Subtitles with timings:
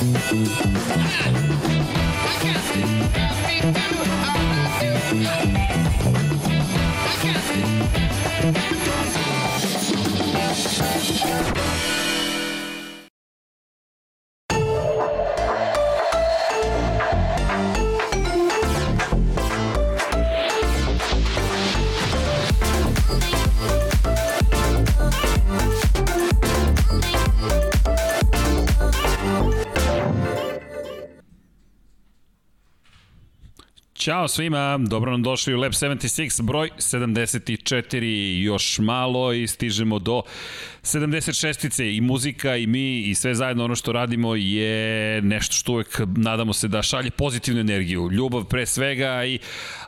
[0.00, 0.04] I
[3.60, 3.97] can't
[34.08, 40.22] Ćao svima, dobro nam došli u Lab 76, broj 74, još malo i stižemo do
[40.82, 46.00] 76-ice i muzika i mi i sve zajedno ono što radimo je nešto što uvek
[46.16, 49.38] nadamo se da šalje pozitivnu energiju, ljubav pre svega i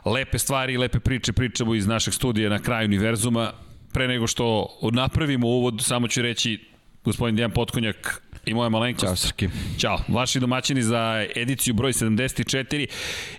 [0.05, 3.51] lepe stvari i lepe priče pričamo iz našeg studija na kraju univerzuma.
[3.93, 6.59] Pre nego što napravimo uvod, samo ću reći
[7.03, 9.05] gospodin Dejan Potkonjak i moja malenkost.
[9.05, 9.49] Ćao Srki.
[9.79, 12.87] Ćao, vaši domaćini za ediciju broj 74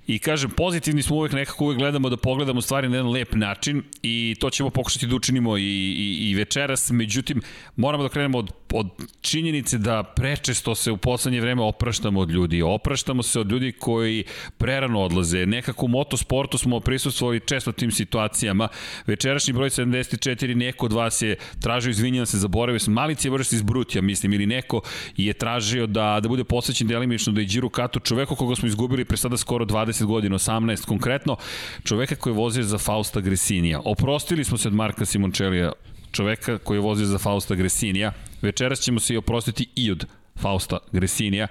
[0.07, 3.83] i kažem, pozitivni smo uvek nekako uvek gledamo da pogledamo stvari na jedan lep način
[4.03, 7.41] i to ćemo pokušati da učinimo i, i, i večeras, međutim
[7.77, 8.89] moramo da krenemo od, od
[9.21, 14.25] činjenice da prečesto se u poslednje vreme opraštamo od ljudi, opraštamo se od ljudi koji
[14.59, 18.69] prerano odlaze, nekako u motosportu smo prisustvovali često tim situacijama,
[19.07, 23.55] večerašnji broj 74 neko od vas je tražio izvinjena se, zaboravio sam, malici je vrši
[23.55, 24.81] iz Brutija, mislim, ili neko
[25.17, 29.05] je tražio da, da bude posvećen delimično da je Giro Kato, čoveku koga smo izgubili
[29.05, 31.37] pre sada skoro 20 godina, 18 konkretno,
[31.85, 33.81] čoveka koji je vozio za Fausta Gresinija.
[33.85, 35.73] Oprostili smo se od Marka Simončelija,
[36.13, 38.13] čoveka koji je vozio za Fausta Gresinija.
[38.43, 41.47] Večeras ćemo se i oprostiti i od Fausta Gresinija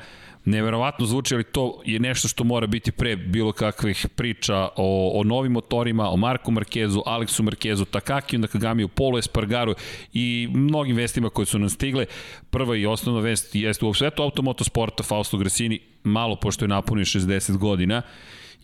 [0.45, 5.23] neverovatno zvuči, ali to je nešto što mora biti pre bilo kakvih priča o, o
[5.23, 9.75] novim motorima, o Marku Markezu, Aleksu Markezu, Takaki, Nakagami, Polo Espargaru
[10.13, 12.05] i mnogim vestima koje su nam stigle.
[12.49, 17.57] Prva i osnovna vest jeste u svetu automotosporta Fausto Gresini, malo pošto je napunio 60
[17.57, 18.01] godina,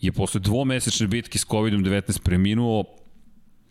[0.02, 2.84] je posle dvomesečne bitke s COVID-19 preminuo,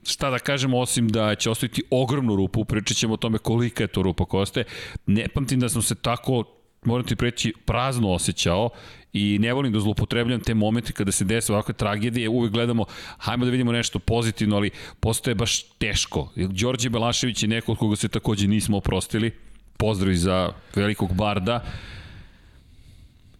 [0.02, 3.88] šta da kažemo osim da će ostaviti ogromnu rupu, pričat ćemo o tome kolika je
[3.88, 4.64] to rupa koja ostaje.
[5.06, 6.55] Ne pamtim da sam se tako
[6.86, 8.70] moram ti preći, prazno osjećao
[9.12, 12.84] i ne volim da zlopotrebljam te momente kada se desi ovakve tragedije, uvek gledamo,
[13.18, 14.70] hajmo da vidimo nešto pozitivno, ali
[15.00, 16.32] postoje baš teško.
[16.36, 19.30] Đorđe Belašević je neko od koga se takođe nismo oprostili,
[19.76, 21.64] pozdrav za velikog barda,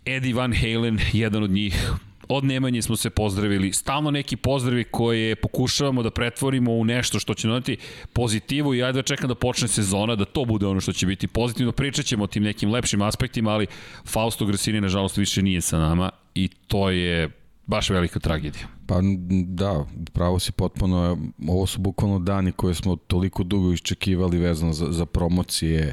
[0.06, 1.90] Eddie Van Halen, jedan od njih,
[2.28, 7.34] od Nemanje smo se pozdravili, stalno neki pozdravi koje pokušavamo da pretvorimo u nešto što
[7.34, 7.76] će donati
[8.12, 11.26] pozitivu i ajde da čekam da počne sezona, da to bude ono što će biti
[11.26, 11.72] pozitivno.
[11.72, 13.66] Pričat ćemo o tim nekim lepšim aspektima, ali
[14.04, 17.30] Fausto Grasini nažalost više nije sa nama i to je
[17.66, 18.66] baš velika tragedija.
[18.86, 19.00] Pa
[19.46, 24.92] da, pravo si potpuno, ovo su bukvalno dani koje smo toliko dugo iščekivali vezano za,
[24.92, 25.92] za promocije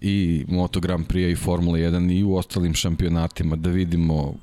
[0.00, 4.34] i Moto Grand Prix i Formula 1 i u ostalim šampionatima da vidimo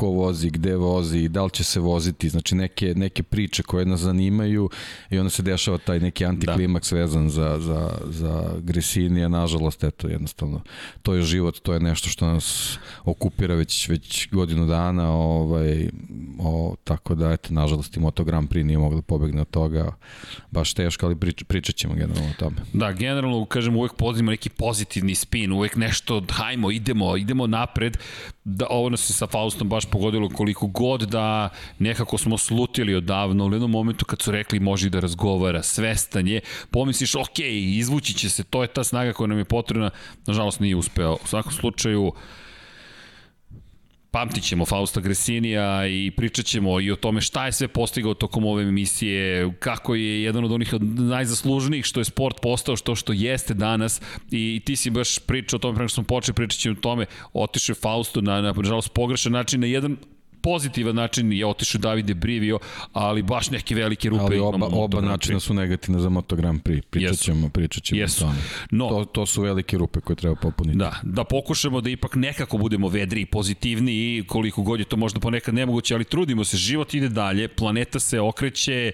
[0.00, 4.00] ko vozi, gde vozi, da li će se voziti, znači neke, neke priče koje nas
[4.00, 4.70] zanimaju
[5.10, 6.96] i onda se dešava taj neki antiklimaks da.
[6.96, 10.62] vezan za, za, za Gresinija, nažalost, eto, jednostavno,
[11.02, 15.88] to je život, to je nešto što nas okupira već, već godinu dana, ovaj,
[16.38, 19.92] o, tako da, eto, nažalost, i Moto Grand Prix nije mogli da pobegne od toga,
[20.50, 22.56] baš teško, ali prič, pričat ćemo generalno o tome.
[22.72, 27.98] Da, generalno, kažem, uvek pozivamo neki pozitivni spin, uvek nešto, hajmo, idemo, idemo napred,
[28.44, 33.46] da ovo nas se sa Faustom baš pogodilo koliko god da nekako smo slutili odavno,
[33.46, 36.40] u jednom momentu kad su rekli može da razgovara, svestan je,
[36.70, 39.90] pomisliš ok, izvući će se, to je ta snaga koja nam je potrebna,
[40.26, 41.12] nažalost nije uspeo.
[41.12, 42.14] U svakom slučaju, uh,
[44.10, 48.44] Pamtit ćemo Fausta Gresinija i pričat ćemo i o tome šta je sve postigao tokom
[48.44, 53.54] ove emisije, kako je jedan od onih najzaslužnijih što je sport postao, što što jeste
[53.54, 54.00] danas.
[54.30, 57.06] I ti si baš pričao o tome, prema što smo počeli pričat ćemo o tome,
[57.32, 59.96] otišao je Fausto na, na, na pogrešan način, na jedan
[60.42, 62.58] pozitivan način je otišao Davide Brivio,
[62.92, 64.82] ali baš neke velike rupe ali oba, imamo.
[64.82, 66.82] oba načina su negativne za Moto Grand Prix.
[66.90, 68.18] Pričat ćemo, pričat ćemo yes.
[68.18, 68.34] tome.
[68.70, 70.78] No, to, to su velike rupe koje treba popuniti.
[70.78, 74.96] Da, da pokušamo da ipak nekako budemo vedri i pozitivni i koliko god je to
[74.96, 78.92] možda ponekad nemoguće, ali trudimo se, život ide dalje, planeta se okreće,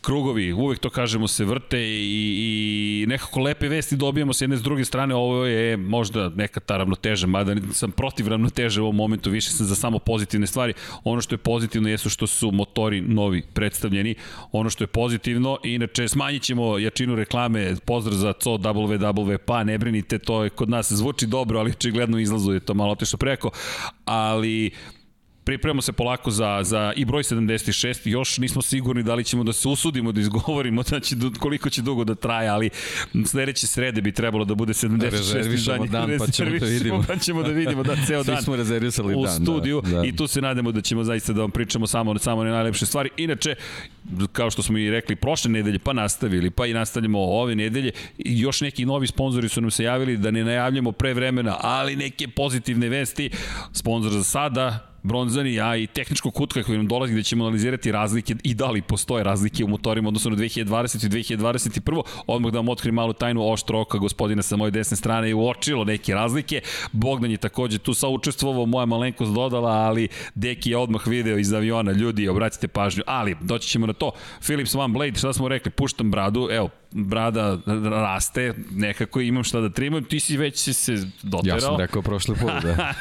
[0.00, 4.62] krugovi, uvek to kažemo, se vrte i, i nekako lepe vesti dobijamo s jedne s
[4.62, 9.30] druge strane, ovo je možda neka ta ravnoteža, mada sam protiv ravnoteže u ovom momentu,
[9.30, 10.72] više sam za samo pozitivne stvari.
[11.04, 14.14] Ono što je pozitivno jesu što su motori novi predstavljeni.
[14.52, 19.78] Ono što je pozitivno, inače smanjit ćemo jačinu reklame, pozdrav za CO WW, pa ne
[19.78, 23.50] brinite, to je kod nas zvuči dobro, ali očigledno izlazu je to malo otišlo preko,
[24.04, 24.70] ali
[25.44, 29.52] pripremamo se polako za, za i broj 76, još nismo sigurni da li ćemo da
[29.52, 32.70] se usudimo da izgovorimo da će, koliko će dugo da traje, ali
[33.26, 35.10] sledeće srede bi trebalo da bude 76.
[35.10, 37.04] Rezervišemo dan, pa ćemo da vidimo.
[37.08, 38.36] Pa ćemo da vidimo, da, ceo dan.
[38.36, 39.42] Svi smo rezervisali u dan.
[39.42, 40.04] U studiju da, da.
[40.04, 43.10] i tu se nadamo da ćemo zaista da vam pričamo samo, samo najlepše stvari.
[43.16, 43.54] Inače,
[44.32, 48.40] kao što smo i rekli prošle nedelje, pa nastavili, pa i nastavljamo ove nedelje, i
[48.40, 52.28] još neki novi sponzori su nam se javili da ne najavljamo pre vremena, ali neke
[52.28, 53.30] pozitivne vesti.
[53.72, 58.34] Sponzor za sada, bronzani, a i tehničko kutka koji nam dolazi gde ćemo analizirati razlike
[58.42, 62.02] i da li postoje razlike u motorima odnosno na 2020 i 2021.
[62.26, 65.84] Odmah da vam otkrim malu tajnu oštro oka gospodina sa moje desne strane i uočilo
[65.84, 66.60] neke razlike.
[66.92, 71.92] Bogdan je takođe tu saučestvovao, moja malenkost dodala, ali Deki je odmah video iz aviona,
[71.92, 74.10] ljudi, obratite pažnju, ali doći ćemo na to.
[74.40, 79.68] Philips One Blade, šta smo rekli, puštam bradu, evo, brada raste, nekako imam šta da
[79.68, 81.56] trimam, ti si već si se doterao.
[81.56, 82.94] Ja sam rekao prošle put, da.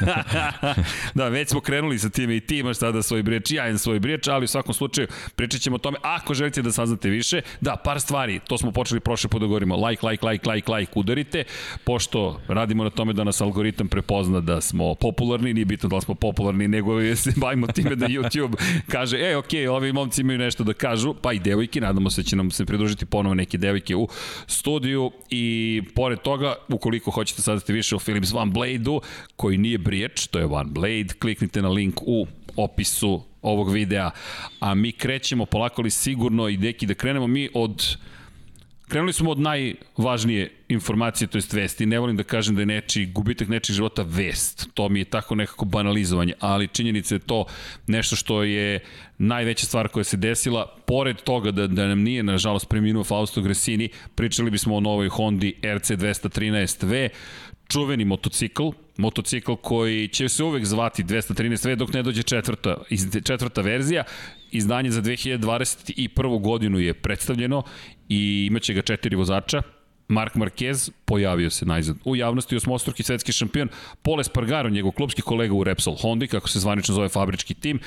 [1.16, 4.00] da, već smo krenuli sa time i ti imaš tada svoj briječ, ja imam svoj
[4.00, 5.98] briječ, ali u svakom slučaju pričat ćemo o tome.
[6.02, 9.88] Ako želite da saznate više, da, par stvari, to smo počeli prošle put da govorimo,
[9.88, 11.44] like, like, like, like, like, udarite,
[11.84, 16.02] pošto radimo na tome da nas algoritam prepozna da smo popularni, nije bitno da li
[16.02, 18.56] smo popularni, nego se bavimo time da YouTube
[18.88, 22.22] kaže, e, okej, okay, ovi momci imaju nešto da kažu, pa i devojke, nadamo se
[22.22, 24.08] da će nam se pridružiti ponovo neke devojke devojke u
[24.48, 29.02] studiju i pored toga, ukoliko hoćete saznati više o Philips One Blade-u,
[29.36, 34.12] koji nije briječ, to je One Blade, kliknite na link u opisu ovog videa,
[34.60, 37.28] a mi krećemo polako li sigurno i deki da krenemo.
[37.28, 37.98] Mi od
[38.92, 41.86] Krenuli smo od najvažnije informacije, to jest vesti.
[41.86, 44.68] Ne volim da kažem da je neči, gubitak nečih života vest.
[44.74, 47.46] To mi je tako nekako banalizovanje, ali činjenica je to
[47.88, 48.80] nešto što je
[49.18, 50.76] najveća stvar koja se desila.
[50.88, 55.54] Pored toga da, da nam nije, nažalost, preminuo Fausto Gresini, pričali bismo o novoj Hondi
[55.62, 57.10] RC213V,
[57.68, 62.78] čuveni motocikl, motocikl koji će se uvek zvati 213V dok ne dođe četvrta,
[63.24, 64.04] četvrta verzija.
[64.52, 66.42] Izdanje za 2021.
[66.42, 67.64] godinu je predstavljeno
[68.10, 69.62] i imaće ga četiri vozača,
[70.08, 73.70] Mark Marquez pojavio se najzad u javnosti osmostruki svetski šampion,
[74.02, 77.80] Pole Spargaro, njegov klubski kolega u Repsol Hondi, kako se zvanično zove fabrički tim,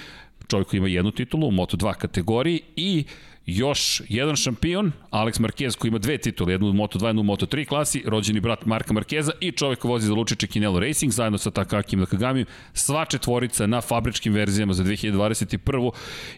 [0.48, 3.04] čovjek koji ima jednu titulu u Moto2 kategoriji i
[3.46, 7.66] još jedan šampion, Alex Marquez koji ima dve titule, jednu u Moto2, jednu u Moto3
[7.66, 11.50] klasi, rođeni brat Marka Markeza i čovjek koji vozi za Lučiće Kinelo Racing zajedno sa
[11.50, 15.90] Takakim Nakagami, sva četvorica na fabričkim verzijama za 2021.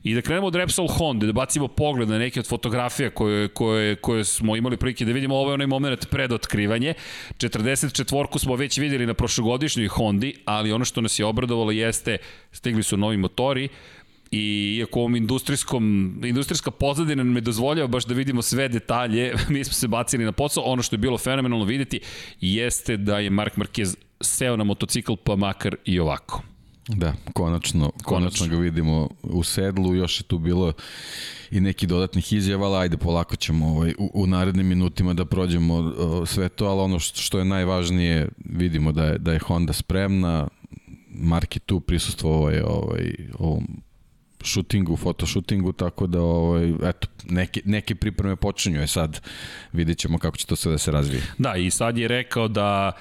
[0.02, 3.96] I da krenemo od Repsol Honda, da bacimo pogled na neke od fotografija koje, koje,
[3.96, 6.94] koje smo imali prilike da vidimo, ovo je onaj moment pred otkrivanje.
[7.38, 12.18] 44-ku smo već videli na prošlogodišnjoj Hondi, ali ono što nas je obradovalo jeste,
[12.52, 13.68] stigli su novi motori,
[14.36, 19.72] I iako ovom industrijskom, industrijska pozadina ne dozvoljava baš da vidimo sve detalje, mi smo
[19.72, 20.64] se bacili na posao.
[20.64, 22.00] Ono što je bilo fenomenalno videti
[22.40, 26.42] jeste da je Mark Marquez seo na motocikl pa makar i ovako.
[26.88, 30.72] Da, konačno, konačno, konačno ga vidimo u sedlu, još je tu bilo
[31.50, 35.74] i neki dodatnih izjava, ali ajde polako ćemo ovaj, u, u narednim minutima da prođemo
[35.74, 39.72] o, sve to, ali ono što, što je najvažnije, vidimo da je, da je Honda
[39.72, 40.48] spremna,
[41.08, 43.85] Mark je tu prisustvo ovaj, ovaj, ovom
[44.46, 49.20] šutingu, fotošutingu, tako da ovaj, eto, neke, neke pripreme počinju, je sad
[49.72, 51.22] vidjet ćemo kako će to sve da se razvije.
[51.38, 52.92] Da, i sad je rekao da,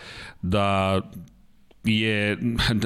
[0.42, 1.02] da
[1.84, 2.38] je,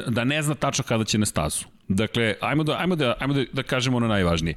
[0.07, 1.65] da ne zna tačno kada će na stazu.
[1.87, 4.55] Dakle, ajmo da, ajmo da, ajmo da, da kažemo ono najvažnije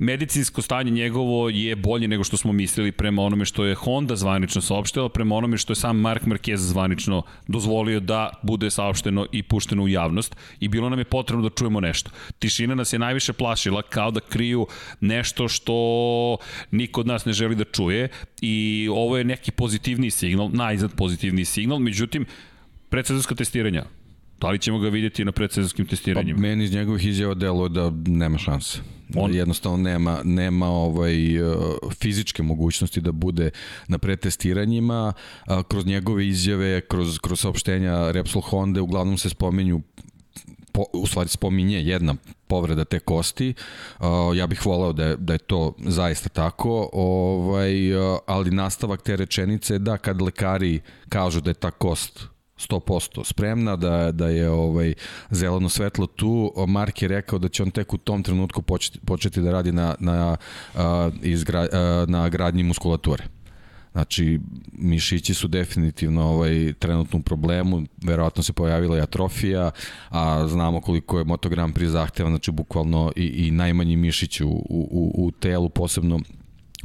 [0.00, 4.60] medicinsko stanje njegovo je bolje nego što smo mislili prema onome što je Honda zvanično
[4.60, 9.82] saopštila, prema onome što je sam Mark Marquez zvanično dozvolio da bude saopšteno i pušteno
[9.82, 10.36] u javnost.
[10.60, 12.10] I bilo nam je potrebno da čujemo nešto.
[12.38, 14.66] Tišina nas je najviše plašila kao da kriju
[15.00, 16.36] nešto što
[16.70, 18.08] niko od nas ne želi da čuje.
[18.40, 22.26] I ovo je neki pozitivni signal, najzad pozitivni signal, međutim,
[22.88, 23.84] predsezonska testiranja,
[24.40, 26.36] Da li ćemo ga vidjeti na predsezonskim testiranjima?
[26.36, 28.78] Pa, meni iz njegovih izjava delo da nema šanse.
[29.16, 29.34] On...
[29.34, 31.40] Jednostavno nema, nema ovaj, e,
[32.00, 33.50] fizičke mogućnosti da bude
[33.88, 35.12] na pretestiranjima.
[35.68, 39.80] Kroz njegove izjave, kroz, kroz saopštenja Repsol Honda uglavnom se spominju
[40.72, 42.14] po, u stvari spominje jedna
[42.46, 43.54] povreda te kosti.
[43.98, 44.06] Uh,
[44.36, 49.16] ja bih voleo da je, da je to zaista tako, ovaj, uh, ali nastavak te
[49.16, 52.28] rečenice je da kad lekari kažu da je ta kost
[52.68, 54.94] 100% spremna, da, da je ovaj
[55.30, 56.52] zeleno svetlo tu.
[56.68, 59.94] Mark je rekao da će on tek u tom trenutku početi, početi da radi na,
[59.98, 60.36] na,
[60.74, 63.24] a, izgra, a, na gradnji muskulature.
[63.92, 64.40] Znači,
[64.72, 69.70] mišići su definitivno ovaj, trenutno u problemu, verovatno se pojavila i atrofija,
[70.10, 75.12] a znamo koliko je motogram pri zahteva, znači bukvalno i, i najmanji mišić u, u,
[75.14, 76.20] u telu, posebno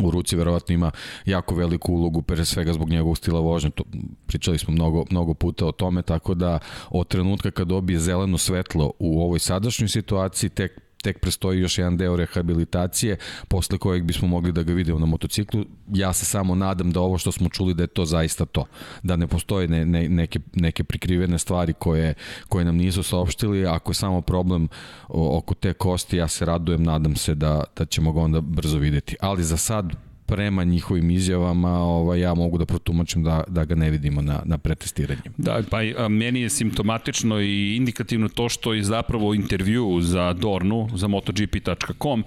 [0.03, 0.91] u ruci verovatno ima
[1.25, 3.69] jako veliku ulogu pre svega zbog njegovog stila vožnje.
[3.69, 3.83] To,
[4.25, 6.59] pričali smo mnogo, mnogo puta o tome tako da
[6.89, 11.97] od trenutka kad dobije zeleno svetlo u ovoj sadašnjoj situaciji tek tek prestoji još jedan
[11.97, 15.65] deo rehabilitacije posle kojeg bismo mogli da ga vidimo na motociklu.
[15.93, 18.65] Ja se samo nadam da ovo što smo čuli da je to zaista to.
[19.03, 22.13] Da ne postoje ne, ne, neke, neke prikrivene stvari koje,
[22.49, 23.67] koje nam nisu saopštili.
[23.67, 24.67] Ako je samo problem
[25.07, 29.15] oko te kosti, ja se radujem, nadam se da, da ćemo ga onda brzo videti.
[29.19, 29.93] Ali za sad
[30.25, 34.57] prema njihovim izjavama ovaj, ja mogu da protumačim da, da ga ne vidimo na, na
[34.57, 35.21] pretestiranju.
[35.37, 40.89] Da, pa a, meni je simptomatično i indikativno to što je zapravo intervju za Dornu,
[40.93, 42.23] za MotoGP.com,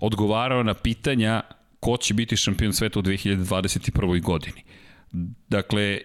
[0.00, 1.42] odgovarao na pitanja
[1.80, 4.22] ko će biti šampion sveta u 2021.
[4.22, 4.62] godini.
[5.48, 6.00] Dakle,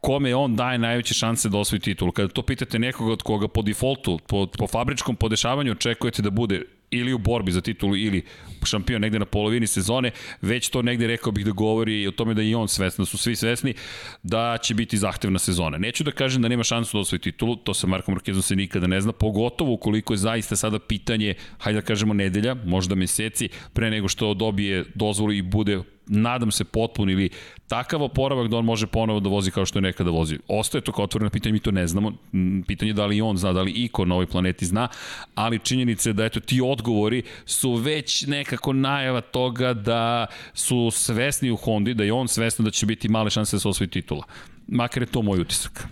[0.00, 2.12] kome on daje najveće šanse da osvoji titul.
[2.12, 6.62] Kada to pitate nekoga od koga po defaultu, po, po fabričkom podešavanju očekujete da bude
[6.90, 8.22] ili u borbi za titulu ili
[8.64, 10.10] šampion negde na polovini sezone,
[10.42, 13.18] već to negde rekao bih da govori o tome da i on svestan, da su
[13.18, 13.74] svi svesni
[14.22, 15.78] da će biti zahtevna sezona.
[15.78, 18.86] Neću da kažem da nema šansu da osvoji titulu, to sa Markom Markezom se nikada
[18.86, 23.90] ne zna, pogotovo ukoliko je zaista sada pitanje, hajde da kažemo nedelja, možda meseci, pre
[23.90, 27.30] nego što dobije dozvolu i bude nadam se potpun ili
[27.68, 30.38] takav oporavak da on može ponovo da vozi kao što je nekada vozio.
[30.48, 32.12] Ostaje to kao otvoreno pitanje, mi to ne znamo.
[32.66, 34.88] Pitanje da li on zna, da li iko na ovoj planeti zna,
[35.34, 41.50] ali činjenica je da eto ti odgovori su već nekako najava toga da su svesni
[41.50, 44.24] u Hondi, da je on svestan da će biti male šanse da se osvoji titula
[44.70, 45.86] makar je to moj utisak.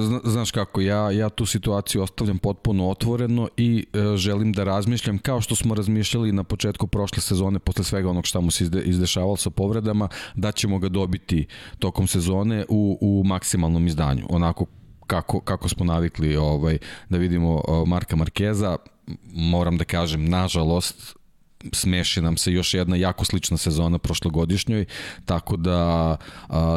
[0.00, 5.18] Zna, znaš kako, ja, ja tu situaciju ostavljam potpuno otvoreno i e, želim da razmišljam
[5.18, 8.82] kao što smo razmišljali na početku prošle sezone, posle svega onog šta mu se izde,
[8.82, 11.46] izdešavalo sa povredama, da ćemo ga dobiti
[11.78, 14.66] tokom sezone u, u maksimalnom izdanju, onako
[15.06, 18.76] kako, kako smo navikli ovaj, da vidimo Marka Markeza,
[19.32, 21.16] moram da kažem, nažalost,
[21.72, 24.84] smeši nam se još jedna jako slična sezona prošlogodišnjoj,
[25.24, 26.16] tako da,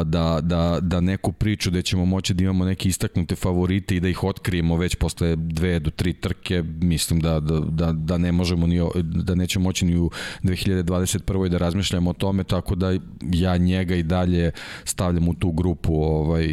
[0.04, 4.08] da, da, da neku priču da ćemo moći da imamo neke istaknute favorite i da
[4.08, 8.66] ih otkrijemo već posle dve do tri trke, mislim da, da, da, da ne možemo
[8.66, 10.10] ni, da nećemo moći ni u
[10.42, 11.48] 2021.
[11.48, 12.92] da razmišljamo o tome, tako da
[13.32, 14.50] ja njega i dalje
[14.84, 16.48] stavljam u tu grupu ovaj,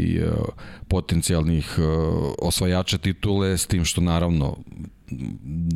[0.87, 1.79] potencijalnih
[2.41, 4.57] osvajača titule, s tim što naravno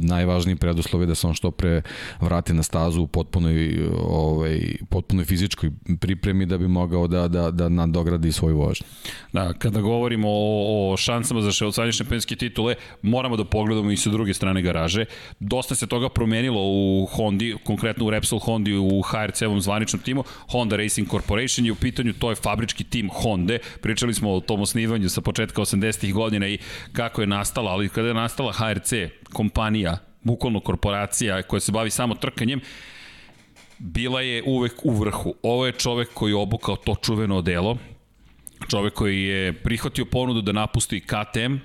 [0.01, 1.81] najvažniji preduslov je da se on što pre
[2.21, 4.59] vrati na stazu u potpunoj, ovaj,
[4.89, 8.85] potpunoj fizičkoj pripremi da bi mogao da, da, da nadogradi svoju vožnju.
[9.33, 14.09] Da, kada govorimo o, o šansama za osvajanje šampionske titule, moramo da pogledamo i sa
[14.09, 15.05] druge strane garaže.
[15.39, 20.23] Dosta se toga promenilo u Hondi, konkretno u Repsol Hondi u HRC-ovom zvaničnom timu.
[20.51, 23.57] Honda Racing Corporation je u pitanju, to je fabrički tim Honda.
[23.81, 26.57] Pričali smo o tom osnivanju sa početka 80-ih godina i
[26.93, 28.93] kako je nastala, ali kada je nastala HRC,
[29.33, 32.61] kompanija, bukvalno korporacija koja se bavi samo trkanjem,
[33.79, 35.33] bila je uvek u vrhu.
[35.43, 37.77] Ovo je čovek koji je obukao to čuveno odelo,
[38.69, 41.55] čovek koji je prihvatio ponudu da napusti KTM,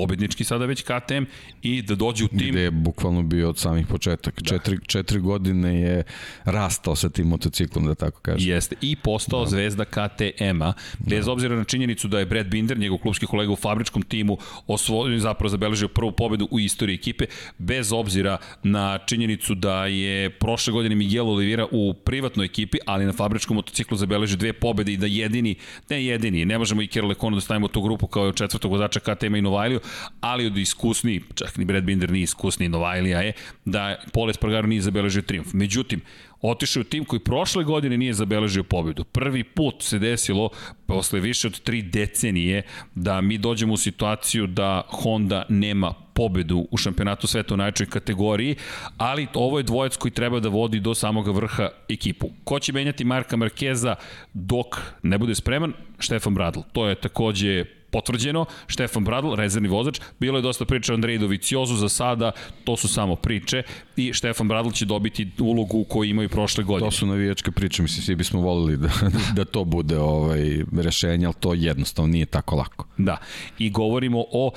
[0.00, 1.24] pobednički sada već KTM
[1.62, 2.50] i da dođe u tim...
[2.50, 4.40] Gde je bukvalno bio od samih početaka.
[4.40, 4.48] Da.
[4.48, 6.02] Četiri, četiri godine je
[6.44, 8.48] rastao sa tim motociklom, da tako kažem.
[8.48, 8.76] Jeste.
[8.80, 9.50] I postao da.
[9.50, 11.32] zvezda KTM-a, bez da.
[11.32, 15.48] obzira na činjenicu da je Brad Binder, njegov klubski kolega u fabričkom timu, osvojio, zapravo
[15.48, 17.24] zabeležio prvu pobedu u istoriji ekipe,
[17.58, 23.12] bez obzira na činjenicu da je prošle godine Miguel Oliveira u privatnoj ekipi, ali na
[23.12, 25.54] fabričkom motociklu zabeležio dve pobede i da jedini,
[25.90, 29.38] ne jedini, ne možemo i Kerle Kono da stavimo tu grupu kao četvrtog vozača KTM-a
[29.38, 29.80] i Novajliju,
[30.20, 33.32] ali od iskusni, čak ni Brad Binder nije iskusni, Novajlija je,
[33.64, 35.52] da Pole Spargaro nije zabeležio triumf.
[35.52, 36.00] Međutim,
[36.40, 39.04] otišao u tim koji prošle godine nije zabeležio pobedu.
[39.04, 40.50] Prvi put se desilo
[40.86, 42.62] posle više od tri decenije
[42.94, 48.56] da mi dođemo u situaciju da Honda nema pobedu u šampionatu sveta u najčoj kategoriji,
[48.96, 52.30] ali ovo je dvojec koji treba da vodi do samog vrha ekipu.
[52.44, 53.94] Ko će menjati Marka Markeza
[54.34, 55.72] dok ne bude spreman?
[55.98, 56.60] Štefan Bradl.
[56.72, 61.76] To je takođe potvrđeno, Štefan Bradl, rezervni vozač, bilo je dosta priča o Andreji Doviciozu,
[61.76, 62.32] za sada.
[62.64, 63.62] To su samo priče.
[63.96, 66.90] I Štefan Bradl će dobiti ulogu koju imaju prošle godine.
[66.90, 68.90] To su navijačke priče, mislim, svi bismo volili da,
[69.34, 72.86] da to bude ovaj, rešenje, ali to jednostavno nije tako lako.
[72.96, 73.16] Da,
[73.58, 74.52] i govorimo o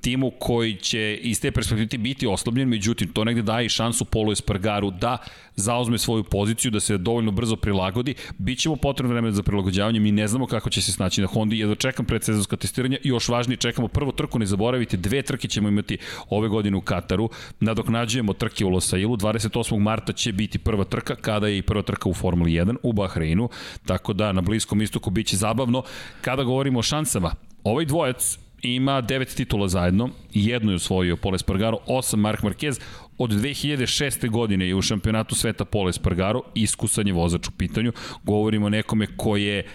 [0.00, 4.32] timu koji će iz te perspektive biti oslobljen, međutim, to negde daje i šansu Polo
[4.32, 5.18] Espargaru da
[5.56, 8.14] zauzme svoju poziciju, da se dovoljno brzo prilagodi.
[8.38, 11.74] Bićemo potrebno vremena za prilagođavanje, mi ne znamo kako će se snaći na Hondi, jedva
[11.74, 15.98] čekam predsezonska testiranja i još važnije čekamo prvo trku, ne zaboravite, dve trke ćemo imati
[16.30, 17.30] ove godine u Kataru,
[17.60, 19.78] nadoknađujemo trke u Losailu, 28.
[19.78, 23.48] marta će biti prva trka, kada je i prva trka u Formuli 1 u Bahreinu,
[23.86, 25.82] tako da na Bliskom istoku biće zabavno.
[26.20, 31.78] Kada govorimo o šansama, ovaj dvojec ima devet titula zajedno, jednu je osvojio Pole Espargaro,
[31.86, 32.80] osam Mark Marquez,
[33.18, 34.30] od 2006.
[34.30, 39.06] godine je u šampionatu sveta Pole Espargaro, iskusan je vozač u pitanju, govorimo o nekome
[39.16, 39.66] ko je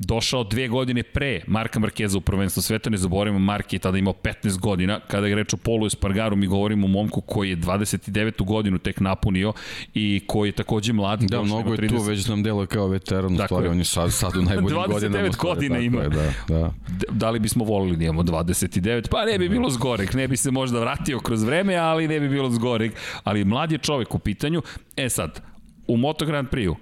[0.00, 4.12] došao dve godine pre Marka Markeza u prvenstvo sveta, ne zaboravimo, Mark je tada imao
[4.12, 8.44] 15 godina, kada je reč o Polu Espargaru, mi govorimo o momku koji je 29.
[8.44, 9.52] godinu tek napunio
[9.94, 11.20] i koji je takođe mlad.
[11.20, 11.88] Da, mnogo je 30...
[11.88, 15.28] tu, već nam delo kao veteran, dakle, stvari, on je sad, sad u najboljim godinama.
[15.28, 16.02] 29 godina ima.
[16.02, 16.72] Je, da, da.
[17.10, 19.08] da li bismo volili da imamo 29?
[19.10, 22.28] Pa ne bi bilo zgorek, ne bi se možda vratio kroz vreme, ali ne bi
[22.28, 22.92] bilo zgorek.
[23.24, 24.62] Ali mlad je čovek u pitanju.
[24.96, 25.42] E sad,
[25.86, 26.76] u Moto Grand Prix-u,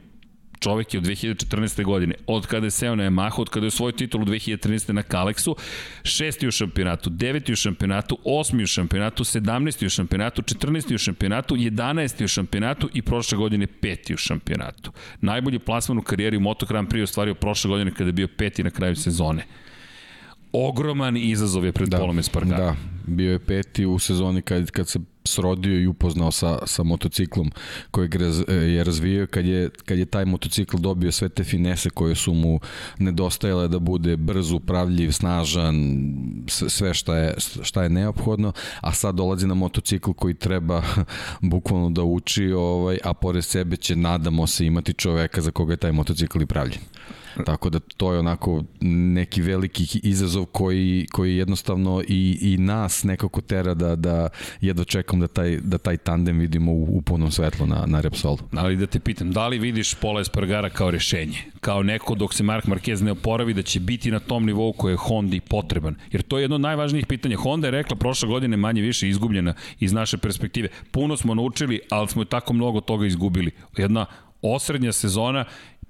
[0.58, 1.84] čovek je od 2014.
[1.84, 4.92] godine, od kada je seo na Yamaha, od kada je svoj titul u 2013.
[4.92, 5.54] na Kalexu,
[6.02, 10.94] šesti u šampionatu, deveti u šampionatu, osmi u šampionatu, sedamnesti u šampionatu, 14.
[10.94, 12.24] u šampionatu, 11.
[12.24, 14.92] u šampionatu i prošle godine peti u šampionatu.
[15.20, 18.64] Najbolji plasman u karijeri u Moto Grand Prix ostvario prošle godine kada je bio peti
[18.64, 19.44] na kraju sezone
[20.52, 22.64] ogroman izazov je pred da, Polom Espargaro.
[22.64, 24.98] Da, bio je peti u sezoni kad, kad se
[25.28, 27.50] srodio i upoznao sa, sa motociklom
[27.90, 32.14] kojeg raz, je razvijao kad je, kad je taj motocikl dobio sve te finese koje
[32.14, 32.60] su mu
[32.98, 35.76] nedostajale da bude brz, upravljiv, snažan,
[36.48, 40.82] sve šta je, šta je neophodno, a sad dolazi na motocikl koji treba
[41.52, 45.76] bukvalno da uči, ovaj, a pored sebe će, nadamo se, imati čoveka za koga je
[45.76, 46.80] taj motocikl i pravljen.
[47.46, 53.40] Tako da to je onako neki veliki izazov koji, koji jednostavno i, i nas nekako
[53.40, 54.28] tera da, da
[54.60, 58.38] jedva čekam da taj, da taj tandem vidimo u, u punom svetlu na, na Repsolu.
[58.52, 61.38] Ali da te pitam, da li vidiš Pola Espargara kao rešenje?
[61.60, 64.92] Kao neko dok se Mark Marquez ne oporavi da će biti na tom nivou koje
[64.92, 65.94] je Hondi potreban?
[66.12, 67.36] Jer to je jedno od najvažnijih pitanja.
[67.36, 70.68] Honda je rekla prošle godine manje više izgubljena iz naše perspektive.
[70.90, 73.50] Puno smo naučili, ali smo i tako mnogo toga izgubili.
[73.76, 74.06] Jedna
[74.42, 75.44] osrednja sezona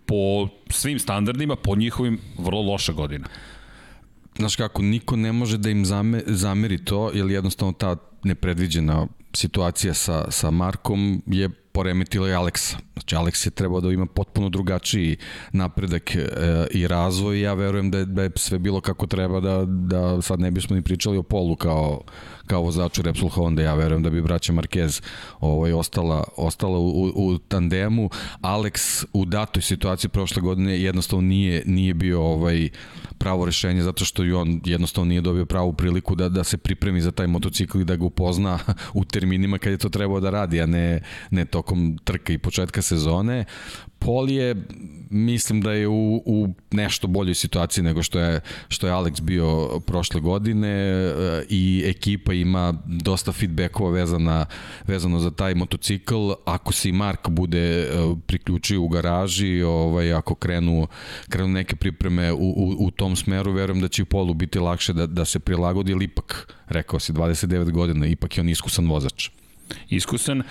[0.08, 3.26] po svim standardima, po njihovim vrlo loša godina.
[4.38, 5.84] Znaš kako, niko ne može da im
[6.26, 12.78] zameri to, jer jednostavno ta nepredviđena situacija sa, sa Markom je poremetila i Aleksa.
[12.98, 15.16] Znači, Aleks je trebao da ima potpuno drugačiji
[15.52, 16.26] napredak e,
[16.70, 17.40] i razvoj.
[17.40, 20.76] Ja verujem da je, da je sve bilo kako treba, da, da sad ne bismo
[20.76, 22.00] ni pričali o polu kao,
[22.46, 23.62] kao vozaču Repsol Honda.
[23.62, 25.02] Ja verujem da bi braća Marquez
[25.40, 28.10] ovaj, ostala, ostala u, u tandemu.
[28.40, 32.68] Alex u datoj situaciji prošle godine jednostavno nije, nije bio ovaj,
[33.18, 37.00] pravo rešenje zato što i on jednostavno nije dobio pravu priliku da, da se pripremi
[37.00, 38.58] za taj motocikl i da ga upozna
[39.00, 42.82] u terminima kad je to trebao da radi, a ne, ne tokom trka i početka
[42.88, 43.44] sezone.
[43.98, 44.54] Pol je,
[45.10, 49.80] mislim da je u, u nešto boljoj situaciji nego što je, što je Alex bio
[49.86, 54.46] prošle godine e, i ekipa ima dosta feedbackova vezana,
[54.86, 56.32] vezano za taj motocikl.
[56.44, 57.86] Ako se i Mark bude e,
[58.26, 60.86] priključio u garaži, ovaj, ako krenu,
[61.28, 64.92] krenu neke pripreme u, u, u tom smeru, verujem da će i Polu biti lakše
[64.92, 69.30] da, da se prilagodi, ali ipak, rekao si, 29 godina, ipak je on iskusan vozač
[69.88, 70.42] iskusan.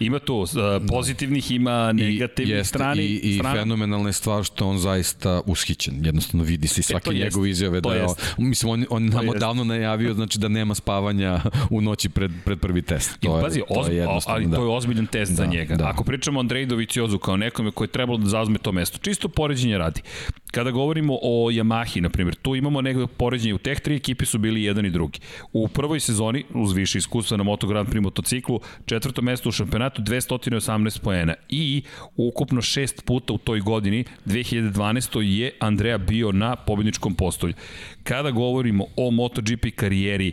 [0.00, 0.48] Ima to uh,
[0.88, 3.02] pozitivnih, ima negativnih I, strani.
[3.02, 3.60] I, i strana.
[3.60, 6.06] fenomenalna je stvar što on zaista ushićen.
[6.06, 8.06] Jednostavno vidi se svake e, njegove izjave da je,
[8.38, 12.82] mislim, on, on nam odavno najavio znači da nema spavanja u noći pred, pred prvi
[12.82, 13.20] test.
[13.20, 14.56] To I, pazi, je, to je ali da.
[14.56, 15.76] to je ozbiljan test da, za njega.
[15.76, 15.88] Da.
[15.88, 19.28] Ako pričamo o Andrej Doviciozu kao nekome koji je trebalo da zauzme to mesto, čisto
[19.28, 20.02] poređenje radi.
[20.50, 23.54] Kada govorimo o Yamahi, na primjer, tu imamo nekog poređenje.
[23.54, 25.18] U teh tri ekipi su bili jedan i drugi.
[25.52, 30.02] U prvoj sezoni, uz više iskustva na Moto Grand Prix motociklu, četvrto mesto u šampionatu,
[30.02, 31.34] 218 poena.
[31.48, 31.82] I
[32.16, 35.20] ukupno šest puta u toj godini, 2012.
[35.20, 37.54] je Andrea bio na pobjedničkom postolju.
[38.02, 40.32] Kada govorimo o MotoGP karijeri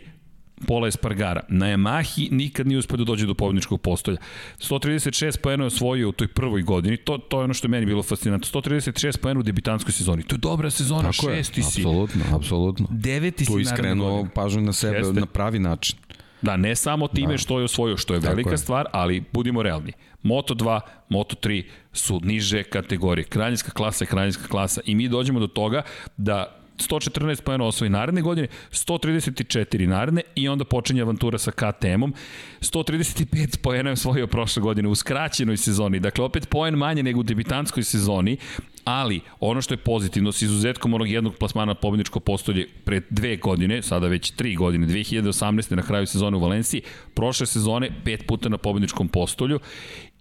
[0.66, 1.40] Pola Espargara.
[1.48, 4.18] Na Yamahi nikad nije uspio da dođe do pobjedničkog postolja.
[4.58, 6.96] 136 poena je osvojio u toj prvoj godini.
[6.96, 8.60] To, to je ono što je meni bilo fascinantno.
[8.60, 10.22] 136 poena u debitanskoj sezoni.
[10.22, 11.80] To je dobra sezona, Tako šesti je, si.
[11.80, 12.86] Apsolutno, apsolutno.
[12.90, 15.20] Deveti si Tu iskreno pažnju na sebe Jeste.
[15.20, 15.96] na pravi način.
[16.42, 17.38] Da, ne samo time da.
[17.38, 18.58] što je osvojio, što je Tako velika je.
[18.58, 19.92] stvar, ali budimo realni.
[20.22, 23.24] Moto 2, Moto 3 su niže kategorije.
[23.24, 25.82] Kraljinska klasa je kraljinska klasa i mi dođemo do toga
[26.16, 32.14] da 114 pojena osvoji naredne godine, 134 naredne i onda počinje avantura sa KTM-om.
[32.60, 37.22] 135 pojena je osvojio prošle godine u skraćenoj sezoni, dakle opet poen manje nego u
[37.22, 38.36] debitanskoj sezoni,
[38.84, 43.82] ali ono što je pozitivno s izuzetkom onog jednog plasmana pobedničko postolje pre dve godine,
[43.82, 45.74] sada već tri godine, 2018.
[45.74, 46.82] na kraju sezone u Valenciji,
[47.14, 49.60] prošle sezone pet puta na pobedničkom postolju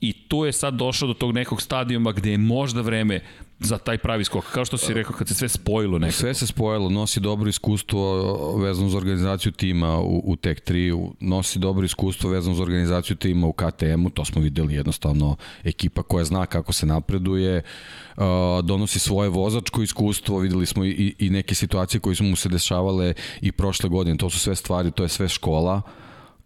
[0.03, 3.21] i tu je sad došao do tog nekog stadijuma gde je možda vreme
[3.59, 4.45] za taj pravi skok.
[4.51, 6.17] Kao što si rekao, kad se sve spojilo nekako.
[6.17, 11.59] Sve se spojilo, nosi dobro iskustvo vezano za organizaciju tima u, u Tech 3, nosi
[11.59, 16.45] dobro iskustvo vezano za organizaciju tima u KTM-u, to smo videli jednostavno ekipa koja zna
[16.45, 17.61] kako se napreduje,
[18.17, 18.23] uh,
[18.63, 23.13] donosi svoje vozačko iskustvo, videli smo i, i neke situacije koje su mu se dešavale
[23.41, 25.81] i prošle godine, to su sve stvari, to je sve škola,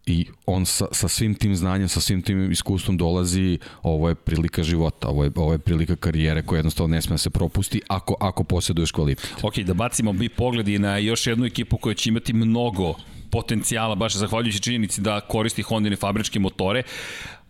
[0.08, 4.64] i on sa, sa svim tim znanjem, sa svim tim iskustvom dolazi, ovo je prilika
[4.64, 8.16] života, ovo je, ovo je prilika karijere koja jednostavno ne sme da se propusti ako,
[8.20, 9.34] ako posjeduješ kvalitet.
[9.44, 12.94] Ok, da bacimo bi pogledi na još jednu ekipu koja će imati mnogo
[13.32, 16.84] potencijala, baš zahvaljujući činjenici da koristi Hondine fabričke motore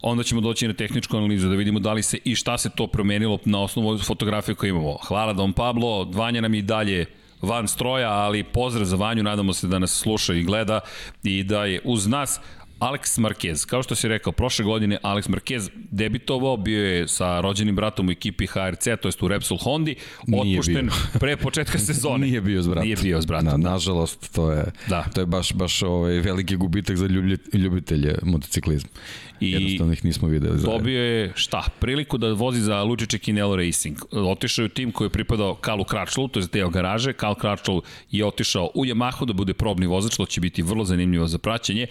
[0.02, 2.88] onda ćemo doći na tehničku analizu da vidimo da li se i šta se to
[2.88, 4.98] promenilo na osnovu fotografije koje imamo.
[5.08, 7.06] Hvala Don Pablo, Vanja nam i dalje
[7.41, 10.80] van stroja, ali pozdrav za Vanju, nadamo se da nas sluša i gleda
[11.23, 12.39] i da je uz nas
[12.80, 17.76] Alex Marquez, kao što si rekao, prošle godine Alex Marquez debitovao, bio je sa rođenim
[17.76, 19.96] bratom u ekipi HRC, to jest u Repsol Hondi,
[20.34, 20.90] otpušten
[21.22, 22.26] pre početka sezone.
[22.26, 22.84] Nije bio s bratom.
[22.84, 23.62] Nije bio s bratom.
[23.62, 25.04] Na, nažalost, to je, da.
[25.13, 27.08] to je baš, baš ovaj veliki gubitak za
[27.54, 28.90] ljubitelje motociklizma.
[29.40, 30.62] I Jednostavno ih nismo videli.
[30.62, 31.63] Dobio je šta?
[31.80, 33.98] Priliku da vozi za Lučiće Kinelo Racing.
[34.12, 37.13] Otišao je u tim koji je pripadao Kalu Kračlu, to je deo garaže.
[37.13, 37.80] Kal Kračl
[38.12, 41.88] je otišao u Yamahu da bude probni vozač, što će biti vrlo zanimljivo za praćenje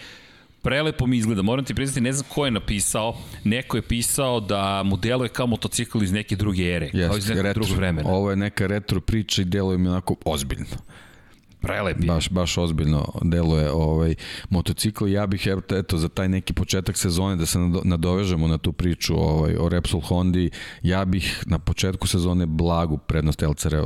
[0.66, 1.42] prelepo mi izgleda.
[1.42, 5.46] Moram ti priznati, ne znam ko je napisao, neko je pisao da mu deluje kao
[5.46, 8.08] motocikl iz neke druge ere, yes, kao iz nekog drugog vremena.
[8.10, 10.66] Ovo je neka retro priča i deluje mi onako ozbiljno
[11.66, 12.06] prelepi.
[12.06, 14.14] Baš, baš ozbiljno deluje ovaj
[14.50, 15.08] motocikl.
[15.08, 19.56] Ja bih eto za taj neki početak sezone da se nadovežemo na tu priču ovaj
[19.56, 20.50] o Repsol Hondi,
[20.82, 23.76] ja bih na početku sezone blagu prednost LCR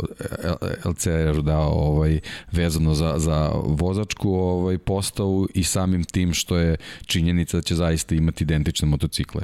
[0.84, 2.20] LCR dao ovaj
[2.52, 8.14] vezano za za vozačku ovaj postavu i samim tim što je činjenica da će zaista
[8.14, 9.42] imati identične motocikle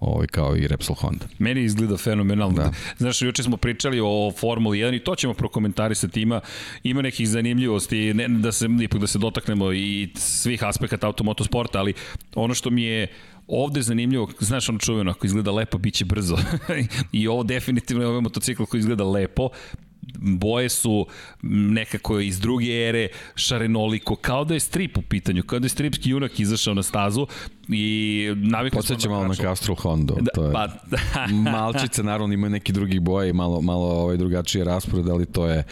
[0.00, 1.26] ovaj, kao i Repsol Honda.
[1.38, 2.56] Meni izgleda fenomenalno.
[2.56, 2.72] Da.
[2.98, 6.20] Znaš, juče smo pričali o Formuli 1 i to ćemo prokomentarisati.
[6.20, 6.40] Ima,
[6.82, 11.94] ima nekih zanimljivosti, ne, da se, ipak da se dotaknemo i svih aspekata automotosporta, ali
[12.34, 13.08] ono što mi je
[13.48, 16.36] ovde zanimljivo, znaš ono čuveno, ako izgleda lepo, bit će brzo.
[17.12, 19.48] I ovo definitivno je ovaj motocikl koji izgleda lepo,
[20.14, 21.06] boje su
[21.42, 26.10] nekako iz druge ere, šarenoliko, kao da je strip u pitanju, kao da je stripski
[26.10, 27.26] junak izašao na stazu
[27.68, 30.14] i navikli smo na malo na Castrol Honda.
[30.20, 30.52] Da, to je.
[30.52, 30.98] Pa, da.
[31.50, 35.64] malčice naravno imaju neki drugi boje i malo, malo ovaj drugačije raspored, ali to je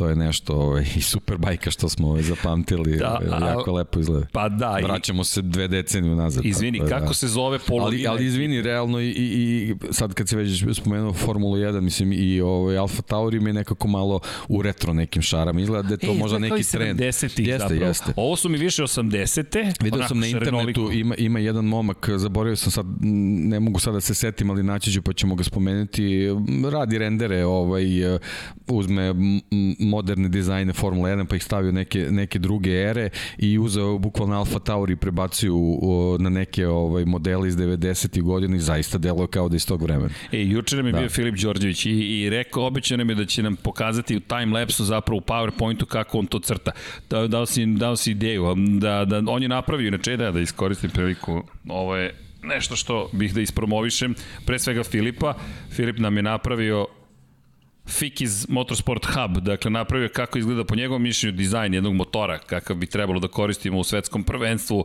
[0.00, 4.00] to je nešto ovaj, i super bajka što smo ovaj, zapamtili, da, ovaj, jako lepo
[4.00, 4.26] izgleda.
[4.32, 4.78] Pa da.
[4.82, 6.46] Vraćamo i, se dve decenije unazad.
[6.46, 7.14] Izvini, tako, kako da.
[7.14, 8.08] se zove polovine?
[8.08, 9.34] Ali, ali izvini, realno i, i,
[9.70, 13.54] i sad kad se već spomenuo Formulu 1, mislim i ovaj, Alfa Tauri mi je
[13.54, 15.60] nekako malo u retro nekim šarama.
[15.60, 17.00] Izgleda da je to e, možda neki trend.
[17.00, 17.84] Jeste, zapravo.
[17.84, 18.12] jeste.
[18.16, 19.72] Ovo su mi više 80-te.
[19.80, 24.00] Video sam na internetu, ima, ima jedan momak, zaboravio sam sad, ne mogu sad da
[24.00, 26.26] se setim, ali naći ću pa ćemo ga spomenuti.
[26.72, 27.84] Radi rendere, ovaj,
[28.68, 29.14] uzme
[29.90, 34.58] moderne dizajne Formula 1 pa ih stavio neke, neke druge ere i uzeo bukvalno Alfa
[34.58, 35.54] Tauri prebacio
[36.18, 38.22] na neke ovaj, modele iz 90.
[38.22, 40.10] godina i zaista delo kao da iz tog vremena.
[40.32, 40.98] E, juče nam je da.
[40.98, 44.84] bio Filip Đorđević i, i rekao, običao nam je da će nam pokazati u timelapsu
[44.84, 46.70] zapravo u PowerPointu kako on to crta.
[47.10, 50.90] Da, dao, si, dao si ideju, da, da on je napravio, inače da, da iskoristim
[50.90, 54.14] priliku, ovo je nešto što bih da ispromovišem,
[54.46, 55.34] pre svega Filipa.
[55.70, 56.86] Filip nam je napravio
[57.90, 62.86] Fikiz Motorsport Hub, dakle napravio kako izgleda po njegovom mišljenju dizajn jednog motora, kakav bi
[62.86, 64.84] trebalo da koristimo u svetskom prvenstvu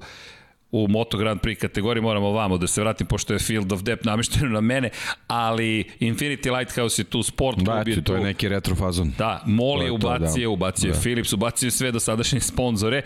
[0.71, 4.05] u Moto Grand Prix kategoriji, moramo vamo da se vratim, pošto je Field of Depth
[4.05, 4.89] namješteno na mene,
[5.27, 8.01] ali Infinity Lighthouse je tu, Sport da, Club je tu.
[8.01, 9.13] to je neki retro fazon.
[9.17, 10.49] Da, Mol je ubacio, da.
[10.49, 10.99] ubacio da.
[10.99, 13.01] Philips, ubacio sve dosadašnje sponzore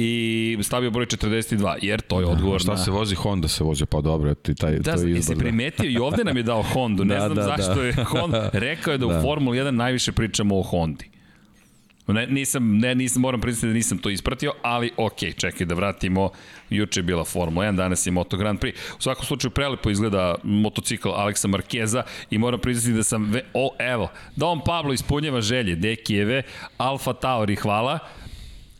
[0.00, 2.76] i stavio broj 42, jer to je da, odgovor šta na...
[2.76, 3.14] se vozi?
[3.14, 5.36] Honda se vozi, pa dobro, ti taj, da, to je izbor.
[5.36, 5.40] Da.
[5.40, 7.82] primetio i ovde nam je dao Hondu, ne da, znam da, zašto da.
[7.82, 9.18] je Honda, rekao je da, da.
[9.18, 11.10] u Formuli 1 najviše pričamo o Hondi.
[12.06, 16.30] Ne, nisam, ne, nisam, moram priznati da nisam to ispratio, ali ok, čekaj da vratimo.
[16.70, 18.72] Juče je bila Formula 1, danas je Moto Grand Prix.
[18.98, 23.74] U svakom slučaju prelepo izgleda motocikl Aleksa Markeza i moram priznati da sam, ve, o,
[23.78, 26.42] evo, Don Pablo ispunjava želje, Dekijeve,
[26.76, 27.98] Alfa Tauri, hvala.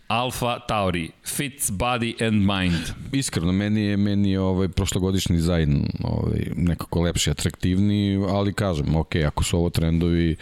[0.08, 2.94] Alfa Tauri, fits body and mind.
[3.12, 9.16] Iskreno, meni je, meni je ovaj prošlogodišnji dizajn ovaj, nekako lepši, atraktivni, ali kažem, ok,
[9.26, 10.36] ako su ovo trendovi,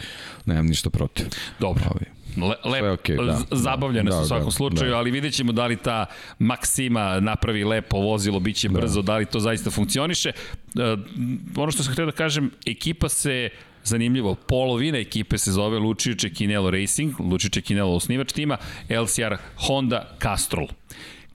[0.45, 1.25] nemam ništa protiv.
[1.59, 1.83] Dobro.
[1.85, 2.17] Ovaj.
[2.37, 4.97] Le, lep, okay, da, zabavljene da, su u da, svakom da, slučaju, da.
[4.97, 6.05] ali vidjet ćemo da li ta
[6.39, 8.79] Maksima napravi lepo vozilo, bit će da.
[8.79, 10.31] brzo, da li to zaista funkcioniše.
[10.75, 10.99] Uh,
[11.55, 13.49] ono što sam htio da kažem, ekipa se
[13.87, 18.57] zanimljivo, polovina ekipe se zove Lucio Čekinelo Racing, Lucio Čekinelo osnivač tima,
[18.89, 19.35] LCR
[19.67, 20.67] Honda Castrol.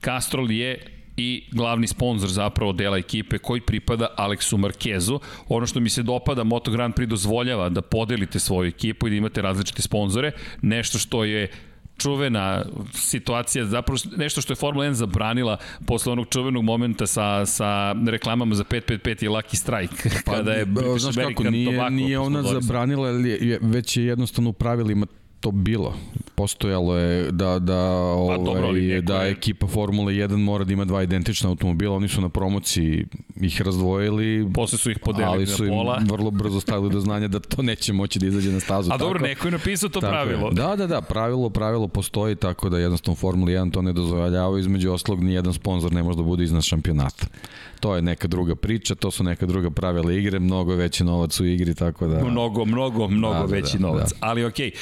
[0.03, 5.19] Castrol je i glavni sponsor zapravo dela ekipe koji pripada Aleksu Markezu.
[5.49, 9.15] Ono što mi se dopada, Moto Grand Prix dozvoljava da podelite svoju ekipu i da
[9.15, 11.51] imate različite sponzore, nešto što je
[11.97, 17.95] čuvena situacija, zapravo nešto što je Formula 1 zabranila posle onog čuvenog momenta sa, sa
[18.07, 21.89] reklamama za 555 i Lucky Strike, pa, kada je British znaš American kako, nije, Tobacco.
[21.89, 23.09] Nije ona zabranila,
[23.61, 25.05] već je jednostavno u pravilima
[25.43, 25.93] to bilo.
[26.35, 29.31] Postojalo je da, da, ovaj, pa, dobro, ovaj, da je...
[29.31, 33.05] ekipa Formule 1 mora da ima dva identična automobila, oni su na promociji
[33.41, 34.51] ih razdvojili.
[34.53, 35.73] Posle su ih podelili ali su im
[36.13, 38.91] vrlo brzo stavili do znanja da to neće moći da izađe na stazu.
[38.93, 40.47] A dobro, neko je napisao to pravilo.
[40.47, 40.53] Je.
[40.53, 44.91] Da, da, da, pravilo, pravilo postoji tako da jednostavno Formula 1 to ne dozvoljava, između
[44.91, 47.27] oslog ni jedan sponsor ne može da bude iznad šampionata
[47.83, 51.45] to je neka druga priča, to su neka druga pravila igre, mnogo veći novac u
[51.45, 52.23] igri, tako da...
[52.23, 54.09] Mnogo, mnogo, mnogo da, da veći da, novac.
[54.09, 54.15] Da.
[54.19, 54.77] Ali okej, okay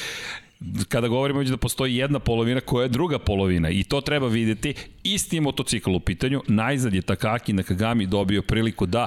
[0.88, 5.36] kada govorimo da postoji jedna polovina koja je druga polovina i to treba videti, isti
[5.36, 9.06] je motocikl u pitanju, najzad je Takaki Nakagami dobio priliku da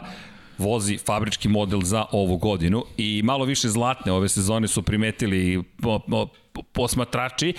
[0.57, 5.63] vozi fabrički model za ovu godinu i malo više zlatne ove sezone su primetili
[6.63, 7.53] posmatrači,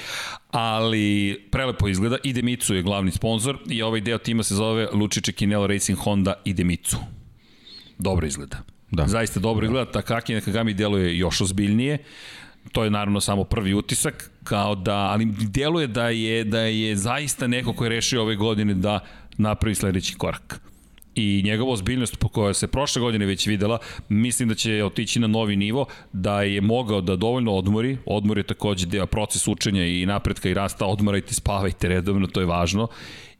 [0.51, 2.17] ali prelepo izgleda.
[2.25, 6.97] Idemitsu je glavni sponsor i ovaj deo tima se zove Lučiće Kinelo Racing Honda Idemitsu.
[7.99, 8.57] Dobro izgleda.
[8.91, 9.07] Da.
[9.07, 9.67] Zaista dobro da.
[9.67, 9.93] izgleda.
[9.93, 11.99] Takaki Nakagami deluje još ozbiljnije
[12.73, 17.47] to je naravno samo prvi utisak, kao da, ali deluje da je, da je zaista
[17.47, 19.01] neko ko je rešio ove godine da
[19.39, 20.61] napravi sledeći korak
[21.17, 25.27] i njegova ozbiljnost po kojoj se prošle godine već videla, mislim da će otići na
[25.27, 30.07] novi nivo, da je mogao da dovoljno odmori, odmor je takođe deo proces učenja i
[30.07, 32.89] napretka i rasta, odmorajte, spavajte redovno, to je važno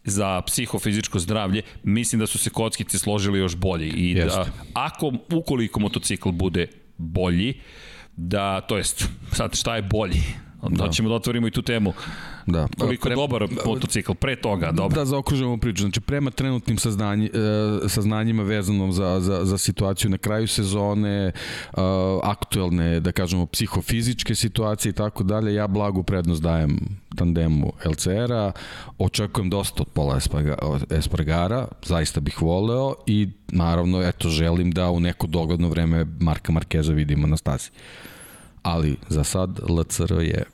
[0.05, 4.51] za psihofizičko zdravlje, mislim da su se kockice složili još bolje i da Jeste.
[4.75, 6.67] ako, ukoliko motocikl bude
[6.99, 7.55] bolji,
[8.17, 9.09] da, to jest,
[9.39, 10.23] sad šta je bolji?
[10.71, 10.85] Da.
[10.85, 11.93] da ćemo da otvorimo i tu temu.
[12.47, 12.69] Da.
[12.79, 14.95] Koliko je dobar motocikl pre toga, dobro.
[14.95, 15.83] Da, zaokružujemo priču.
[15.83, 21.33] Znači, prema trenutnim saznanji, e, saznanjima vezanom za, za, za situaciju na kraju sezone, e,
[22.23, 26.79] aktuelne, da kažemo, psihofizičke situacije i tako dalje, ja blagu prednost dajem
[27.17, 28.53] tandemu LCR-a,
[28.99, 30.19] očekujem dosta od Pola
[30.91, 36.93] Espargara, zaista bih voleo i naravno, eto, želim da u neko dogodno vreme Marka Markeza
[36.93, 37.71] vidimo na stazi
[38.67, 40.45] ali za sad LCR je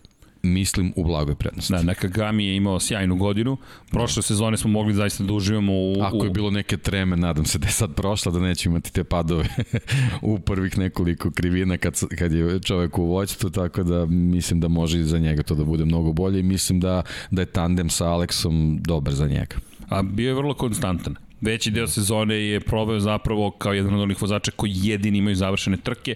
[0.43, 1.73] mislim u blagoj prednosti.
[1.73, 3.57] Da, Nakagami je imao sjajnu godinu.
[3.91, 4.23] Prošle da.
[4.23, 6.03] sezone smo mogli zaista da uživamo u...
[6.03, 9.05] Ako je bilo neke treme, nadam se da je sad prošla, da neće imati te
[9.05, 9.45] padove
[10.23, 15.01] u prvih nekoliko krivina kad, kad je čovek u voćstvu, tako da mislim da može
[15.01, 18.09] i za njega to da bude mnogo bolje i mislim da, da je tandem sa
[18.09, 19.57] Aleksom dobar za njega.
[19.89, 21.17] A bio je vrlo konstantan.
[21.41, 25.77] Veći deo sezone je proveo zapravo kao jedan od onih vozača koji jedini imaju završene
[25.77, 26.15] trke.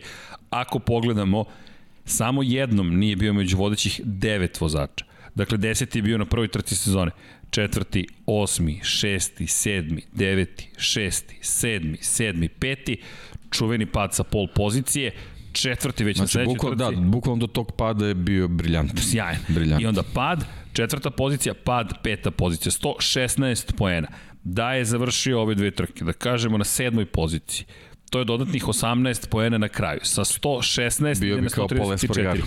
[0.51, 1.45] Ako pogledamo,
[2.07, 5.05] Samo jednom nije bio među vodećih devet vozača.
[5.35, 7.11] Dakle, deseti je bio na prvoj trci sezone.
[7.51, 13.01] Četvrti, osmi, šesti, sedmi, deveti, šesti, sedmi, sedmi, peti.
[13.51, 15.13] Čuveni pad sa pol pozicije
[15.53, 17.01] četvrti već znači, na sledećoj bukval, trci.
[17.01, 18.93] Da, bukvalno do tog pada je bio briljant.
[19.01, 19.41] Sjajan.
[19.49, 19.83] Briljant.
[19.83, 22.73] I onda pad, četvrta pozicija, pad, peta pozicija.
[22.73, 24.09] 116 poena.
[24.45, 27.67] Da je završio ove dve trke, da kažemo na sedmoj poziciji
[28.17, 30.01] to je dodatnih 18 poena na kraju.
[30.03, 31.49] Sa 116 bio bi
[31.79, 32.41] Paul Espargaro.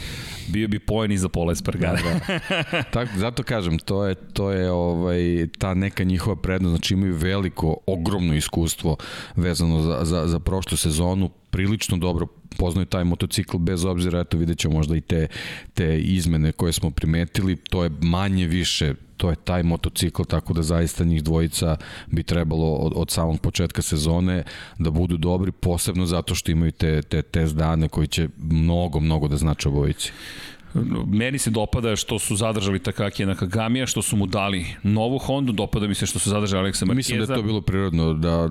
[0.48, 1.98] Bio bi poen i za Paul Espargaro.
[2.04, 2.40] Da,
[2.72, 2.84] da.
[2.94, 6.72] tak, zato kažem, to je, to je ovaj, ta neka njihova prednost.
[6.72, 8.98] Znači imaju veliko, ogromno iskustvo
[9.36, 11.30] vezano za, za, za prošlu sezonu.
[11.50, 12.28] Prilično dobro
[12.60, 15.28] poznaju taj motocikl bez obzira, eto vidjet ćemo možda i te,
[15.74, 17.56] te izmene koje smo primetili.
[17.56, 21.76] To je manje više to je taj motocikl, tako da zaista njih dvojica
[22.08, 24.44] bi trebalo od, od samog početka sezone
[24.80, 29.28] da budu dobri, posebno zato što imaju te, te test dane koji će mnogo, mnogo
[29.28, 30.12] da znače obojici.
[31.08, 35.88] Meni se dopada što su zadržali Takaki Nakagamija, što su mu dali novu Hondu, dopada
[35.88, 36.96] mi se što su zadržali Aleksa Markeza.
[36.96, 38.50] Mislim da je to bilo prirodno da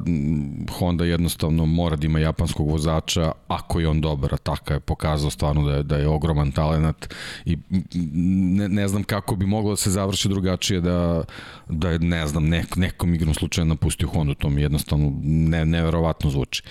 [0.78, 5.30] Honda jednostavno mora da ima japanskog vozača ako je on dobar, a Taka je pokazao
[5.30, 7.58] stvarno da je, da je ogroman talent i
[7.94, 11.24] ne, ne znam kako bi moglo da se završi drugačije da,
[11.68, 16.30] da je, ne znam, nek, nekom igrom slučaju napustio Hondu, to mi jednostavno ne, neverovatno
[16.30, 16.62] zvuči.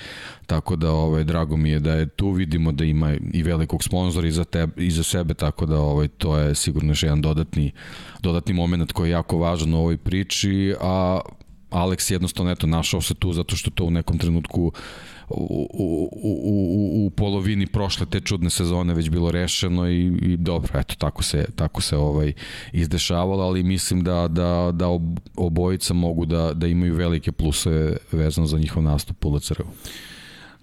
[0.45, 4.27] Tako da ovaj drago mi je da je tu vidimo da ima i velikog sponzora
[4.27, 7.71] i za tebe i za sebe tako da ovaj to je sigurno još jedan dodatni
[8.21, 11.19] dodatni momenat koji je jako važan u ovoj priči, a
[11.69, 14.71] Alex jednostavno eto našao se tu zato što to u nekom trenutku
[15.29, 20.79] u, u, u, u polovini prošle te čudne sezone već bilo rešeno i, i dobro,
[20.79, 22.33] eto, tako se, tako se ovaj
[22.73, 24.87] izdešavalo, ali mislim da, da, da
[25.35, 29.65] obojica mogu da, da imaju velike pluse vezano za njihov nastup u LCR-u.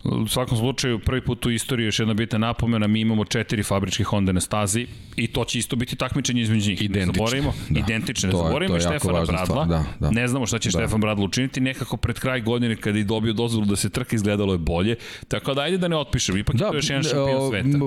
[0.05, 4.05] U svakom slučaju, prvi put u istoriji još jedna bitna napomena, mi imamo četiri fabričke
[4.05, 4.87] Honda na stazi
[5.17, 6.83] i to će isto biti takmičenje između njih.
[6.83, 7.41] Identične.
[7.41, 7.81] Ne da.
[7.81, 8.29] Identične.
[8.29, 9.65] Ne zaboravimo i Štefana Bradla.
[9.65, 10.11] Da, da.
[10.11, 10.79] Ne znamo šta će da.
[10.79, 11.61] Štefan Bradla učiniti.
[11.61, 14.97] Nekako pred kraj godine kada je dobio dozvolu da se trka izgledalo je bolje.
[15.29, 16.37] Tako da ajde da ne otpišem.
[16.37, 17.79] Ipak da, je to još jedan šampion sveta.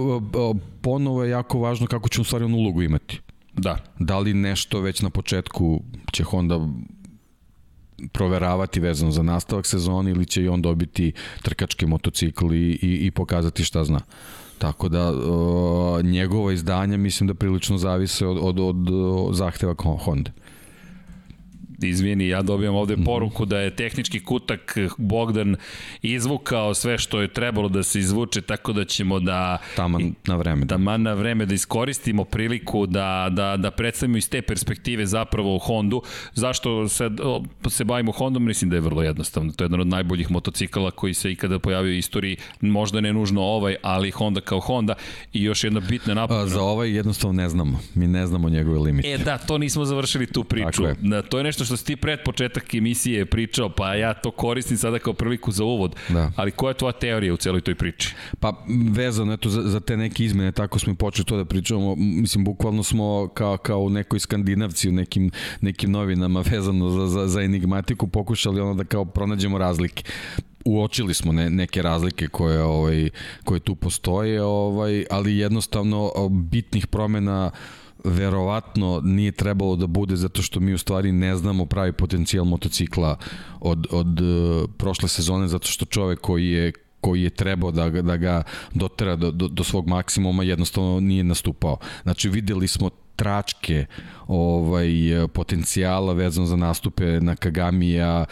[0.82, 3.20] Ponovo je jako važno kako će u stvari on ulogu imati.
[3.54, 3.78] Da.
[4.00, 6.68] Da li nešto već na početku će Honda
[8.12, 13.12] proveravati vezano za nastavak sezoni ili će i on dobiti trkački motocikl i, i, i
[13.12, 14.00] pokazati šta zna.
[14.58, 18.90] Tako da o, njegova izdanja mislim da prilično zavise od, od, od,
[19.28, 20.32] od zahteva Honda
[21.82, 23.04] izvini, ja dobijam ovde mhm.
[23.04, 25.56] poruku da je tehnički kutak Bogdan
[26.02, 29.58] izvukao sve što je trebalo da se izvuče, tako da ćemo da...
[29.76, 30.66] Taman na vreme.
[30.66, 30.76] Da.
[30.76, 36.02] Taman na vreme, da iskoristimo priliku da, da, da predstavimo iz te perspektive zapravo Hondu.
[36.34, 37.10] Zašto se,
[37.70, 38.46] se bavimo Hondom?
[38.46, 39.52] Mislim da je vrlo jednostavno.
[39.52, 42.38] To je jedan od najboljih motocikala koji se ikada pojavio u istoriji.
[42.62, 44.96] Možda ne nužno ovaj, ali Honda kao Honda.
[45.34, 46.48] I još jedna bitna napomena.
[46.48, 47.80] Za ovaj jednostavno ne znamo.
[47.96, 49.12] Mi ne znamo njegove limite.
[49.12, 50.84] E da, to nismo završili tu priču.
[50.84, 50.96] Je.
[51.02, 54.78] Da, to je nešto što si ti pred početak emisije pričao, pa ja to koristim
[54.78, 55.96] sada kao priliku za uvod.
[56.10, 56.32] Da.
[56.36, 58.16] Ali koja je tvoja teorija u celoj toj priči?
[58.40, 61.96] Pa vezano eto za, za te neke izmene, tako smo i počeli to da pričamo.
[61.96, 67.28] Mislim, bukvalno smo kao, kao u nekoj skandinavci, u nekim, nekim novinama vezano za, za,
[67.28, 70.04] za enigmatiku pokušali ono da kao pronađemo razlike
[70.66, 73.10] uočili smo ne, neke razlike koje ovaj
[73.44, 77.52] koje tu postoje, ovaj ali jednostavno bitnih promena
[78.04, 83.18] verovatno nije trebalo da bude zato što mi u stvari ne znamo pravi potencijal motocikla
[83.60, 88.18] od, od uh, prošle sezone zato što čovek koji je koji je trebao da, da
[88.18, 91.78] ga dotera do, do, do svog maksimuma jednostavno nije nastupao.
[92.04, 93.86] Znači videli smo tračke
[94.28, 94.90] ovaj
[95.34, 98.26] potencijala vezano za nastupe na Kagamija,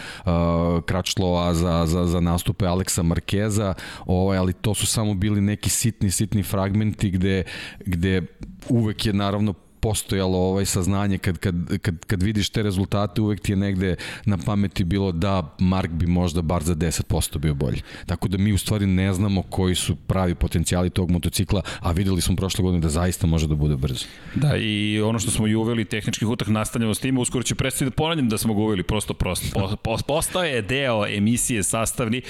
[0.86, 3.74] Kračlova za, za, za nastupe Aleksa Markeza,
[4.06, 7.44] ovaj, ali to su samo bili neki sitni, sitni fragmenti gde,
[7.86, 8.22] gde
[8.70, 9.54] uvek je naravno
[9.86, 13.96] postojalo ovaj saznanje kad, kad, kad, kad vidiš te rezultate uvek ti je negde
[14.26, 17.82] na pameti bilo da Mark bi možda bar za 10% bio bolji.
[18.06, 22.22] Tako da mi u stvari ne znamo koji su pravi potencijali tog motocikla, a videli
[22.22, 24.06] smo prošle godine da zaista može da bude brzo.
[24.36, 25.86] Da, i ono što smo i uveli,
[26.28, 29.78] utak nastavljamo s tim, uskoro će predstaviti da ponavljam da smo ga uveli, prosto, prosto
[29.84, 32.22] po, postao je deo emisije sastavni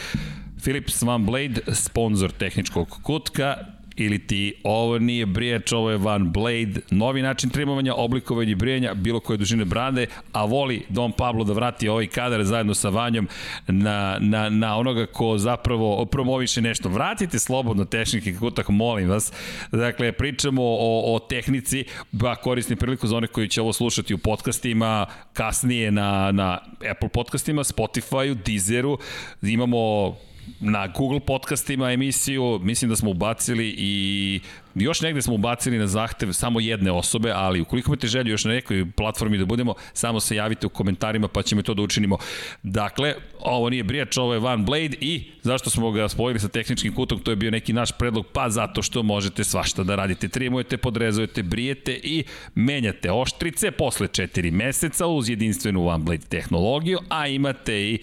[0.64, 3.56] Philips Van Blade, sponsor tehničkog kutka,
[3.96, 8.94] ili ti ovo nije brijač, ovo je Van Blade, novi način trimovanja, oblikovanja i brijanja,
[8.94, 13.28] bilo koje dužine brade, a voli Don Pablo da vrati ovaj kadar zajedno sa Vanjom
[13.68, 16.90] na, na, na onoga ko zapravo promoviše nešto.
[16.90, 19.34] Vratite slobodno tehnike kako tako molim vas.
[19.72, 24.18] Dakle, pričamo o, o tehnici, ba koristim priliku za one koji će ovo slušati u
[24.18, 26.60] podcastima, kasnije na, na
[26.92, 28.98] Apple podcastima, Spotifyu, Deezeru,
[29.42, 30.16] imamo
[30.60, 34.40] na Google podcastima emisiju, mislim da smo ubacili i
[34.76, 38.52] još negde smo ubacili na zahtev samo jedne osobe, ali ukoliko imate želju još na
[38.52, 42.18] nekoj platformi da budemo, samo se javite u komentarima pa ćemo to da učinimo.
[42.64, 46.96] Dakle, ovo nije Brijač, ovo je Van Blade i zašto smo ga spojili sa tehničkim
[46.96, 50.28] kutom, to je bio neki naš predlog, pa zato što možete svašta da radite.
[50.28, 52.24] Trimujete, podrezujete, brijete i
[52.56, 58.00] menjate oštrice posle 4 meseca uz jedinstvenu Van Blade tehnologiju, a imate i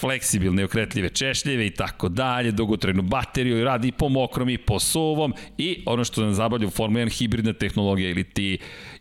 [0.00, 5.34] fleksibilne, okretljive češljeve i tako dalje, dugotrajnu bateriju, radi i po mokrom i po suvom
[5.58, 8.58] i ono što nam zabavlja u Formula 1 hibridna tehnologija ili ti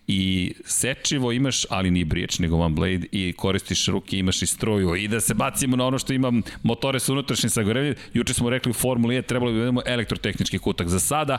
[0.07, 4.95] i sečivo imaš, ali nije briječ, nego One Blade i koristiš ruke, imaš i struju
[4.95, 6.33] i da se bacimo na ono što ima
[6.63, 10.57] motore sa unutrašnjim sagorevljem, juče smo rekli u Formuli 1 trebalo bi da imamo elektrotehnički
[10.57, 10.87] kutak.
[10.87, 11.37] Za sada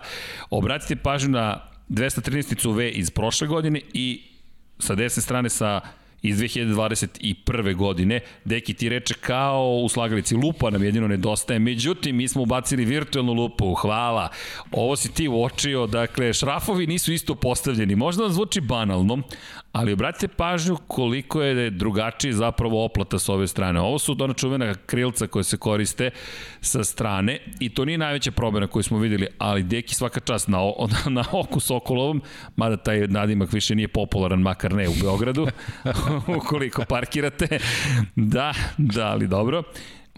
[0.51, 4.23] obratite pažnju na 213 V iz prošle godine i
[4.79, 5.81] sa desne strane sa
[6.23, 7.75] iz 2021.
[7.75, 8.21] godine.
[8.45, 11.59] Deki ti reče kao u slagalici lupa nam jedino nedostaje.
[11.59, 13.75] Međutim, mi smo ubacili virtualnu lupu.
[13.75, 14.29] Hvala.
[14.73, 15.87] Ovo si ti uočio.
[15.87, 17.97] Dakle, šrafovi nisu isto postavljeni.
[17.97, 19.23] Možda vam zvuči banalno,
[19.73, 23.81] ali obratite pažnju koliko je drugačiji zapravo oplata s ove strane.
[23.81, 26.11] Ovo su ona čuvena krilca koje se koriste
[26.61, 30.59] sa strane i to nije najveća promena koju smo videli, ali deki svaka čast na,
[30.59, 32.23] na, na oku Sokolovom,
[32.57, 35.47] mada taj nadimak više nije popularan, makar ne u Beogradu,
[36.39, 37.59] ukoliko parkirate.
[38.17, 39.63] Da, da, ali dobro.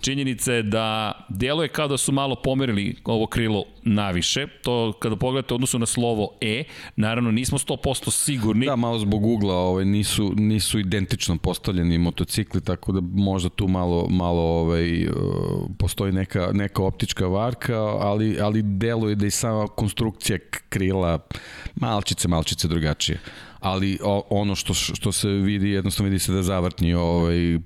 [0.01, 4.47] Činjenica je da deluje kao da su malo pomerili ovo krilo naviše.
[4.63, 6.65] To kada pogledate odnosu na slovo E,
[6.97, 8.67] naravno nismo 100% sigurni.
[8.67, 14.07] Da, malo zbog ugla ovaj, nisu, nisu identično postavljeni motocikli, tako da možda tu malo,
[14.11, 15.13] malo ovaj, uh,
[15.79, 21.19] postoji neka, neka optička varka, ali, ali deluje da i sama konstrukcija krila
[21.75, 23.21] malčice, malčice drugačije
[23.61, 27.59] ali o, ono što što se vidi jednostavno vidi se da zavrtni ovaj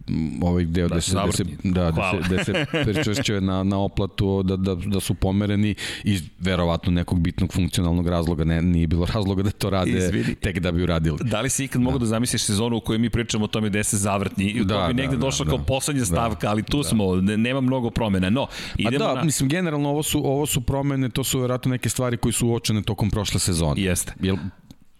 [0.42, 3.78] ovaj deo da, da se da se da da se da se pričešćuje na na
[3.78, 9.07] oplatu da da da su pomereni iz verovatno nekog bitnog funkcionalnog razloga ne nije bilo
[9.07, 10.35] razloga da to rade Izvini.
[10.35, 11.18] tek da bi uradili.
[11.22, 11.85] Da li si ikad da.
[11.85, 14.74] mogu da zamisliš sezonu u kojoj mi pričamo o tome da se zavrtni i da,
[14.74, 15.64] to bi negde da, došlo da, kao da.
[15.64, 16.07] poslednja da.
[16.07, 16.88] stavka, ali tu da.
[16.88, 18.30] smo, nema mnogo promena.
[18.30, 18.46] No,
[18.78, 19.24] idemo A da, na...
[19.24, 22.83] mislim generalno ovo su ovo su promene, to su verovatno neke stvari koji su uočene
[22.83, 23.82] tokom prošle sezone.
[23.82, 24.12] Jeste.
[24.20, 24.36] Jel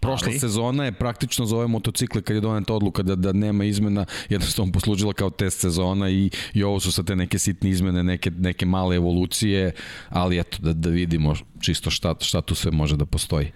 [0.05, 0.39] prošla Ali...
[0.39, 4.73] sezona je praktično za ove motocikle kad je doneta odluka da, da nema izmena, jednostavno
[4.73, 8.67] poslužila kao test sezona i, i ovo su sa te neke sitne izmene, neke, neke
[8.67, 9.73] male evolucije,
[10.09, 13.53] ali eto, da, da vidimo čisto šta, šta tu sve može da postoji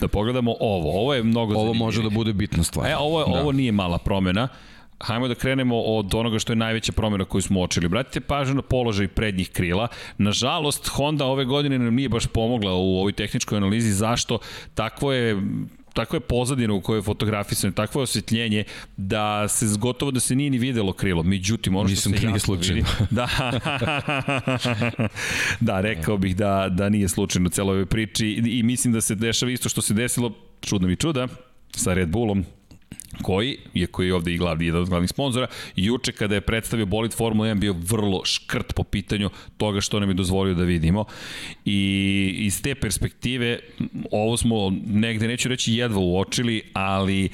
[0.00, 1.00] da pogledamo ovo.
[1.00, 2.90] Ovo je mnogo Ovo može da bude bitna stvar.
[2.90, 3.40] E, ovo, da.
[3.40, 4.48] ovo nije mala promena.
[5.00, 7.88] Hajmo da krenemo od onoga što je najveća promjena koju smo očili.
[7.88, 9.88] Bratite pažnju na položaj prednjih krila.
[10.18, 13.92] Nažalost, Honda ove godine nam nije baš pomogla u ovoj tehničkoj analizi.
[13.92, 14.38] Zašto?
[14.74, 15.36] Takvo je
[15.98, 18.64] takva je pozadina u kojoj je fotografisano, takvo je osvetljenje
[18.96, 21.22] da se gotovo da se nije ni videlo krilo.
[21.22, 22.84] Međutim, ono Mislim što se jasno vidi...
[23.10, 23.28] Da,
[25.60, 29.52] da, rekao bih da, da nije slučajno celo ovoj priči i mislim da se dešava
[29.52, 31.28] isto što se desilo, čudno mi čuda,
[31.70, 32.44] sa Red Bullom,
[33.22, 35.46] koji, iako je ovde i glavni, jedan od glavnih sponzora,
[35.76, 40.08] juče kada je predstavio bolid Formula 1 bio vrlo škrt po pitanju toga što nam
[40.08, 41.04] je dozvolio da vidimo.
[41.64, 43.58] I iz te perspektive,
[44.10, 47.30] ovo smo negde, neću reći jedva uočili, ali uh,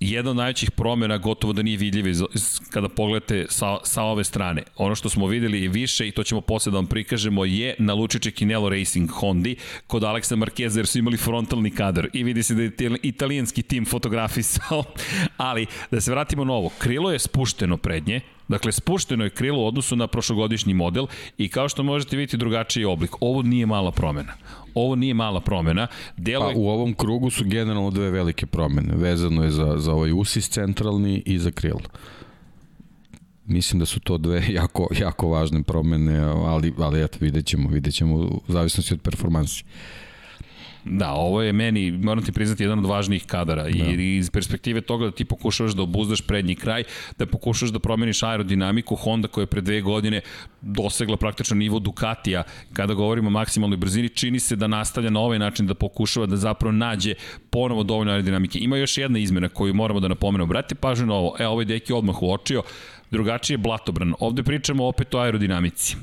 [0.00, 2.26] jedna od najvećih promjena gotovo da nije vidljiva
[2.70, 4.62] kada pogledate sa, sa ove strane.
[4.76, 8.30] Ono što smo videli više i to ćemo posle da vam prikažemo je na Lučiće
[8.30, 12.08] Kinelo Racing Hondi kod Aleksa Markeza jer su imali frontalni kadar.
[12.12, 14.84] I vidi se da je italijanski tim fotografisao,
[15.36, 19.66] ali da se vratimo na ovo, krilo je spušteno prednje, Dakle, spušteno je krilo u
[19.66, 21.06] odnosu na prošlogodišnji model
[21.38, 23.10] i kao što možete vidjeti drugačiji oblik.
[23.20, 24.32] Ovo nije mala promena.
[24.74, 25.86] Ovo nije mala promena.
[26.16, 26.52] Delo.
[26.52, 28.94] Pa u ovom krugu su generalno dve velike promene.
[28.96, 31.80] Vezano je za, za ovaj usis centralni i za krilo.
[33.46, 37.94] Mislim da su to dve jako, jako važne promene, ali, ali eto, vidjet ćemo, vidjet
[37.94, 39.64] ćemo u zavisnosti od performansi.
[40.84, 43.68] Da, ovo je meni, moram ti priznati, jedan od važnijih kadara da.
[43.68, 46.84] i iz perspektive toga da ti pokušavaš da obuzdaš prednji kraj,
[47.18, 50.20] da pokušavaš da promeniš aerodinamiku, Honda koja je pre dve godine
[50.60, 55.38] dosegla praktično nivo Ducatija, kada govorimo o maksimalnoj brzini, čini se da nastavlja na ovaj
[55.38, 57.14] način da pokušava da zapravo nađe
[57.50, 58.58] ponovo dovoljno aerodinamike.
[58.58, 60.48] Ima još jedna izmena koju moramo da napomenemo.
[60.48, 61.36] Brate, pažnju na ovo.
[61.38, 62.62] E, ovaj deki odmah uočio
[63.10, 64.14] drugačije blatobran.
[64.20, 65.96] Ovde pričamo opet o aerodinamici.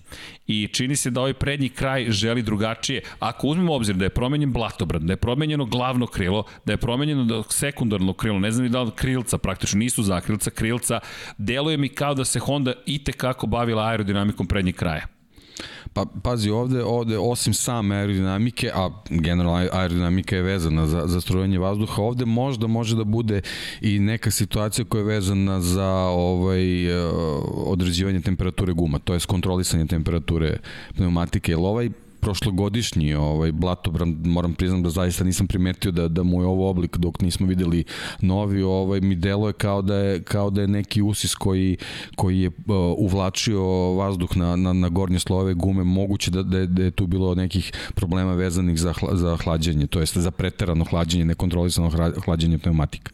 [0.48, 3.02] I čini se da ovaj prednji kraj želi drugačije.
[3.20, 7.44] Ako uzmemo obzir da je promenjen blatobran, da je promenjeno glavno krilo, da je promenjeno
[7.50, 11.00] sekundarno krilo, ne znam ni da li krilca, praktično nisu zakrilca, krilca,
[11.38, 15.21] deluje mi kao da se Honda i tekako bavila aerodinamikom prednjeg kraja.
[15.94, 21.60] Pa pazi ovde, ovde osim same aerodinamike, a generalno aerodinamika je vezana za, za strojanje
[21.60, 23.42] vazduha, ovde možda može da bude
[23.82, 27.14] i neka situacija koja je vezana za ovaj uh,
[27.56, 30.58] određivanje temperature guma, to je kontrolisanje temperature
[30.96, 31.90] pneumatike, jer ovaj
[32.22, 36.98] prošlogodišnji ovaj Blatobran moram priznam da zaista nisam primetio da da mu je ovo oblik
[36.98, 37.84] dok nismo videli
[38.22, 41.78] novi ovaj mi deluje kao da je kao da je neki usis koji
[42.16, 42.54] koji je uh,
[42.98, 45.84] uvlačio vazduh na na na gornje slojeve gume.
[45.84, 49.88] Moguće da da je, da je tu bilo nekih problema vezanih za hla, za hlađenje
[49.88, 51.92] to jest za preterano hlađenje nekontrolisano
[52.26, 53.12] hlađenje pneumatika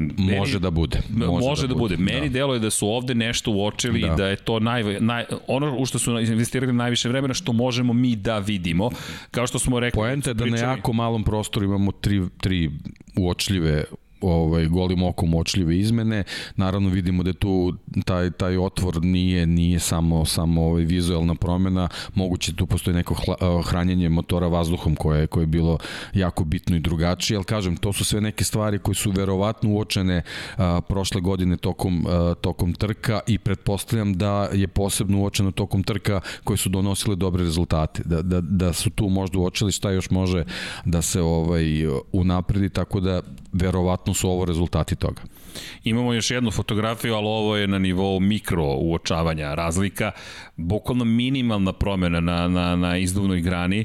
[0.00, 1.00] Meni, može da bude.
[1.10, 1.96] Može, može da, da bude.
[1.96, 2.12] bude.
[2.12, 2.32] Meni da.
[2.32, 4.14] delo je da su ovde nešto uočili da.
[4.14, 8.16] da je to naj, naj, ono u što su investirali najviše vremena što možemo mi
[8.16, 8.90] da vidimo.
[9.30, 9.98] Kao što smo rekli...
[9.98, 12.70] Poenta je da na jako malom prostoru imamo tri, tri
[13.16, 13.84] uočljive
[14.20, 16.24] ovaj golim okom očljive izmene.
[16.56, 22.54] Naravno vidimo da tu taj taj otvor nije nije samo samo ovaj vizuelna promena, moguće
[22.56, 25.78] tu postoji neko eh, hranjenje motora vazduhom koje koje je bilo
[26.14, 30.22] jako bitno i drugačije, al kažem to su sve neke stvari koje su verovatno uočene
[30.56, 35.50] a, eh, prošle godine tokom a, eh, tokom trka i pretpostavljam da je posebno uočeno
[35.50, 38.02] tokom trka koje su donosile dobre rezultate.
[38.04, 40.44] Da, da, da su tu možda uočili šta još može
[40.84, 45.22] da se ovaj unapredi tako da verovatno su ovo rezultati toga.
[45.84, 50.10] Imamo još jednu fotografiju, ali ovo je na nivou mikro uočavanja razlika.
[50.56, 53.84] Bukvalno minimalna promena na, na, na izduvnoj grani.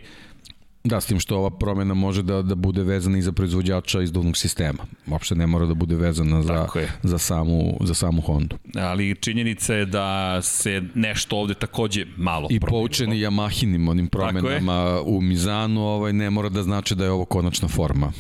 [0.86, 4.38] Da, s tim što ova promena može da, da bude vezana i za proizvođača izduvnog
[4.38, 4.84] sistema.
[5.08, 6.68] Uopšte ne mora da bude vezana za,
[7.04, 8.58] za, samu, za samu Hondu.
[8.76, 15.22] Ali činjenica je da se nešto ovde takođe malo I poučeni Yamahinim onim promenama u
[15.22, 18.12] Mizanu ovaj, ne mora da znači da je ovo konačna forma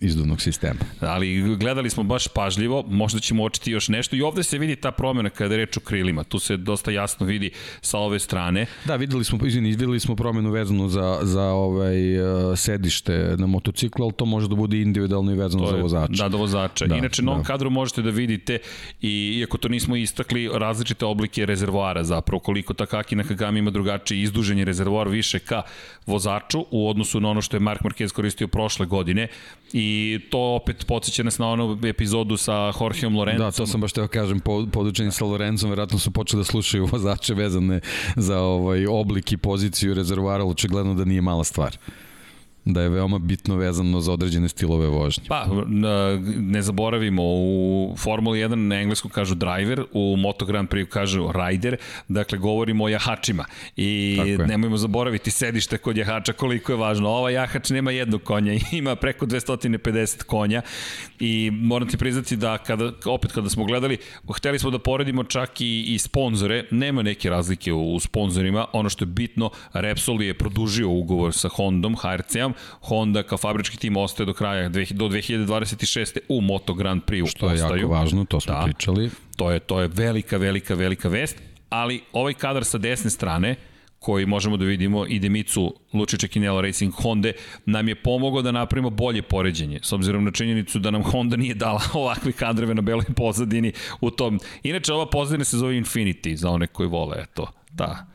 [0.00, 0.80] izduvnog sistema.
[1.00, 4.90] Ali gledali smo baš pažljivo, možda ćemo očiti još nešto i ovde se vidi ta
[4.90, 6.24] promjena kada je reč o krilima.
[6.24, 8.66] Tu se dosta jasno vidi sa ove strane.
[8.84, 14.04] Da, videli smo, izvini, videli smo promenu vezanu za, za ovaj, uh, sedište na motociklu,
[14.04, 16.22] ali to može da bude individualno i vezano je, za vozača.
[16.22, 16.86] Da, do vozača.
[16.86, 17.46] Da, Inače, na ovom da.
[17.46, 18.58] kadru možete da vidite
[19.00, 24.64] i iako to nismo istakli, različite oblike rezervoara zapravo, koliko Takaki Nakagami ima drugačiji izduženje
[24.64, 25.62] rezervoar više ka
[26.06, 29.28] vozaču u odnosu na ono što je Mark Marquez koristio prošle godine
[29.76, 33.46] i to opet podsjeća nas na onu epizodu sa Jorgeom Lorenzom.
[33.46, 34.40] Da, to sam baš teo kažem,
[34.72, 37.80] podučeni sa Lorenzom, verovatno su počeli da slušaju vozače vezane
[38.16, 41.76] za ovaj oblik i poziciju rezervoara, očigledno da nije mala stvar
[42.64, 45.24] da je veoma bitno vezano za određene stilove vožnje.
[45.28, 45.46] Pa,
[46.36, 51.76] ne zaboravimo, u Formuli 1 na engleskom kažu driver, u Moto Grand Prix kažu rider,
[52.08, 53.44] dakle govorimo o jahačima.
[53.76, 57.08] I nemojmo zaboraviti sedište kod jahača koliko je važno.
[57.08, 60.62] Ova jahač nema jednog konja, ima preko 250 konja.
[61.20, 63.98] I moram ti priznati da kada, opet kada smo gledali,
[64.36, 68.88] hteli smo da poredimo čak i, i sponzore, nema neke razlike u, u sponzorima, ono
[68.88, 74.26] što je bitno, Repsol je produžio ugovor sa Hondom, HRC-om, Honda kao fabrički tim ostaje
[74.26, 76.18] do kraja, do 2026.
[76.28, 77.80] u Moto Grand Prix Što je ostaju.
[77.80, 79.10] jako važno, to smo da, pričali.
[79.36, 83.56] To je, to je velika, velika, velika vest, ali ovaj kadar sa desne strane,
[84.04, 87.32] koji možemo da vidimo i Demicu Lučića Kinelo Racing Honda
[87.66, 91.54] nam je pomogao da napravimo bolje poređenje, s obzirom na činjenicu da nam Honda nije
[91.54, 94.40] dala ovakve kadrove na beloj pozadini u tom.
[94.62, 98.06] Inače, ova pozadina se zove Infinity, za one koji vole, eto, da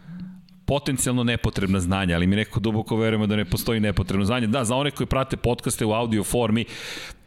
[0.69, 4.47] potencijalno nepotrebna znanja, ali mi neko duboko verujemo da ne postoji nepotrebno znanje.
[4.47, 6.65] Da, za one koji prate podcaste u audio formi,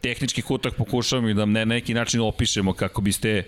[0.01, 3.43] tehnički kutak pokušavamo i da na neki način opišemo kako biste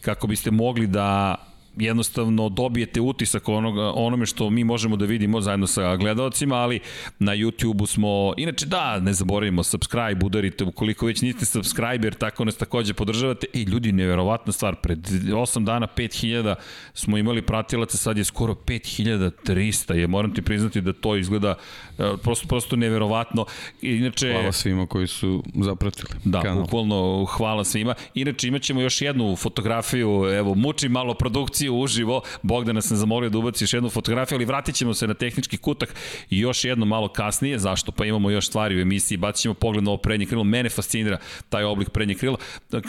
[0.00, 1.36] kako biste mogli da
[1.76, 6.80] jednostavno dobijete utisak onoga, onome što mi možemo da vidimo zajedno sa gledalcima, ali
[7.18, 12.56] na YouTube-u smo, inače da, ne zaboravimo, subscribe, udarite, ukoliko već niste subscriber, tako nas
[12.56, 13.46] takođe podržavate.
[13.52, 16.54] I ljudi, neverovatna stvar, pred 8 dana 5000
[16.94, 21.54] smo imali pratilaca, sad je skoro 5300, je, moram ti priznati da to izgleda
[21.98, 23.46] e, prosto, prosto neverovatno.
[23.82, 26.08] Inače, hvala svima koji su zapratili.
[26.24, 26.62] Da, kanal.
[26.62, 27.94] bukvalno hvala svima.
[28.14, 32.22] Inače, imaćemo još jednu fotografiju, evo, muči malo produkciju emisiju uživo.
[32.42, 35.94] Bogdana sam zamolio da ubaci još jednu fotografiju, ali vratit ćemo se na tehnički kutak
[36.30, 37.58] i još jedno malo kasnije.
[37.58, 37.92] Zašto?
[37.92, 40.44] Pa imamo još stvari u emisiji, bacit ćemo pogled na ovo prednje krilo.
[40.44, 42.36] Mene fascinira taj oblik prednje krila.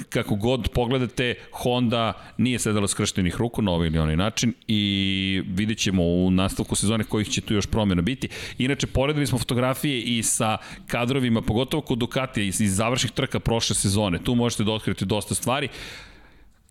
[0.10, 5.78] Kako god pogledate, Honda nije sedala skrštenih ruku na ovaj ili onaj način i vidit
[5.78, 8.30] ćemo u nastavku sezone kojih će tu još promjena biti.
[8.58, 10.58] Inače, poredili smo fotografije i sa
[10.88, 14.20] kadrovima, pogotovo kod Ducatija iz završnih trka prošle sezone.
[14.24, 15.70] Tu možete da otkriti dosta stvari.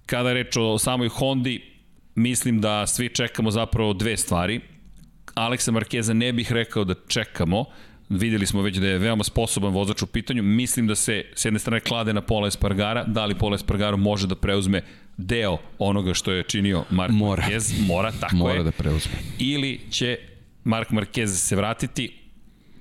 [0.06, 1.75] Kada je reč o samoj Hondi,
[2.16, 4.60] mislim da svi čekamo zapravo dve stvari.
[5.34, 7.64] Aleksa Markeza ne bih rekao da čekamo,
[8.08, 11.58] videli smo već da je veoma sposoban vozač u pitanju, mislim da se s jedne
[11.58, 14.82] strane klade na Pola Espargara, da li Pola Espargaro može da preuzme
[15.16, 17.42] deo onoga što je činio Mark mora.
[17.42, 18.62] Marquez, mora, tako mora je.
[18.62, 19.12] da preuzme.
[19.38, 20.18] Ili će
[20.64, 22.12] Mark Marquez se vratiti,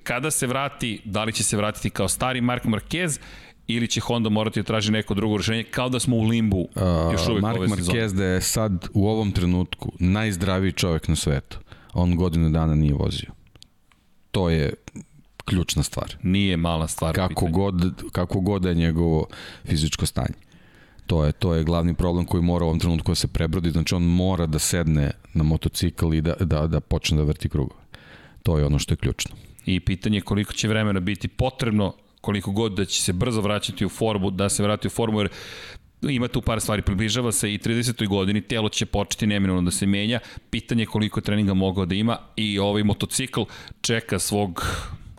[0.03, 3.19] kada se vrati, da li će se vratiti kao stari Mark Marquez
[3.67, 6.67] ili će Honda morati da traži neko drugo rešenje, kao da smo u limbu uh,
[7.11, 7.99] još uvijek Mark ove sezone.
[7.99, 11.59] Marquez da je sad u ovom trenutku najzdraviji čovek na svetu.
[11.93, 13.31] On godinu dana nije vozio.
[14.31, 14.73] To je
[15.45, 16.15] ključna stvar.
[16.23, 17.15] Nije mala stvar.
[17.15, 19.27] Kako god, kako god je njegovo
[19.65, 20.35] fizičko stanje.
[21.07, 23.71] To je, to je glavni problem koji mora u ovom trenutku da se prebrodi.
[23.71, 27.81] Znači on mora da sedne na motocikl i da, da, da počne da vrti krugove.
[28.43, 29.35] To je ono što je ključno.
[29.65, 31.93] I pitanje je koliko će vremena biti potrebno
[32.25, 35.29] koliko god da će se brzo vraćati u formu, da se vrati u formu, jer
[36.01, 38.07] ima tu par stvari, približava se i 30.
[38.07, 40.19] godini, telo će početi neminovno da se menja,
[40.49, 43.41] pitanje koliko treninga mogao da ima i ovaj motocikl
[43.81, 44.65] čeka svog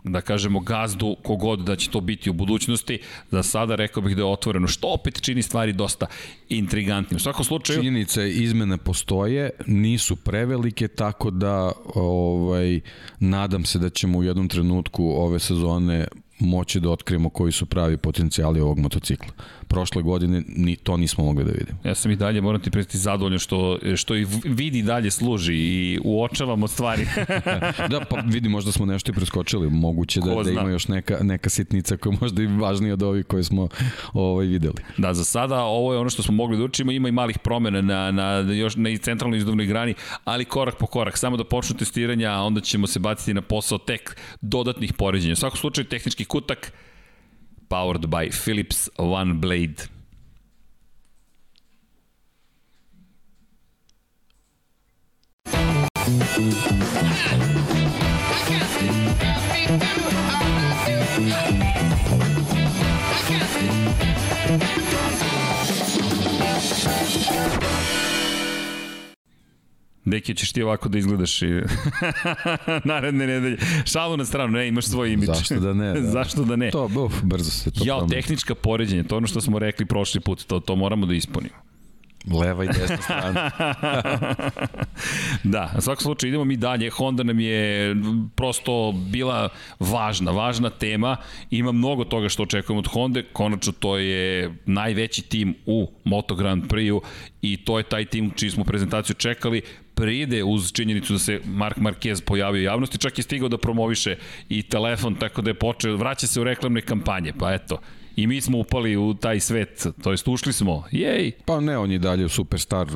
[0.03, 2.99] da kažemo gazdu kogod da će to biti u budućnosti,
[3.31, 6.05] za sada rekao bih da je otvoreno, što opet čini stvari dosta
[6.49, 7.15] intrigantnim.
[7.15, 7.79] U svakom slučaju...
[7.79, 12.79] Činjenice izmene postoje, nisu prevelike, tako da ovaj,
[13.19, 16.07] nadam se da ćemo u jednom trenutku ove sezone
[16.39, 19.31] moći da otkrijemo koji su pravi potencijali ovog motocikla.
[19.67, 21.79] Prošle godine ni to nismo mogli da vidimo.
[21.83, 25.99] Ja sam i dalje, moram ti prestiti zadovoljno što, što i vidi dalje služi i
[26.03, 27.07] uočavamo stvari.
[27.91, 29.69] da, pa vidi, možda smo nešto i preskočili.
[29.69, 33.43] Moguće da, da ima još neka, neka sitnica koja možda i važnija od ovih koje
[33.43, 33.67] smo
[34.13, 34.81] ovaj, videli.
[34.97, 36.91] Da, za sada ovo je ono što smo mogli da učimo.
[36.91, 41.17] Ima i malih promena na, na, još, na centralnoj izduvnoj grani, ali korak po korak.
[41.17, 45.33] Samo da počnu testiranja, a onda ćemo se baciti na posao tek dodatnih poređenja.
[45.33, 46.71] U svakom slučaju, tehnički kutak
[47.69, 49.87] powered by Philips One Blade.
[70.09, 71.47] Deki, ćeš ti ovako da izgledaš i
[72.89, 73.57] naredne nedelje.
[73.85, 75.27] Šalu na stranu, ne, imaš svoj imič.
[75.27, 75.93] Zašto da ne?
[76.01, 76.11] Da.
[76.11, 76.71] Zašto da ne?
[76.71, 80.43] To, uf, brzo se to Jao, tehnička poređenja, to ono što smo rekli prošli put,
[80.43, 81.55] to, to moramo da ispunimo.
[82.31, 83.51] Leva i desna strana.
[85.53, 86.89] da, na svakom slučaju idemo mi dalje.
[86.89, 87.95] Honda nam je
[88.35, 89.49] prosto bila
[89.79, 91.17] važna, važna tema.
[91.51, 93.21] Ima mnogo toga što očekujemo od Honda.
[93.33, 97.01] Konačno to je najveći tim u Moto Grand Prix-u
[97.41, 99.61] i to je taj tim čiji smo prezentaciju čekali
[99.97, 104.15] pride uz činjenicu da se Mark Marquez pojavio u javnosti, čak je stigao da promoviše
[104.49, 107.79] i telefon, tako da je počeo, vraća se u reklamne kampanje, pa eto,
[108.17, 110.83] I mi smo upali u taj svet, to jest ušli smo.
[110.91, 111.31] Jej!
[111.45, 112.87] Pa ne, on je dalje superstar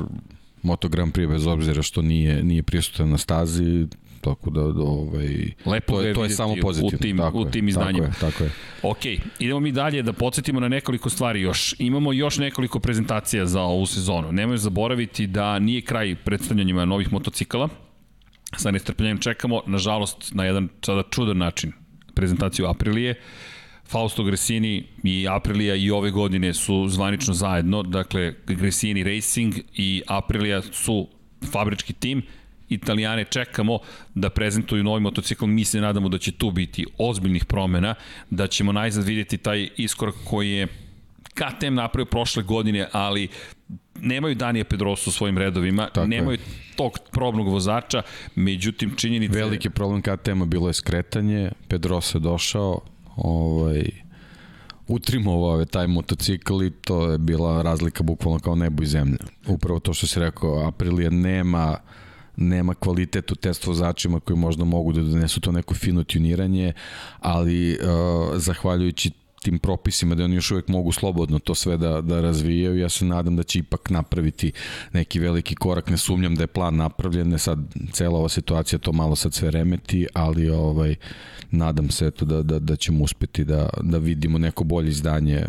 [0.62, 3.86] Moto Grand Prix bez obzira što nije nije prisutan na stazi,
[4.20, 5.28] tako da ovaj
[5.66, 8.06] Lepo to je to je samo pozitivno u tim tako u tim izdanjima.
[8.06, 8.50] Tako je, tako je.
[8.82, 11.74] Ok, idemo mi dalje da podsjetimo na nekoliko stvari još.
[11.78, 14.32] Imamo još nekoliko prezentacija za ovu sezonu.
[14.32, 17.68] Nemoj zaboraviti da nije kraj predstavljanjima novih motocikala.
[18.56, 21.72] Sa nestrpljenjem čekamo, nažalost, na jedan sada čudan način
[22.14, 23.20] prezentaciju Aprilije.
[23.92, 30.62] Fausto Gresini i Aprilia i ove godine su zvanično zajedno, dakle Gresini Racing i Aprilia
[30.62, 31.08] su
[31.52, 32.22] fabrički tim,
[32.68, 33.78] Italijane čekamo
[34.14, 37.94] da prezentuju novi motocikl, mi se nadamo da će tu biti ozbiljnih promena,
[38.30, 40.66] da ćemo najzad vidjeti taj iskorak koji je
[41.34, 43.28] KTM napravio prošle godine, ali
[44.00, 46.44] nemaju Danija Pedrosa u svojim redovima, Tako nemaju je.
[46.76, 48.02] tog probnog vozača,
[48.34, 49.38] međutim činjenica...
[49.38, 52.80] Veliki problem KTM-a bilo je skretanje, Pedrosa je došao,
[53.16, 53.84] ovaj,
[54.88, 59.18] utrimovao je taj motocikl i to je bila razlika bukvalno kao nebo i zemlja.
[59.46, 61.76] Upravo to što si rekao, Aprilia nema
[62.36, 66.72] nema kvalitet u test vozačima koji možda mogu da donesu to neko fino tuniranje,
[67.20, 67.78] ali uh,
[68.36, 69.10] zahvaljujući
[69.42, 72.78] tim propisima da oni još uvek mogu slobodno to sve da, da razvijaju.
[72.78, 74.52] Ja se nadam da će ipak napraviti
[74.92, 75.90] neki veliki korak.
[75.90, 77.58] Ne sumnjam da je plan napravljen, ne sad
[77.92, 80.94] cela ova situacija to malo sad sve remeti, ali ovaj
[81.50, 85.44] nadam se eto da, da, da ćemo uspeti da, da vidimo neko bolje izdanje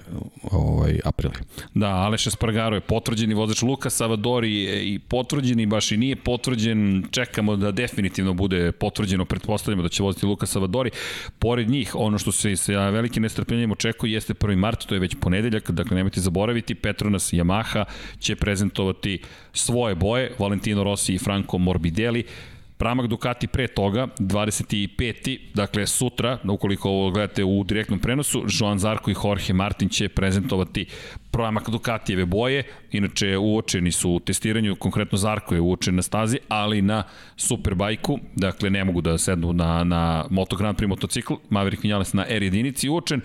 [0.52, 1.34] ovaj, aprili.
[1.74, 4.52] Da, Aleš Espargaro je potvrđeni vozač Luka Savadori
[4.94, 10.26] i potvrđeni, baš i nije potvrđen, čekamo da definitivno bude potvrđeno, pretpostavljamo da će voziti
[10.26, 10.92] Luka Savadori.
[11.40, 14.56] Pored njih, ono što se sa velikim nestrpljenjem očekuje jeste 1.
[14.56, 17.86] mart, to je već ponedeljak, dakle nemojte zaboraviti, Petronas Yamaha
[18.20, 19.20] će prezentovati
[19.54, 22.24] svoje boje, Valentino Rossi i Franco Morbidelli,
[22.78, 25.40] Pramak Ducati pre toga, 25.
[25.54, 30.86] Dakle, sutra, ukoliko ovo gledate u direktnom prenosu, Joan Zarko i Jorge Martin će prezentovati
[31.32, 32.64] Pramak Ducatijeve boje.
[32.92, 37.04] Inače, uočeni su u testiranju, konkretno Zarko je uočen na stazi, ali na
[37.36, 42.26] Superbajku, dakle, ne mogu da sednu na, na Moto Grand Prix motocikl, Maverick Vinales na
[42.30, 43.22] R jedinici uočen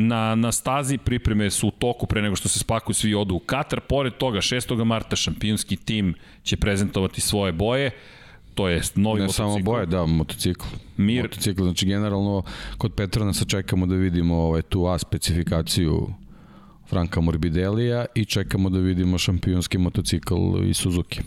[0.00, 3.38] na, na stazi pripreme su u toku pre nego što se spakuju svi odu u
[3.38, 3.80] Katar.
[3.80, 4.84] Pored toga, 6.
[4.84, 7.90] marta šampionski tim će prezentovati svoje boje
[8.58, 9.36] to je novi ne motocikl.
[9.36, 10.66] samo boje, da, motocikl.
[10.96, 11.22] Mir.
[11.22, 12.42] Motocikl, znači generalno
[12.78, 16.08] kod Petronasa čekamo da vidimo ovaj, tu A specifikaciju
[16.88, 20.34] Franka Morbidelija i čekamo da vidimo šampionski motocikl
[20.64, 21.20] i Suzuki.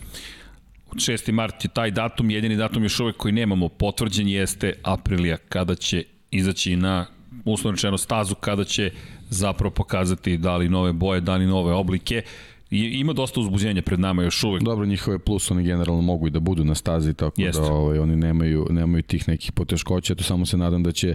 [0.92, 1.32] 6.
[1.32, 6.04] mart je taj datum, jedini datum još uvek koji nemamo potvrđen jeste Aprilija, kada će
[6.30, 7.06] izaći na
[7.44, 8.90] uslovno rečeno stazu, kada će
[9.30, 12.22] zapravo pokazati da li nove boje, da li nove oblike.
[12.70, 14.62] I, ima dosta uzbuđenja pred nama još uvek.
[14.62, 17.62] Dobro, njihove plus oni generalno mogu i da budu na stazi, tako Jeste.
[17.62, 21.14] da ovaj, oni nemaju, nemaju tih nekih poteškoća, to samo se nadam da će,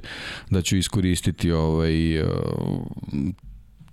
[0.49, 1.93] da će iskoristiti ovaj,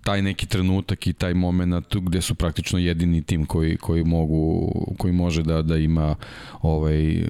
[0.05, 5.13] taj neki trenutak i taj moment gde su praktično jedini tim koji, koji mogu koji
[5.13, 6.15] može da da ima
[6.63, 7.25] ovaj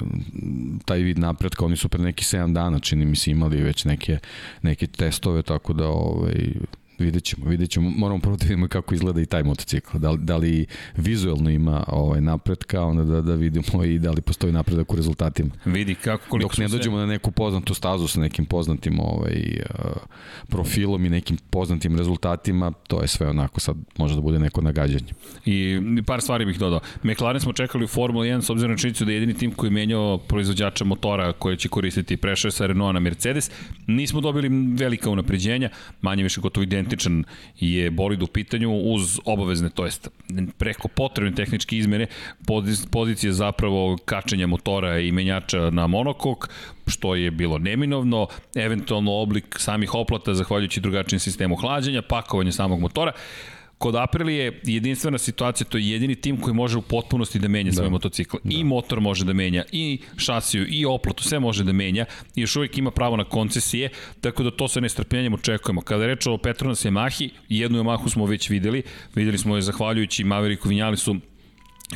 [0.84, 1.64] taj vid napretka.
[1.64, 4.18] Oni su pre neki 7 dana čini mi se imali već neke
[4.62, 6.34] neke testove tako da ovaj
[6.98, 7.90] Vidjet ćemo, vidjet ćemo.
[7.90, 9.98] Moramo prvo da vidimo kako izgleda i taj motocikl.
[9.98, 10.66] Da li, da li
[10.96, 15.50] vizuelno ima ovaj napretka, onda da, da vidimo i da li postoji napredak u rezultatima.
[15.64, 17.00] Vidi kako koliko Dok ne dođemo se...
[17.00, 19.90] na neku poznatu stazu sa nekim poznatim ovaj, uh,
[20.48, 25.12] profilom i nekim poznatim rezultatima, to je sve onako sad može da bude neko nagađanje.
[25.44, 26.80] I par stvari bih dodao.
[27.02, 29.68] McLaren smo čekali u Formula 1 s obzirom na činjenicu da je jedini tim koji
[29.68, 33.50] je menjao proizvođača motora koje će koristiti prešao sa Renault na Mercedes.
[33.86, 35.68] Nismo dobili velika unapređenja,
[36.02, 37.24] manje više gotovo identično identičan
[37.60, 40.08] je bolid u pitanju uz obavezne, to jest
[40.58, 42.06] preko potrebne tehničke izmene,
[42.90, 46.48] pozicije zapravo kačenja motora i menjača na monokok,
[46.86, 53.12] što je bilo neminovno, eventualno oblik samih oplata zahvaljujući drugačijem sistemu hlađenja, pakovanje samog motora.
[53.84, 57.70] Kod Aprilije je jedinstvena situacija, to je jedini tim koji može u potpunosti da menja
[57.70, 57.76] da.
[57.76, 58.36] svoj motocikl.
[58.44, 58.56] Da.
[58.56, 62.04] I motor može da menja, i šasiju, i oplatu, sve može da menja.
[62.36, 63.88] I još uvijek ima pravo na koncesije,
[64.20, 65.80] tako da to sa nestrpljenjem očekujemo.
[65.80, 68.82] Kada je reč o Petronas Yamahi, jednu Yamahu smo već videli,
[69.14, 71.16] videli smo je zahvaljujući Mavericku Vinjalisu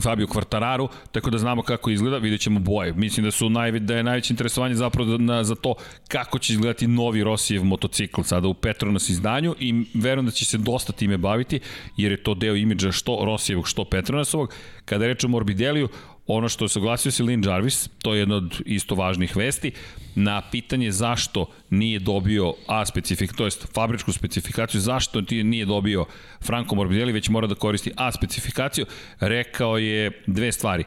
[0.02, 2.92] Fabio Quartararu, tako da znamo kako izgleda, vidjet ćemo boje.
[2.92, 5.74] Mislim da su najve, da je najveće interesovanje zapravo na, za to
[6.08, 10.58] kako će izgledati novi Rosijev motocikl sada u Petronas izdanju i verujem da će se
[10.58, 11.60] dosta time baviti,
[11.96, 14.54] jer je to deo imidža što Rosijevog, što Petronasovog.
[14.84, 15.88] Kada rečemo o Morbideliju,
[16.28, 19.72] ono što je saglasio se Lin Jarvis, to je jedna od isto važnih vesti,
[20.14, 26.04] na pitanje zašto nije dobio A specifik, to jest fabričku specifikaciju, zašto nije dobio
[26.40, 28.86] Franco Morbidelli, već mora da koristi A specifikaciju,
[29.20, 30.84] rekao je dve stvari.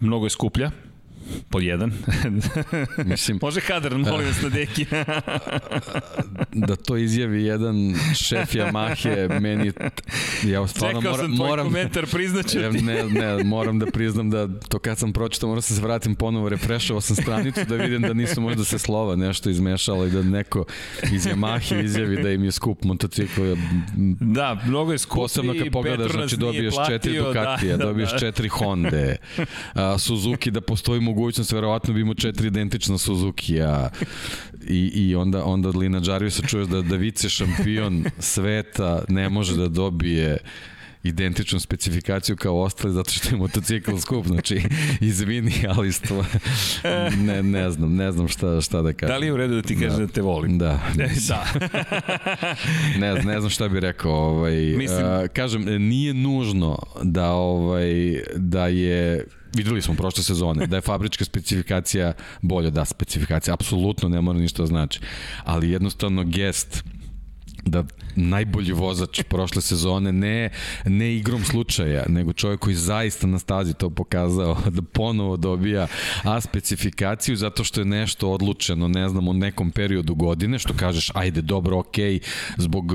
[0.00, 0.70] Mnogo je skuplja,
[1.50, 1.92] Pod jedan.
[3.10, 4.86] Mislim, Može kadar, molim vas na deki.
[6.66, 9.72] da to izjavi jedan šef Yamahe, meni...
[10.44, 12.82] Ja stvarno Čekao moram, sam tvoj moram, komentar, priznaću ti.
[12.82, 16.48] Ne, ne, moram da priznam da to kad sam pročitao, moram da se vratim ponovo,
[16.48, 20.64] refrešao sam stranicu da vidim da nisu možda se slova nešto izmešalo i da neko
[21.12, 23.42] iz Yamahe izjavi da im je skup motocikl.
[24.20, 28.14] Da, mnogo je skup Posebno kad pogledaš, znači dobiješ platio, četiri Ducatija, da, dobiješ da,
[28.14, 28.18] da.
[28.18, 29.14] četiri Honda,
[29.74, 33.88] a, Suzuki da postoji mogućnost, verovatno bi imao četiri identična Suzuki-a
[34.68, 39.56] i, i onda, onda od Lina Jarvisa čuješ da, da vice šampion sveta ne može
[39.56, 40.38] da dobije
[41.02, 44.62] identičnu specifikaciju kao ostali zato što je motocikl skup, znači
[45.00, 46.24] izvini, ali stvo,
[47.16, 49.12] ne, ne znam, ne znam šta, šta da kažem.
[49.14, 50.58] Da li je u redu da ti kažem da, da te volim?
[50.58, 50.80] Da.
[51.28, 51.46] da.
[53.00, 54.12] ne, ne znam šta bih rekao.
[54.12, 55.06] Ovaj, Mislim...
[55.06, 61.24] Uh, kažem, nije nužno da, ovaj, da je videli smo prošle sezone, da je fabrička
[61.24, 65.00] specifikacija bolja, da, specifikacija apsolutno ne mora ništa da znači,
[65.44, 66.84] ali jednostavno gest
[67.64, 67.84] da
[68.16, 70.50] najbolji vozač prošle sezone ne,
[70.84, 75.86] ne igrom slučaja, nego čovjek koji zaista na stazi to pokazao da ponovo dobija
[76.22, 81.10] A specifikaciju zato što je nešto odlučeno, ne znam, u nekom periodu godine, što kažeš,
[81.14, 82.22] ajde, dobro, okej, okay,
[82.56, 82.92] zbog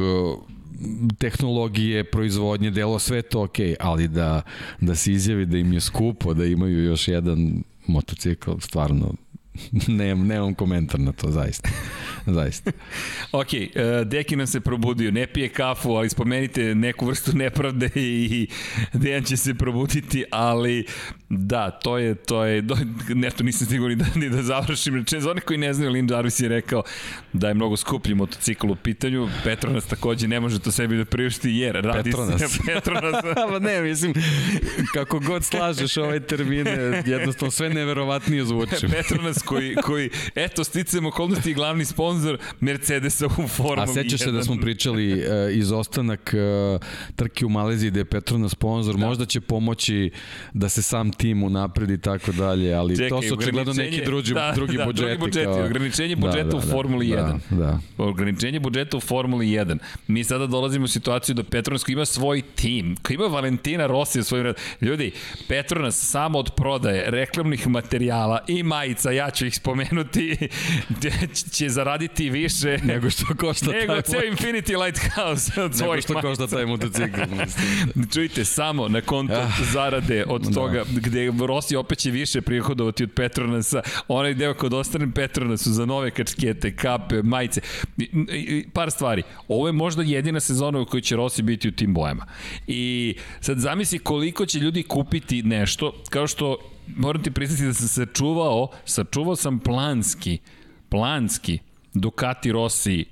[1.17, 4.41] tehnologije, proizvodnje, delo, sve to ok, ali da,
[4.81, 9.13] da se izjavi da im je skupo, da imaju još jedan motocikl, stvarno
[9.87, 11.69] nemam, nemam komentar na to, zaista.
[12.37, 12.71] zaista.
[13.31, 18.47] ok, uh, Deki nam se probudio, ne pije kafu, ali spomenite neku vrstu nepravde i
[18.93, 20.85] Dejan će se probuditi, ali
[21.29, 22.77] da, to je, to je, do,
[23.15, 24.95] nešto nisam siguran ni da, ni da završim.
[24.95, 26.83] Reče, za one koji ne znaju, Lin Jarvis je rekao
[27.33, 31.51] da je mnogo skuplji motocikl u pitanju, Petronas takođe ne može to sebi da priušti,
[31.51, 32.41] jer radi Petronas.
[32.41, 33.15] se Petronas.
[33.51, 34.13] pa ne, mislim,
[34.93, 38.87] kako god slažeš ove termine, jednostavno sve neverovatnije zvuči.
[38.91, 42.14] Petronas koji, koji eto, sticamo okolnosti i glavni sponsor
[42.59, 45.19] Mercedesa u Formuli A sećaš se da smo pričali uh,
[45.51, 46.81] izostanak uh,
[47.15, 49.07] trke u Maleziji da je Petronas sponsor, da.
[49.07, 50.11] možda će pomoći
[50.53, 54.33] da se sam tim unapred i tako dalje, ali Čekaj, to su očigledno neki drugi,
[54.33, 55.05] da, drugi da, budžeti.
[55.07, 55.65] Drugi budžeti, kao...
[55.65, 56.67] ograničenje budžeta da, da, u da.
[56.67, 57.39] Formuli da, 1.
[57.49, 57.79] Da, da.
[57.97, 59.77] Ograničenje budžeta u Formuli 1.
[60.07, 64.19] Mi sada dolazimo u situaciju da Petronas koji ima svoj tim, koji ima Valentina Rossi
[64.19, 65.11] u svojim Ljudi,
[65.47, 70.37] Petronas samo od prodaje reklamnih materijala i majica, ja ću ih spomenuti,
[71.55, 76.27] će zaraditi više nego što košta nego taj ceo Infinity Lighthouse od nego što majica.
[76.27, 77.21] košta taj motocikl.
[78.13, 80.51] Čujte, samo na konto ah, zarade od da.
[80.51, 85.85] toga gde Rossi opet će više prihodovati od Petronasa, onaj deo kod ostane Petronasu za
[85.85, 87.61] nove kačkete, kape, majice,
[88.73, 89.23] par stvari.
[89.47, 92.25] Ovo je možda jedina sezona u kojoj će Rossi biti u tim bojama.
[92.67, 96.57] I sad zamisli koliko će ljudi kupiti nešto, kao što
[96.97, 100.37] moram ti priznati da sam sačuvao, sačuvao sam planski,
[100.89, 101.59] planski
[101.95, 103.05] Ducati Rossi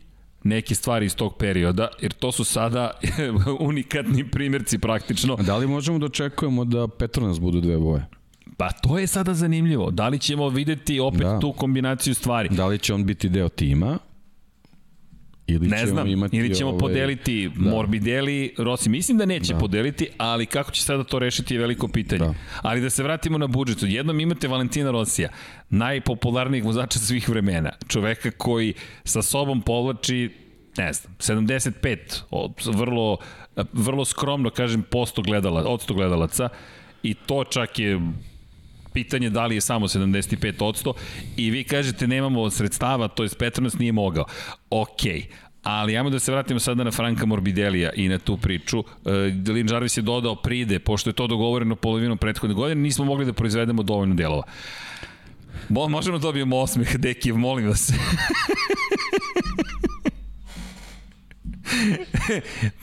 [0.44, 2.92] neke stvari iz tog perioda, jer to su sada
[3.60, 5.36] unikatni primjerci praktično.
[5.36, 8.06] Da li možemo da očekujemo da Petronas budu dve boje?
[8.58, 9.92] Pa to je sada zanimljivo.
[9.92, 11.40] Da li ćemo videti opet da.
[11.40, 12.50] tu kombinaciju stvari?
[12.50, 13.98] Da li će on biti deo tima?
[15.48, 16.80] Ili ne znam, imati ili ćemo ove...
[16.80, 17.70] podeliti da.
[17.70, 18.90] Morbidelli, Rossi.
[18.90, 19.60] Mislim da neće da.
[19.60, 22.20] podeliti, ali kako će sada to rešiti je veliko pitanje.
[22.20, 22.34] Da.
[22.62, 23.78] Ali da se vratimo na budžet.
[23.82, 25.30] Jednom imate Valentina Rosija,
[25.70, 27.72] najpopularnijeg vozača svih vremena.
[27.88, 28.74] Čoveka koji
[29.04, 30.30] sa sobom povlači
[30.78, 31.98] ne znam, 75,
[32.32, 33.18] od, vrlo,
[33.74, 36.50] vrlo skromno, kažem, posto gledala, od 100 gledalaca
[37.04, 38.00] i to čak je
[38.94, 40.94] pitanje da li je samo 75%
[41.38, 44.26] i vi kažete nemamo sredstava, to je Petronas nije mogao.
[44.70, 45.26] Okej.
[45.64, 48.80] Ali ajmo da se vratimo sada na Franka Morbidelija i na tu priču.
[48.80, 48.86] Uh,
[49.48, 53.34] Lin Jarvis je dodao pride, pošto je to dogovoreno polovinom prethodne godine, nismo mogli da
[53.34, 54.44] proizvedemo dovoljno delova.
[55.70, 57.92] Bo, možemo da dobijemo osmeh, Dekiv, molim vas.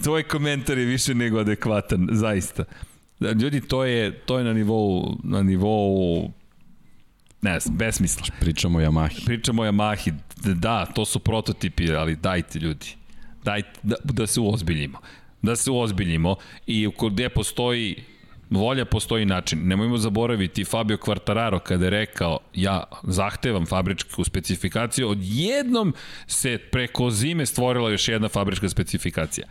[0.05, 2.65] Tvoj komentar je više nego adekvatan, zaista.
[3.21, 6.31] Da, ljudi, to je, to je na nivou, na nivou
[7.43, 8.27] ne znam, besmisla.
[8.41, 9.25] Pričamo o Yamahi.
[9.27, 10.13] Pričamo o Yamahi.
[10.55, 12.87] Da, to su prototipi, ali dajte ljudi.
[13.45, 14.99] Dajte, da, da se uozbiljimo.
[15.43, 18.05] Da se uozbiljimo i gde postoji
[18.51, 19.59] volja postoji način.
[19.63, 25.95] Nemojmo zaboraviti Fabio Quartararo kada je rekao ja zahtevam fabričku specifikaciju, odjednom
[26.27, 29.47] se preko zime stvorila još jedna fabrička specifikacija.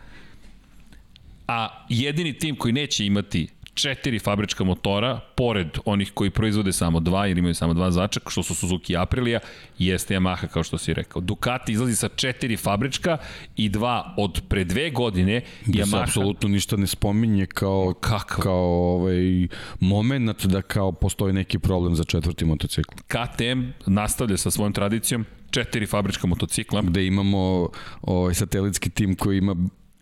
[1.48, 7.26] A jedini tim koji neće imati četiri fabrička motora, pored onih koji proizvode samo dva,
[7.26, 9.40] jer imaju samo dva začak, što su Suzuki i Aprilia,
[9.78, 11.22] jeste Yamaha, kao što si rekao.
[11.22, 13.18] Ducati izlazi sa četiri fabrička
[13.56, 15.40] i dva od pre dve godine.
[15.66, 15.90] Da Yamaha...
[15.90, 18.42] se apsolutno ništa ne spominje kao, Kakav?
[18.42, 19.48] kao ovaj,
[19.80, 22.94] moment da kao postoji neki problem za četvrti motocikl.
[23.06, 26.82] KTM nastavlja sa svojom tradicijom, četiri fabrička motocikla.
[26.82, 27.68] Gde imamo
[28.02, 29.56] ovaj satelitski tim koji ima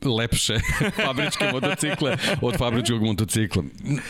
[0.05, 0.59] lepše
[1.07, 3.63] fabričke motocikle od fabričkog motocikla.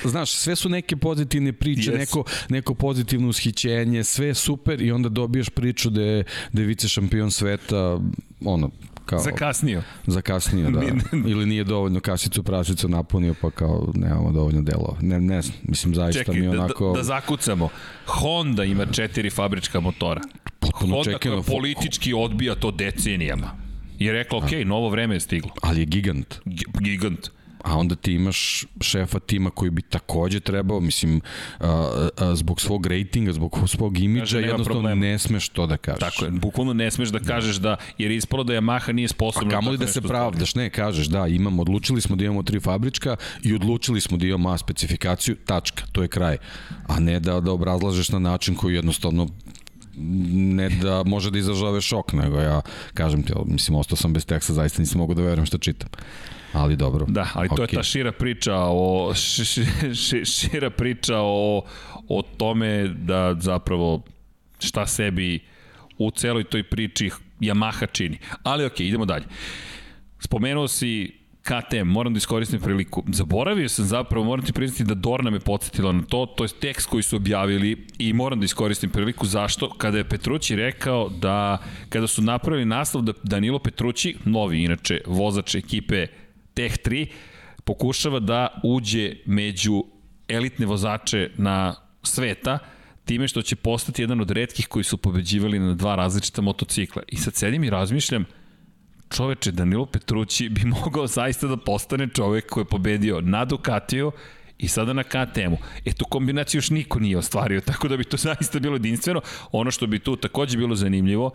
[0.04, 1.98] Znaš, sve su neke pozitivne priče, yes.
[1.98, 6.66] neko, neko pozitivno ushićenje, sve je super i onda dobiješ priču da je, da je
[6.66, 8.00] vice šampion sveta,
[8.44, 8.70] ono,
[9.08, 9.18] kao...
[9.18, 9.82] Zakasnio.
[10.06, 10.80] Zakasnio, da.
[11.30, 14.96] Ili nije dovoljno kasicu prasicu napunio, pa kao nemamo dovoljno delo.
[15.00, 16.86] Ne, ne mislim, zaista Čekaj, mi onako...
[16.86, 17.68] Da, da, da zakucamo.
[18.06, 20.20] Honda ima četiri fabrička motora.
[20.58, 21.42] Potpuno Honda čekano.
[21.42, 23.67] koja politički odbija to decenijama.
[23.98, 25.50] I rekla, ok, novo vreme je stiglo.
[25.62, 26.34] Ali je gigant.
[26.44, 27.30] G gigant
[27.64, 31.20] a onda ti imaš šefa tima koji bi takođe trebao, mislim,
[31.60, 35.00] a, a, zbog svog rejtinga, zbog svog imidža, Kaže, jednostavno problema.
[35.00, 36.00] ne smeš to da kažeš.
[36.00, 39.48] Tako je, bukvalno ne smeš da kažeš da, jer je ispalo da Yamaha nije sposobna.
[39.48, 42.60] A kamo li da se pravdaš, ne, kažeš, da, imamo, odlučili smo da imamo tri
[42.60, 46.36] fabrička i odlučili smo da imamo A specifikaciju, tačka, to je kraj.
[46.86, 49.28] A ne da, da obrazlažeš na način koji jednostavno
[50.32, 52.60] ne da može da izražave šok, nego ja
[52.94, 55.88] kažem ti, mislim, ostao sam bez teksta, zaista nisam mogu da verujem šta čitam.
[56.52, 57.06] Ali dobro.
[57.08, 57.60] Da, ali to okay.
[57.60, 59.44] je ta šira priča o š,
[59.94, 61.62] š, šira priča o,
[62.08, 64.02] o tome da zapravo
[64.58, 65.40] šta sebi
[65.98, 68.18] u celoj toj priči Yamaha čini.
[68.42, 69.24] Ali okej, okay, idemo dalje.
[70.20, 71.17] Spomenuo si
[71.48, 73.04] KTM, moram da iskoristim priliku.
[73.12, 76.88] Zaboravio sam zapravo, moram ti priznati da Dorna me podsjetila na to, to je tekst
[76.88, 79.26] koji su objavili i moram da iskoristim priliku.
[79.26, 79.70] Zašto?
[79.70, 85.54] Kada je Petrući rekao da, kada su napravili naslov da Danilo Petrući, novi inače vozač
[85.54, 86.06] ekipe
[86.54, 87.06] Tech 3,
[87.64, 89.84] pokušava da uđe među
[90.28, 92.58] elitne vozače na sveta,
[93.04, 97.02] time što će postati jedan od redkih koji su pobeđivali na dva različita motocikla.
[97.08, 98.24] I sad sedim i razmišljam,
[99.10, 104.12] čoveče, Danilo Petrući bi mogao zaista da postane čovek koji je pobedio na Ducatiju
[104.58, 105.56] i sada na KTM-u.
[105.84, 109.20] E, tu kombinaciju još niko nije ostvario, tako da bi to zaista bilo jedinstveno.
[109.52, 111.30] Ono što bi tu takođe bilo zanimljivo,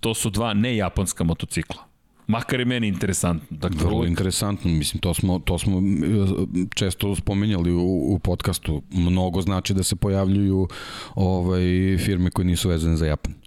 [0.00, 1.90] to su dva nejaponska motocikla.
[2.26, 3.46] Makar je meni interesantno.
[3.50, 4.10] Dakle, Vrlo uvijek...
[4.10, 8.82] interesantno, mislim, to smo, to smo e, često spomenjali u, u podcastu.
[8.90, 10.68] Mnogo znači da se pojavljuju
[11.14, 11.62] ovaj,
[11.98, 13.39] firme koje nisu vezane za Japan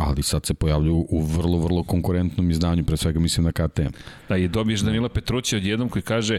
[0.00, 3.92] ali sad se pojavljuju u vrlo, vrlo konkurentnom izdanju, pre svega mislim na KTM.
[4.28, 6.38] Da, je dobiješ Danila Petruća odjednom koji kaže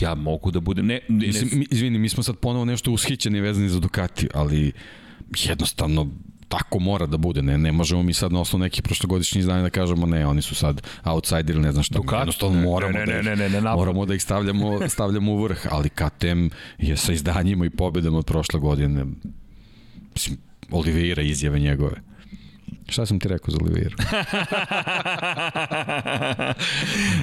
[0.00, 0.86] ja mogu da budem...
[0.86, 4.72] Ne, ne, Mislim, mi, izvini, mi smo sad ponovo nešto ushićeni vezani za Ducati, ali
[5.44, 6.08] jednostavno
[6.48, 9.70] tako mora da bude, ne, ne možemo mi sad na osnovu nekih prošlogodišnjih izdanja da
[9.70, 11.98] kažemo ne, oni su sad outsider ili ne znam šta.
[11.98, 12.20] Ducati?
[12.20, 15.66] Jednostavno moramo, ne, ne, ne, ne, ne, ne, moramo da ih stavljamo, stavljamo u vrh,
[15.70, 16.46] ali KTM
[16.78, 19.04] je sa izdanjima i pobedama od prošle godine,
[20.14, 20.38] mislim,
[20.70, 22.11] Oliveira izjave njegove.
[22.92, 23.96] Šta sam ti rekao za Oliveira?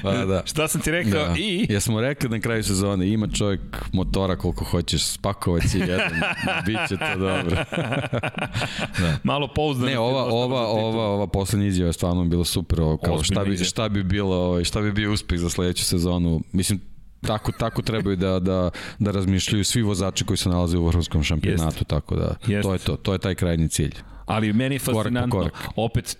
[0.03, 0.41] pa, da.
[0.45, 1.35] Šta sam ti rekao da.
[1.37, 1.65] i...
[1.69, 3.61] Jesmo rekli na kraju sezone, ima čovjek
[3.93, 6.11] motora koliko hoćeš, spakovać si jedan,
[6.65, 7.55] bit će to dobro.
[9.01, 9.17] da.
[9.23, 9.91] Malo pouzdano.
[9.91, 13.57] Ne, ova, ova, ova, ova poslednja izjava je stvarno bilo super, ovo, kao šta bi,
[13.57, 16.41] šta bi bilo, ovaj, šta bi bio uspeh za sledeću sezonu.
[16.51, 16.79] Mislim,
[17.21, 21.63] tako tako trebaju da da da razmišljaju svi vozači koji se nalaze u vrhunskom šampionatu
[21.77, 21.87] Jest.
[21.87, 22.63] tako da Jest.
[22.63, 23.93] to je to to je taj krajnji cilj
[24.25, 25.71] Ali meni je fascinantno, korak korak.
[25.75, 26.17] opet,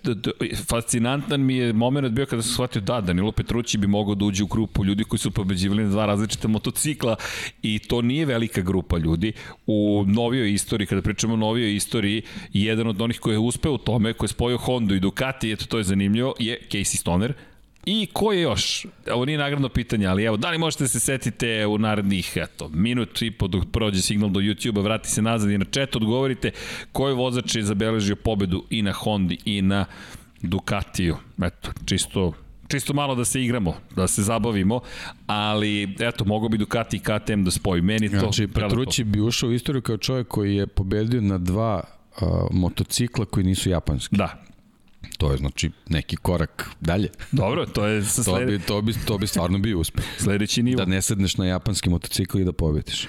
[0.68, 4.42] fascinantan mi je moment bio kada sam shvatio da, Danilo Petrući bi mogao da uđe
[4.42, 7.16] u grupu ljudi koji su pobeđivali na dva različita motocikla
[7.62, 9.32] i to nije velika grupa ljudi.
[9.66, 12.22] U novijoj istoriji, kada pričamo o novijoj istoriji,
[12.52, 15.66] jedan od onih koji je uspeo u tome, koji je spojio Honda i Ducati, eto
[15.66, 17.32] to je zanimljivo, je Casey Stoner,
[17.86, 18.86] I ko je još?
[19.12, 22.68] Ovo nije nagradno pitanje, ali evo, da li možete da se setite u narednih, eto,
[22.68, 26.50] minut i po dok prođe signal do YouTube-a, vrati se nazad i na chat odgovorite
[26.92, 29.84] koji vozač je zabeležio pobedu i na Hondi i na
[30.42, 31.16] Ducatiju.
[31.42, 32.32] Eto, čisto
[32.70, 34.80] čisto malo da se igramo, da se zabavimo,
[35.26, 37.82] ali eto, mogo bi Ducati i KTM da spoji.
[37.82, 41.82] Meni to znači, Petrući bi ušao u istoriju kao čovjek koji je pobedio na dva
[42.20, 44.16] uh, motocikla koji nisu japanski.
[44.16, 44.42] Da,
[45.18, 47.08] To je znači neki korak dalje.
[47.32, 48.58] Dobro, to je sa slede...
[48.68, 50.04] to, bi, to, bi, to bi stvarno bio uspeh.
[50.18, 50.76] Sledeći nivo.
[50.76, 53.08] Da ne sedneš na japanski motocikl i da pobediš.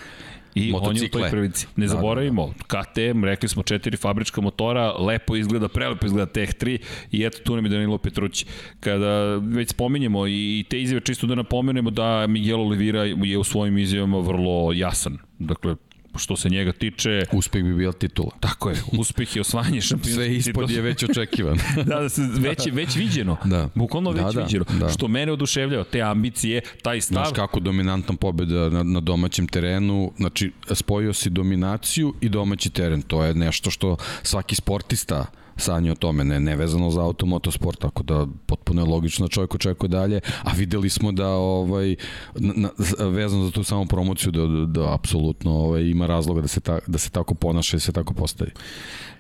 [0.56, 1.68] I on je u toj prvici.
[1.76, 2.84] Ne da, zaboravimo, da, da.
[2.84, 6.78] KTM, rekli smo četiri fabrička motora, lepo izgleda, prelepo izgleda Tech 3
[7.12, 8.46] i eto tu nam je Danilo Petrući.
[8.80, 13.78] Kada već spominjemo i te izjave čisto da napomenemo da Miguel Oliveira je u svojim
[13.78, 15.18] izjavama vrlo jasan.
[15.40, 15.76] Dakle,
[16.18, 17.26] što se njega tiče...
[17.32, 18.32] Uspeh bi bio titula.
[18.40, 21.58] Tako je, uspeh je osvajanje šampionskog Sve ispod je već očekivan.
[21.90, 23.38] da, da se već, već viđeno.
[23.46, 23.70] Da.
[23.76, 24.66] Bukvalno već da, da, viđeno.
[24.80, 24.90] Da.
[24.90, 27.26] Što mene oduševljava, te ambicije, taj stav...
[27.26, 33.02] Znaš kako dominantna pobeda na, na domaćem terenu, znači spojio si dominaciju i domaći teren.
[33.02, 35.26] To je nešto što svaki sportista
[35.62, 39.32] sanje o tome, ne, ne vezano za auto motosport, tako da potpuno je logično da
[39.32, 41.96] čovjek očekuje dalje, a videli smo da ovaj,
[42.36, 42.70] na,
[43.10, 46.80] vezano za tu samu promociju da, da, da apsolutno ovaj, ima razloga da se, ta,
[46.88, 48.52] da se tako ponaša i da se tako postavi.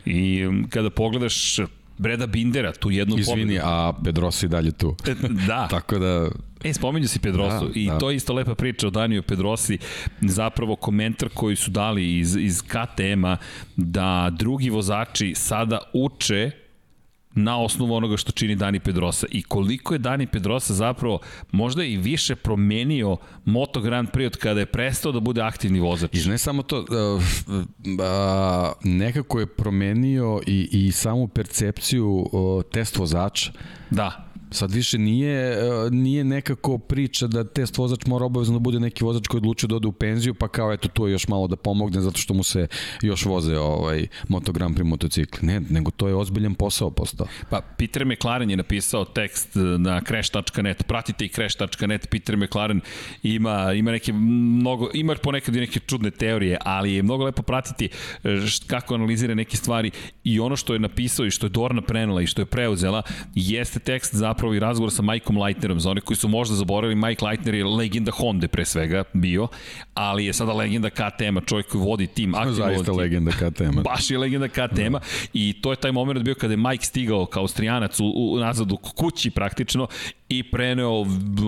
[0.05, 1.59] I kada pogledaš
[2.01, 3.61] Breda Bindera, tu jednu Izvini, pobedu.
[3.63, 4.95] a Pedrosa i dalje tu.
[5.07, 5.13] E,
[5.47, 5.67] da.
[5.71, 6.29] Tako da...
[6.63, 7.97] E, spominju si Pedrosu da, i da.
[7.97, 9.77] to je isto lepa priča o Daniju Pedrosi,
[10.21, 13.37] zapravo komentar koji su dali iz, iz KTM-a
[13.75, 16.51] da drugi vozači sada uče
[17.35, 21.19] na osnovu onoga što čini Dani Pedrosa i koliko je Dani Pedrosa zapravo
[21.51, 26.25] možda i više promenio Moto Grand Prix od kada je prestao da bude aktivni vozač.
[26.25, 27.23] I ne samo to, uh, uh,
[28.83, 33.51] nekako je promenio i, i samu percepciju uh, test vozača.
[33.89, 34.30] Da.
[34.51, 39.03] Sad više nije, e, nije nekako priča da test vozač mora obavezno da bude neki
[39.03, 42.01] vozač koji odlučio da ode u penziju, pa kao eto to još malo da pomogne
[42.01, 42.67] zato što mu se
[43.01, 45.47] još voze ovaj Moto Grand Prix motocikli.
[45.47, 47.27] Ne, nego to je ozbiljan posao postao.
[47.49, 49.49] Pa Peter McLaren je napisao tekst
[49.79, 52.81] na crash.net, pratite i crash.net, Peter McLaren
[53.23, 57.89] ima, ima neke mnogo, ima ponekad i neke čudne teorije, ali je mnogo lepo pratiti
[58.23, 58.29] e,
[58.67, 59.91] kako analizira neke stvari
[60.23, 63.01] i ono što je napisao i što je Dorna prenela i što je preuzela
[63.35, 65.79] jeste tekst zapravo zapravo i razgovor sa Mikeom Leitnerom.
[65.79, 69.47] Za one koji su možda zaboravili, Mike Leitner je legenda Honda pre svega bio,
[69.93, 72.33] ali je sada legenda KTM-a, čovjek koji vodi tim.
[72.49, 72.95] Zaista tim.
[72.95, 73.81] legenda KTM-a.
[73.91, 74.99] Baš je legenda KTM-a
[75.33, 78.71] i to je taj moment bio kada je Mike stigao kao Austrijanac u, u, nazad
[78.71, 79.87] u kući praktično
[80.31, 81.05] i preneo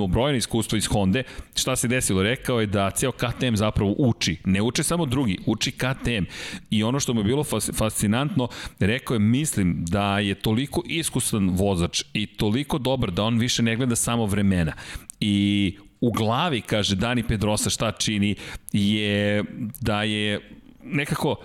[0.09, 1.23] brojne iskustva iz Honda.
[1.55, 2.23] Šta se desilo?
[2.23, 4.37] Rekao je da ceo KTM zapravo uči.
[4.45, 6.25] Ne uče samo drugi, uči KTM.
[6.69, 8.47] I ono što mu je bilo fascinantno,
[8.79, 13.75] rekao je, mislim da je toliko iskusan vozač i toliko dobar da on više ne
[13.75, 14.73] gleda samo vremena.
[15.19, 18.35] I u glavi, kaže Dani Pedrosa šta čini,
[18.73, 19.43] je
[19.81, 20.49] da je
[20.83, 21.35] nekako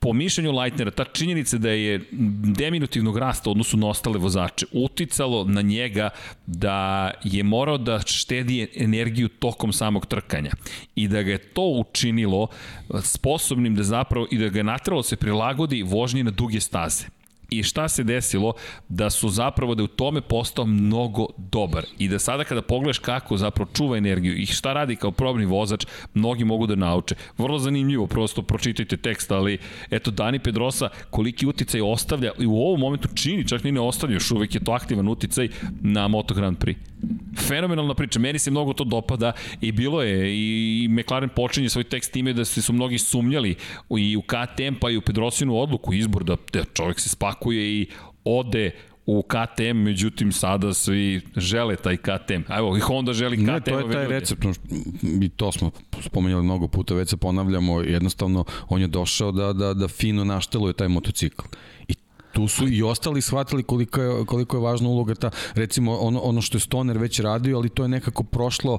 [0.00, 2.00] po mišljenju Leitnera, ta činjenica da je
[2.56, 6.10] deminutivnog rasta odnosu na ostale vozače uticalo na njega
[6.46, 10.50] da je morao da štedi energiju tokom samog trkanja
[10.94, 12.48] i da ga je to učinilo
[13.02, 17.19] sposobnim da zapravo i da ga je natralo da se prilagodi vožnji na duge staze.
[17.50, 18.52] I šta se desilo?
[18.88, 21.84] Da su zapravo da je u tome postao mnogo dobar.
[21.98, 25.86] I da sada kada pogledaš kako zapravo čuva energiju i šta radi kao probni vozač,
[26.14, 27.14] mnogi mogu da nauče.
[27.38, 29.58] Vrlo zanimljivo, prosto pročitajte tekst, ali
[29.90, 34.14] eto Dani Pedrosa koliki uticaj ostavlja i u ovom momentu čini, čak ni ne ostavlja,
[34.14, 35.48] još uvek je to aktivan uticaj
[35.80, 36.76] na Moto Grand Prix.
[37.38, 42.12] Fenomenalna priča, meni se mnogo to dopada i bilo je i McLaren počinje svoj tekst
[42.12, 43.54] time da se su mnogi sumnjali
[43.98, 47.86] i u KTM pa i u Pedrosinu odluku, izbor da, da čovjek se spakuje i
[48.24, 48.70] ode
[49.06, 52.42] u KTM, međutim sada svi žele taj KTM.
[52.48, 53.46] A evo, i Honda želi KTM.
[53.46, 54.44] Ne, to je taj recept,
[55.22, 55.70] i to smo
[56.00, 60.72] spomenjali mnogo puta, već se ponavljamo, jednostavno on je došao da, da, da fino našteluje
[60.72, 61.46] taj motocikl.
[61.88, 61.94] I
[62.32, 66.42] tu su i ostali shvatili koliko je, koliko je važna uloga ta, recimo ono, ono
[66.42, 68.78] što je Stoner već radio, ali to je nekako prošlo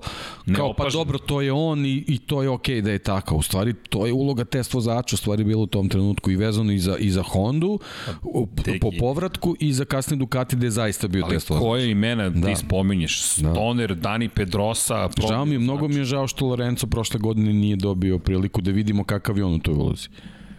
[0.56, 3.36] kao pa dobro, to je on i, i to je okej okay da je tako.
[3.36, 6.72] U stvari, to je uloga test vozača, u stvari bilo u tom trenutku i vezano
[6.72, 7.80] i za, i za Hondu,
[8.22, 8.47] u,
[8.82, 11.62] po povratku i za kasne Ducati da je zaista bio ali test vozač.
[11.62, 12.47] koje imena da.
[12.47, 13.36] ti spominješ?
[13.36, 13.54] Da.
[13.54, 14.02] Stoner, da.
[14.02, 18.20] Dani Pedrosa, Žao mi je, mnogo mi je žao što Lorenzo prošle godine nije dobio
[18.20, 20.08] priliku da vidimo kakav je on u toj ulozi.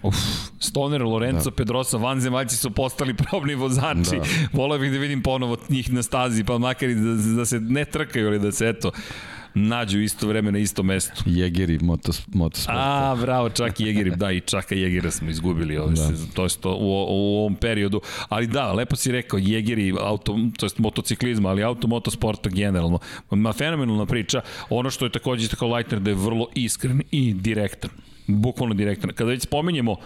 [0.03, 0.17] Uf,
[0.61, 1.57] Stoner, Lorenzo, da.
[1.57, 4.17] Pedrosa, vanzemaljci su postali probni vozači.
[4.17, 4.25] Da.
[4.53, 7.85] Voleo bih da vidim ponovo njih na stazi, pa makar i da, da se ne
[7.85, 8.91] trkaju, ali da se eto
[9.55, 11.23] nađu isto vreme na isto mesto.
[11.27, 12.77] Jegeri motos, motosport.
[12.79, 16.09] A, bravo, čak i Jegeri, da, i čak i Jegera smo izgubili ovaj da.
[16.09, 18.01] sezon, to je to u, u, ovom periodu.
[18.29, 22.99] Ali da, lepo si rekao, Jegeri, auto, to je motociklizma, ali auto motosporta generalno.
[23.31, 24.41] Ma fenomenalna priča.
[24.71, 27.91] Ono što je takođe tako Leitner da je vrlo iskren i direktan
[28.27, 29.13] bukvalno direktno.
[29.15, 29.97] Kada već spomenjemo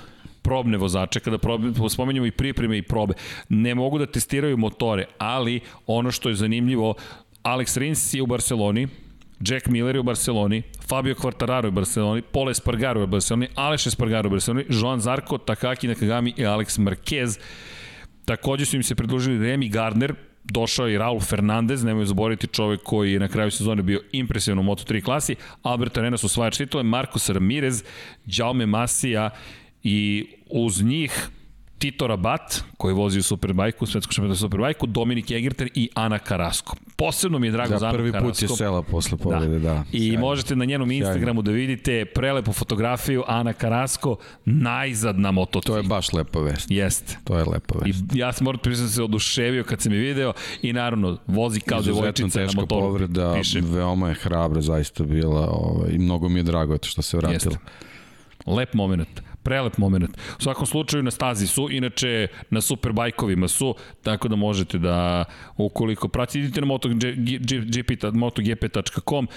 [0.42, 3.14] probne vozače, kada probe, spomenjamo i pripreme i probe,
[3.48, 6.94] ne mogu da testiraju motore, ali ono što je zanimljivo,
[7.42, 8.88] Alex Rins je u Barceloni,
[9.40, 13.48] Jack Miller je u Barceloni, Fabio Quartararo je u Barceloni, Pole Spargaro je u Barceloni,
[13.54, 17.38] Aleš Spargaro je u Barceloni, Joan Zarko, Takaki Nakagami i Alex Marquez.
[18.24, 20.14] Takođe su im se pridružili Remy Gardner,
[20.50, 24.62] došao i Raul Fernandez, nemoj zaboraviti čovek koji je na kraju sezone bio impresivan u
[24.62, 27.84] Moto3 klasi, Alberto Arenas osvajač titule, Marcos Ramirez,
[28.26, 29.30] Jaume Masija
[29.82, 31.28] i uz njih
[31.78, 36.76] Tito Rabat, koji vozi u Superbajku, u svetskom šampionatu Superbajku, Dominik Egerter i Ana Karasko.
[36.96, 38.28] Posebno mi je drago za Ana prvi Karasko.
[38.28, 39.72] put je sela posle pobjede, da.
[39.74, 39.84] da.
[39.92, 40.20] I Sjajno.
[40.20, 45.62] možete na njenom Instagramu da vidite prelepu fotografiju Ana Karasko najzad na Moto3.
[45.62, 46.70] To je baš lepa vest.
[46.70, 47.16] Jeste.
[47.24, 48.14] To je lepa vest.
[48.14, 51.60] I ja sam moram priznati da se oduševio kad sam je video i naravno vozi
[51.60, 52.80] kao devojčica na motoru.
[52.80, 53.60] povreda, piše.
[53.60, 57.34] veoma je hrabra zaista bila ovaj, i mnogo mi je drago što se vratila.
[57.34, 57.58] Jeste.
[58.46, 60.16] Lep moment prelep moment.
[60.38, 65.24] U svakom slučaju na stazi su, inače na superbajkovima su, tako da možete da,
[65.56, 66.66] ukoliko pratite, idite na
[68.12, 69.28] motogp.com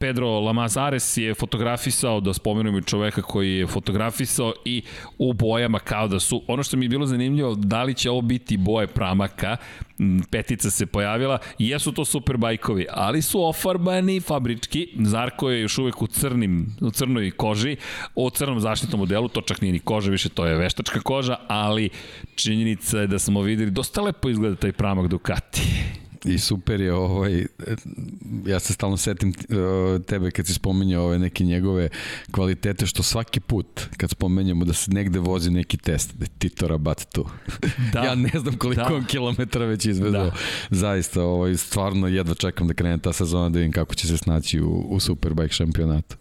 [0.00, 4.82] Pedro Lamazares je fotografisao, da spomenujem i čoveka koji je fotografisao i
[5.18, 8.20] u bojama kao da su, ono što mi je bilo zanimljivo, da li će ovo
[8.20, 9.56] biti boje pramaka,
[10.30, 16.02] petica se pojavila, jesu to super bajkovi, ali su ofarbani fabrički, Zarko je još uvek
[16.02, 17.76] u crnim, u crnoj koži,
[18.14, 21.90] u crnom zaštitnom modelu, to čak nije ni koža, više to je veštačka koža, ali
[22.34, 25.62] činjenica je da smo videli, dosta lepo izgleda taj pramak Ducati.
[26.24, 27.46] I super je ovaj,
[28.46, 31.88] ja se stalno setim uh, tebe kad si spominjao ove neke njegove
[32.30, 36.68] kvalitete, što svaki put kad spomenjamo da se negde vozi neki test, da je Tito
[36.68, 37.26] Rabat tu.
[37.92, 38.00] Da.
[38.00, 38.94] ja ne znam koliko da.
[38.94, 40.24] on kilometara već izvezao.
[40.24, 40.32] Da.
[40.70, 44.60] Zaista, ovaj, stvarno jedva čekam da krene ta sezona da vidim kako će se snaći
[44.60, 46.16] u, u Superbike šampionatu.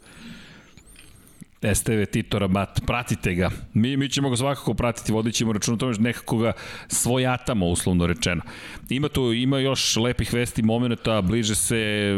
[1.74, 3.50] STV Tito Rabat, pratite ga.
[3.74, 6.52] Mi, mi ćemo ga svakako pratiti, vodit ćemo račun o tome što nekako ga
[6.88, 8.42] svojatamo, uslovno rečeno.
[8.90, 12.14] Ima tu, ima još lepih vesti, momenta, bliže se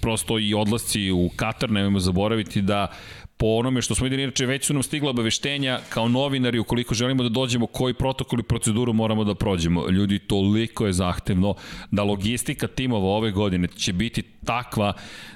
[0.00, 2.92] prosto i odlasci u Katar, nemojmo zaboraviti da
[3.38, 7.22] po onome što smo videli, inače već su nam stigla obaveštenja kao novinari ukoliko želimo
[7.22, 9.88] da dođemo koji protokol i proceduru moramo da prođemo.
[9.90, 11.54] Ljudi, toliko je zahtevno
[11.90, 14.92] da logistika timova ove godine će biti takva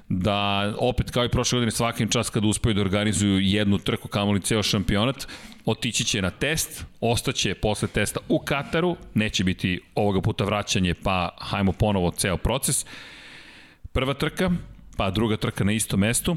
[0.09, 4.41] da opet kao i prošle godine svakim čas kada uspeju da organizuju jednu trku kamoli
[4.41, 5.27] ceo šampionat,
[5.65, 11.29] otići će na test, ostaće posle testa u Kataru, neće biti ovoga puta vraćanje, pa
[11.39, 12.87] hajmo ponovo ceo proces.
[13.93, 14.51] Prva trka,
[14.97, 16.37] pa druga trka na istom mestu,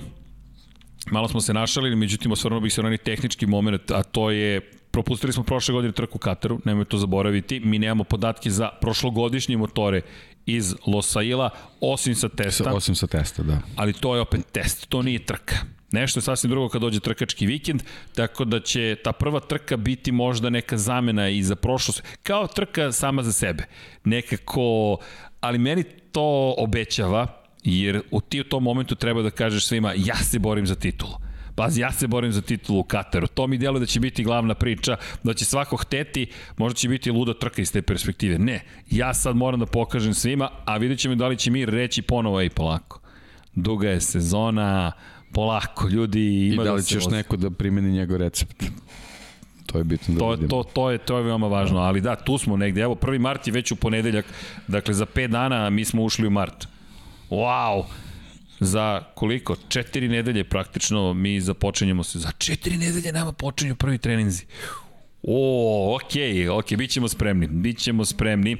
[1.11, 4.61] Malo smo se našalili, međutim osvrnuo bih se na onaj tehnički moment, a to je
[4.91, 10.01] propustili smo prošle godine trku Kataru, nemoj to zaboraviti, mi nemamo podatke za prošlogodišnje motore
[10.45, 11.49] iz Losaila,
[11.81, 12.73] osim sa testa.
[12.73, 13.61] Osim sa testa, da.
[13.75, 15.55] Ali to je opet test, to nije trka.
[15.91, 17.83] Nešto je sasvim drugo kad dođe trkački vikend,
[18.15, 22.91] tako da će ta prva trka biti možda neka zamena i za prošlost, kao trka
[22.91, 23.63] sama za sebe.
[24.03, 24.97] Nekako,
[25.39, 30.15] ali meni to obećava, Jer u ti u tom momentu treba da kažeš svima, ja
[30.15, 31.13] se borim za titulu.
[31.55, 33.27] Pazi, ja se borim za titulu u Kataru.
[33.27, 37.11] To mi djeluje da će biti glavna priča, da će svako hteti, možda će biti
[37.11, 38.39] luda trka iz te perspektive.
[38.39, 42.01] Ne, ja sad moram da pokažem svima, a vidjet ćemo da li će mir reći
[42.01, 42.99] ponovo i polako.
[43.55, 44.91] Duga je sezona,
[45.33, 48.63] polako, ljudi ima I da li da će još neko da primeni njegov recept?
[49.65, 50.49] To je bitno da to, vidimo.
[50.49, 52.81] To, to, je, to je veoma važno, ali da, tu smo negde.
[52.81, 54.25] Evo, prvi mart je već u ponedeljak,
[54.67, 56.67] dakle za 5 dana mi smo ušli u mart.
[57.33, 57.83] Wow!
[58.59, 59.55] Za koliko?
[59.69, 62.19] Četiri nedelje praktično mi započenjamo se.
[62.19, 64.45] Za četiri nedelje nama počinju prvi treninzi.
[65.23, 68.57] O, okej, okay, okej, okay, bit ćemo spremni, bit ćemo spremni.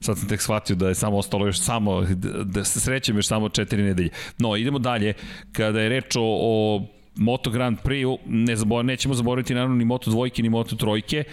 [0.00, 2.02] Sad sam tek shvatio da je samo ostalo još samo,
[2.44, 4.10] da se srećem još samo četiri nedelje.
[4.38, 5.14] No, idemo dalje.
[5.52, 10.10] Kada je reč o, o Moto Grand Prix, ne zabor, nećemo zaboraviti naravno ni Moto
[10.10, 11.24] dvojke, ni Moto trojke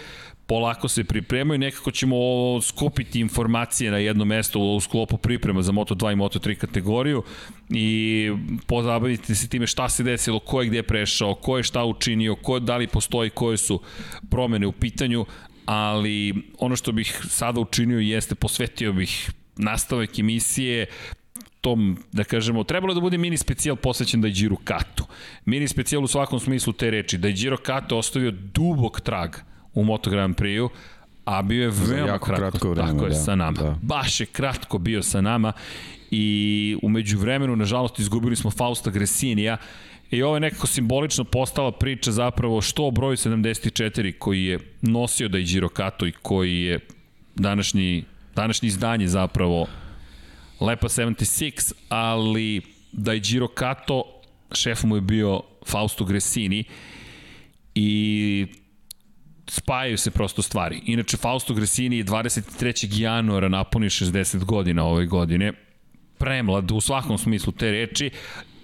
[0.46, 2.16] polako se pripremaju, nekako ćemo
[2.62, 7.22] skupiti informacije na jedno mesto u sklopu priprema za Moto2 i Moto3 kategoriju
[7.70, 8.30] i
[8.66, 12.58] pozabaviti se time šta se desilo, ko je gde prešao, ko je šta učinio, ko,
[12.58, 13.80] da li postoji, koje su
[14.30, 15.26] promene u pitanju,
[15.64, 20.86] ali ono što bih sada učinio jeste posvetio bih nastavak emisije
[21.60, 25.06] tom, da kažemo, trebalo da bude mini specijal posvećen da je Giro Kato.
[25.44, 29.36] Mini specijal u svakom smislu te reči, da je Giro Kato ostavio dubog trag
[29.74, 30.68] u Moto Grand Prix-u,
[31.24, 33.52] a bio je veoma kratko, kratko vreme, tako je, da, sa nama.
[33.52, 33.78] Da.
[33.82, 35.52] Baš je kratko bio sa nama
[36.10, 39.56] i umeđu vremenu, nažalost, izgubili smo Fausta Gresinija
[40.10, 45.28] i ovo je nekako simbolično postala priča zapravo što o broju 74 koji je nosio
[45.28, 46.80] da je Giro Kato i koji je
[47.34, 48.04] današnji,
[48.34, 49.66] današnji izdanje zapravo
[50.60, 52.60] Lepa 76, ali
[52.92, 54.04] da je Giro Kato,
[54.52, 56.64] šef mu je bio Fausto Gresini
[57.74, 58.46] i
[59.46, 60.80] spajaju se prosto stvari.
[60.86, 63.00] Inače, Fausto Gresini je 23.
[63.00, 65.52] januara napuni 60 godina ove godine,
[66.18, 68.10] premlad u svakom smislu te reči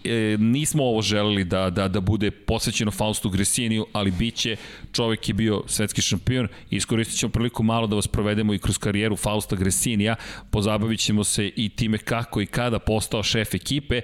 [0.04, 4.56] e, nismo ovo želeli da, da, da bude posvećeno Faustu Gresiniju, ali bit će,
[4.92, 8.78] čovek je bio svetski šampion i iskoristit ćemo priliku malo da vas provedemo i kroz
[8.78, 10.16] karijeru Fausta Gresinija,
[10.50, 14.00] pozabavit ćemo se i time kako i kada postao šef ekipe,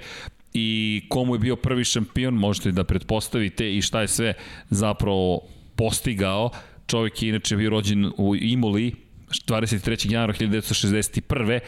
[0.54, 4.34] i komu je bio prvi šampion, možete da pretpostavite i šta je sve
[4.70, 5.40] zapravo
[5.76, 6.50] postigao.
[6.86, 8.92] Čovjek je inače bio rođen u Imoli,
[9.42, 10.12] 23.
[10.12, 11.60] januara 1961.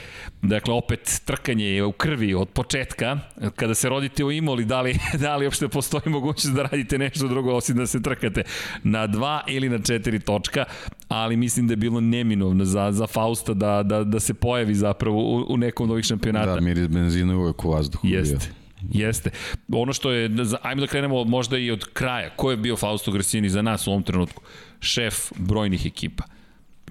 [0.43, 3.19] Dakle, opet trkanje je u krvi od početka.
[3.57, 7.29] Kada se rodite u Imoli, da li, da li uopšte postoji mogućnost da radite nešto
[7.29, 8.43] drugo osim da se trkate
[8.83, 10.65] na dva ili na četiri točka,
[11.09, 15.19] ali mislim da je bilo neminovno za, za Fausta da, da, da se pojavi zapravo
[15.19, 16.55] u, u nekom od ovih šampionata.
[16.55, 18.07] Da, miris benzina uvek u vazduhu.
[18.07, 18.37] Jeste.
[18.37, 18.67] Bio.
[19.07, 19.31] Jeste.
[19.73, 20.31] Ono što je,
[20.63, 22.31] ajmo da krenemo možda i od kraja.
[22.37, 24.43] Ko je bio Fausto Gresini za nas u ovom trenutku?
[24.81, 26.25] Šef brojnih ekipa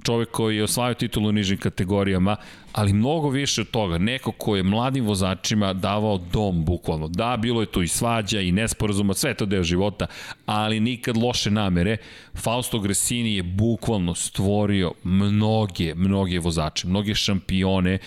[0.06, 2.36] čovek koji je osvajao titulu u nižim kategorijama,
[2.74, 7.08] ali mnogo više od toga, neko ko je mladim vozačima davao dom, bukvalno.
[7.08, 10.08] Da, bilo je tu i svađa i nesporazuma, sve to deo života,
[10.46, 11.98] ali nikad loše namere.
[12.36, 18.00] Fausto Gresini je bukvalno stvorio mnoge, mnoge vozače, mnoge šampione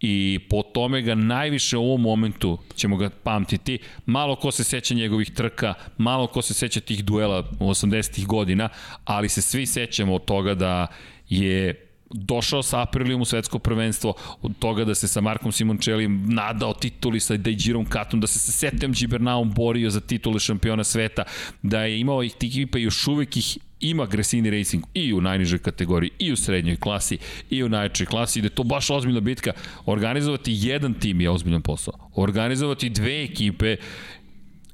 [0.00, 3.78] i po tome ga najviše u ovom momentu ćemo ga pamtiti.
[4.06, 8.68] Malo ko se seća njegovih trka, malo ko se seća tih duela u 80-ih godina,
[9.04, 10.86] ali se svi sećamo od toga da
[11.28, 16.74] je došao sa Aprilijom u svetsko prvenstvo, od toga da se sa Markom Simoncelli nadao
[16.74, 21.22] tituli sa Dejđirom Katom, da se sa Setem Gibernaom borio za titule šampiona sveta,
[21.62, 26.10] da je imao ih ekipa još uvek ih ima Gresini Racing i u najnižoj kategoriji,
[26.18, 27.18] i u srednjoj klasi,
[27.50, 29.52] i u najčoj klasi, da je to baš ozbiljna bitka.
[29.86, 31.94] Organizovati jedan tim je ozbiljan posao.
[32.14, 33.76] Organizovati dve ekipe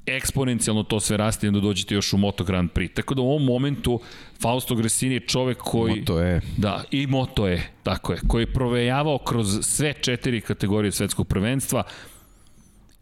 [0.05, 2.93] eksponencijalno to sve raste i onda dođete još u Moto Grand Prix.
[2.93, 3.99] Tako da u ovom momentu
[4.41, 5.99] Fausto Gresini je čovek koji...
[5.99, 6.41] Moto je.
[6.57, 11.83] Da, i Moto je, tako je, koji je provejavao kroz sve četiri kategorije svetskog prvenstva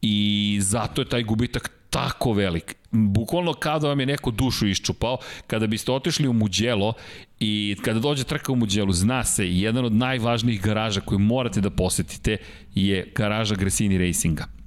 [0.01, 2.75] i zato je taj gubitak tako velik.
[2.91, 5.17] Bukvalno kao da vam je neko dušu iščupao,
[5.47, 6.93] kada biste otišli u Muđelo
[7.39, 11.69] i kada dođe trka u Muđelu, zna se, jedan od najvažnijih garaža koju morate da
[11.69, 12.37] posetite
[12.75, 14.62] je garaža Gresini Racinga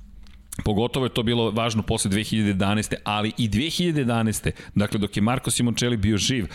[0.65, 2.95] Pogotovo je to bilo važno posle 2011.
[3.05, 4.51] ali i 2011.
[4.74, 6.47] Dakle, dok je Marko Simoncelli bio živ,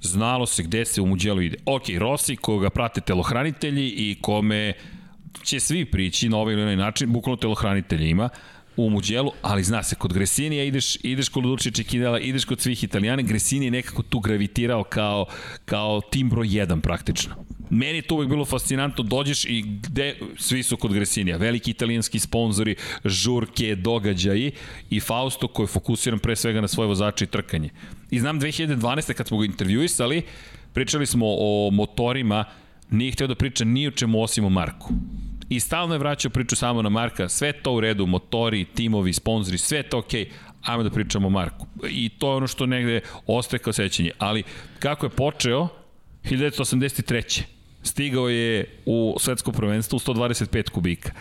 [0.00, 1.56] znalo se gde se u Muđelu ide.
[1.66, 4.72] Ok, Rossi, koga prate telohranitelji i kome
[5.42, 8.28] će svi prići na ovaj ili onaj način, bukvalno telohranitelji ima,
[8.76, 12.84] u Muđelu, ali zna se, kod Gresinija ideš, ideš kod Luče Čekidela, ideš kod svih
[12.84, 15.26] Italijana, Gresini je nekako tu gravitirao kao,
[15.64, 17.34] kao tim broj 1 praktično.
[17.74, 22.18] Meni je to uvek bilo fascinantno, dođeš i gde, svi su kod Gresinija, veliki italijanski
[22.18, 24.52] sponzori, žurke, događaji
[24.90, 27.70] i Fausto koji je fokusiran pre svega na svoje vozače i trkanje.
[28.10, 29.12] I znam 2012.
[29.12, 30.22] kad smo ga intervjuisali,
[30.72, 32.44] pričali smo o motorima,
[32.90, 34.92] nije hteo da priča ni o čemu osim o Marku.
[35.48, 39.58] I stalno je vraćao priču samo na Marka, sve to u redu, motori, timovi, sponzori,
[39.58, 40.30] sve to okej, okay,
[40.62, 41.66] ajmo da pričamo o Marku.
[41.88, 44.10] I to je ono što negde ostaje kao sećanje.
[44.18, 44.42] Ali
[44.78, 45.68] kako je počeo,
[46.24, 47.42] 1983
[47.82, 51.12] stigao je u svetsko prvenstvo u 125 kubika.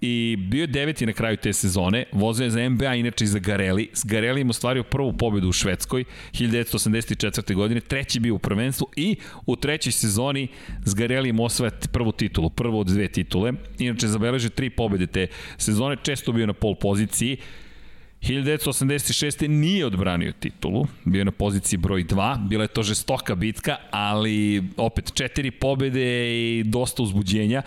[0.00, 3.38] I bio je deveti na kraju te sezone, vozio je za NBA, inače i za
[3.38, 3.88] Garelli.
[3.92, 7.54] S Garelli ostvario prvu pobedu u Švedskoj 1984.
[7.54, 9.16] godine, treći bio u prvenstvu i
[9.46, 10.48] u trećoj sezoni
[10.84, 13.52] s Garelli osvaja prvu titulu, prvu od dve titule.
[13.78, 15.26] Inače zabeleže tri pobede te
[15.58, 17.36] sezone, često bio na pol poziciji.
[18.22, 19.48] 1986.
[19.48, 25.12] nije odbranio titulu, bio na poziciji broj 2, bila je to žestoka bitka, ali opet
[25.14, 27.62] četiri pobede i dosta uzbuđenja.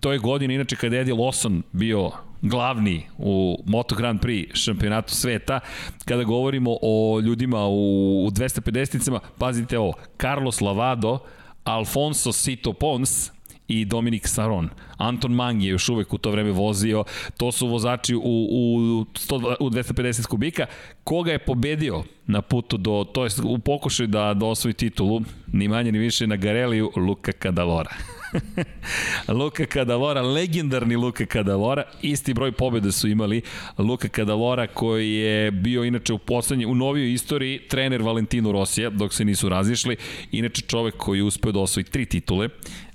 [0.00, 2.10] To je godina inače kada je Eddie Lawson bio
[2.42, 5.60] glavni u Moto Grand Prix šampionatu sveta.
[6.04, 11.18] Kada govorimo o ljudima u 250-icama, pazite ovo, Carlos Lavado,
[11.64, 13.30] Alfonso Sito Pons,
[13.68, 14.70] i Dominik Saron.
[14.96, 17.04] Anton Mang je još uvek u to vreme vozio,
[17.36, 20.66] to su vozači u, u, 100, u 250 kubika.
[21.04, 25.20] Koga je pobedio na putu do, to je u pokušaju da, da osvoji titulu,
[25.52, 27.90] ni manje ni više na Gareliju, Luka Kadalora.
[29.40, 33.42] Luka Kadalora, legendarni Luka Kadalora, isti broj pobjede su imali.
[33.78, 39.14] Luka Kadalora koji je bio inače u poslednje, u novijoj istoriji trener Valentino Rosija, dok
[39.14, 39.96] se nisu razišli.
[40.32, 42.48] Inače čovek koji je uspeo da osvoji tri titule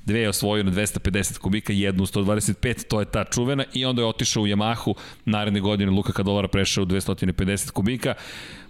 [0.06, 4.08] dve je osvojio na 250 kubika, jednu 125, to je ta čuvena i onda je
[4.08, 4.94] otišao u Yamahu,
[5.26, 8.14] naredne godine Luka Kadolara prešao u 250 kubika,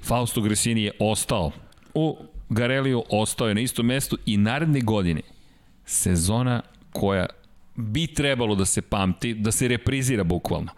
[0.04, 1.52] Fausto Gresini je ostao
[1.94, 2.18] u
[2.50, 5.22] Gareliju, ostao je na istom mestu i naredne godine
[5.86, 6.62] sezona
[6.92, 7.26] koja
[7.76, 10.72] bi trebalo da se pamti, da se reprizira bukvalno.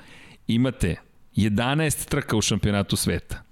[0.48, 0.96] Imate
[1.36, 3.44] 11 trka u šampionatu sveta,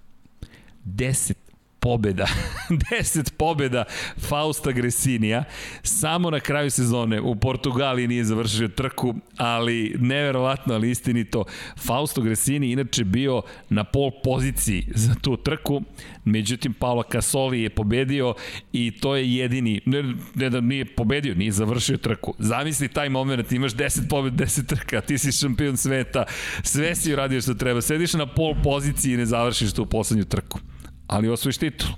[0.86, 1.34] 10
[1.84, 2.28] pobeda.
[2.70, 3.84] 10 pobeda
[4.18, 5.44] Fausta Gresinija.
[5.84, 11.44] Samo na kraju sezone u Portugaliji nije završio trku, ali neverovatno, ali istinito.
[11.78, 15.82] Fausto Gresini inače bio na pol poziciji za tu trku,
[16.26, 18.34] međutim Paolo Casoli je pobedio
[18.74, 20.04] i to je jedini, ne,
[20.36, 22.34] ne da nije pobedio, nije završio trku.
[22.40, 26.26] Zamisli taj moment, imaš 10 pobed, 10 trka, ti si šampion sveta,
[26.64, 30.60] sve si uradio što treba, sediš na pol poziciji i ne završiš tu poslednju trku
[31.08, 31.90] ali osvojiš titul.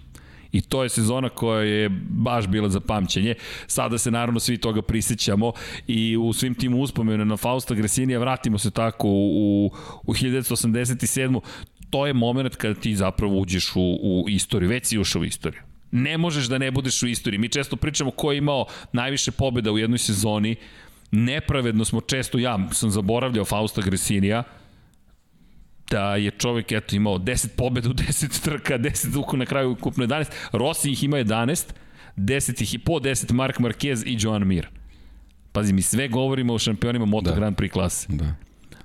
[0.52, 3.36] I to je sezona koja je baš bila za pamćenje.
[3.68, 5.52] Sada se naravno svi toga prisjećamo
[5.88, 9.72] i u svim tim uspomenu na Fausta Gresinija vratimo se tako u,
[10.04, 11.40] u 1987.
[11.90, 15.62] To je moment kada ti zapravo uđeš u, u istoriju, već si ušao u istoriju.
[15.92, 17.40] Ne možeš da ne budeš u istoriji.
[17.40, 20.56] Mi često pričamo ko je imao najviše pobjeda u jednoj sezoni.
[21.12, 24.44] Nepravedno smo često, ja sam zaboravljao Fausta Gresinija,
[25.90, 30.06] da je čovjek eto imao 10 pobeda u 10 trka, 10 uku na kraju ukupno
[30.06, 31.66] 11, Rossi ih ima 11,
[32.18, 34.68] 10 ih i po 10 Mark Marquez i Joan Mir.
[35.52, 37.36] Pazi, mi sve govorimo o šampionima Moto da.
[37.36, 38.08] Grand Prix klase.
[38.10, 38.36] Da.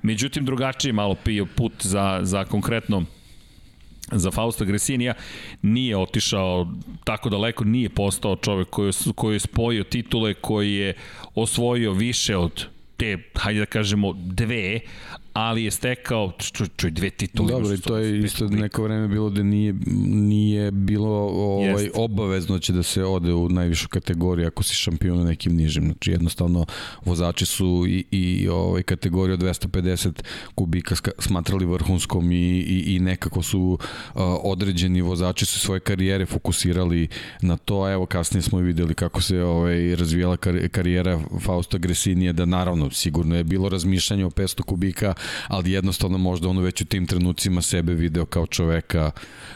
[0.03, 3.05] Međutim, drugačiji malo pio put za, za konkretno
[4.13, 5.15] za Fausta Gresinija
[5.63, 6.73] nije otišao
[7.05, 10.95] tako daleko, nije postao čovek koji, koji je spojio titule, koji je
[11.35, 12.67] osvojio više od
[12.97, 14.81] te, hajde da kažemo, dve,
[15.33, 17.53] ali je stekao čuj, čuj dve titule.
[17.53, 19.75] Dobro, i to je isto neko vreme bilo da nije,
[20.07, 25.25] nije bilo ovaj, obavezno će da se ode u najvišu kategoriju ako si šampion na
[25.25, 25.85] nekim nižim.
[25.85, 26.67] Znači jednostavno
[27.05, 30.23] vozači su i, i ovaj, kategoriju 250
[30.55, 33.79] kubika smatrali vrhunskom i, i, i nekako su
[34.15, 37.09] uh, određeni vozači su svoje karijere fokusirali
[37.43, 40.37] na to, a evo kasnije smo videli kako se ovaj, razvijala
[40.71, 45.15] karijera Fausta Gresinija, da naravno sigurno je bilo razmišljanje o 500 kubika,
[45.49, 49.11] ali jednostavno možda ono već u tim trenucima sebe video kao čoveka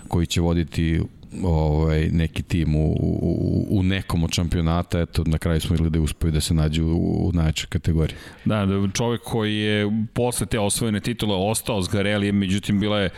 [0.09, 1.01] koji će voditi
[1.43, 6.01] ovaj, neki tim u, u, u nekom od šampionata, eto, na kraju smo videli da
[6.01, 8.17] uspio da se nađe u, u najvećoj kategoriji.
[8.45, 13.11] Da, da, čovek koji je posle te osvojene titule ostao s Garelijem, međutim bila je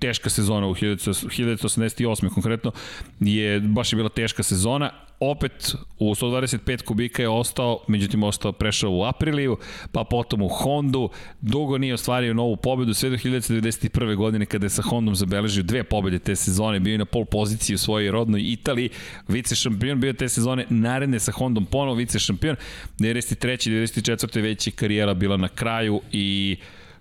[0.00, 2.34] teška sezona u 1988.
[2.34, 2.72] konkretno,
[3.20, 4.90] je baš je bila teška sezona,
[5.30, 9.56] opet u 125 kubika je ostao, međutim ostao prešao u Apriliju,
[9.92, 14.16] pa potom u Hondu, dugo nije ostvario novu pobedu, sve do 1991.
[14.16, 17.74] godine kada je sa Hondom zabeležio dve pobede te sezone, bio je na pol poziciji
[17.74, 18.90] u svojoj rodnoj Italiji,
[19.28, 22.56] vice šampion bio te sezone, naredne sa Hondom ponovo vice šampion,
[22.98, 23.70] 93.
[23.70, 24.42] 94.
[24.42, 26.56] već je karijera bila na kraju i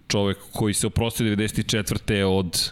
[0.07, 2.23] čovek koji se oprostio 94.
[2.23, 2.71] od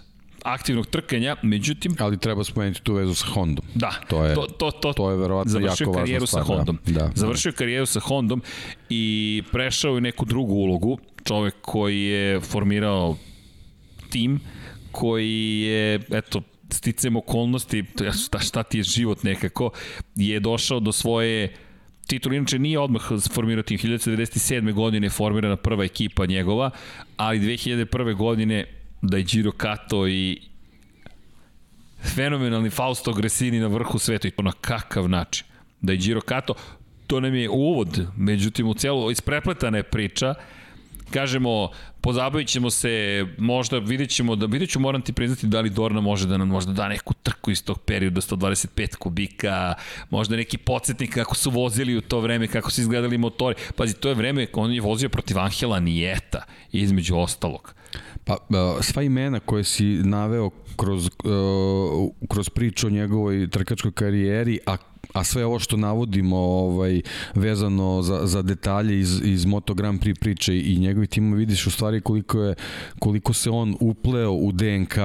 [0.53, 1.95] aktivnog trkanja, međutim...
[1.99, 3.65] Ali treba spomenuti tu vezu sa Hondom.
[3.75, 6.43] Da, to je, to, to, to, to je verovatno jako važna stvar.
[6.43, 6.79] Sa Hondom.
[6.85, 8.41] Da, da, završio karijeru sa Hondom
[8.89, 10.97] i prešao u neku drugu ulogu.
[11.23, 13.17] Čovek koji je formirao
[14.09, 14.39] tim,
[14.91, 17.83] koji je, eto, sticam okolnosti,
[18.25, 19.71] šta, šta ti je život nekako,
[20.15, 21.53] je došao do svoje
[22.07, 23.01] titul inače nije odmah
[23.33, 23.77] formirao tim.
[23.77, 24.73] 1997.
[24.73, 26.71] godine je formirana prva ekipa njegova,
[27.17, 28.15] ali 2001.
[28.15, 28.65] godine
[29.01, 30.41] da je Giro Kato i
[32.15, 35.45] fenomenalni Fausto Gresini na vrhu sveta i to na kakav način.
[35.81, 36.53] Da je Giro Kato,
[37.07, 40.33] to nam je uvod, međutim u celu isprepletana je priča,
[41.11, 41.69] kažemo,
[42.01, 46.01] pozabavit ćemo se, možda vidjet ćemo, da vidjet ću, moram ti priznati da li Dorna
[46.01, 49.73] može da nam možda da neku trku iz tog perioda 125 kubika,
[50.09, 53.55] možda neki podsjetnik kako su vozili u to vreme, kako su izgledali motori.
[53.75, 57.73] Pazi, to je vreme, on je vozio protiv Angela Nijeta, između ostalog.
[58.23, 64.59] Pa, e, sva imena koje si naveo kroz, uh, kroz priču o njegovoj trkačkoj karijeri,
[64.65, 64.77] a
[65.13, 67.01] a sve ovo što navodimo ovaj
[67.35, 71.71] vezano za, za detalje iz, iz Moto Grand Prix priče i njegovi timovi vidiš u
[71.71, 72.55] stvari koliko je
[72.99, 74.97] koliko se on upleo u DNK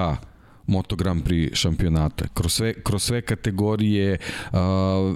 [0.67, 2.25] Moto Grand Prix šampionata.
[2.35, 4.19] Kroz sve, kroz sve kategorije
[4.53, 4.59] uh,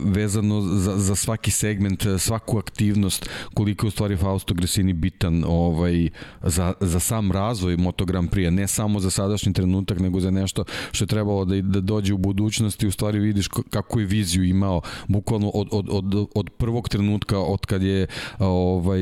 [0.05, 6.09] vezano za, za svaki segment, svaku aktivnost, koliko je u stvari Fausto Gresini bitan ovaj,
[6.43, 10.65] za, za sam razvoj Moto Grand Prix, ne samo za sadašnji trenutak, nego za nešto
[10.93, 14.81] što je trebalo da, da dođe u budućnosti, u stvari vidiš kako je viziju imao,
[15.09, 18.07] bukvalno od, od, od, od prvog trenutka, od kad je
[18.39, 19.01] ovaj,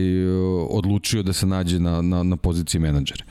[0.70, 3.24] odlučio da se nađe na, na, na poziciji menadžera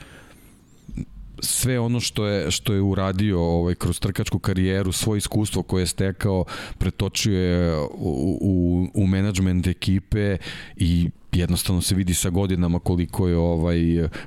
[1.40, 5.86] sve ono što je što je uradio ovaj kroz trkačku karijeru, svoje iskustvo koje je
[5.86, 6.44] stekao,
[6.78, 10.36] pretočio je u u, u menadžment ekipe
[10.76, 13.78] i jednostavno se vidi sa godinama koliko je ovaj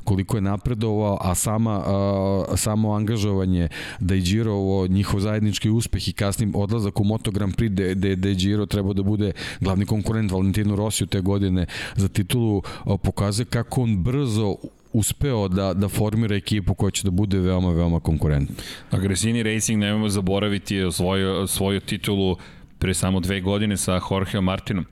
[0.03, 3.67] koliko je napredovao, a sama a, samo angažovanje
[3.99, 8.15] da je Giro njihov zajednički uspeh i kasnim odlazak u Moto Grand Prix da da
[8.15, 11.65] da Giro trebao da bude glavni konkurent Valentinu Rosiju te godine
[11.95, 12.61] za titulu
[13.03, 14.55] pokazuje kako on brzo
[14.93, 18.55] uspeo da, da formira ekipu koja će da bude veoma, veoma konkurentna.
[18.91, 22.37] Agresini Racing, nemojmo zaboraviti, je osvojio svoju titulu
[22.79, 24.85] pre samo dve godine sa Jorge Martinom.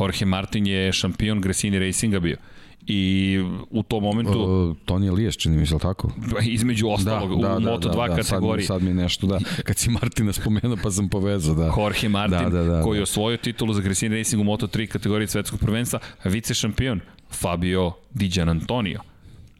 [0.00, 2.36] Jorge Martin je šampion Gresini Racinga bio.
[2.86, 3.38] I
[3.70, 4.40] u tom momentu...
[4.40, 6.12] Uh, Toni Elias, čini mi se, tako?
[6.42, 8.66] Između ostalog, da, da, u da, Moto2 da, da, kategoriji.
[8.66, 9.38] Sad mi, sad mi nešto, da.
[9.62, 11.72] Kad si Martina spomenuo, pa sam povezao, da.
[11.78, 15.28] Jorge Martin, da, da, da, koji je osvojio titulu za Gresini Racing u Moto3 kategoriji
[15.28, 19.00] svetskog prvenstva, vice šampion Fabio Diđan Antonio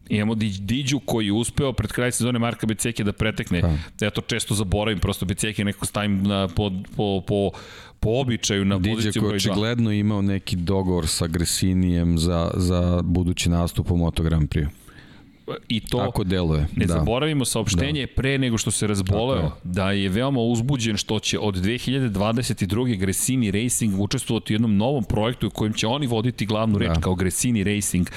[0.09, 3.61] Imamo Diđu koji je uspeo pred kraj sezone Marka Beceke da pretekne.
[3.61, 4.05] Da.
[4.05, 7.51] Ja to često zaboravim, prosto Beceke neko stavim na, po, po, po,
[7.99, 9.33] po običaju na Diđe poziciju broj 2.
[9.33, 14.49] Diđe koji očigledno imao neki dogovor sa Gresinijem za, za budući nastup u Moto Grand
[14.49, 14.67] Prix
[15.67, 16.67] i to Tako deluje.
[16.75, 16.93] Ne da.
[16.93, 18.13] zaboravimo saopštenje da.
[18.15, 19.49] pre nego što se razboleo je.
[19.63, 22.97] da je veoma uzbuđen što će od 2022.
[22.97, 27.01] Gresini Racing učestvovati u jednom novom projektu u kojem će oni voditi glavnu reč da.
[27.01, 28.07] kao Gresini Racing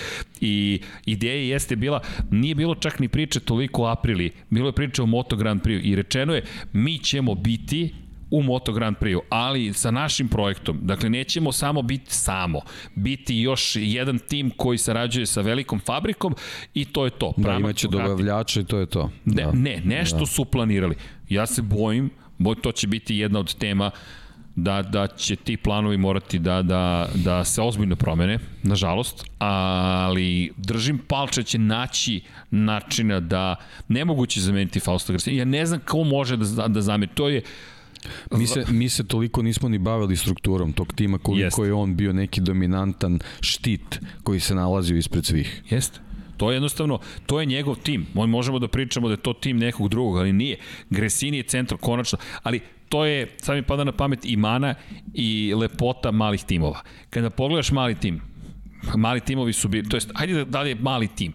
[0.40, 2.00] i ideja jeste bila
[2.30, 5.80] nije bilo čak ni priče toliko o Aprili, bilo je priče o Moto Grand Prix
[5.82, 7.94] i rečeno je mi ćemo biti
[8.30, 10.78] u Moto Grand Prix-u, ali sa našim projektom.
[10.82, 12.60] Dakle, nećemo samo biti samo,
[12.94, 16.34] biti još jedan tim koji sarađuje sa velikom fabrikom
[16.74, 17.34] i to je to.
[17.36, 19.10] Da, imaće dobavljača i to je to.
[19.24, 19.52] Ne, da.
[19.52, 20.26] ne nešto da.
[20.26, 20.96] su planirali.
[21.28, 23.90] Ja se bojim, boj, to će biti jedna od tema
[24.56, 30.98] da, da će ti planovi morati da, da, da se ozbiljno promene, nažalost, ali držim
[30.98, 33.56] palče će naći načina da
[33.88, 35.34] nemoguće zameniti Fausto Garcia.
[35.34, 37.12] Ja ne znam ko može da, da zameni.
[37.14, 37.42] To je
[38.30, 41.58] Mi se, mi se toliko nismo ni bavili strukturom tog tima koliko Jest.
[41.58, 45.62] je on bio neki dominantan štit koji se nalazio ispred svih.
[45.70, 46.00] Jeste.
[46.36, 48.06] To je jednostavno, to je njegov tim.
[48.14, 50.56] On možemo da pričamo da je to tim nekog drugog, ali nije.
[50.90, 52.18] Gresini je centar, konačno.
[52.42, 54.74] Ali to je, sad mi pada na pamet, i mana
[55.14, 56.82] i lepota malih timova.
[57.10, 58.20] Kada pogledaš mali tim,
[58.96, 61.32] mali timovi su bili, to jest, hajde da, da li je mali tim,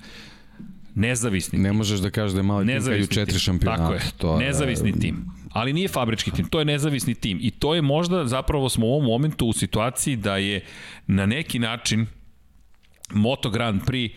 [0.95, 3.83] nezavisni Ne možeš da kažeš da je mali tim kad je četiri šampionata.
[3.83, 7.39] Tako je, to nezavisni je, tim ali nije fabrički tim, to je nezavisni tim.
[7.41, 10.65] I to je možda, zapravo smo u ovom momentu u situaciji da je
[11.07, 12.05] na neki način
[13.11, 14.11] Moto Grand Prix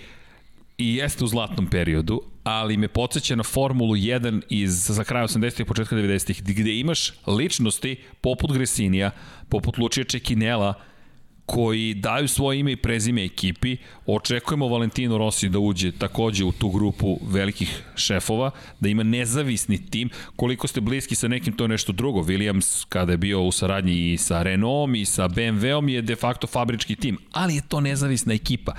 [0.79, 5.67] i jeste u zlatnom periodu, ali me podsjeća na Formulu 1 iz za kraj 80-ih,
[5.67, 9.11] početka 90-ih, gde imaš ličnosti poput Gresinija,
[9.49, 10.75] poput Lučija Čekinela,
[11.47, 13.77] koji daju svoje ime i prezime ekipi.
[14.07, 18.51] Očekujemo Valentino Rossi da uđe takođe u tu grupu velikih šefova,
[18.81, 20.11] da ima nezavisni tim.
[20.37, 22.21] Koliko ste bliski sa nekim, to je nešto drugo.
[22.23, 26.47] Williams, kada je bio u saradnji i sa Renaultom i sa BMW-om, je de facto
[26.47, 28.73] fabrički tim, ali je to nezavisna ekipa.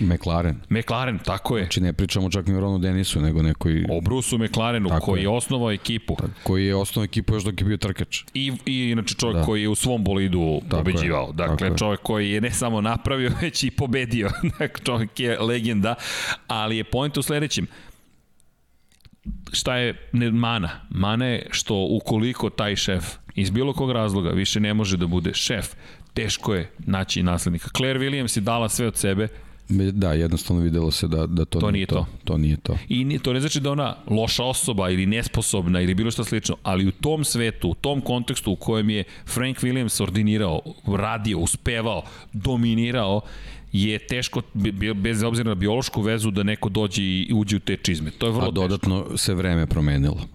[0.00, 0.60] McLaren.
[0.70, 1.64] McLaren, tako je.
[1.64, 3.84] Znači ne pričamo čak ni o Ronu Denisu, nego nekoj...
[3.90, 5.22] O Brusu McLarenu, tako koji je.
[5.22, 6.16] je osnovao ekipu.
[6.16, 8.22] Tako, koji je osnovao ekipu još dok je bio trkač.
[8.34, 9.44] I, i inače čovjek da.
[9.44, 11.26] koji je u svom bolidu tako pobeđivao.
[11.26, 11.32] Je.
[11.32, 14.30] Dakle, tako čovjek koji je ne samo napravio, već i pobedio.
[14.58, 15.94] Dakle, čovjek je legenda,
[16.46, 17.66] ali je point u sledećem.
[19.52, 20.70] Šta je mana?
[20.90, 23.04] Mana je što ukoliko taj šef
[23.34, 25.74] iz bilo kog razloga više ne može da bude šef,
[26.14, 27.68] teško je naći naslednika.
[27.76, 29.28] Claire Williams je dala sve od sebe,
[29.92, 31.94] Da, jednostavno videlo se da, da to, to nije to.
[31.94, 32.06] to.
[32.24, 32.78] To nije to.
[32.88, 36.86] I to ne znači da ona loša osoba ili nesposobna ili bilo šta slično, ali
[36.86, 42.02] u tom svetu, u tom kontekstu u kojem je Frank Williams ordinirao, radio, uspevao,
[42.32, 43.20] dominirao,
[43.72, 44.42] je teško,
[44.94, 48.10] bez obzira na biološku vezu, da neko dođe i uđe u te čizme.
[48.10, 49.16] To je vrlo A dodatno teško.
[49.16, 50.26] se vreme promenilo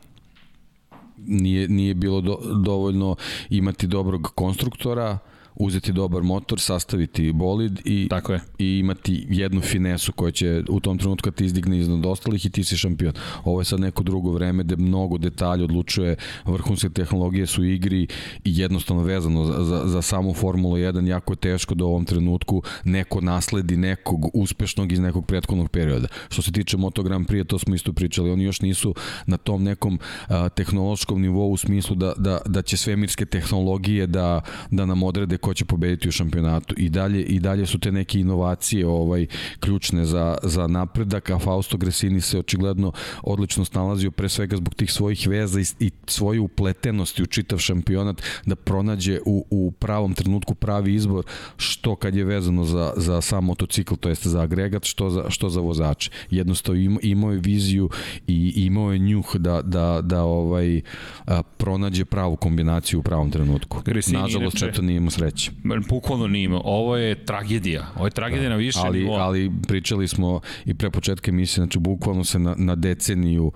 [1.27, 3.15] nije, nije bilo do, dovoljno
[3.49, 5.17] imati dobrog konstruktora,
[5.59, 8.39] uzeti dobar motor, sastaviti bolid i, Tako je.
[8.59, 12.49] i imati jednu finesu koja će u tom trenutku kad ti izdigne iznad ostalih i
[12.49, 13.13] ti si šampion.
[13.43, 16.15] Ovo je sad neko drugo vreme gde mnogo detalja odlučuje,
[16.45, 18.07] vrhunske tehnologije su igri
[18.43, 22.05] i jednostavno vezano za, za, za samu Formulu 1 jako je teško da u ovom
[22.05, 26.07] trenutku neko nasledi nekog uspešnog iz nekog prethodnog perioda.
[26.29, 29.63] Što se tiče Moto Grand Prix, to smo isto pričali, oni još nisu na tom
[29.63, 35.03] nekom a, tehnološkom nivou u smislu da, da, da će svemirske tehnologije da, da nam
[35.03, 36.75] odrede ko će pobediti u šampionatu.
[36.77, 39.27] I dalje i dalje su te neke inovacije ovaj
[39.59, 42.91] ključne za za napredak a Fausto Gresini se očigledno
[43.23, 48.21] odlično snalazio pre svega zbog tih svojih veza i, i svoje upletenosti u čitav šampionat
[48.45, 51.25] da pronađe u, u pravom trenutku pravi izbor
[51.57, 55.49] što kad je vezano za, za sam motocikl to jest za agregat što za, što
[55.49, 56.11] za vozače.
[56.29, 57.89] Jednostavno ima, imao je viziju
[58.27, 60.81] i imao je njuh da, da, da ovaj
[61.25, 63.81] a, pronađe pravu kombinaciju u pravom trenutku.
[63.85, 65.51] Gresini, nažalost inače, eto nije imao sreće Vučić.
[65.89, 66.61] Bukvalno nima.
[66.63, 67.87] Ovo je tragedija.
[67.95, 68.49] Ovo je tragedija da.
[68.49, 69.23] na više ali, nivoa.
[69.23, 73.51] Ali pričali smo i pre početka emisije, znači bukvalno se na, na deceniju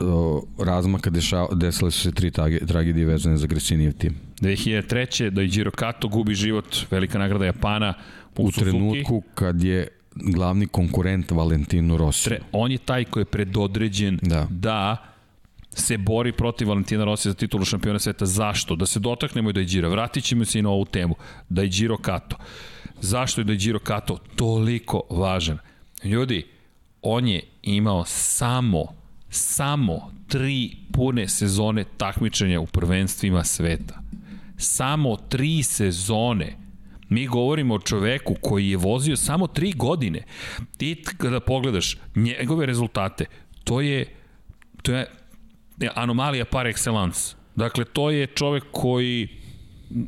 [0.00, 2.30] o, razmaka dešava, desile su se tri
[2.66, 4.14] tragedije vezane za Gresinijev tim.
[4.40, 5.30] 2003.
[5.30, 7.94] da je Giro Kato gubi život, velika nagrada Japana
[8.36, 12.24] u, u trenutku kad je glavni konkurent Valentinu Rossi.
[12.24, 15.13] Tre, on je taj koji je predodređen da, da
[15.74, 18.26] se bori protiv Valentina Rossi za titulu šampiona sveta.
[18.26, 18.76] Zašto?
[18.76, 19.88] Da se dotaknemo i da je Đira.
[19.88, 21.14] Vratit ćemo se i na ovu temu.
[21.48, 22.36] Da je Điro Kato.
[23.00, 25.58] Zašto je da je Điro Kato toliko važan?
[26.04, 26.46] Ljudi,
[27.02, 28.84] on je imao samo,
[29.28, 34.00] samo tri pune sezone takmičenja u prvenstvima sveta.
[34.56, 36.56] Samo tri sezone.
[37.08, 40.22] Mi govorimo o čoveku koji je vozio samo tri godine.
[40.76, 43.24] Ti kada pogledaš njegove rezultate,
[43.64, 44.06] to je,
[44.82, 45.06] to je
[45.94, 47.34] anomalija par excellence.
[47.56, 49.28] Dakle, to je čovek koji,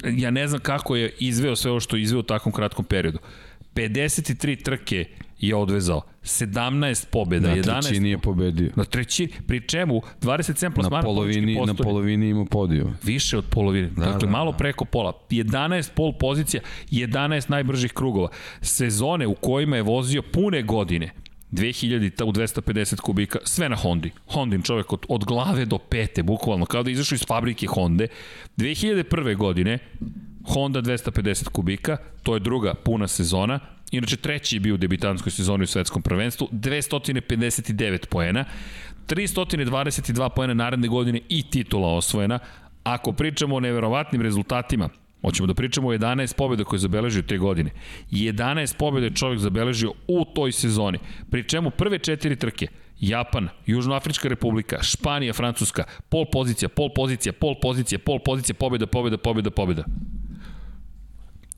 [0.04, 3.18] ja ne znam kako je izveo sve ovo što je izveo u takvom kratkom periodu.
[3.74, 5.04] 53 trke
[5.38, 6.02] je odvezao.
[6.22, 7.66] 17 pobjeda, na 11...
[7.66, 8.70] Na trećini je pobedio.
[8.76, 12.92] Na trećini, pri čemu 27 plasmana na polovini, na polovini ima podio.
[13.02, 14.56] Više od polovine, da, dakle da, malo da.
[14.58, 15.12] preko pola.
[15.30, 18.28] 11 pol pozicija, 11 najbržih krugova.
[18.60, 21.10] Sezone u kojima je vozio pune godine,
[21.52, 24.10] 2000 u 250 kubika, sve na Hondi.
[24.26, 28.08] Hondin čovek od, od glave do pete, bukvalno, kao da izašao iz fabrike Honde.
[28.56, 29.36] 2001.
[29.36, 29.78] godine,
[30.46, 33.60] Honda 250 kubika, to je druga puna sezona,
[33.90, 38.44] inače treći je bio u debitanskoj sezoni u svetskom prvenstvu, 259 poena,
[39.08, 42.38] 322 poena naredne godine i titula osvojena.
[42.82, 44.88] Ako pričamo o neverovatnim rezultatima,
[45.26, 47.70] Hoćemo da pričamo o 11 pobjeda koje je zabeležio te godine.
[48.10, 50.98] 11 pobjeda je čovjek zabeležio u toj sezoni.
[51.30, 52.66] Pri čemu prve četiri trke,
[53.00, 59.18] Japan, Južnoafrička republika, Španija, Francuska, pol pozicija, pol pozicija, pol pozicija, pol pozicija, pobjeda, pobjeda,
[59.18, 59.84] pobjeda, pobjeda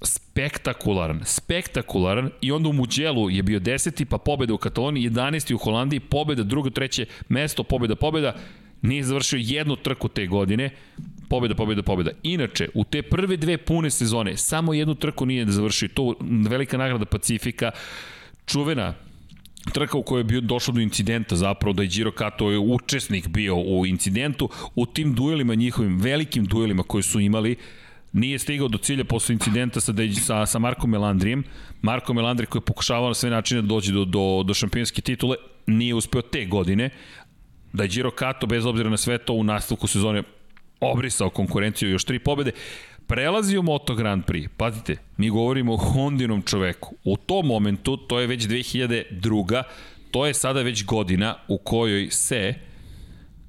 [0.03, 4.05] spektakularan, spektakularan i onda u Muđelu je bio 10.
[4.05, 5.55] pa pobeda u Kataloniji, 11.
[5.55, 8.35] u Holandiji, pobeda, drugo, treće mesto, pobeda, pobeda,
[8.83, 10.71] nije završio jednu trku te godine,
[11.29, 12.11] pobeda, pobeda, pobeda.
[12.23, 16.15] Inače, u te prve dve pune sezone, samo jednu trku nije da završio, to
[16.49, 17.71] velika nagrada Pacifika,
[18.47, 18.95] čuvena
[19.73, 23.29] trka u kojoj je bio došlo do incidenta zapravo da je Giro Kato je učesnik
[23.29, 27.57] bio u incidentu u tim duelima njihovim velikim duelima koji su imali
[28.13, 29.93] nije stigao do cilja posle incidenta sa,
[30.25, 31.45] sa, sa Markom Melandrijem.
[31.83, 35.37] Marko Melandri koji je pokušavao na sve načine da dođe do, do, do šampionske titule,
[35.67, 36.91] nije uspeo te godine.
[37.73, 40.23] Da je Giro Kato, bez obzira na sve to, u nastavku sezone
[40.81, 42.51] obrisao konkurenciju još tri pobede.
[43.07, 44.49] Prelazi u Moto Grand Prix.
[44.57, 46.95] Pazite, mi govorimo o Hondinom čoveku.
[47.05, 49.63] U tom momentu, to je već 2002.
[50.11, 52.55] To je sada već godina u kojoj se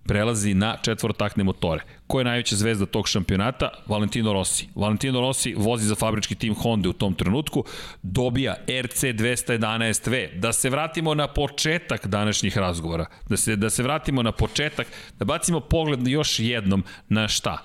[0.09, 1.83] prelazi na četvorotakne motore.
[2.07, 3.69] Ko je najveća zvezda tog šampionata?
[3.87, 4.67] Valentino Rossi.
[4.75, 7.63] Valentino Rossi vozi za fabrički tim Honda u tom trenutku,
[8.01, 10.39] dobija RC 211V.
[10.39, 14.87] Da se vratimo na početak današnjih razgovora, da se, da se vratimo na početak,
[15.19, 17.57] da bacimo pogled još jednom na šta?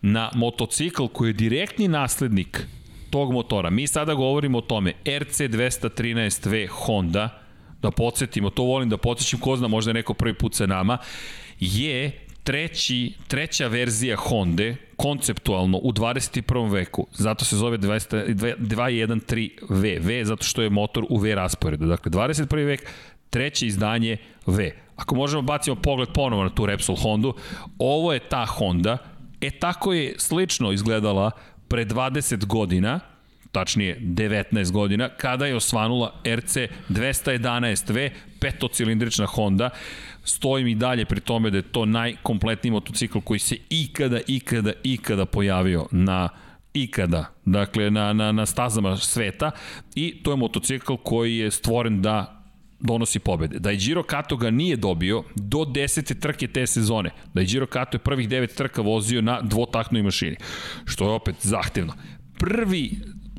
[0.00, 2.66] Na motocikl koji je direktni naslednik
[3.10, 3.70] tog motora.
[3.70, 4.92] Mi sada govorimo o tome.
[5.06, 7.42] RC 213V Honda,
[7.82, 10.98] da podsjetimo, to volim da podsjećam, ko zna, možda je neko prvi put sa nama,
[11.62, 12.12] je
[12.42, 16.72] treći, treća verzija Honda konceptualno u 21.
[16.72, 17.06] veku.
[17.12, 19.98] Zato se zove 213V.
[20.00, 21.86] V zato što je motor u V rasporedu.
[21.86, 22.66] Dakle, 21.
[22.66, 22.90] vek,
[23.30, 24.16] treće izdanje
[24.46, 24.70] V.
[24.96, 27.34] Ako možemo bacimo pogled ponovo na tu Repsol Hondu,
[27.78, 28.98] ovo je ta Honda.
[29.40, 31.30] E tako je slično izgledala
[31.68, 33.00] pre 20 godina,
[33.52, 36.56] tačnije 19 godina, kada je osvanula RC
[36.88, 38.10] 211V,
[38.40, 39.70] petocilindrična Honda.
[40.24, 45.26] Stojim i dalje pri tome da je to najkompletniji motocikl koji se ikada, ikada, ikada
[45.26, 46.28] pojavio na
[46.74, 49.50] ikada, dakle na, na, na stazama sveta
[49.94, 52.42] i to je motocikl koji je stvoren da
[52.80, 53.58] donosi pobede.
[53.58, 56.20] Da je Giro Kato ga nije dobio do 10.
[56.20, 57.10] trke te sezone.
[57.34, 60.36] Da je Giro Kato je prvih 9 trka vozio na dvotaknoj mašini.
[60.84, 61.92] Što je opet zahtevno.
[62.38, 62.90] Prvi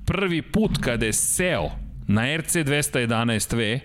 [0.06, 1.70] prvi put kada je seo
[2.08, 3.80] na RC 211V,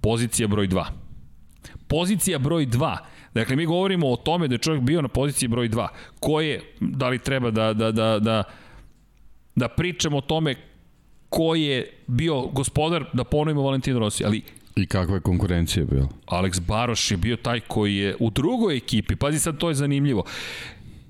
[0.00, 0.84] pozicija broj 2.
[1.92, 2.96] Pozicija broj 2.
[3.34, 5.88] Dakle, mi govorimo o tome da je čovjek bio na poziciji broj 2.
[6.20, 8.42] Ko je, da li treba da, da, da, da,
[9.54, 10.54] da pričamo o tome
[11.28, 14.42] ko je bio gospodar, da ponovimo Valentino Rossi, ali
[14.76, 16.08] I kakva je konkurencija bila?
[16.26, 20.24] Alex Baroš je bio taj koji je u drugoj ekipi, pazi sad to je zanimljivo.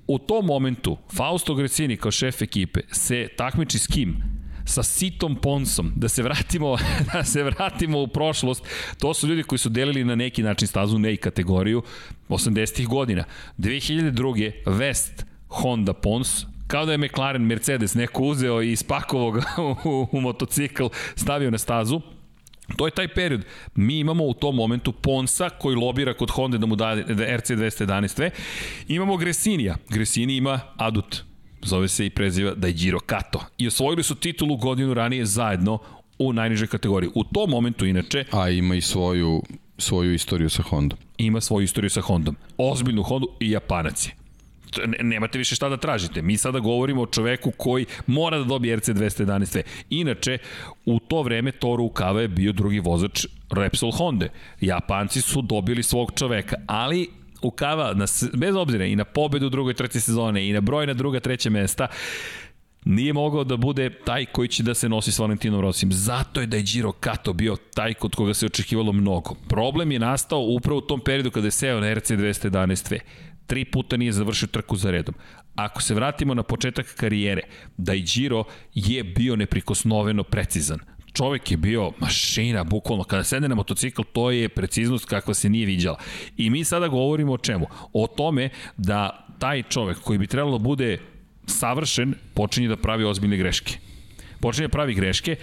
[0.07, 4.42] U tom momentu Fausto Grecini kao šef ekipe se takmiči s kim?
[4.65, 6.77] Sa Sitom Ponsom, da se vratimo
[7.13, 8.63] da se vratimo u prošlost.
[8.99, 11.83] To su ljudi koji su delili na neki način stazu ne i kategoriju
[12.29, 13.23] 80-ih godina.
[13.57, 14.51] 2002.
[14.65, 19.43] West Honda Pons, kao da je McLaren Mercedes neko uzeo i ispakovao ga
[19.85, 20.85] u, u motocikl,
[21.15, 22.01] stavio na stazu.
[22.77, 23.45] To je taj period.
[23.75, 28.29] Mi imamo u tom momentu Ponsa koji lobira kod Honda da mu da, da RC211V.
[28.87, 29.75] Imamo Gresinija.
[29.89, 31.23] Gresini ima Adut
[31.63, 33.45] zove se i preziva Daijiro Kato.
[33.57, 35.79] I osvojili su titulu godinu ranije zajedno
[36.19, 37.09] u najnižoj kategoriji.
[37.15, 38.25] U tom momentu, inače...
[38.31, 39.43] A ima i svoju,
[39.77, 40.99] svoju istoriju sa Hondom.
[41.17, 42.35] Ima svoju istoriju sa Hondom.
[42.57, 44.23] Ozbiljnu Hondu i Japanac je
[45.01, 46.21] nemate više šta da tražite.
[46.21, 49.61] Mi sada govorimo o čoveku koji mora da dobije RC211V.
[49.89, 50.37] Inače,
[50.85, 54.27] u to vreme Toru Ukava je bio drugi vozač Repsol Honda.
[54.61, 57.09] Japanci su dobili svog čoveka, ali
[57.43, 60.93] Ukava, na, bez obzira i na pobedu u drugoj, treće sezone i na broj na
[60.93, 61.87] druga, treće mesta,
[62.85, 65.91] nije mogao da bude taj koji će da se nosi s Valentinom Rosim.
[65.91, 69.35] Zato je da je Giro Kato bio taj kod koga se očekivalo mnogo.
[69.49, 72.99] Problem je nastao upravo u tom periodu kada je seo na RC 211V
[73.47, 75.15] tri puta nije završio trku za redom.
[75.55, 77.41] Ako se vratimo na početak karijere,
[77.77, 78.43] Daijiro
[78.73, 80.79] je bio neprikosnoveno precizan.
[81.13, 83.03] Čovek je bio mašina, bukvalno.
[83.03, 85.97] Kada sedne na motocikl, to je preciznost kakva se nije viđala.
[86.37, 87.67] I mi sada govorimo o čemu?
[87.93, 90.97] O tome da taj čovek koji bi trebalo da bude
[91.45, 93.77] savršen, počinje da pravi ozbiljne greške.
[94.39, 95.35] Počinje da pravi greške,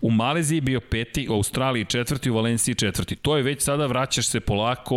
[0.00, 3.16] U Maleziji bio peti, u Australiji četvrti, u Valenciji četvrti.
[3.16, 4.96] To je već sada vraćaš se polako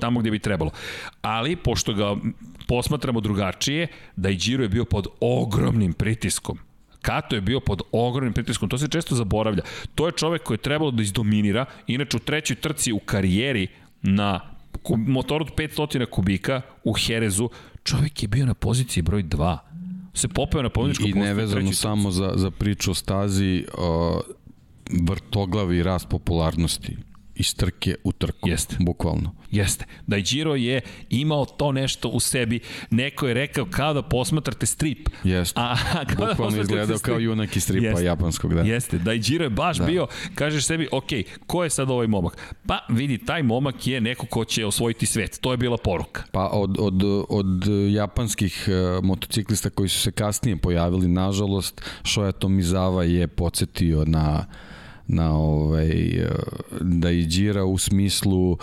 [0.00, 0.70] tamo gde bi trebalo.
[1.22, 2.16] Ali, pošto ga
[2.68, 3.86] posmatramo drugačije,
[4.16, 6.58] da i Giro je bio pod ogromnim pritiskom.
[7.02, 9.62] Kato je bio pod ogromnim pritiskom, to se često zaboravlja.
[9.94, 13.66] To je čovek koji je trebalo da izdominira, inače u trećoj trci u karijeri
[14.02, 14.40] na
[15.06, 17.48] motoru od 500 kubika u Herezu,
[17.84, 19.58] čovek je bio na poziciji broj 2
[20.14, 24.20] se popeo na pobjedičko I nevezano samo za, za priču o stazi, uh,
[25.02, 26.96] vrtoglavi rast popularnosti
[27.40, 28.76] iz trke u trku, Jeste.
[28.80, 29.34] bukvalno.
[29.50, 29.84] Jeste.
[30.06, 30.80] Da i Giro je
[31.10, 32.60] imao to nešto u sebi.
[32.90, 35.08] Neko je rekao kao da posmatrate strip.
[35.24, 35.60] Jeste.
[35.60, 35.76] A,
[36.16, 37.12] kao da bukvalno da izgledao strip.
[37.12, 38.04] kao junak iz stripa Jeste.
[38.04, 38.54] japanskog.
[38.54, 38.60] Da.
[38.60, 38.98] Jeste.
[38.98, 39.84] Da i Giro je baš da.
[39.86, 41.08] bio, kažeš sebi, ok,
[41.46, 42.54] ko je sad ovaj momak?
[42.66, 45.38] Pa vidi, taj momak je neko ko će osvojiti svet.
[45.40, 46.22] To je bila poruka.
[46.32, 53.00] Pa od, od, od japanskih uh, motociklista koji su se kasnije pojavili, nažalost, Shoya Tomizawa
[53.00, 54.44] je podsjetio na
[55.12, 56.26] na ovaj,
[56.80, 58.58] da i džira u smislu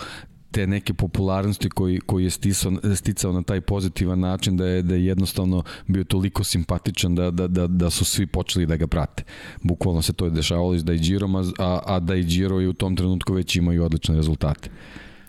[0.50, 4.94] te neke popularnosti koji, koji je stisao, sticao na taj pozitivan način da je, da
[4.94, 9.24] je jednostavno bio toliko simpatičan da, da, da, da su svi počeli da ga prate.
[9.62, 11.42] Bukvalno se to je dešavalo iz Daijirom, a,
[11.86, 14.70] a Daijiro je u tom trenutku već imaju odlične rezultate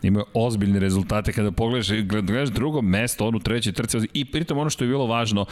[0.02, 1.32] imaju ozbiljne rezultate.
[1.32, 5.06] Kada pogledaš, gledaš drugo mesto, on u trećoj trci i pritom ono što je bilo
[5.06, 5.46] važno,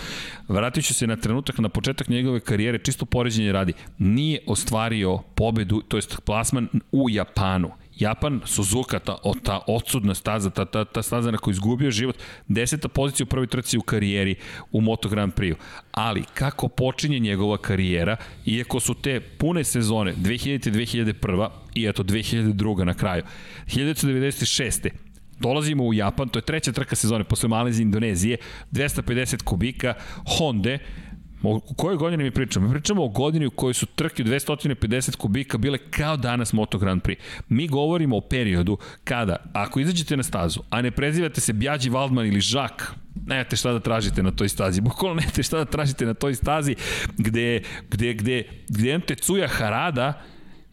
[0.49, 5.83] vratit ću se na trenutak na početak njegove karijere, čisto poređenje radi, nije ostvario pobedu,
[5.89, 7.71] to jest plasman u Japanu.
[7.99, 12.17] Japan, Suzuka, ta, o, ta odsudna staza, ta, ta, ta staza na koju izgubio život,
[12.49, 14.35] deseta pozicija u prvoj trci u karijeri
[14.73, 15.57] u Moto Grand Prix.
[15.91, 18.17] Ali, kako počinje njegova karijera,
[18.47, 20.79] iako su te pune sezone, 2000.
[20.79, 21.49] 2001.
[21.75, 22.85] i eto 2002.
[22.85, 23.23] na kraju,
[23.67, 24.89] 1996.
[25.41, 28.37] Dolazimo u Japan, to je treća trka sezone posle Malezije i Indonezije,
[28.73, 29.95] 250 kubika,
[30.39, 30.79] Honda,
[31.43, 32.67] O kojoj godini mi pričamo?
[32.67, 37.03] Mi pričamo o godini u kojoj su trke 250 kubika bile kao danas Moto Grand
[37.03, 37.17] Prix.
[37.49, 42.27] Mi govorimo o periodu kada, ako izađete na stazu, a ne prezivate se Bjađi Valdman
[42.27, 42.95] ili Žak,
[43.27, 44.81] nemate šta da tražite na toj stazi.
[44.89, 46.75] Bukvalno nemate šta da tražite na toj stazi
[47.19, 50.23] gde, gde, gde, gde Cuja Harada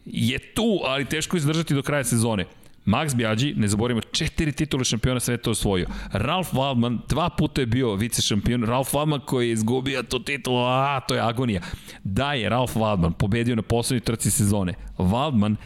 [0.04, 2.44] je tu, ali teško izdržati do kraja sezone.
[2.86, 5.86] Max Bjađi, ne zaboravimo, četiri titule šampiona sveta osvojio.
[6.12, 8.64] Ralf Waldman, dva puta je bio vice šampion.
[8.64, 11.60] Ralf Waldman koji je izgubio to titulu, a to je agonija.
[12.04, 14.74] Da je Ralf Waldman pobedio na poslednjoj trci sezone.
[14.98, 15.56] Waldman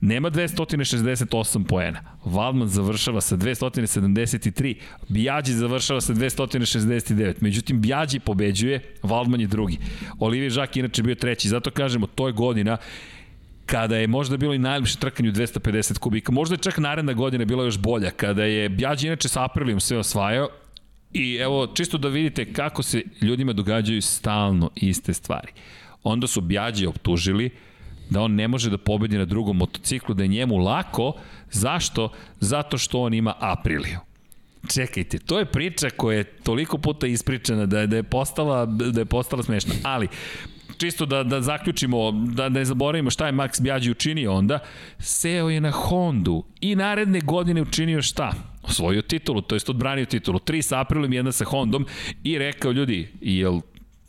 [0.00, 2.00] nema 268 poena.
[2.24, 4.74] Waldman završava sa 273,
[5.08, 7.34] Bjađi završava sa 269.
[7.40, 9.78] Međutim, Bjađi pobeđuje, Waldman je drugi.
[10.18, 12.76] Olivier Žak inače bio treći, zato kažemo, to je godina
[13.66, 17.44] kada je možda bilo i najljepše trkanje u 250 kubika, možda je čak naredna godina
[17.44, 20.48] bila još bolja, kada je Bjađi inače sa Aprilijom sve osvajao,
[21.14, 25.52] I evo, čisto da vidite kako se ljudima događaju stalno iste stvari.
[26.02, 27.50] Onda su Bjađi optužili
[28.10, 31.12] da on ne može da pobedi na drugom motociklu, da je njemu lako.
[31.50, 32.08] Zašto?
[32.40, 33.98] Zato što on ima Apriliju.
[34.74, 39.00] Čekajte, to je priča koja je toliko puta ispričana da je, da je postala da
[39.00, 39.74] je postala smešna.
[39.82, 40.08] Ali
[40.84, 44.58] čisto da, da zaključimo, da ne zaboravimo šta je Max Bjađi učinio onda,
[44.98, 48.32] seo je na Hondu i naredne godine učinio šta?
[48.62, 50.38] Osvojio titulu, to jest odbranio titulu.
[50.38, 51.86] Tri sa Aprilom, jedna sa Hondom
[52.24, 53.60] i rekao, ljudi, jel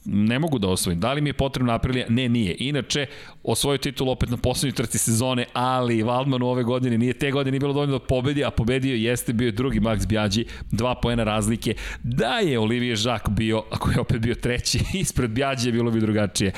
[0.06, 1.00] ne mogu da osvojim.
[1.00, 2.06] Da li mi je potrebna Aprilija?
[2.10, 2.56] Ne, nije.
[2.60, 3.06] Inače,
[3.44, 7.52] osvojio titul opet na poslednjoj trci sezone, ali Waldman u ove godine nije te godine
[7.52, 11.76] nije bilo dovoljno da pobedi, a pobedio jeste bio drugi Max Bjađi, dva poena razlike.
[12.04, 16.52] Da je Olivier Žak bio, ako je opet bio treći, ispred Bjađe bilo bi drugačije.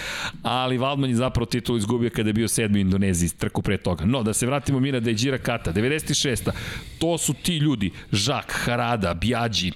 [0.44, 4.06] Ali Waldman je zapravo titul izgubio kada je bio sedmi u Indoneziji, trku pre toga.
[4.06, 6.52] No, da se vratimo mi na Dejđira Kata, 96.
[7.00, 9.72] To su ti ljudi, Žak, Harada, Bjađi,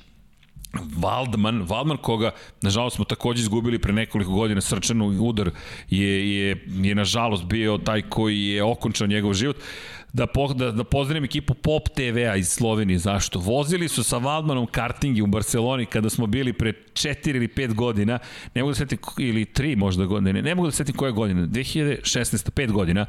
[0.74, 2.32] Waldman, Waldman koga,
[2.62, 5.52] nažalost, smo takođe izgubili pre nekoliko godina, srčanu udar
[5.90, 9.58] je, je, je nažalost bio taj koji je okončao njegov život.
[10.14, 13.00] Da, po, da, da pozdravim ekipu Pop TV-a iz Slovenije.
[13.00, 13.40] Zašto?
[13.40, 18.20] Vozili su sa Waldmanom kartingi u Barceloni kada smo bili pre 4 ili 5 godina,
[18.56, 22.52] ne mogu da setim, ili 3 možda godine, ne mogu da setim koje godine, 2016.
[22.52, 23.06] 5 godina,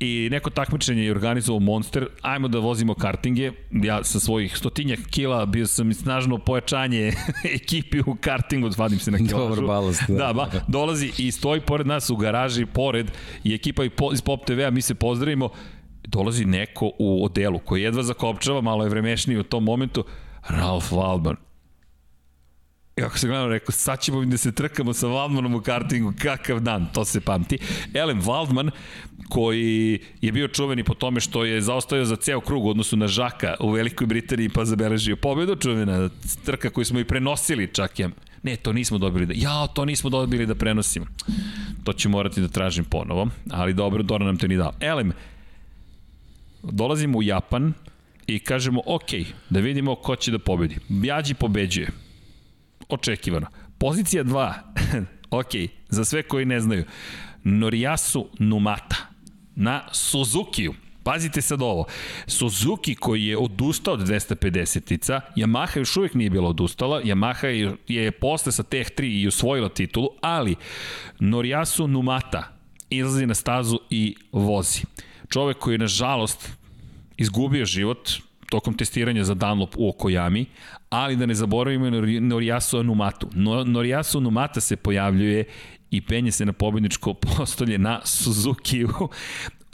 [0.00, 5.46] i neko takmičenje je organizovao Monster, ajmo da vozimo kartinge, ja sa svojih stotinjak kila
[5.46, 7.12] bio sam snažno pojačanje
[7.56, 9.54] ekipi u kartingu, vadim se na kilažu.
[9.54, 10.02] Dobar balast.
[10.08, 13.10] Da, da ba, dolazi i stoji pored nas u garaži, pored,
[13.44, 15.48] i ekipa iz Pop TV-a, mi se pozdravimo,
[16.08, 20.04] dolazi neko u odelu koji jedva zakopčava, malo je vremešniji u tom momentu,
[20.48, 21.49] Ralf Walban.
[23.00, 26.60] I ako se gledamo, rekao, sad ćemo da se trkamo sa Waldmanom u kartingu, kakav
[26.60, 27.58] dan, to se pamti.
[27.94, 28.70] Elem Waldman,
[29.28, 33.08] koji je bio čuveni po tome što je zaostavio za ceo krug u odnosu na
[33.08, 36.08] Žaka u Velikoj Britaniji pa zabeležio pobedu, čuvena
[36.44, 38.10] trka koju smo i prenosili čak je
[38.42, 39.34] Ne, to nismo dobili da...
[39.36, 41.06] Ja, to nismo dobili da prenosimo.
[41.84, 44.72] To ću morati da tražim ponovo, ali dobro, Dora nam te ni dao.
[44.80, 45.12] Elem,
[46.62, 47.72] dolazimo u Japan
[48.26, 49.10] i kažemo, ok,
[49.50, 50.78] da vidimo ko će da pobedi.
[50.88, 51.90] Bjađi pobeđuje
[52.90, 53.46] očekivano.
[53.78, 54.52] Pozicija 2,
[55.40, 56.84] ok, za sve koji ne znaju,
[57.44, 58.96] Noriyasu Numata
[59.56, 60.74] na Suzukiju.
[61.02, 61.84] Pazite sad ovo.
[62.26, 68.52] Suzuki koji je odustao od 250-ica, Yamaha još uvijek nije bila odustala, Yamaha je, posle
[68.52, 70.56] sa Teh 3 i usvojila titulu, ali
[71.18, 72.48] Noriyasu Numata
[72.90, 74.80] izlazi na stazu i vozi.
[75.28, 76.48] Čovek koji je nažalost
[77.16, 78.10] izgubio život
[78.50, 80.46] tokom testiranja za Dunlop u Okojami,
[80.90, 81.90] ali da ne zaboravimo
[82.20, 83.28] Noriyasu Anumatu.
[83.64, 85.44] Noriyasu Anumata se pojavljuje
[85.90, 89.08] i penje se na pobedničko postolje na Suzuki-u.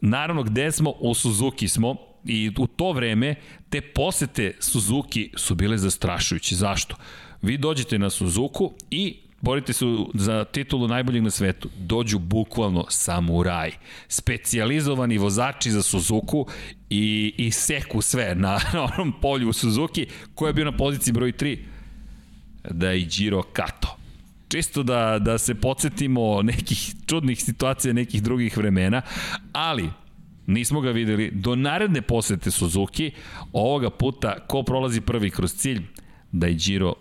[0.00, 0.90] Naravno, gde smo?
[1.00, 3.34] U Suzuki smo i u to vreme
[3.70, 6.54] te posete Suzuki su bile zastrašujuće.
[6.54, 6.96] Zašto?
[7.42, 11.70] Vi dođete na Suzuku i borite se za titulu najboljeg na svetu.
[11.78, 13.70] Dođu bukvalno samuraj.
[14.08, 16.46] Specijalizovani vozači za Suzuku
[16.90, 20.06] i, i seku sve na, na onom polju u Suzuki.
[20.34, 21.58] Ko je bio na poziciji broj 3?
[22.70, 23.96] Da je Giro Kato.
[24.48, 29.02] Čisto da, da se podsjetimo nekih čudnih situacija, nekih drugih vremena,
[29.52, 29.90] ali
[30.46, 31.30] Nismo ga videli.
[31.30, 33.10] Do naredne posete Suzuki,
[33.52, 35.82] ovoga puta, ko prolazi prvi kroz cilj?
[36.32, 36.94] Da je Giro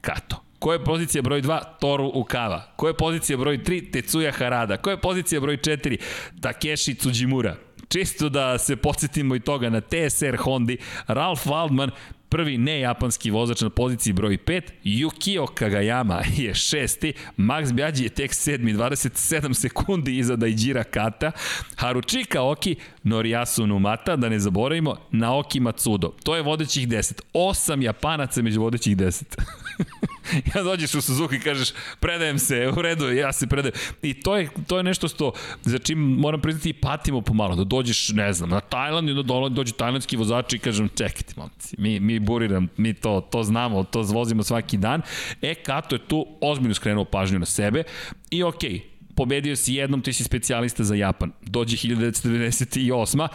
[0.00, 0.51] Kato.
[0.62, 1.60] Ko je pozicija broj 2?
[1.80, 2.62] Toru Ukava.
[2.76, 3.90] Ko je pozicija broj 3?
[3.92, 4.76] Tetsuya Harada.
[4.76, 5.96] Ko je pozicija broj 4?
[6.40, 7.56] Takeshi Tsujimura.
[7.88, 10.76] Čisto da se podsjetimo i toga na TSR Hondi,
[11.06, 11.90] Ralf Waldman,
[12.28, 18.34] prvi nejapanski vozač na poziciji broj 5, Yukio Kagayama je šesti, Max Bjađi je tek
[18.34, 21.32] sedmi, 27 sekundi iza Daijira Kata,
[21.76, 26.14] Haruchika Oki, Noriyasu Numata, da ne zaboravimo, Naoki Matsudo.
[26.24, 27.20] To je vodećih 10.
[27.32, 29.22] Osam Japanaca među vodećih 10.
[30.54, 31.68] ja dođeš u Suzuki i kažeš
[32.00, 33.74] predajem se, u redu, ja se predajem.
[34.02, 35.32] I to je, to je nešto što,
[35.62, 39.22] za čim moram priznati i patimo pomalo, da dođeš, ne znam, na Tajland i da
[39.48, 44.02] dođe tajlandski vozači i kažem čekajte momci, mi, mi buriram, mi to, to znamo, to
[44.02, 45.02] vozimo svaki dan.
[45.42, 47.82] E, Kato je tu ozbiljno skrenuo pažnju na sebe
[48.30, 51.32] i okej, okay, pobedio si jednom, ti si specijalista za Japan.
[51.42, 53.28] Dođe 1998.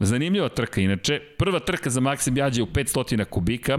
[0.00, 1.20] Zanimljiva trka, inače.
[1.38, 3.78] Prva trka za Maxim Bjađe u 500 kubika,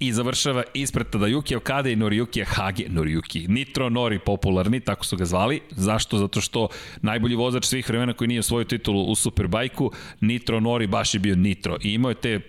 [0.00, 5.24] i završava ispred Tadayuki Okada i Noriyuki Hage, Noriyuki, Nitro Nori popularni, tako su ga
[5.24, 5.60] zvali.
[5.70, 6.18] Zašto?
[6.18, 6.68] Zato što
[7.02, 11.36] najbolji vozač svih vremena koji nije svoju titulu u Superbajku, Nitro Nori baš je bio
[11.36, 11.76] Nitro.
[11.82, 12.40] I imao je te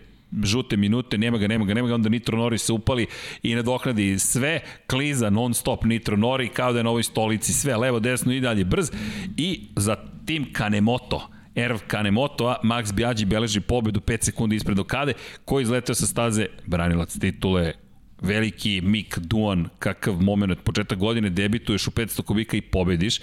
[0.43, 3.07] žute minute, nema ga, nema ga, nema ga, onda Nitro Nori se upali
[3.43, 7.77] i nadoknadi sve, kliza non stop Nitro Nori kao da je na ovoj stolici sve,
[7.77, 8.91] levo, desno i dalje brz
[9.37, 9.95] i za
[10.25, 15.13] tim Kanemoto, Erv Kanemoto, a Max Bjađi beleži pobedu 5 sekundi ispred Okade,
[15.45, 17.73] koji izletao sa staze branilac titule
[18.21, 23.19] veliki Mick Duan, kakav moment, početak godine, debituješ u 500 kubika i pobediš.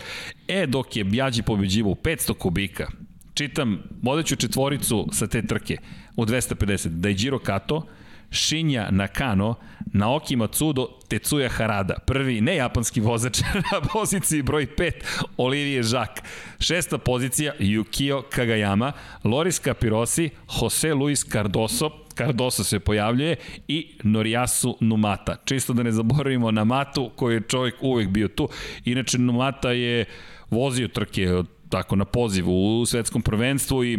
[0.49, 2.87] E, dok je Bjađi pobeđivo u 500 kubika,
[3.35, 5.77] čitam vodeću četvoricu sa te trke
[6.17, 7.87] u 250, Daijiro Kato,
[8.31, 9.55] Shinja Nakano,
[9.93, 11.95] Naoki Matsudo, Tetsuya Harada.
[12.07, 13.41] Prvi nejapanski vozač
[13.73, 14.93] na poziciji broj 5,
[15.37, 16.25] Olivier Jacques.
[16.61, 18.93] Šesta pozicija, Yukio Kagayama,
[19.25, 20.31] Loris Capirosi,
[20.61, 23.37] Jose Luis Cardoso, Cardoso se pojavljuje
[23.69, 25.37] i Noriyasu Numata.
[25.45, 28.49] Čisto da ne zaboravimo na Matu koji je čovjek uvek bio tu.
[28.85, 30.05] Inače Numata je
[30.51, 31.29] vozio trke
[31.69, 33.99] tako na pozivu u svetskom prvenstvu i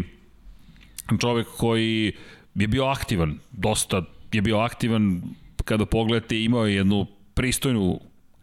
[1.22, 2.14] čovek koji
[2.56, 5.22] je bio aktivan, dosta je bio aktivan
[5.66, 8.00] kada pogledate imao je jednu pristojnu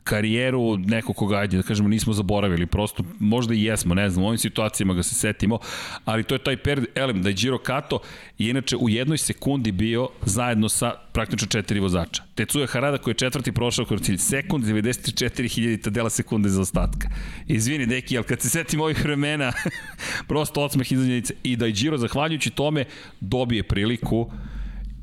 [0.07, 4.29] karijeru nekog koga, ajde da kažemo, nismo zaboravili, prosto možda i jesmo, ne znam, u
[4.29, 5.59] ovim situacijama ga se setimo,
[6.05, 7.99] ali to je taj period, elem, da je Giro Kato
[8.39, 12.23] inače u jednoj sekundi bio zajedno sa praktično četiri vozača.
[12.35, 17.09] Tetsuya Harada koji je četvrti prošao kroz cilj, sekund 94.000 dela sekunde za ostatka.
[17.47, 19.53] Izvini, deki, ali kad se setim ovih vremena,
[20.29, 22.85] prosto odsmeh iza i da je Giro, zahvaljujući tome,
[23.21, 24.31] dobije priliku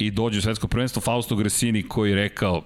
[0.06, 2.64] i dođe u svetsko prvenstvo Fausto Gresini koji je rekao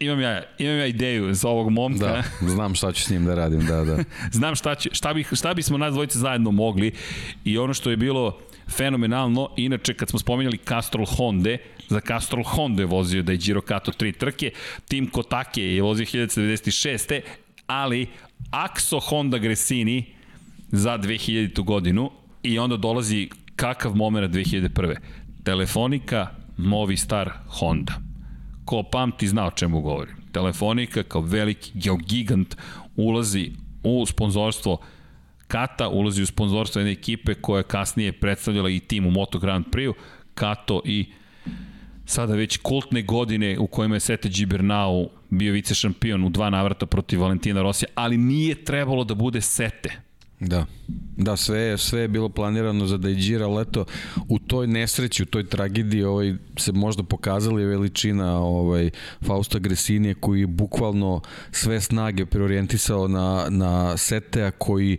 [0.00, 2.06] imam ja, imam ja ideju za ovog momka.
[2.06, 3.98] Da, znam šta ću s njim da radim, da, da.
[4.38, 6.92] znam šta, će, šta, bi, šta bismo nas dvojice zajedno mogli
[7.44, 11.56] i ono što je bilo fenomenalno, inače kad smo spominjali Castrol Honda,
[11.88, 14.50] za Castrol Honda je vozio da je Giro Kato tri trke,
[14.88, 17.20] Tim Kotake je vozio 1996.
[17.66, 18.06] ali
[18.50, 20.04] Axo Honda Gresini
[20.72, 21.64] za 2000.
[21.64, 22.10] godinu
[22.42, 24.96] i onda dolazi kakav moment 2001.
[25.44, 26.26] Telefonika,
[26.56, 27.94] Movistar, Honda.
[28.64, 30.16] Ko pamti zna o čemu govorim.
[30.32, 32.56] Telefonika kao veliki geogigant
[32.96, 33.50] ulazi
[33.82, 34.78] u sponzorstvo
[35.48, 39.64] Kata, ulazi u sponzorstvo jedne ekipe koja je kasnije predstavljala i tim u Moto Grand
[39.72, 39.94] Prix-u,
[40.34, 41.12] Kato i
[42.06, 46.86] sada već kultne godine u kojima je Sete Gibernau bio vice šampion u dva navrata
[46.86, 50.09] protiv Valentina Rosija, ali nije trebalo da bude Sete
[50.40, 50.66] Da.
[51.16, 53.84] Da, sve sve je bilo planirano za Dajđira, ali eto,
[54.28, 58.90] u toj nesreći, u toj tragediji ovaj, se možda pokazali veličina ovaj,
[59.26, 64.98] Fausta Gresinije koji je bukvalno sve snage preorijentisao na, na Setea koji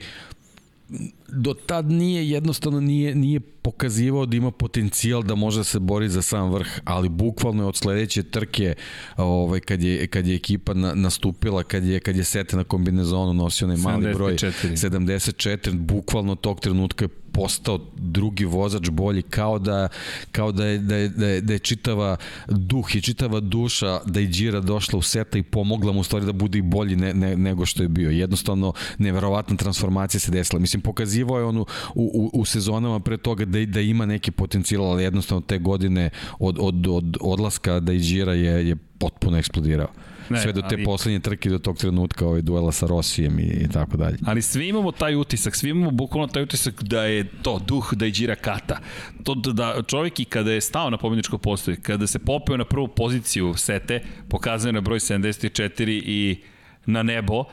[1.31, 6.09] do tad nije jednostavno nije nije pokazivao da ima potencijal da može da se bori
[6.09, 8.75] za sam vrh, ali bukvalno je od sledeće trke
[9.17, 13.33] ovaj kad je kad je ekipa na, nastupila, kad je kad je sete na kombinezonu
[13.33, 14.13] nosio onaj mali 74.
[14.13, 19.87] broj 74, bukvalno tog trenutka je postao drugi vozač bolji kao da
[20.31, 22.17] kao da je, da je, da je, da je čitava
[22.47, 26.25] duh i čitava duša da je Đira došla u seta i pomogla mu u stvari
[26.25, 28.09] da bude i bolji ne, ne, nego što je bio.
[28.09, 30.59] Jednostavno neverovatna transformacija se desila.
[30.59, 34.85] Mislim pokazivao je onu u, u, u sezonama pre toga da, da ima neki potencijal,
[34.85, 36.09] ali jednostavno te godine
[36.39, 39.87] od, od, od odlaska da Đira je, je potpuno eksplodirao.
[40.31, 43.43] Ne, sve do te ali, poslednje trke do tog trenutka ovaj duela sa Rosijem i,
[43.43, 44.17] i tako dalje.
[44.25, 48.05] Ali svi imamo taj utisak, svi imamo bukvalno taj utisak da je to duh da
[48.05, 48.79] je Đira Kata.
[49.23, 52.87] To da čovjek i kada je stao na pobjedničko postoje, kada se popeo na prvu
[52.87, 56.41] poziciju sete, pokazuje na broj 74 i
[56.85, 57.43] na nebo,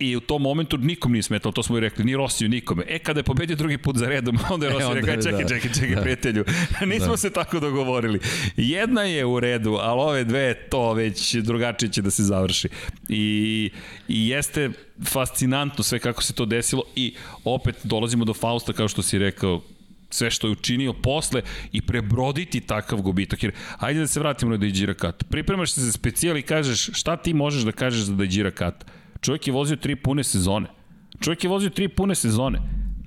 [0.00, 2.84] i u tom momentu nikom nije smetalo, to smo i rekli, ni Rosiju nikome.
[2.88, 5.48] E, kada je pobedio drugi put za redom, onda je Rosiju e, rekao, čekaj, da.
[5.48, 6.00] čekaj, čekaj, da.
[6.00, 6.44] prijatelju,
[6.92, 7.16] nismo da.
[7.16, 8.20] se tako dogovorili.
[8.56, 12.68] Jedna je u redu, ali ove dve, to već drugačije će da se završi.
[13.08, 13.70] I,
[14.08, 14.70] i jeste
[15.04, 17.14] fascinantno sve kako se to desilo i
[17.44, 19.62] opet dolazimo do Fausta, kao što si rekao,
[20.10, 23.42] sve što je učinio posle i prebroditi takav gubitak.
[23.42, 25.24] Jer, ajde da se vratimo na Dejđira Kat.
[25.28, 28.84] Pripremaš se za specijal i kažeš šta ti možeš da kažeš za Dejđira Kat
[29.20, 30.66] Čovjek je vozio tri pune sezone.
[31.20, 32.58] Čovjek je vozio tri pune sezone.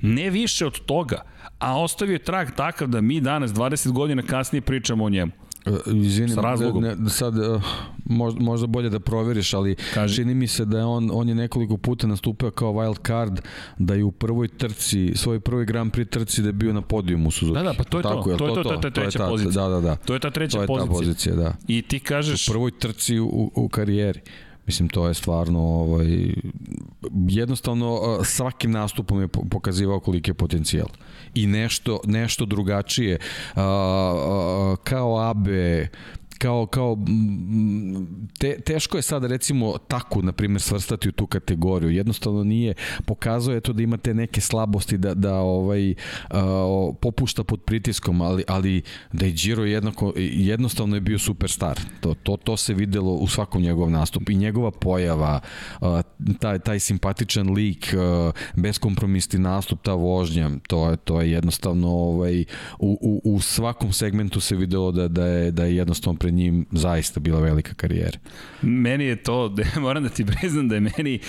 [0.02, 1.22] Ne više od toga.
[1.60, 5.32] A ostavio je trag takav da mi danas, 20 godina kasnije, pričamo o njemu.
[5.66, 6.36] E, izvini,
[6.82, 7.64] ne, ne, sad uh,
[8.40, 10.16] možda bolje da proveriš, ali Kaži.
[10.16, 13.42] čini mi se da je on, on je nekoliko puta nastupio kao wild card,
[13.78, 17.32] da je u prvoj trci, svoj prvi Grand Prix trci da je bio na podijumu
[17.32, 17.58] Suzuki.
[17.60, 19.18] Da, da, pa to je Tako, to, to, to, to, to, to je ta treća
[19.18, 19.64] to je ta, pozicija.
[19.64, 19.96] Da, da, da.
[19.96, 20.86] To je ta treća to je pozicija.
[20.86, 21.56] Ta pozicija da.
[21.68, 22.48] I ti kažeš...
[22.48, 24.22] U prvoj trci u, u karijeri.
[24.66, 26.34] Mislim, to je stvarno ovaj,
[27.28, 30.88] jednostavno svakim nastupom je pokazivao koliki je potencijal.
[31.36, 33.20] I nešto, nešto drugačije.
[34.84, 35.88] kao Abe,
[36.44, 36.98] kao, kao
[38.40, 41.90] te, teško je sad recimo taku, na primjer, svrstati u tu kategoriju.
[41.90, 42.74] Jednostavno nije,
[43.06, 45.96] pokazuje to da imate neke slabosti da, da ovaj, uh,
[47.02, 48.82] popušta pod pritiskom, ali, ali
[49.14, 51.80] da je Giro jednako, jednostavno je bio superstar.
[52.02, 55.40] To, to, to se videlo u svakom njegov nastup i njegova pojava,
[55.82, 56.02] uh,
[56.40, 62.46] taj, taj simpatičan lik, uh, beskompromisni nastup, ta vožnja, to je, to je jednostavno ovaj,
[62.80, 66.66] u, u, u svakom segmentu se videlo da, da, je, da je jednostavno pred njim
[66.72, 68.20] zaista bila velika karijera.
[68.62, 71.20] Meni je to, moram da ti priznam da je meni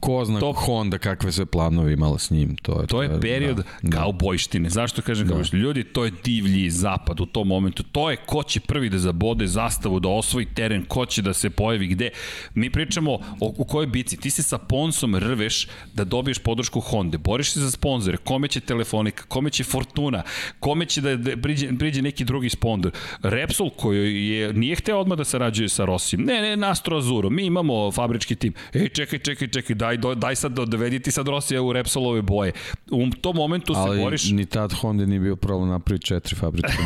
[0.00, 2.56] ko zna to, Honda kakve sve planove imala s njim.
[2.56, 4.68] To je, to je period da, kaubojštine.
[4.68, 4.70] Da.
[4.70, 5.30] Zašto kažem da.
[5.30, 5.62] kaubojštine?
[5.62, 7.82] Ljudi, to je divlji zapad u tom momentu.
[7.82, 11.50] To je ko će prvi da zabode zastavu, da osvoji teren, ko će da se
[11.50, 12.10] pojavi gde.
[12.54, 14.16] Mi pričamo o, u kojoj bici.
[14.16, 17.18] Ti se sa Ponsom rveš da dobiješ podršku Honda.
[17.18, 18.16] Boriš se za sponzore.
[18.16, 20.22] Kome će Telefonika, kome će Fortuna,
[20.60, 22.92] kome će da, da priđe, priđe neki drugi sponsor.
[23.22, 26.20] Repsol koji je, nije hteo odmah da sarađuje sa Rosim.
[26.24, 27.30] Ne, ne, Nastro Azuro.
[27.30, 28.54] Mi imamo fabrički tim.
[28.74, 32.52] Ej, čekaj, čekaj, čekaj dečki, daj, daj sad, dovedi ti sad Rosija u Repsolove boje.
[32.90, 34.24] U tom momentu Ali se boriš...
[34.24, 36.68] Ali ni tad Honda nije bio problem napraviti četiri fabričke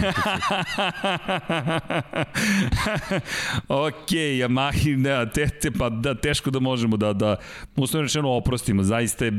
[3.69, 7.37] ok, Yamaha, da, te, te, pa da, teško da možemo da, da
[7.77, 9.33] uslovno rečeno oprostimo, zaista je,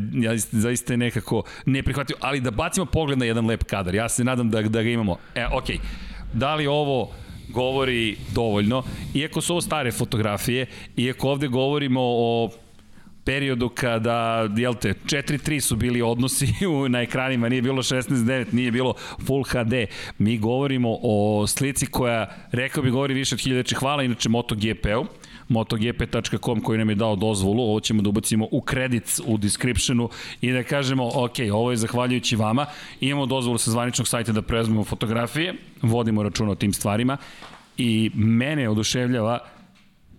[0.51, 4.49] zaista je nekako neprihvatljivo, ali da bacimo pogled na jedan lep kadar, ja se nadam
[4.49, 5.17] da, da ga imamo.
[5.35, 5.65] E, ok,
[6.33, 7.11] da li ovo
[7.49, 10.65] govori dovoljno, iako su ovo stare fotografije,
[10.97, 12.49] iako ovde govorimo o
[13.25, 16.47] periodu kada, jel te, 4-3 su bili odnosi
[16.89, 18.93] na ekranima, nije bilo 16-9, nije bilo
[19.25, 19.73] Full HD.
[20.17, 23.75] Mi govorimo o slici koja, rekao bi, govori više od hiljadeče.
[23.75, 25.05] Hvala inače MotoGP-u
[25.47, 30.09] motogp.com koji nam je dao dozvolu, ovo ćemo da ubacimo u kredit u descriptionu
[30.41, 32.65] i da kažemo, ok, ovo je zahvaljujući vama,
[33.01, 37.17] imamo dozvolu sa zvaničnog sajta da preuzmemo fotografije, vodimo računa o tim stvarima
[37.77, 39.39] i mene oduševljava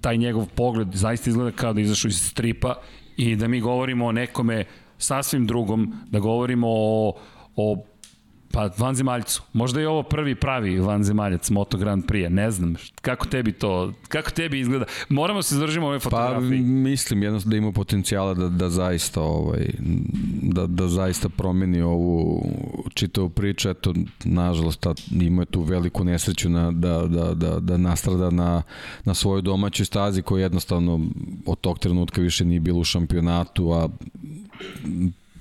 [0.00, 2.74] taj njegov pogled zaista izgleda kao da izašao iz stripa
[3.16, 4.64] i da mi govorimo o nekome
[4.98, 7.16] sasvim drugom, da govorimo o,
[7.56, 7.84] o
[8.56, 9.42] Pa vanzemaljcu.
[9.52, 12.74] Možda je ovo prvi pravi vanzemaljac Moto Grand Prix, ne znam.
[13.00, 14.84] Kako tebi to, kako tebi izgleda?
[15.08, 16.60] Moramo se zadržimo ove fotografije.
[16.60, 19.66] Pa mislim jednostavno da ima potencijala da, da zaista ovaj,
[20.42, 22.46] da, da zaista promeni ovu
[22.94, 23.68] čitavu priču.
[23.68, 28.62] Eto, nažalost, ta, ima tu veliku nesreću na, da, da, da, da nastrada na,
[29.04, 31.00] na svojoj domaćoj stazi koja jednostavno
[31.46, 33.88] od tog trenutka više nije bilo u šampionatu, a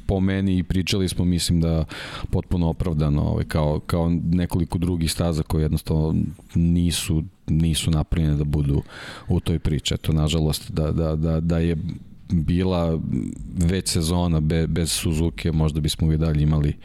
[0.06, 1.86] po meni i pričali smo, mislim da
[2.32, 6.16] potpuno opravdano, ovaj, kao, kao nekoliko drugih staza koje jednostavno
[6.56, 8.82] nisu nisu napravljene da budu
[9.28, 9.94] u toj priči.
[9.94, 11.78] Eto, nažalost, da, da, da, da je
[12.30, 13.00] bila
[13.58, 16.76] već sezona be, bez Suzuki, možda bismo i dalje imali uh,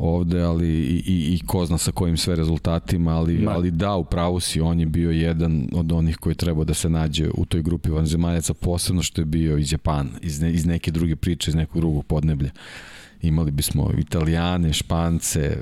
[0.00, 3.50] ovde, ali i, i, i ko zna sa kojim sve rezultatima, ali, Ma.
[3.50, 6.88] ali da, u pravu si, on je bio jedan od onih koji treba da se
[6.88, 10.90] nađe u toj grupi vanzemaljaca, posebno što je bio iz Japana, iz, ne, iz neke
[10.90, 12.50] druge priče, iz nekog drugog podneblja.
[13.22, 15.56] Imali bismo Italijane, Špance,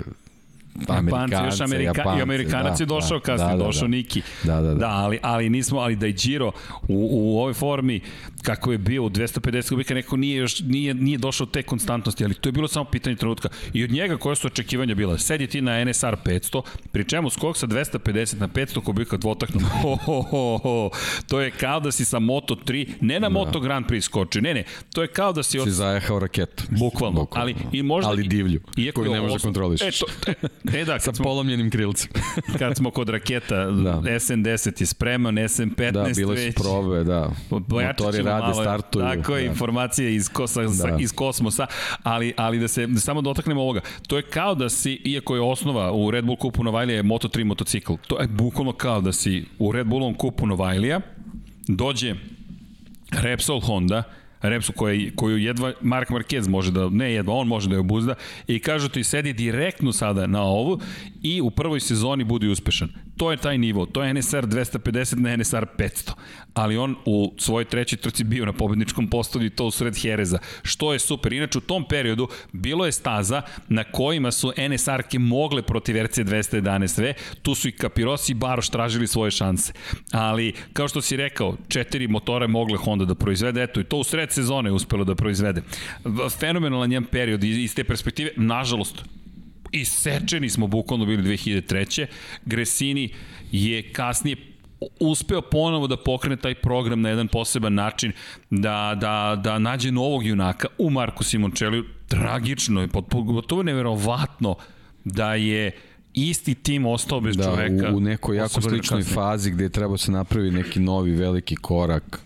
[0.88, 3.88] Amerikanci, još Amerika, Japance, i Amerikanac da, je došao da, kasnije, da, da, došao da.
[3.88, 4.22] Niki.
[4.42, 4.74] Da, da, da.
[4.74, 6.52] da ali, ali nismo, ali da je Giro
[6.88, 8.00] u, u ovoj formi
[8.42, 12.34] kako je bio u 250 kubika, neko nije još nije, nije došao te konstantnosti, ali
[12.34, 13.48] to je bilo samo pitanje trenutka.
[13.72, 15.18] I od njega koje su očekivanja bila?
[15.18, 19.64] Sedi ti na NSR 500, pri čemu skok sa 250 na 500 kubika dvotaknom.
[19.82, 20.90] Ho, ho, ho, ho.
[21.28, 23.28] To je kao da si sa Moto 3, ne na da.
[23.28, 25.58] Moto Grand Prix skoči, ne, ne, to je kao da si...
[25.58, 25.64] Od...
[25.64, 26.64] Si zajehao raketu.
[26.70, 27.42] Bukvalno, Bukvalno.
[27.42, 28.10] ali i možda...
[28.10, 30.02] Ali divlju, iako koju ne možeš da kontrolišeš.
[30.02, 30.32] E, to,
[30.74, 32.10] e, da, sa smo, polomljenim krilcem.
[32.58, 34.00] kad smo kod raketa, da.
[34.02, 37.30] SN10 je spreman, SN15 da, bile su probe, da.
[37.50, 39.04] Motori rade, malo, startuju.
[39.04, 39.50] Tako je, da.
[39.50, 40.96] informacije iz, kosa, da.
[41.00, 41.66] iz kosmosa,
[42.02, 43.80] ali, ali da se da samo dotaknemo ovoga.
[44.06, 47.44] To je kao da si, iako je osnova u Red Bull kupu Novajlija je Moto3
[47.44, 51.00] motocikl, to je bukvalno kao da si u Red Bullom kupu Novajlija,
[51.68, 52.14] dođe
[53.10, 54.02] Repsol Honda,
[54.40, 58.14] Repsu koja, koju jedva Mark Marquez može da, ne jedva, on može da je obuzda
[58.46, 60.80] i kažu ti sedi direktno sada na ovu
[61.22, 62.88] i u prvoj sezoni budi uspešan.
[63.16, 66.12] To je taj nivo, to je NSR 250 na NSR 500,
[66.58, 70.38] ali on u svojoj trećoj trci bio na pobedničkom postolju i to u sred Hereza,
[70.62, 71.32] što je super.
[71.32, 77.12] Inače u tom periodu bilo je staza na kojima su NSR-ke mogle protiv RC 211V,
[77.42, 79.72] tu su i Kapirosi i Baroš tražili svoje šanse.
[80.12, 83.96] Ali, kao što si rekao, četiri motora je mogle Honda da proizvede, eto i to
[83.96, 85.62] u sred sezone je uspelo da proizvede.
[86.38, 89.04] Fenomenalan njen period iz te perspektive, nažalost,
[89.72, 92.06] isečeni smo bukvalno bili 2003.
[92.44, 93.08] Gresini
[93.52, 94.36] je kasnije
[95.00, 98.12] uspeo ponovo da pokrene taj program na jedan poseban način,
[98.50, 101.84] da, da, da nađe novog junaka u Marku Simončeliju.
[102.08, 104.54] Tragično je, gotovo neverovatno
[105.04, 105.72] da je
[106.14, 107.92] isti tim ostao bez da, čoveka.
[107.92, 112.20] U, u nekoj jako sličnoj fazi gde je trebao se napravi neki novi veliki korak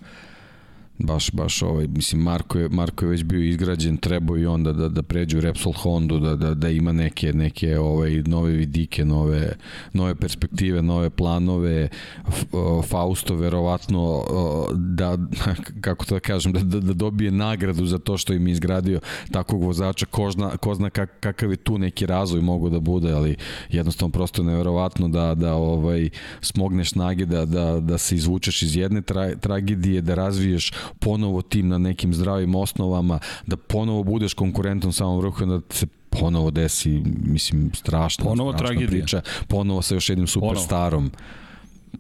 [1.07, 4.89] baš, baš ovaj, mislim, Marko je, Marko je već bio izgrađen, trebao i onda da,
[4.89, 9.53] da pređe u Repsol Hondu, da, da, da ima neke, neke ovaj, nove vidike, nove,
[9.93, 11.89] nove perspektive, nove planove,
[12.89, 14.25] Fausto verovatno
[14.75, 15.19] da,
[15.85, 19.01] kako to da kažem, da, da, da dobije nagradu za to što im je izgradio
[19.31, 23.13] takvog vozača, ko zna, ko zna kak, kakav je tu neki razvoj mogu da bude,
[23.13, 23.37] ali
[23.71, 26.11] jednostavno prosto neverovatno da, da ovaj,
[26.41, 31.69] smogneš snage, da, da, da se izvučeš iz jedne tra, tragedije, da razviješ ponovo tim
[31.69, 35.87] na nekim zdravim osnovama, da ponovo budeš konkurentom samom vrhu, da se
[36.21, 38.89] ponovo desi, mislim, strašna, ponovo strašna tragedija.
[39.03, 41.11] priča, ponovo sa još jednim superstarom.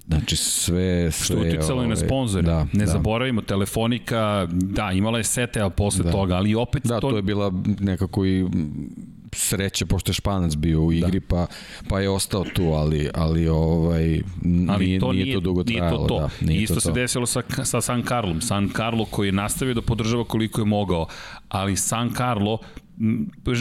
[0.09, 1.10] Znači sve...
[1.10, 2.43] sve Što uticalo ovaj, i na ovaj, sponzore.
[2.43, 2.86] Da, ne da.
[2.86, 6.10] zaboravimo, Telefonika, da, imala je sete, a posle da.
[6.10, 6.86] toga, ali opet...
[6.86, 7.10] Da, to...
[7.10, 8.47] to je bila nekako i
[9.32, 11.26] sreće pošto je Španac bio u igri da.
[11.28, 11.46] pa
[11.88, 14.20] pa je ostao tu ali ali ovaj
[14.68, 16.18] ali nije, to nije, nije to dugo trajalo nije to, to.
[16.18, 16.94] da nije isto to se to.
[16.94, 21.06] desilo sa sa San Carlom San Carlo koji je nastavio da podržava koliko je mogao
[21.48, 22.59] ali San Carlo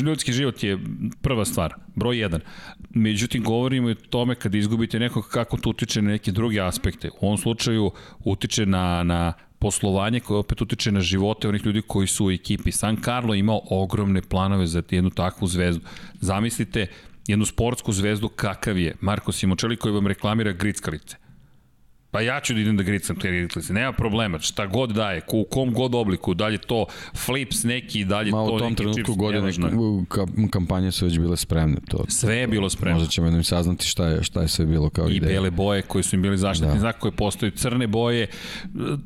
[0.04, 0.80] ljudski život je
[1.22, 2.42] prva stvar, broj jedan.
[2.90, 7.10] Međutim, govorimo i o tome kada izgubite nekog kako to utiče na neke druge aspekte.
[7.22, 7.92] U ovom slučaju
[8.26, 12.72] utiče na, na poslovanje koje opet utiče na živote onih ljudi koji su u ekipi.
[12.72, 15.86] San Carlo imao ogromne planove za jednu takvu zvezdu.
[16.22, 16.88] Zamislite
[17.28, 21.21] jednu sportsku zvezdu kakav je Marko Simočeli koji vam reklamira grickalice.
[22.12, 25.44] Pa ja ću da idem da gricam te gricalice, nema problema, šta god daje, u
[25.44, 26.86] kom god obliku, dalje to
[27.16, 28.62] flips neki, dalje Ma, to neki čips.
[28.62, 29.52] Ma u tom trenutku godine
[30.52, 31.78] kampanje su već bile spremne.
[31.90, 33.00] To, sve je bilo spremno.
[33.00, 35.32] Možda ćemo jednom saznati šta je, šta je sve bilo kao I ideja.
[35.32, 36.80] I bele boje koji su im bili zaštitni da.
[36.80, 38.28] znak, koje postoje crne boje,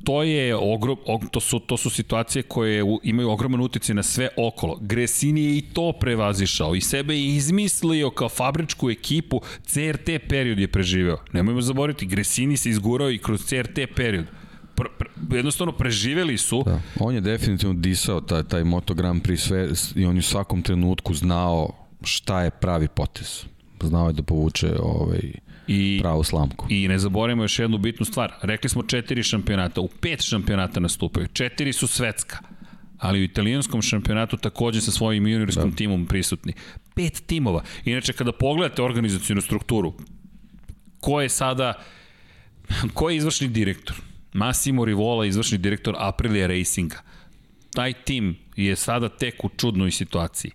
[0.04, 0.98] to je ogrom,
[1.32, 4.78] to su, to su situacije koje imaju ogroman utjecaj na sve okolo.
[4.82, 10.68] Gresini je i to prevazišao i sebe je izmislio kao fabričku ekipu, CRT period je
[10.68, 11.18] preživeo.
[11.34, 14.26] Nemojmo zaboraviti, Gresini se izgurao progurao i kroz CRT period.
[14.76, 16.64] Pr, pr, jednostavno preživeli su.
[16.66, 16.82] Da.
[17.00, 20.62] On je definitivno disao taj, taj Moto Grand Prix sve i on je u svakom
[20.62, 21.70] trenutku znao
[22.04, 23.46] šta je pravi potez.
[23.84, 25.32] Znao je da povuče ovaj,
[25.68, 26.68] I, pravu slamku.
[26.70, 28.34] I ne zaboravimo još jednu bitnu stvar.
[28.42, 31.28] Rekli smo četiri šampionata, u pet šampionata nastupaju.
[31.34, 32.38] Četiri su svetska
[32.98, 35.76] ali u italijanskom šampionatu takođe sa svojim juniorskom da.
[35.76, 36.54] timom prisutni.
[36.96, 37.64] Pet timova.
[37.86, 39.94] Inače, kada pogledate organizacijnu strukturu,
[41.00, 41.74] ko je sada
[42.94, 43.96] Ko je izvršni direktor?
[44.34, 47.02] Massimo Rivola, izvršni direktor Aprilia Racinga.
[47.74, 50.52] Taj tim je sada tek u čudnoj situaciji.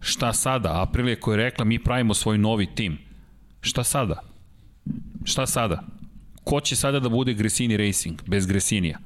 [0.00, 0.82] Šta sada?
[0.82, 2.98] Aprilia koja je rekla mi pravimo svoj novi tim.
[3.60, 4.22] Šta sada?
[5.24, 5.84] Šta sada?
[6.44, 8.98] Ko će sada da bude Gresini Racing bez Gresinija?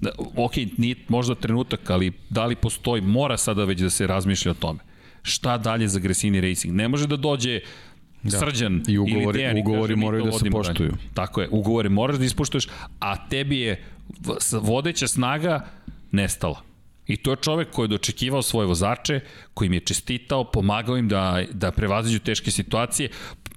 [0.00, 4.50] Da, ok, nije možda trenutak, ali da li postoji, mora sada već da se razmišlja
[4.50, 4.78] o tome.
[5.22, 6.74] Šta dalje za Gresini Racing?
[6.74, 7.60] Ne može da dođe
[8.22, 8.38] da.
[8.38, 10.88] Srđan I ugovori, ili Dejan, ugovori kaže, moraju da se poštuju.
[10.88, 11.14] Dalje.
[11.14, 12.68] Tako je, ugovori moraš da ispoštuješ,
[13.00, 13.82] a tebi je
[14.52, 15.66] vodeća snaga
[16.12, 16.62] nestala.
[17.06, 19.20] I to je čovek koji je dočekivao svoje vozače,
[19.54, 23.08] koji im je čestitao, pomagao im da, da prevaziđu teške situacije,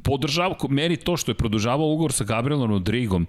[0.03, 3.27] podržava, meri to što je produžavao ugovor sa Gabrielom Rodrigom,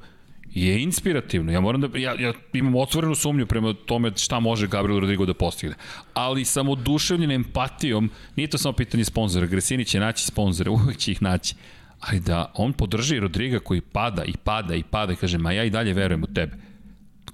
[0.54, 1.52] je inspirativno.
[1.52, 5.34] Ja moram da ja, ja imam otvorenu sumnju prema tome šta može Gabriel Rodrigo da
[5.34, 5.74] postigne.
[6.14, 11.12] Ali sam oduševljen empatijom, nije to samo pitanje sponzora, Gresini će naći sponzore, uvek će
[11.12, 11.54] ih naći.
[12.00, 15.64] Ali da on podrži Rodriga koji pada i pada i pada i kaže, ma ja
[15.64, 16.56] i dalje verujem u tebe.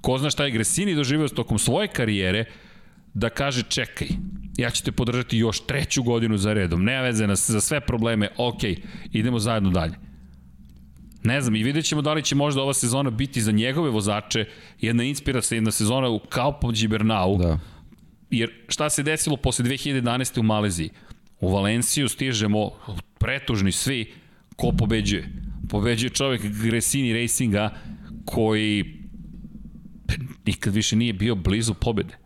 [0.01, 2.45] Ko zna šta je Gresini doživio tokom svoje karijere,
[3.13, 4.07] da kaže čekaj,
[4.57, 8.29] ja ću te podržati još treću godinu za redom, nema veze na, za sve probleme,
[8.37, 8.63] ok,
[9.11, 10.10] idemo zajedno dalje.
[11.23, 14.45] Ne znam, i vidjet ćemo da li će možda ova sezona biti za njegove vozače
[14.81, 17.37] jedna inspiracija, sezona u Kalpom Gibernau.
[17.37, 17.59] Da.
[18.29, 20.39] Jer šta se desilo posle 2011.
[20.39, 20.89] u Maleziji?
[21.39, 22.71] U Valenciju stižemo
[23.19, 24.13] pretužni svi
[24.55, 25.29] ko pobeđuje.
[25.69, 27.73] Pobeđuje čovek Gresini Racinga
[28.25, 29.01] koji
[30.45, 32.17] nikad više nije bio blizu pobede.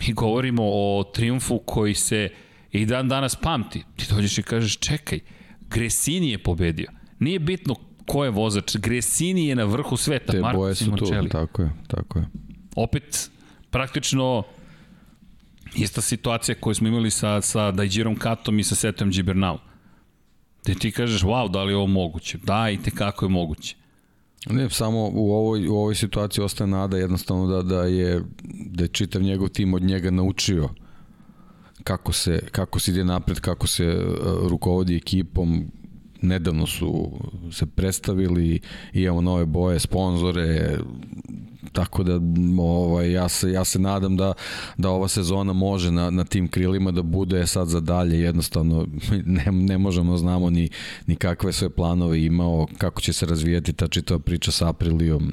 [0.00, 2.28] Mi govorimo o triumfu koji se
[2.72, 3.82] i dan danas pamti.
[3.96, 5.18] Ti dođeš i kažeš čekaj,
[5.60, 6.90] Gresini je pobedio.
[7.18, 7.74] Nije bitno
[8.10, 8.76] ko je vozač?
[8.76, 12.26] Gresini je na vrhu sveta, Te Marko boje su tu, tako je, tako je.
[12.76, 13.30] Opet,
[13.70, 14.42] praktično,
[15.74, 19.58] ista situacija koju smo imali sa, sa Dajđirom Katom i sa Setom Gibernau.
[20.64, 22.38] Gde ti kažeš, wow, da li je ovo moguće?
[22.42, 23.76] Da, i te kako je moguće.
[24.50, 28.22] Ne, samo u ovoj, u ovoj situaciji ostaje nada jednostavno da, da, je,
[28.66, 30.68] da je čitav njegov tim od njega naučio
[31.84, 35.70] kako se, kako se ide napred, kako se uh, rukovodi ekipom,
[36.22, 37.10] nedavno su
[37.52, 38.60] se predstavili,
[38.92, 40.78] imamo nove boje, sponzore,
[41.72, 42.20] tako da
[42.58, 44.32] ovaj, ja, se, ja se nadam da,
[44.76, 48.86] da ova sezona može na, na tim krilima da bude sad za dalje, jednostavno
[49.24, 50.68] ne, ne možemo znamo ni,
[51.06, 55.32] ni kakve sve planove imao, kako će se razvijati ta čitava priča sa Aprilijom,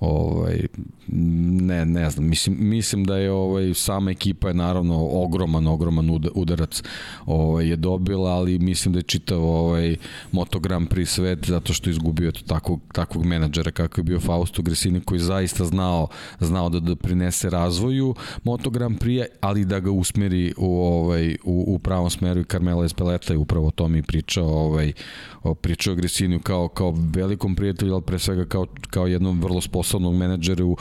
[0.00, 0.66] Ovaj,
[1.08, 6.82] ne, ne znam, mislim, mislim da je ovaj, sama ekipa je naravno ogroman, ogroman udarac
[7.26, 9.96] ovaj, je dobila, ali mislim da je čitav ovaj,
[10.32, 15.00] Moto Grand Prix svet zato što izgubio takvog, takvog menadžera kako je bio Fausto Gresini
[15.00, 16.08] koji zaista znao,
[16.40, 18.14] znao da doprinese razvoju
[18.44, 22.84] Moto Grand Prix, ali da ga usmeri u, ovaj, u, u pravom smeru i Carmela
[22.84, 24.92] Espeleta je upravo o tome i pričao, ovaj,
[25.60, 30.76] pričao Gresiniju kao, kao velikom prijatelju, ali pre svega kao, kao jednom vrlo sposobnom menadžeru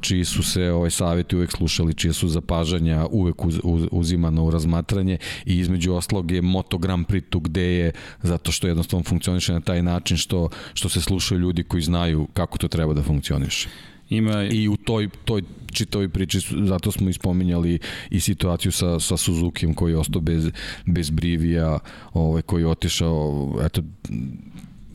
[0.00, 4.50] čiji su se ovaj saveti uvek slušali, čije su zapažanja uvek uz, uz, uzimano u
[4.50, 7.92] razmatranje i između oslog je Moto Grand Prix tu gde je
[8.22, 12.58] zato što jednostavno funkcioniše na taj način što, što se slušaju ljudi koji znaju kako
[12.58, 13.68] to treba da funkcioniše.
[14.10, 14.42] Ima...
[14.42, 15.42] I u toj, toj
[15.72, 17.78] čitavi priči, zato smo ispominjali
[18.10, 20.50] i situaciju sa, sa Suzukijem koji je ostao bez,
[20.86, 21.78] bez Brivija,
[22.12, 23.82] ovaj, koji je otišao, eto,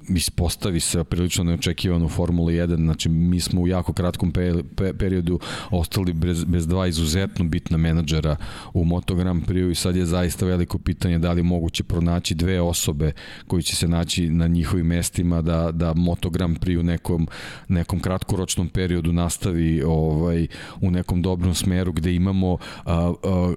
[0.09, 4.93] ispostavi se prilično neočekivano u Formula 1, znači mi smo u jako kratkom pe, pe,
[4.93, 5.39] periodu
[5.71, 8.35] ostali bez, bez dva izuzetno bitna menadžera
[8.73, 12.61] u Moto Grand Prix i sad je zaista veliko pitanje da li moguće pronaći dve
[12.61, 13.11] osobe
[13.47, 17.27] koji će se naći na njihovim mestima da, da Moto Grand Prix u nekom,
[17.67, 20.47] nekom kratkoročnom periodu nastavi ovaj,
[20.81, 23.53] u nekom dobrom smeru gde imamo a, a,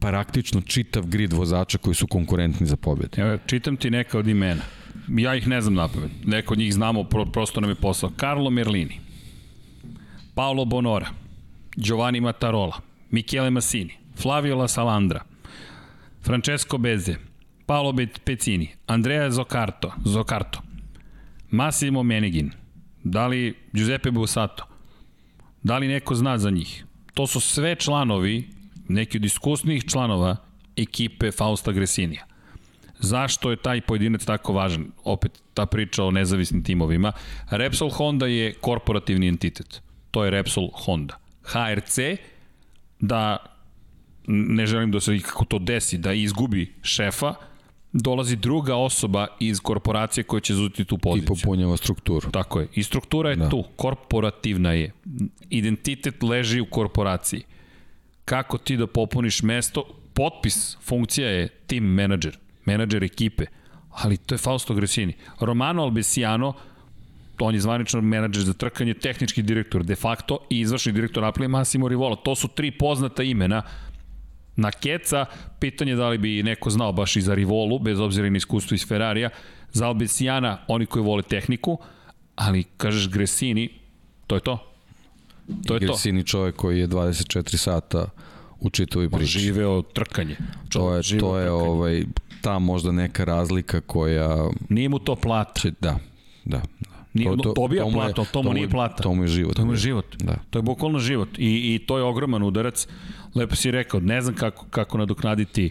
[0.00, 3.22] praktično čitav grid vozača koji su konkurentni za pobjede.
[3.22, 4.62] Evo, čitam ti neka od imena
[5.16, 6.10] ja ih ne znam napamet.
[6.24, 8.12] Neko od njih znamo, pro, prosto nam je poslao.
[8.20, 9.00] Carlo Merlini,
[10.34, 11.10] Paolo Bonora,
[11.76, 12.80] Giovanni Matarola,
[13.10, 15.24] Michele Massini, Flavio La Salandra,
[16.22, 17.16] Francesco Beze,
[17.66, 17.94] Paolo
[18.24, 20.62] Pecini, Andrea Zocarto, Zocarto,
[21.50, 22.50] Massimo Menegin,
[23.04, 24.64] da li Giuseppe Busato,
[25.62, 26.84] da li neko zna za njih?
[27.14, 28.48] To su sve članovi,
[28.88, 30.36] neki od iskusnih članova
[30.76, 32.27] ekipe Fausta Gresinija.
[33.00, 34.86] Zašto je taj pojedinac tako važan?
[35.04, 37.12] Opet ta priča o nezavisnim timovima.
[37.50, 39.82] Repsol Honda je korporativni entitet.
[40.10, 41.18] To je Repsol Honda.
[41.42, 41.98] HRC,
[43.00, 43.36] da
[44.26, 47.34] ne želim da se ikako to desi, da izgubi šefa,
[47.92, 51.24] dolazi druga osoba iz korporacije koja će zuzeti tu poziciju.
[51.24, 52.30] I popunjava strukturu.
[52.30, 52.68] Tako je.
[52.74, 53.48] I struktura je da.
[53.48, 53.64] tu.
[53.76, 54.92] Korporativna je.
[55.50, 57.42] Identitet leži u korporaciji.
[58.24, 59.84] Kako ti da popuniš mesto?
[60.14, 62.38] Potpis, funkcija je team manager
[62.68, 63.46] menadžer ekipe,
[64.04, 65.16] ali to je Fausto Gresini.
[65.40, 66.52] Romano Albesiano,
[67.40, 71.88] on je zvanično menadžer za trkanje, tehnički direktor de facto i izvršni direktor Apple Massimo
[71.88, 72.16] Rivola.
[72.16, 73.62] To su tri poznata imena
[74.58, 75.24] na Keca,
[75.60, 78.86] pitanje da li bi neko znao baš i za Rivolu, bez obzira na iskustvo iz
[78.86, 79.30] Ferrarija,
[79.72, 81.78] za Albesijana, oni koji vole tehniku,
[82.36, 83.68] ali kažeš Gresini,
[84.26, 84.58] to je to.
[85.66, 86.26] To je Gresini to.
[86.26, 88.06] čovjek koji je 24 sata
[88.60, 89.38] u čitovi priči.
[89.38, 90.36] Živeo trkanje.
[90.68, 91.70] Čovjek, to je, to je trkanje.
[91.70, 92.04] ovaj,
[92.40, 94.48] ta možda neka razlika koja...
[94.68, 95.70] Nije mu to plata.
[95.80, 95.98] Da,
[96.44, 96.62] da.
[97.14, 99.02] Nije, to, to, to plata, to, to mu nije plata.
[99.02, 99.56] To mu je život.
[99.56, 100.16] To mu je život.
[100.18, 100.36] Da.
[100.50, 101.28] To je bukvalno život.
[101.38, 102.86] I, I to je ogroman udarac.
[103.34, 105.70] Lepo si rekao, ne znam kako, kako nadoknaditi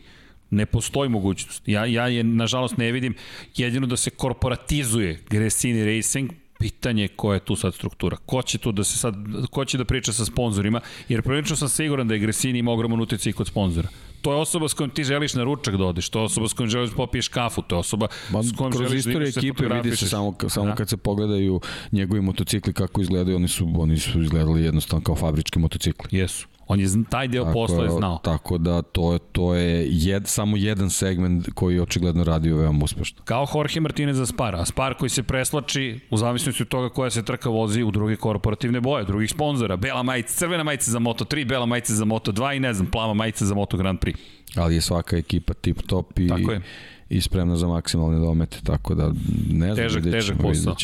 [0.49, 1.68] Ne postoji mogućnost.
[1.68, 3.15] Ja, ja je, nažalost, ne vidim
[3.56, 8.17] jedino da se korporatizuje Gresini Racing, pitanje koja je tu sad struktura.
[8.25, 9.15] Ko će tu da se sad,
[9.51, 13.01] ko će da priča sa sponzorima, jer prilično sam siguran da je Gresini ima ogroman
[13.01, 13.89] utjecaj kod sponzora
[14.21, 16.53] to je osoba s kojom ti želiš na ručak da odeš, to je osoba s
[16.53, 19.65] kojom želiš da popiješ kafu, to je osoba Ma, s kojom želiš da ideš ekipe
[19.67, 20.75] vidi se samo, samo da.
[20.75, 21.61] kad se pogledaju
[21.91, 26.19] njegovi motocikli kako izgledaju, oni su, oni su izgledali jednostavno kao fabrički motocikli.
[26.19, 26.47] Jesu.
[26.68, 28.19] On je taj deo tako, posla je znao.
[28.23, 33.22] Tako da to, to je jed, samo jedan segment koji je očigledno radio veoma uspešno.
[33.26, 37.10] Kao Jorge Martinez za Spar, a Spar koji se preslači u zavisnosti od toga koja
[37.10, 39.76] se trka vozi u druge korporativne boje, drugih sponzora.
[39.76, 43.45] Bela majica, crvena majica za Moto3, bela majica za Moto2 i ne znam, plava majica
[43.45, 44.15] za Moto Grand Prix.
[44.56, 46.61] Ali je svaka ekipa tip top i, je.
[47.10, 49.11] i spremna za maksimalne domete, tako da
[49.52, 49.76] ne znam.
[49.76, 50.76] Težak, težak posao.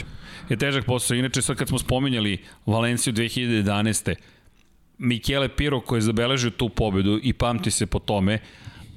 [0.49, 1.17] Je težak posao.
[1.17, 4.15] Inače, sad kad smo spominjali Valenciju 2011
[5.03, 8.39] Michele Piro koji je zabeležio tu pobedu i pamti se po tome,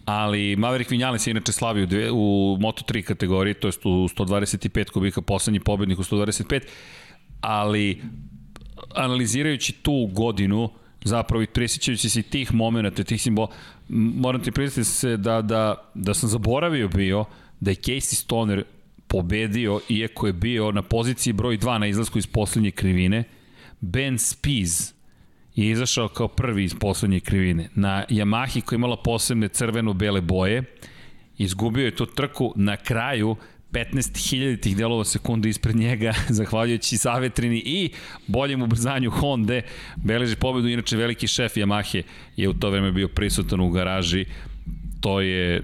[0.05, 4.91] ali Maverick Vinales je inače slavio u, dve, u Moto3 kategoriji, to je u 125
[4.91, 6.61] kubika, poslednji pobednik u 125,
[7.41, 8.03] ali
[8.95, 10.71] analizirajući tu godinu,
[11.05, 13.49] zapravo i presjećajući se tih momenta, tih simbola,
[13.89, 17.25] moram ti priznati se da, da, da sam zaboravio bio
[17.61, 18.65] da je Casey Stoner
[19.09, 23.25] pobedio, iako je bio na poziciji broj 2 na izlasku iz poslednje krivine,
[23.81, 24.96] Ben Spies
[25.57, 27.69] je izašao kao prvi iz poslednje krivine.
[27.75, 30.63] Na Yamahi koja je imala posebne crveno-bele boje,
[31.39, 33.37] izgubio je to trku na kraju
[33.73, 37.91] 15.000 tih delova sekunde ispred njega, zahvaljujući savetrini i
[38.27, 39.61] boljem ubrzanju Honda,
[39.97, 42.03] beleži pobedu, inače veliki šef Yamahe
[42.37, 44.25] je u to vreme bio prisutan u garaži,
[45.01, 45.63] to je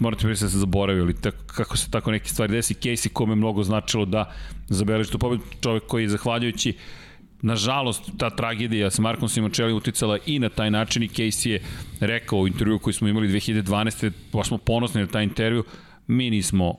[0.00, 3.34] morate mi da se zaboravio, ali tako, kako se tako neke stvari desi, Casey kome
[3.34, 4.32] mnogo značilo da
[4.68, 7.05] zabeleži tu pobedu, čovek koji je zahvaljujući uh,
[7.42, 11.60] Nažalost, ta tragedija sa Markom Simončeli uticala i na taj način i Casey je
[12.00, 14.10] rekao u intervju koji smo imali 2012.
[14.32, 15.64] baš smo ponosni na taj intervju,
[16.06, 16.74] mi nismo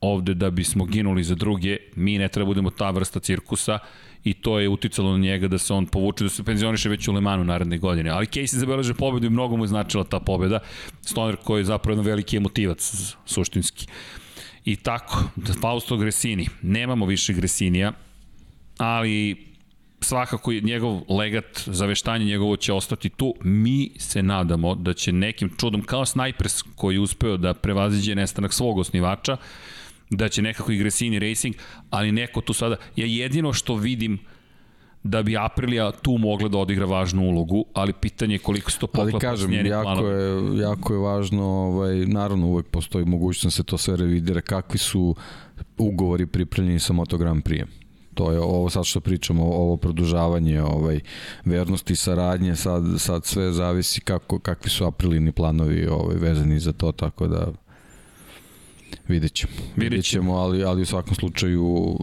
[0.00, 3.78] ovde da bismo ginuli za druge, mi ne treba da budemo ta vrsta cirkusa
[4.24, 7.12] i to je uticalo na njega da se on povuče, da se penzioniše već u
[7.12, 8.10] Lemanu naredne godine.
[8.10, 10.58] Ali Casey zabeleže pobedu i mnogo mu je značila ta pobeda.
[11.00, 12.92] Stoner koji je zapravo jedan veliki emotivac,
[13.26, 13.86] suštinski.
[14.64, 15.24] I tako,
[15.60, 16.48] Fausto Gresini.
[16.62, 17.92] Nemamo više Gresinija,
[18.78, 19.51] ali
[20.04, 23.34] svakako njegov legat, zaveštanje njegovo će ostati tu.
[23.42, 28.52] Mi se nadamo da će nekim čudom, kao Snipers koji je uspeo da prevaziđe nestanak
[28.52, 29.36] svog osnivača,
[30.10, 31.54] da će nekako i Gresini Racing,
[31.90, 34.18] ali neko tu sada, ja jedino što vidim
[35.02, 38.86] da bi Aprilia tu mogla da odigra važnu ulogu, ali pitanje je koliko se to
[38.86, 43.64] poklapa ali kažem, jako je, jako je važno, ovaj, naravno uvek postoji mogućnost da se
[43.64, 45.14] to sve revidira, kakvi su
[45.78, 47.81] ugovori pripremljeni sa Moto Grand Prix.
[48.14, 51.00] To je ovo sad što pričamo, ovo produžavanje ovaj,
[51.44, 56.92] vernosti, saradnje, sad, sad sve zavisi kako, kakvi su aprilini planovi ovaj, vezani za to,
[56.92, 57.52] tako da
[59.08, 59.52] Vidjet ćemo.
[59.76, 61.96] Vidjet ćemo, ali, ali u svakom slučaju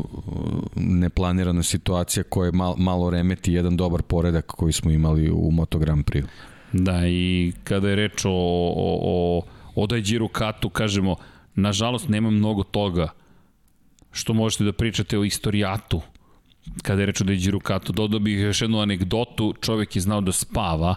[0.76, 6.06] neplanirana situacija koja mal, malo remeti jedan dobar poredak koji smo imali u Moto Grand
[6.06, 6.26] Prix.
[6.74, 9.42] Da, i kada je reč o, o, o,
[9.76, 11.16] o Dajđiru Katu, kažemo,
[11.56, 13.10] nažalost nema mnogo toga
[14.12, 16.02] što možete da pričate o istorijatu
[16.84, 17.94] kada je reč o Dejđiru Katu.
[17.94, 20.96] Dodao bih još jednu anegdotu, čovek je znao da spava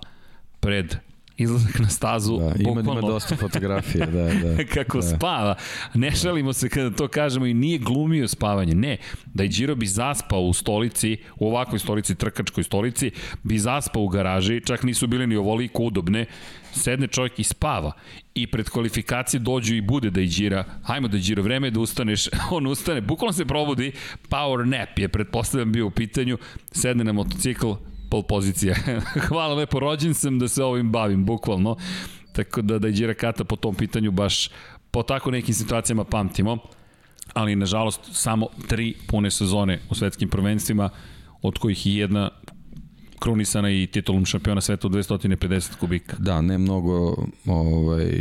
[0.61, 0.97] pred
[1.37, 2.39] izlazak na stazu.
[2.39, 4.65] Da, ima, bukvalno, ima dosta fotografije, da, da.
[4.75, 5.03] kako da.
[5.03, 5.55] spava.
[5.95, 8.75] Ne šalimo se kada to kažemo i nije glumio spavanje.
[8.75, 8.97] Ne,
[9.35, 13.11] da i Giro bi zaspao u stolici, u ovakvoj stolici, trkačkoj stolici,
[13.43, 16.27] bi zaspao u garaži, čak nisu bile ni ovoliko udobne,
[16.73, 17.93] sedne čovjek i spava
[18.35, 21.81] i pred kvalifikacije dođu i bude da i Gira, hajmo da Gira, vreme je da
[21.81, 23.93] ustaneš, on ustane, bukvalno se probudi,
[24.29, 26.39] power nap je pretpostavljam bio u pitanju,
[26.73, 27.73] sedne na motocikl,
[28.13, 28.75] pol pozicija.
[29.29, 31.77] Hvala lepo, rođen sam da se ovim bavim, bukvalno.
[32.33, 34.51] Tako da da i Gira Kata po tom pitanju baš
[34.91, 36.59] po tako nekim situacijama pamtimo.
[37.35, 40.91] Ali, nažalost, samo tri pune sezone u svetskim prvenstvima,
[41.43, 42.31] od kojih i jedna
[43.19, 46.17] krunisana i titulom šampiona sveta u 250 kubika.
[46.19, 47.17] Da, ne mnogo
[47.47, 48.21] ovaj,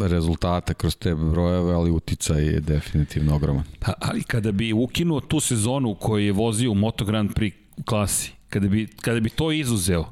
[0.00, 3.64] rezultata kroz te brojeve, ali uticaj je definitivno ogroman.
[3.80, 7.52] Pa, ali kada bi ukinuo tu sezonu u kojoj je vozio u Moto Grand Prix
[7.84, 10.04] klasi, kada bi, kada bi to izuzeo,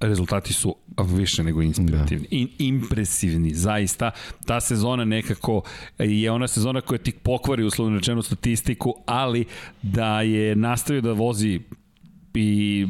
[0.00, 2.26] rezultati su više nego inspirativni.
[2.30, 2.36] Da.
[2.36, 4.10] In, impresivni, zaista.
[4.46, 5.62] Ta sezona nekako
[5.98, 9.44] je ona sezona koja ti pokvari uslovno rečenu statistiku, ali
[9.82, 11.60] da je nastavio da vozi
[12.34, 12.86] i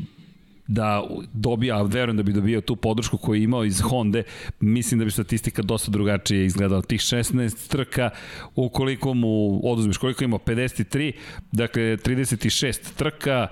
[0.67, 4.23] da dobija, a verujem da bi dobio tu podršku koju je imao iz Honda,
[4.61, 6.83] mislim da bi statistika dosta drugačije izgledala.
[6.83, 8.11] Tih 16 trka,
[8.55, 11.13] ukoliko mu oduzmiš, koliko ima 53,
[11.53, 13.49] dakle 36 trka,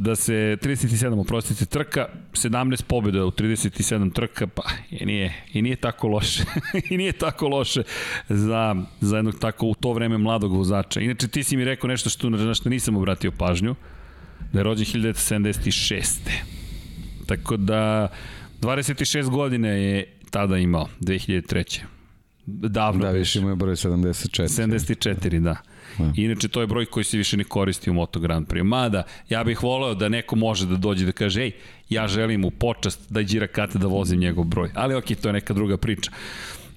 [0.00, 5.76] da se 37 oprostite trka, 17 pobjeda u 37 trka, pa i nije, i nije
[5.76, 6.44] tako loše.
[6.90, 7.82] I nije tako loše
[8.28, 11.00] za, za jednog tako u to vreme mladog vozača.
[11.00, 13.74] Inače ti si mi rekao nešto što, na što nisam obratio pažnju,
[14.52, 16.18] da je rođen 1976.
[17.26, 18.08] Tako da
[18.60, 21.80] 26 godine je tada imao, 2003.
[22.46, 23.04] Davno.
[23.04, 24.42] Da, više imao je broj 74.
[24.42, 25.56] 74, da.
[25.98, 26.12] Da.
[26.16, 28.62] Inače, to je broj koji se više ne koristi u Moto Grand Prix.
[28.62, 31.52] Mada, ja bih voleo da neko može da dođe da kaže, ej,
[31.88, 34.70] ja želim u počast da Đira Kate da vozim njegov broj.
[34.74, 36.10] Ali ok, to je neka druga priča.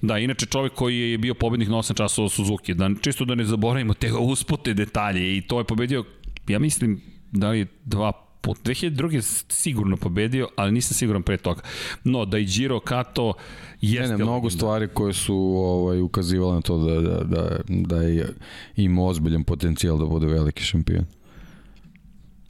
[0.02, 3.44] Da, inače čovek koji je bio pobednik na 8 časova Suzuki, da, čisto da ne
[3.44, 6.04] zaboravimo te uspute detalje i to je pobedio,
[6.48, 7.00] ja mislim,
[7.32, 8.12] da li dva
[8.44, 8.58] put.
[8.64, 9.44] 2002.
[9.48, 11.62] sigurno pobedio, ali nisam siguran pre toga.
[12.04, 13.32] No, da i Giro Kato
[13.80, 14.12] jeste...
[14.12, 18.34] Ne, ne, mnogo stvari koje su ovaj, ukazivale na to da, da, da, da je
[18.76, 21.04] ima ozbiljan potencijal da bude veliki šampion.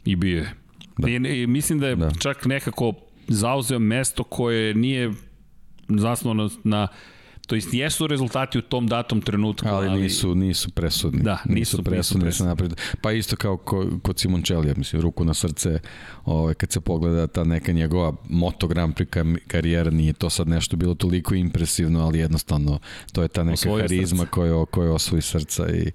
[0.05, 0.55] I bio je.
[0.99, 1.09] Da.
[1.09, 2.11] I, i mislim da je da.
[2.19, 2.93] čak nekako
[3.29, 5.13] zauzeo mesto koje nije
[5.89, 6.89] zasnovano na
[7.47, 11.23] To jest jesu rezultati u tom datom trenutku, ali, ali nisu nisu presudni.
[11.23, 12.75] Da, nisu, nisu presudni, nisu napred.
[13.01, 15.79] Pa isto kao ko, kod Simončelija, mislim ruku na srce,
[16.25, 20.77] ovaj kad se pogleda ta neka njegova Moto Grand Prix karijera, nije to sad nešto
[20.77, 22.79] bilo toliko impresivno, ali jednostavno
[23.13, 25.91] to je ta neka Osvoji harizma koja koja osvoji srca i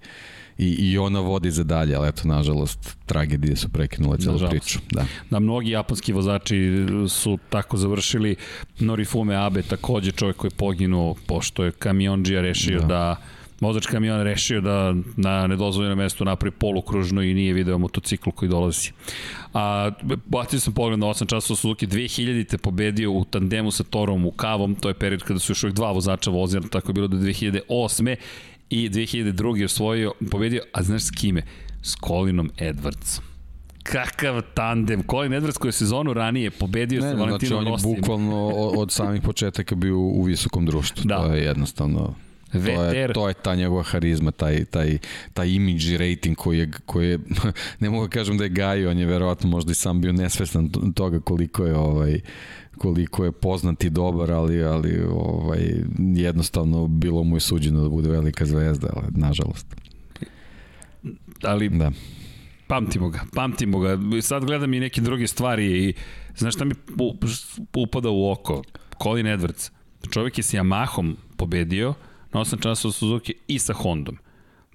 [0.59, 4.51] i, i ona vodi za dalje, ali eto, nažalost, tragedije su prekinule celu nažalost.
[4.51, 4.79] priču.
[4.91, 5.05] Da.
[5.29, 8.35] da, mnogi japanski vozači su tako završili.
[8.79, 13.15] Norifume Abe takođe čovjek koji je poginuo pošto je kamionđija rešio da, da
[13.61, 18.91] vozač kamiona rešio da na nedozvoljeno mesto napravi polukružno i nije video motocikl koji dolazi.
[19.53, 19.91] A
[20.25, 24.31] bacio sam pogled na 8 časova Suzuki 2000 te pobedio u tandemu sa Torom u
[24.31, 27.17] Kavom, to je period kada su još uvijek dva vozača vozili, tako je bilo do
[27.17, 28.15] 2008
[28.69, 29.65] i 2002.
[29.65, 31.41] osvojio, pobedio, a znaš s kime?
[31.81, 33.29] S Colinom Edwardsom
[33.91, 35.03] kakav tandem.
[35.09, 38.91] Colin Edwards koji je sezonu ranije pobedio ne, sa Valentinom znači, on je bukvalno od
[38.91, 41.03] samih početaka bio u visokom društvu.
[41.05, 41.17] Da.
[41.17, 42.15] To je jednostavno
[42.51, 44.97] To je, to je ta njegova harizma, taj, taj,
[45.33, 47.19] taj imidž i rating koji je, koji je
[47.79, 50.69] ne mogu da kažem da je gajio, on je verovatno možda i sam bio nesvestan
[50.95, 52.19] toga koliko je ovaj,
[52.77, 58.09] koliko je poznat i dobar, ali, ali ovaj, jednostavno bilo mu je suđeno da bude
[58.09, 59.75] velika zvezda, ali nažalost.
[61.43, 61.91] Ali da.
[62.67, 63.97] pamtimo ga, pamtimo ga.
[64.21, 65.93] Sad gledam i neke druge stvari i
[66.35, 66.73] znaš šta mi
[67.73, 68.61] upada u oko?
[69.03, 69.71] Colin Edwards.
[70.09, 71.93] Čovjek je s Yamahom pobedio
[72.33, 74.17] na 8 časova Suzuki i sa Hondom.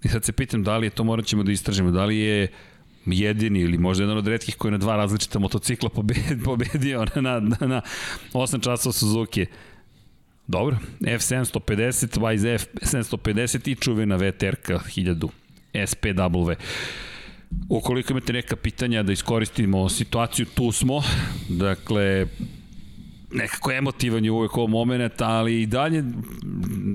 [0.02, 2.48] I sad se pitam da li je to morat ćemo da istražimo, da li je
[3.06, 5.88] jedini ili možda jedan od redkih koji na dva različita motocikla
[6.44, 7.82] pobedio na, na, na
[8.32, 9.46] 8 časova Suzuki.
[10.46, 15.28] Dobro, F750, YZ F750 i čuvena VTRK 1000
[15.74, 16.54] SPW.
[17.68, 21.02] Ukoliko imate neka pitanja da iskoristimo situaciju, tu smo.
[21.48, 22.26] Dakle,
[23.34, 26.04] nekako emotivan je uvek ovo moment, ali i dalje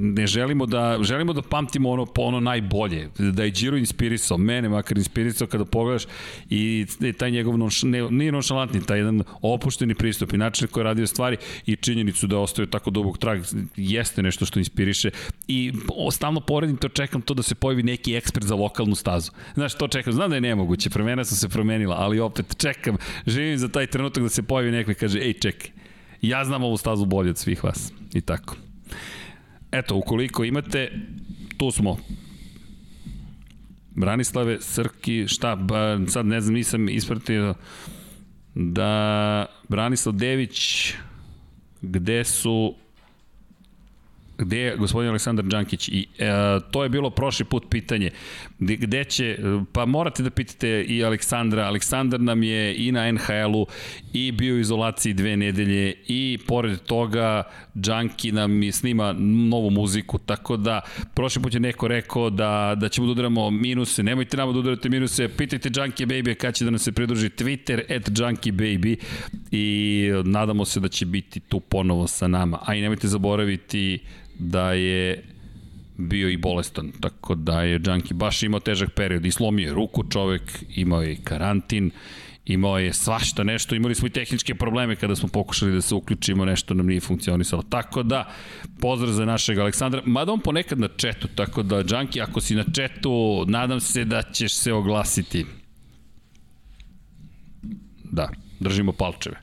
[0.02, 4.98] ne želimo da, želimo da pamtimo ono, ono najbolje, da je Giro inspirisao, mene makar
[4.98, 6.03] inspirisao kada pogledaš
[6.49, 6.86] i
[7.18, 11.07] taj njegov, nonš, ne, nije nonšalantni, taj jedan opušteni pristup i način koji je radio
[11.07, 13.41] stvari i činjenicu da ostaju tako dubog trag
[13.76, 15.10] jeste nešto što inspiriše
[15.48, 15.74] i
[16.11, 19.32] stalno poredim to, čekam to da se pojavi neki ekspert za lokalnu stazu.
[19.53, 22.98] Znaš, to čekam, znam da je nemoguće, promena sam se promenila, ali opet čekam,
[23.28, 25.72] živim za taj trenutak da se pojavi neko i kaže, ej, čekaj,
[26.21, 27.93] Ja znam ovu stazu bolje od svih vas.
[28.13, 28.55] I tako.
[29.71, 30.91] Eto, ukoliko imate,
[31.57, 31.97] tu smo.
[33.95, 37.53] Branislave, Srki, šta, ba, sad ne znam, nisam ispratio
[38.55, 40.93] da Branislav Dević,
[41.81, 42.75] gde su
[44.40, 46.26] gde je gospodin Aleksandar Đankić i e,
[46.72, 48.11] to je bilo prošli put pitanje.
[48.60, 49.38] Gde će,
[49.72, 53.68] pa morate da pitate i Aleksandra, Aleksandar nam je i na NHL-u
[54.14, 57.44] i bio u izolaciji dve nedelje i pored toga
[57.74, 59.14] Đanki nam je snima
[59.49, 60.82] novu muziku, tako da
[61.14, 64.90] prošli put je neko rekao da, da ćemo da udaramo minuse, nemojte nama da udarate
[64.90, 68.95] minuse, pitajte Đanki Baby kada će da nam se pridruži Twitter at Đanki Baby
[69.52, 73.99] i nadamo se da će biti tu ponovo sa nama, a i nemojte zaboraviti
[74.40, 75.24] da je
[75.98, 80.03] bio i bolestan, tako da je Junkie baš imao težak period i slomio je ruku
[80.03, 81.91] čovek, imao je karantin,
[82.45, 86.45] imao je svašta nešto, imali smo i tehničke probleme kada smo pokušali da se uključimo,
[86.45, 87.64] nešto nam nije funkcionisalo.
[87.70, 88.32] Tako da,
[88.80, 92.64] pozdrav za našeg Aleksandra, mada on ponekad na četu, tako da, Junkie, ako si na
[92.74, 95.45] četu, nadam se da ćeš se oglasiti.
[98.03, 98.30] Da,
[98.60, 99.41] držimo palčeve.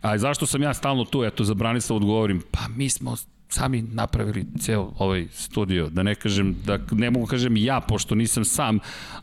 [0.00, 3.16] A zašto sam ja stalno tu, eto, za Branislav odgovorim, pa mi smo
[3.48, 8.44] sami napravili ceo ovaj studio, da ne kažem, da ne mogu kažem ja, pošto nisam
[8.44, 8.78] sam,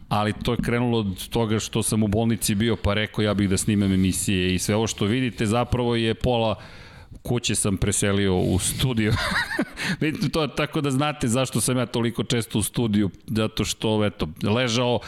[0.09, 3.49] ali to je krenulo od toga što sam u bolnici bio, pa rekao ja bih
[3.49, 6.55] da snimam emisije i sve ovo što vidite zapravo je pola
[7.21, 9.13] kuće sam preselio u studio.
[10.01, 14.27] Vidite to tako da znate zašto sam ja toliko često u studiju, zato što eto,
[14.43, 14.99] ležao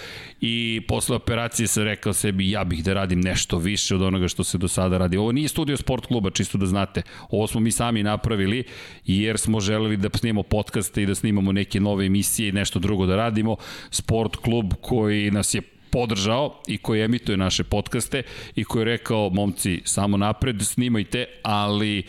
[0.42, 4.44] i posle operacije sam rekao sebi ja bih da radim nešto više od onoga što
[4.44, 5.18] se do sada radi.
[5.18, 7.02] Ovo nije studio sport kluba, čisto da znate.
[7.30, 8.64] Ovo smo mi sami napravili
[9.06, 13.06] jer smo želeli da snimamo podcaste i da snimamo neke nove emisije i nešto drugo
[13.06, 13.56] da radimo.
[13.92, 15.62] Sport klub koji nas je
[15.92, 18.24] podržao i koji emituje naše podcaste
[18.56, 22.04] i koji je rekao, momci, samo napred, snimajte, ali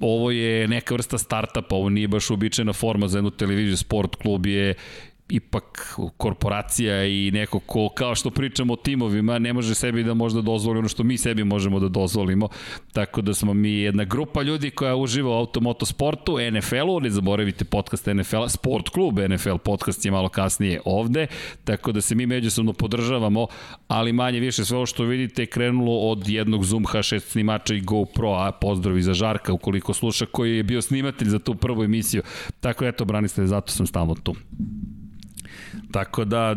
[0.00, 4.46] ovo je neka vrsta startupa, ovo nije baš uobičajena forma za jednu televiziju, sport klub
[4.46, 4.74] je
[5.30, 10.40] ipak korporacija i neko ko, kao što pričamo o timovima, ne može sebi da možda
[10.40, 12.48] dozvoli ono što mi sebi možemo da dozvolimo.
[12.92, 18.06] Tako da smo mi jedna grupa ljudi koja uživa u automotosportu, NFL-u, ne zaboravite podcast
[18.06, 21.26] NFL-a, Sport klub NFL podcast je malo kasnije ovde,
[21.64, 23.46] tako da se mi međusobno podržavamo,
[23.88, 27.80] ali manje više sve ovo što vidite je krenulo od jednog Zoom H6 snimača i
[27.80, 32.22] GoPro, a pozdravi za Žarka ukoliko sluša, koji je bio snimatelj za tu prvu emisiju.
[32.60, 34.34] Tako eto, Branislav, zato sam stalno tu.
[35.90, 36.56] Tako da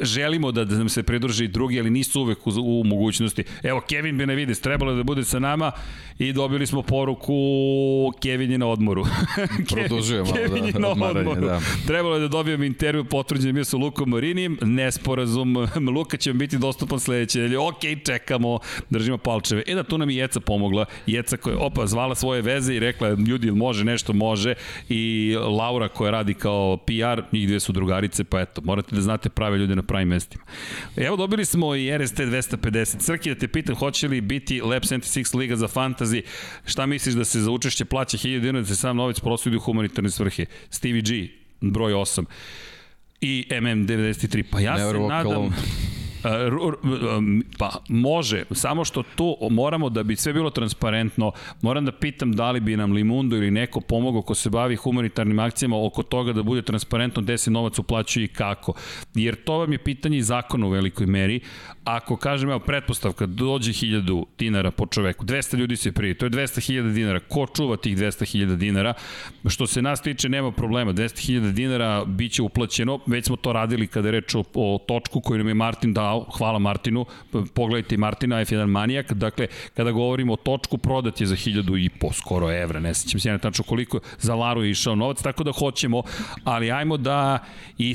[0.00, 3.44] želimo da, da nam se pridruži i drugi, ali nisu uvek u, u mogućnosti.
[3.62, 5.72] Evo, Kevin Benavides trebalo da bude sa nama
[6.18, 7.34] i dobili smo poruku
[8.22, 9.04] Kevin je na odmoru.
[9.70, 11.40] Produžuje malo Kevin je da, na odmoru.
[11.40, 11.60] Da.
[11.86, 15.56] Trebalo je da dobijem intervju potvrđen bio sa Lukom Marinim, nesporazum,
[15.96, 17.58] Luka će biti dostupan sledeće nedelje.
[17.58, 18.58] Ok, čekamo,
[18.90, 19.62] držimo palčeve.
[19.66, 20.84] E da, tu nam je Jeca pomogla.
[21.06, 24.54] Jeca koja opa, zvala svoje veze i rekla, ljudi, može nešto, može.
[24.88, 29.28] I Laura koja radi kao PR, njih dve su drugarice, pa eto, morate da znate
[29.28, 30.44] prave ljude na pravim mestima.
[30.96, 32.98] Evo, dobili smo i RST 250.
[32.98, 36.22] Crki, da te pitam, hoće li biti Lab 76 Liga za Fantasy?
[36.64, 39.60] Šta misliš da se za učešće plaća 1000 dinara da se sam novac prosvidi u
[39.60, 40.46] humanitarne svrhe?
[40.70, 41.28] Stevie G,
[41.60, 42.24] broj 8
[43.20, 44.44] i MM93.
[44.50, 45.54] Pa ja se nadam...
[46.28, 47.42] Alone.
[47.58, 51.32] Pa može, samo što tu moramo da bi sve bilo transparentno,
[51.62, 55.38] moram da pitam da li bi nam Limundo ili neko pomogao ko se bavi humanitarnim
[55.38, 58.72] akcijama oko toga da bude transparentno gde se novac uplaćuje i kako.
[59.14, 61.40] Jer to vam je pitanje zakona u velikoj meri.
[61.88, 66.30] Ako kažem, evo, pretpostavka, dođe 1000 dinara po čoveku, 200 ljudi se prije, to je
[66.30, 67.20] 200.000 dinara.
[67.20, 68.94] Ko čuva tih 200.000 dinara?
[69.48, 70.92] Što se nas tiče, nema problema.
[70.92, 75.38] 200.000 dinara biće uplaćeno, već smo to radili kada je reč o, o točku koju
[75.38, 77.06] nam je Martin dao hvala Martinu,
[77.54, 82.12] pogledajte Martina, F1 manijak, dakle, kada govorimo o točku, prodat je za 1000 i po
[82.12, 85.52] skoro evra, ne sećam se ja tačno koliko za Laru je išao novac, tako da
[85.52, 86.02] hoćemo,
[86.44, 87.38] ali ajmo da,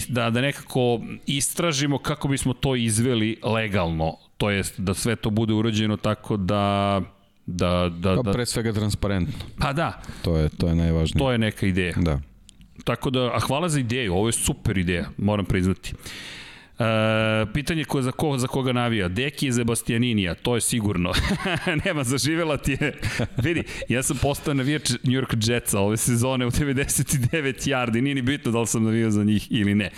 [0.08, 5.30] da, da nekako istražimo kako bismo to izveli legalno idealno, to jest da sve to
[5.30, 7.02] bude urađeno tako da
[7.46, 9.34] da, da, Pa da, pre svega transparentno.
[9.60, 11.20] pa da, To je, to je najvažnije.
[11.20, 11.94] to je neka ideja.
[11.98, 12.20] Da.
[12.84, 15.94] Tako da, a hvala za ideju, ovo je super ideja, moram priznati.
[16.80, 19.08] E, pitanje ko, za, ko, za koga navija.
[19.08, 21.12] Deki za Bastianinija, to je sigurno.
[21.86, 22.94] Nema, zaživela ti je.
[23.38, 28.22] Vidi, ja sam postao navijač New York Jetsa ove sezone u 99 yardi, nije ni
[28.22, 29.92] bitno da li sam navijao za njih ili ne.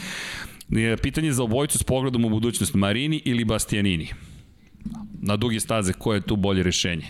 [1.02, 4.08] Pitanje za obojicu s pogledom u budućnost, Marini ili Bastianini?
[5.22, 7.06] Na duge staze, koje je tu bolje rešenje?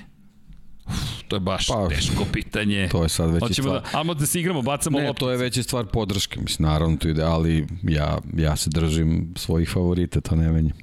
[1.27, 2.88] To je baš Pa, teško pitanje.
[2.91, 3.82] To je sad već Hoćemo stvar.
[3.91, 6.98] da, ajmo da se igramo, bacamo Ne, to je već i stvar podrške, mislim, naravno
[6.98, 10.77] to ide, ali ja, ja se držim svojih favorita, to ne menjam.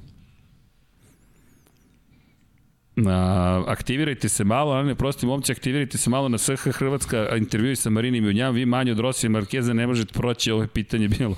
[2.97, 7.75] A, aktivirajte se malo, ali ne prosti momci, aktivirajte se malo na SH Hrvatska, intervju
[7.75, 11.35] sa Marinim Junjam, vi manje od Rosije Markeza ne možete proći, ovo je pitanje bilo.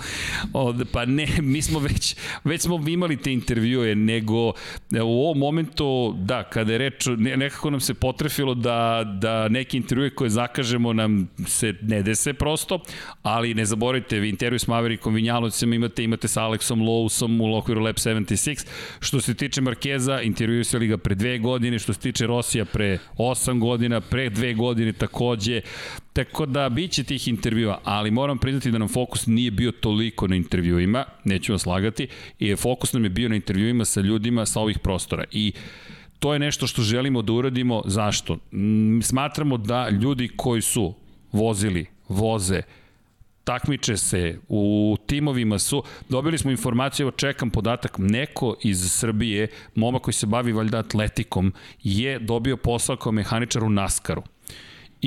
[0.53, 4.53] Od, pa ne, mi smo već, već smo imali te intervjue, nego
[4.95, 9.48] e, u ovom momentu, da, kada je reč, ne, nekako nam se potrefilo da, da
[9.48, 12.80] neki intervjue koje zakažemo nam se ne dese prosto,
[13.23, 17.82] ali ne zaboravite, vi intervju s Maverikom Vinjalovcem imate, imate sa Alexom Lowsom u okviru
[17.82, 18.68] Lab 76.
[18.99, 23.60] Što se tiče Markeza, intervjuisali ga pre dve godine, što se tiče Rosija pre 8
[23.60, 25.62] godina, pre dve godine takođe.
[26.14, 30.36] Tako da biće tih intervjua, ali moram priznati da nam fokus nije bio toliko na
[30.36, 32.08] intervjuima, neću vas lagati,
[32.40, 35.24] i fokus nam je bio na intervjuima sa ljudima sa ovih prostora.
[35.32, 35.54] I
[36.20, 37.82] to je nešto što želimo da uradimo.
[37.86, 38.38] Zašto?
[39.02, 40.94] Smatramo da ljudi koji su
[41.32, 42.62] vozili, voze,
[43.46, 50.02] takmiče se, u timovima su, dobili smo informaciju, evo čekam podatak, neko iz Srbije, momak
[50.02, 51.54] koji se bavi valjda atletikom,
[51.84, 54.24] je dobio posao kao mehaničar u Naskaru.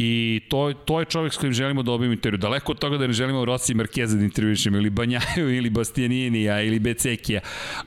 [0.00, 2.38] I to, to je čovjek s kojim želimo da dobijemo intervju.
[2.38, 6.78] Daleko od toga da ne želimo Rossi Markeza da intervjušemo, ili Banjaju, ili Bastianinija, ili
[6.78, 7.40] Becekija,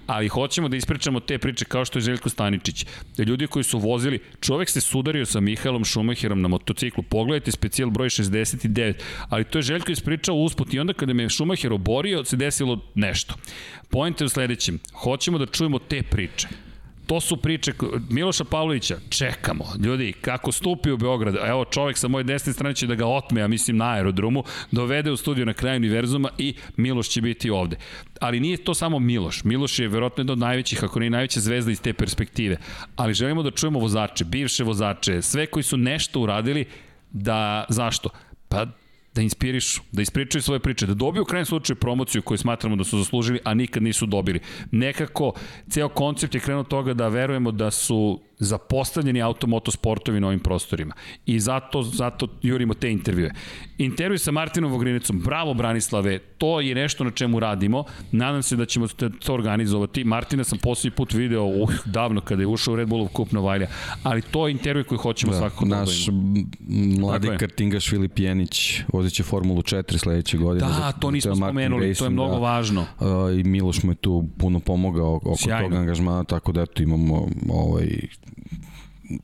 [0.07, 2.85] ali hoćemo da ispričamo te priče kao što je Željko Staničić.
[3.17, 7.89] Da ljudi koji su vozili, čovjek se sudario sa Mihajlom Šumacherom na motociklu, pogledajte specijal
[7.89, 8.93] broj 69,
[9.29, 13.35] ali to je Željko ispričao usput i onda kada me Šumacher oborio, se desilo nešto.
[13.89, 16.47] Point je u sledećem, hoćemo da čujemo te priče
[17.07, 17.73] to su priče
[18.09, 19.65] Miloša Pavlovića, čekamo.
[19.83, 23.41] Ljudi, kako stupi u Beograd, evo čovek sa moje desne strane će da ga otme,
[23.41, 27.77] ja mislim na aerodromu, dovede u studiju na kraju univerzuma i Miloš će biti ovde.
[28.19, 29.43] Ali nije to samo Miloš.
[29.43, 32.57] Miloš je verovatno jedna od najvećih, ako ne najveća zvezda iz te perspektive.
[32.95, 36.65] Ali želimo da čujemo vozače, bivše vozače, sve koji su nešto uradili,
[37.11, 38.09] da, zašto?
[38.47, 38.65] Pa
[39.15, 42.83] da inspirišu, da ispričaju svoje priče, da dobiju u krajem slučaju promociju koju smatramo da
[42.83, 44.39] su zaslužili, a nikad nisu dobili.
[44.71, 45.33] Nekako,
[45.69, 50.93] ceo koncept je krenuo toga da verujemo da su zapostavljeni automoto sportovi na ovim prostorima.
[51.25, 53.31] I zato, zato jurimo te intervjue.
[53.77, 57.83] Intervju sa Martinom Vogrinecom, bravo Branislave, to je nešto na čemu radimo.
[58.11, 58.87] Nadam se da ćemo
[59.25, 60.03] to organizovati.
[60.03, 63.67] Martina sam posljednji put video uh, davno kada je ušao u Red Bullov kup Novajlja,
[64.03, 66.07] ali to je intervju koji hoćemo da, svakako da Naš
[66.99, 70.67] mladi kartingaš Filip Jenić vozit će Formulu 4 sledeće godine.
[70.67, 72.81] Da, to nismo spomenuli, Racing, to je mnogo da, važno.
[72.81, 75.69] Uh, I Miloš mu je tu puno pomogao oko Sjajno.
[75.69, 77.87] tog angažmana, tako da eto imamo ovaj,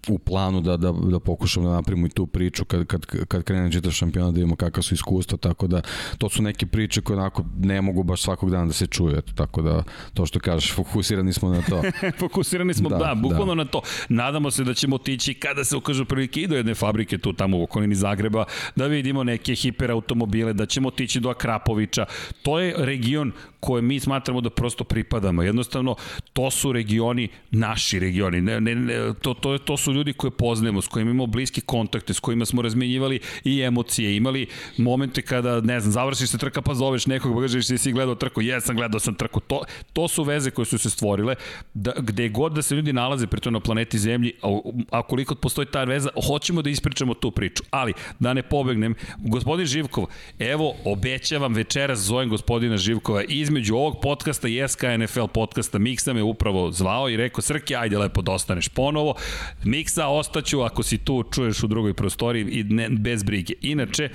[0.08, 3.72] u planu da, da, da pokušamo da napravimo i tu priču kad, kad, kad krene
[3.72, 5.82] čitav šampionat da vidimo kakva su iskustva, tako da
[6.18, 9.62] to su neke priče koje onako ne mogu baš svakog dana da se čuje, tako
[9.62, 9.84] da
[10.14, 11.82] to što kažeš, fokusirani smo na to.
[12.20, 13.64] fokusirani smo, da, da bukvalno da.
[13.64, 13.82] na to.
[14.10, 17.58] Nadamo se da ćemo otići kada se ukažu prilike i do jedne fabrike tu tamo
[17.58, 18.46] u okolini Zagreba,
[18.76, 22.06] da vidimo neke hiperautomobile, da ćemo otići do Akrapovića.
[22.42, 25.44] To je region koje mi smatramo da prosto pripadamo.
[25.44, 25.96] Jednostavno,
[26.34, 28.42] to su regioni, naši regioni.
[28.42, 32.14] Ne, ne, ne, to, to, to su ljudi koje poznajemo, s kojima imamo bliski kontakte,
[32.14, 34.48] s kojima smo razmenjivali i emocije, imali
[34.78, 38.42] momente kada, ne znam, završiš se trka pa zoveš nekog, pa kažeš si gledao trku,
[38.42, 39.40] jesam, gledao sam trku.
[39.40, 39.62] To,
[39.94, 41.36] to su veze koje su se stvorile,
[41.74, 44.60] da, gde god da se ljudi nalaze pri to na planeti Zemlji, a,
[44.92, 47.64] a koliko postoji ta veza, hoćemo da ispričamo tu priču.
[47.72, 50.06] Ali, da ne pobegnem, gospodin Živkov,
[50.40, 55.80] evo, obećavam večeras zovem gospodina Živkova između ovog podcasta i SK NFL podcasta.
[55.80, 59.16] Miksa me upravo zvao i rekao, Srki, ajde lepo da ostaneš ponovo.
[59.64, 63.54] Miksa, ostaću ako si tu čuješ u drugoj prostoriji i ne, bez brige.
[63.62, 64.10] Inače,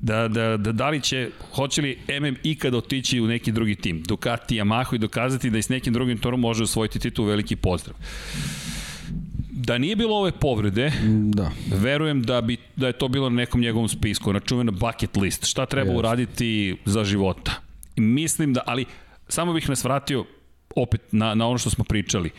[0.00, 4.02] da, da, da, da li će, hoće li MM ikada otići u neki drugi tim,
[4.02, 7.96] Ducati, Yamaha i dokazati da i s nekim drugim torom može osvojiti titul, veliki pozdrav.
[9.50, 10.92] Da nije bilo ove povrede,
[11.34, 11.50] da.
[11.72, 15.46] verujem da bi da je to bilo na nekom njegovom spisku, na čuvena bucket list.
[15.46, 15.98] Šta treba yes.
[15.98, 17.71] uraditi za života?
[17.96, 18.84] Mislim da, ali
[19.28, 20.24] samo bih nas vratio
[20.76, 22.30] opet na, na ono što smo pričali.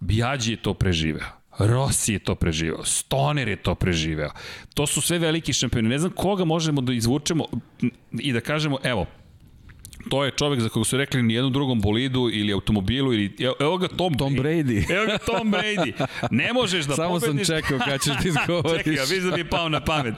[0.00, 1.26] Bijađi je to preživeo.
[1.58, 4.30] Rossi je to preživeo, Stoner je to preživeo.
[4.74, 5.88] To su sve veliki šampioni.
[5.88, 7.44] Ne znam koga možemo da izvučemo
[8.12, 9.06] i da kažemo, evo,
[10.10, 13.78] To je čovek za kog su rekli ni jednom drugom bolidu ili automobilu ili evo
[13.78, 14.84] ga Tom, Tom Brady.
[14.96, 16.06] Evo ga Tom Brady.
[16.30, 17.46] Ne možeš da Samo pobediš.
[17.46, 18.84] sam čekao kad ćeš ti izgovoriš.
[18.84, 20.14] Čekaj, vidim da mi je pao na pamet.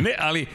[0.00, 0.46] ne, ali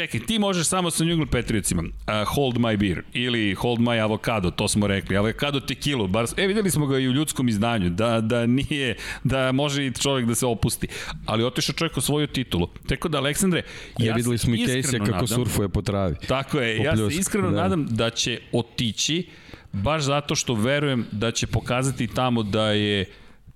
[0.00, 4.02] čekaj, ti možeš samo sa New England Patriotsima uh, hold my beer ili hold my
[4.02, 7.90] avocado, to smo rekli, avocado tequilu, bar, e videli smo ga i u ljudskom izdanju,
[7.90, 10.88] da, da nije, da može i čovjek da se opusti,
[11.26, 12.68] ali otišao čovjek u svoju titulu.
[12.88, 13.62] Tako da, Aleksandre,
[13.98, 16.16] ja, ja videli smo i Casey kako nadam, surfuje po travi.
[16.28, 17.62] Tako je, ja se iskreno da.
[17.62, 19.26] nadam da će otići,
[19.72, 23.04] baš zato što verujem da će pokazati tamo da je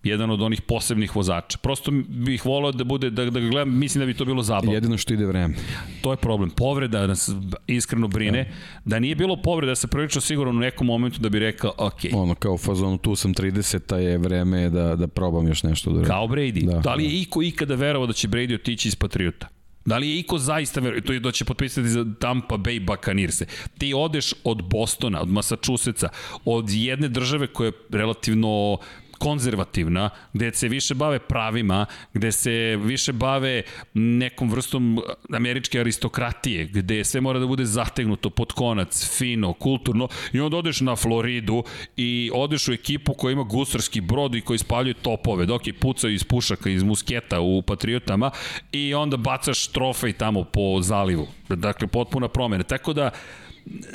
[0.04, 1.58] jedan od onih posebnih vozača.
[1.58, 4.72] Prosto bih volao da bude, da, da ga gledam, mislim da bi to bilo zabavno.
[4.72, 5.54] Jedino što ide vreme.
[6.00, 6.50] To je problem.
[6.50, 7.30] Povreda nas
[7.66, 8.44] iskreno brine.
[8.44, 8.50] Da,
[8.84, 12.00] da nije bilo povreda, da se prilično sigurno u nekom momentu da bi rekao, ok.
[12.12, 15.92] Ono, kao u fazonu, tu sam 30, a je vreme da, da probam još nešto
[15.92, 16.66] da Kao Brady.
[16.66, 17.16] Da, da li je da.
[17.16, 19.48] iko ikada verovao da će Brady otići iz Patriota?
[19.84, 23.42] Da li je iko zaista veruje, to je da će potpisati za Tampa Bay Buccaneers.
[23.78, 26.08] Ti odeš od Bostona, od Massachusettsa,
[26.44, 28.78] od jedne države koja je relativno
[29.24, 33.62] konzervativna, gde se više bave pravima, gde se više bave
[33.94, 35.00] nekom vrstom
[35.32, 40.80] američke aristokratije, gde sve mora da bude zategnuto pod konac, fino, kulturno, i onda odeš
[40.80, 41.64] na Floridu
[41.96, 46.14] i odeš u ekipu koja ima gusarski brod i koji spaljuje topove, dok je pucaju
[46.14, 48.30] iz pušaka, iz musketa u Patriotama
[48.72, 51.26] i onda bacaš trofej tamo po zalivu.
[51.48, 52.62] Dakle, potpuna promena.
[52.62, 53.10] Tako da,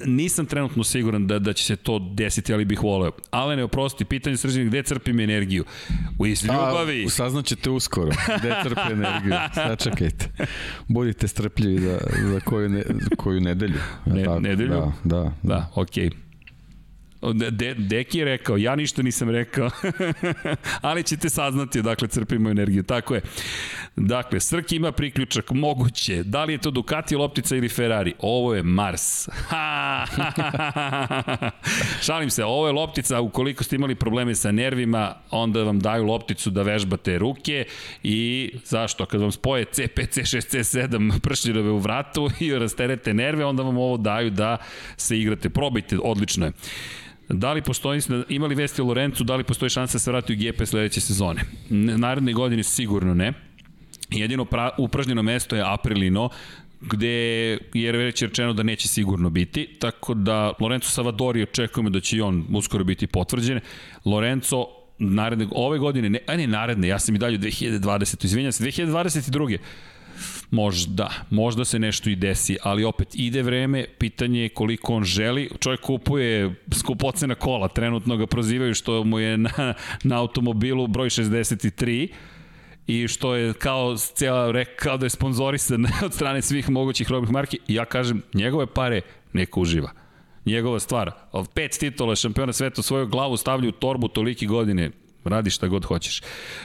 [0.06, 3.12] nisam trenutno siguran da, da će se to desiti, ali bih voleo.
[3.32, 5.66] Ale ne oprosti, pitanje srđene, gde crpim energiju?
[6.20, 7.06] U iz ljubavi.
[7.06, 9.34] A, saznaćete uskoro, gde crpi energiju.
[9.54, 10.30] Sačekajte.
[10.88, 12.84] Budite strpljivi za, za koju, ne,
[13.18, 13.80] koju nedelju.
[14.06, 14.70] Ne, tako, nedelju?
[14.70, 15.24] Da, da.
[15.24, 16.10] Da, da okej.
[16.10, 16.29] Okay.
[17.52, 19.70] De, Deki je rekao, ja ništa nisam rekao,
[20.82, 23.22] ali ćete saznati odakle crpimo energiju, tako je.
[23.96, 26.24] Dakle, Srki ima priključak, moguće.
[26.24, 28.14] Da li je to Ducati, Loptica ili Ferrari?
[28.20, 29.30] Ovo je Mars.
[32.06, 36.50] Šalim se, ovo je loptica, ukoliko ste imali probleme sa nervima, onda vam daju lopticu
[36.50, 37.66] da vežbate ruke
[38.04, 39.06] i zašto?
[39.06, 43.98] Kad vam spoje C5, C6, C7 pršljirove u vratu i rasterete nerve, onda vam ovo
[43.98, 44.58] daju da
[44.98, 45.50] se igrate.
[45.50, 46.52] Probajte, odlično je.
[47.30, 50.38] Da li postoji, imali vesti o Lorencu, da li postoji šansa da se vrati u
[50.38, 51.42] GP sledeće sezone?
[51.70, 53.34] Naredne godine sigurno ne.
[54.10, 56.30] Jedino pra, upražnjeno mesto je Aprilino,
[56.82, 57.10] gde
[57.74, 62.22] je već rečeno da neće sigurno biti, tako da Lorenzo Savadori očekujemo da će i
[62.22, 63.60] on uskoro biti potvrđen.
[64.06, 64.66] Lorenzo
[65.00, 69.58] naredne, ove godine, ne, a ne naredne, ja sam i dalje 2020, izvinjam se, 2022.
[70.52, 75.50] Možda, možda se nešto i desi, ali opet ide vreme, pitanje je koliko on želi.
[75.60, 79.74] Čovjek kupuje skupocena kola, trenutno ga prozivaju što mu je na,
[80.04, 82.08] na automobilu broj 63,
[82.90, 87.32] i što je kao cijela reka kao da je sponzorisan od strane svih mogućih robnih
[87.32, 87.60] marki.
[87.68, 89.02] Ja kažem njegove pare
[89.34, 89.92] neko uživa.
[90.46, 91.12] Njegova stvar
[91.54, 94.92] pet titula šampiona sveta svoju glavu stavlja u torbu toliki godine
[95.30, 96.22] radi šta god hoćeš.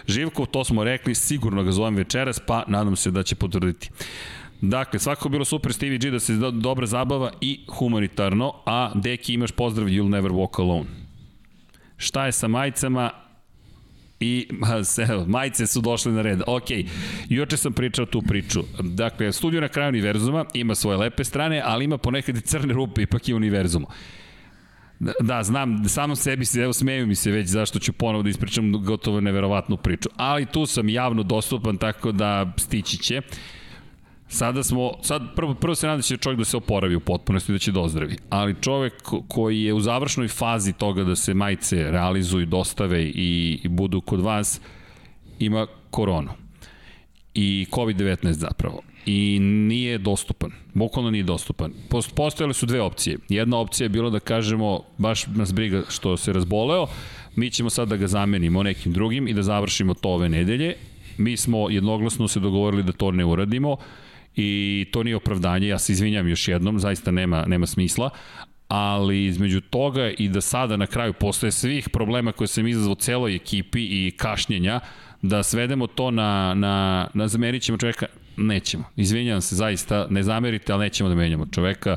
[0.08, 3.90] Živko, to smo rekli, sigurno ga zovem večeras, pa nadam se da će potvrditi.
[4.60, 9.34] Dakle, svako bilo super Stevie G da se do, dobra zabava i humanitarno, a Deki
[9.34, 10.86] imaš pozdrav You'll Never Walk Alone.
[11.96, 13.10] Šta je sa majicama?
[14.20, 14.48] I
[14.84, 16.40] se, majice su došle na red.
[16.46, 16.70] Ok,
[17.28, 18.62] juče sam pričao tu priču.
[18.80, 23.02] Dakle, studio na kraju univerzuma ima svoje lepe strane, ali ima ponekad i crne rupe
[23.02, 23.86] ipak i univerzumu.
[25.20, 28.72] Da, znam, samo sebi se, evo smeju mi se već zašto ću ponovo da ispričam
[28.72, 30.08] gotovo neverovatnu priču.
[30.16, 33.22] Ali tu sam javno dostupan, tako da stići će.
[34.28, 37.52] Sada smo, sad prvo, prvo se nadam da će čovjek da se oporavi u potpunosti
[37.52, 38.16] da će dozdravi.
[38.30, 38.94] Ali čovjek
[39.28, 44.20] koji je u završnoj fazi toga da se majice realizuju, dostave i, i budu kod
[44.20, 44.60] vas,
[45.38, 46.30] ima koronu.
[47.34, 50.50] I COVID-19 zapravo i nije dostupan.
[50.74, 51.72] Bukvalno nije dostupan.
[52.14, 53.18] Postojale su dve opcije.
[53.28, 56.86] Jedna opcija je bilo da kažemo, baš nas briga što se razboleo,
[57.36, 60.74] mi ćemo sad da ga zamenimo nekim drugim i da završimo to ove nedelje.
[61.18, 63.76] Mi smo jednoglasno se dogovorili da to ne uradimo
[64.36, 68.10] i to nije opravdanje, ja se izvinjam još jednom, zaista nema, nema smisla,
[68.68, 73.34] ali između toga i da sada na kraju postoje svih problema koje sam izazvao celoj
[73.34, 74.80] ekipi i kašnjenja,
[75.22, 78.06] da svedemo to na, na, na zamerit ćemo čoveka,
[78.36, 78.84] nećemo.
[78.96, 81.96] Izvinjam se, zaista, ne zamerite, ali nećemo da menjamo čoveka.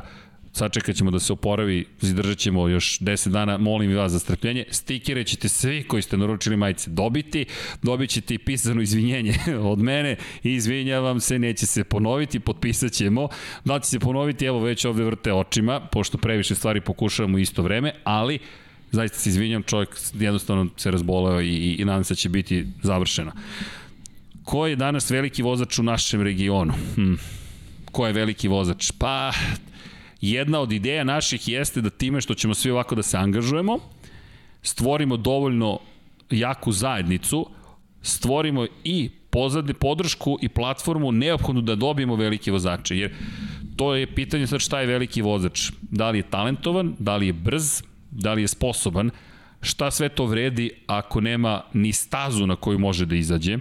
[0.52, 4.64] Sačekat ćemo da se oporavi, izdržat ćemo još 10 dana, molim vas za strpljenje.
[4.70, 7.44] Stikere ćete svi koji ste naručili majice dobiti,
[7.82, 9.34] dobit ćete i pisano izvinjenje
[9.72, 13.28] od mene izvinjavam se, neće se ponoviti, potpisat ćemo.
[13.64, 17.92] Da će se ponoviti, evo već ovde vrte očima, pošto previše stvari pokušavamo isto vreme,
[18.04, 18.38] ali
[18.90, 22.66] zaista se izvinjam, čovjek jednostavno se razboleo i, i, i nadam se da će biti
[22.82, 23.32] završeno.
[24.48, 26.72] Ko je danas veliki vozač u našem regionu?
[26.94, 27.14] Hm.
[27.92, 28.92] Ko je veliki vozač?
[28.98, 29.32] Pa,
[30.20, 33.78] Jedna od ideja naših jeste da time što ćemo svi ovako da se angažujemo,
[34.62, 35.78] stvorimo dovoljno
[36.30, 37.46] jaku zajednicu,
[38.02, 42.96] stvorimo i pozadne podršku i platformu neophodnu da dobijemo velike vozače.
[42.98, 43.14] Jer
[43.76, 45.70] to je pitanje sad šta je veliki vozač.
[45.82, 49.10] Da li je talentovan, da li je brz, da li je sposoban,
[49.60, 53.58] šta sve to vredi ako nema ni stazu na koju može da izađe,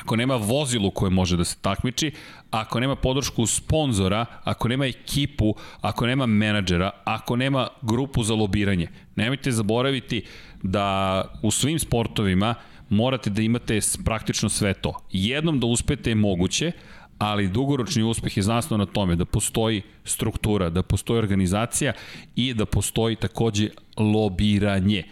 [0.00, 2.12] ako nema vozilu koje može da se takmiči,
[2.50, 8.88] ako nema podršku sponzora, ako nema ekipu, ako nema menadžera, ako nema grupu za lobiranje.
[9.16, 10.22] Nemojte zaboraviti
[10.62, 12.54] da u svim sportovima
[12.88, 14.94] morate da imate praktično sve to.
[15.12, 16.72] Jednom da uspete je moguće,
[17.18, 21.92] ali dugoročni uspeh je znasno na tome da postoji struktura, da postoji organizacija
[22.36, 25.02] i da postoji takođe lobiranje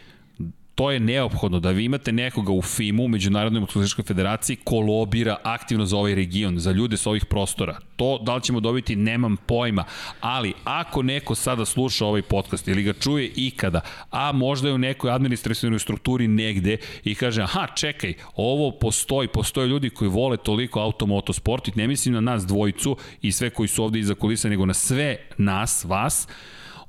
[0.75, 5.87] to je neophodno da vi imate nekoga u FIMU, Međunarodnoj motociklističkoj federaciji, ko lobira aktivno
[5.87, 7.79] za ovaj region, za ljude sa ovih prostora.
[7.97, 9.85] To da li ćemo dobiti, nemam pojma.
[10.21, 13.81] Ali ako neko sada sluša ovaj podcast ili ga čuje ikada,
[14.11, 19.69] a možda je u nekoj administrativnoj strukturi negde i kaže, aha, čekaj, ovo postoji, postoje
[19.69, 23.85] ljudi koji vole toliko automotosport i ne mislim na nas dvojicu i sve koji su
[23.85, 26.29] ovde iza kulisa, nego na sve nas, vas,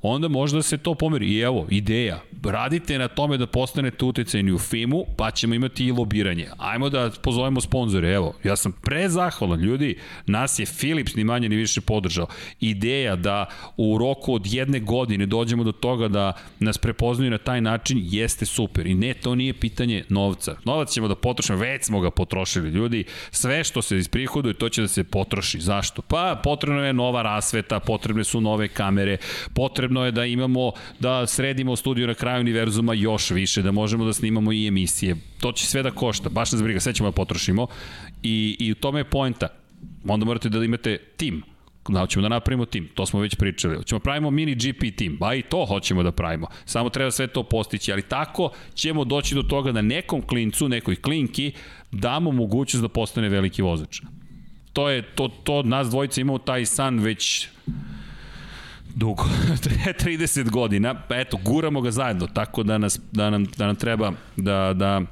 [0.02, 1.26] onda možda se to pomeri.
[1.26, 5.92] I evo, ideja, radite na tome da postanete utjecajni u FIMU, pa ćemo imati i
[5.92, 6.46] lobiranje.
[6.58, 11.56] Ajmo da pozovemo sponzore, evo, ja sam prezahvalan, ljudi, nas je Philips ni manje ni
[11.56, 12.26] više podržao.
[12.60, 17.60] Ideja da u roku od jedne godine dođemo do toga da nas prepoznaju na taj
[17.60, 18.86] način jeste super.
[18.86, 20.56] I ne, to nije pitanje novca.
[20.64, 23.04] Novac ćemo da potrošimo, već smo ga potrošili, ljudi.
[23.30, 25.60] Sve što se isprihoduje, to će da se potroši.
[25.60, 26.02] Zašto?
[26.02, 29.16] Pa potrebno je nova rasveta, potrebne su nove kamere,
[29.54, 34.04] potrebno potrebno je da imamo, da sredimo studiju na kraju univerzuma još više, da možemo
[34.04, 35.16] da snimamo i emisije.
[35.40, 37.66] To će sve da košta, baš nas briga, sve ćemo da potrošimo
[38.22, 39.48] i, i u tome je poenta.
[40.08, 41.42] Onda morate da imate tim,
[41.88, 43.76] da hoćemo da napravimo tim, to smo već pričali.
[43.76, 46.48] Hoćemo da pravimo mini GP tim, ba i to hoćemo da pravimo.
[46.64, 50.96] Samo treba sve to postići, ali tako ćemo doći do toga da nekom klincu, nekoj
[50.96, 51.52] klinki,
[51.92, 54.00] damo mogućnost da postane veliki vozač.
[54.72, 57.48] To je, to, to nas dvojica imamo taj san već
[58.96, 59.24] dugo,
[60.04, 64.12] 30 godina, pa eto, guramo ga zajedno, tako da, nas, da, nam, da nam treba
[64.36, 65.02] da, da,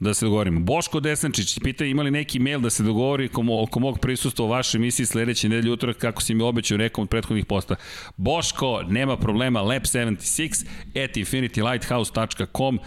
[0.00, 0.60] da se dogovorimo.
[0.60, 4.78] Boško Desančić pita imali neki mail da se dogovori oko, oko mog prisustva u vašoj
[4.78, 7.76] emisiji sledeće nedelje utorak kako si mi obećao nekom od prethodnih posta.
[8.16, 10.66] Boško, nema problema, lab76
[11.04, 12.78] at infinitylighthouse.com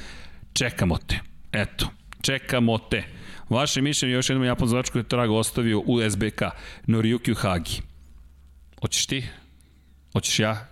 [0.54, 1.20] čekamo te.
[1.52, 1.88] Eto,
[2.22, 3.04] čekamo te.
[3.50, 6.42] Vaše mišljenje još jednom Japan zvačku je trag ostavio u SBK,
[6.88, 7.97] Noriyuki Hagi.
[8.82, 9.24] Hoćeš ti?
[10.14, 10.68] Hoćeš ja?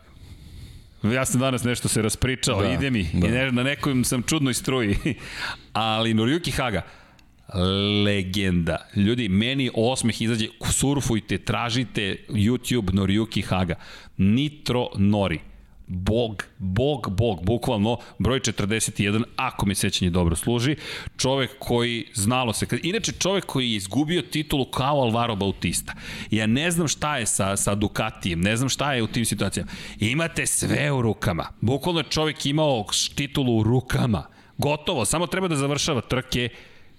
[1.03, 3.09] Ja sam danas nešto se raspričao, da, ide mi.
[3.13, 3.27] Da.
[3.27, 4.95] I ne, na nekom sam čudnoj struji.
[5.73, 6.81] Ali Noriyuki Haga,
[8.05, 8.89] legenda.
[8.95, 13.75] Ljudi, meni osmeh izađe, surfujte, tražite YouTube Noriyuki Haga.
[14.17, 15.39] Nitro Nori
[15.87, 20.75] Bog, Bog, Bog, bukvalno broj 41, ako me sećanje dobro služi,
[21.17, 25.93] čovek koji znalo se, inače čovek koji je izgubio titulu kao Alvaro Bautista.
[26.31, 29.71] Ja ne znam šta je sa, sa Ducatijem, ne znam šta je u tim situacijama.
[29.99, 31.47] Imate sve u rukama.
[31.61, 34.23] Bukvalno je čovek imao titulu u rukama.
[34.57, 36.49] Gotovo, samo treba da završava trke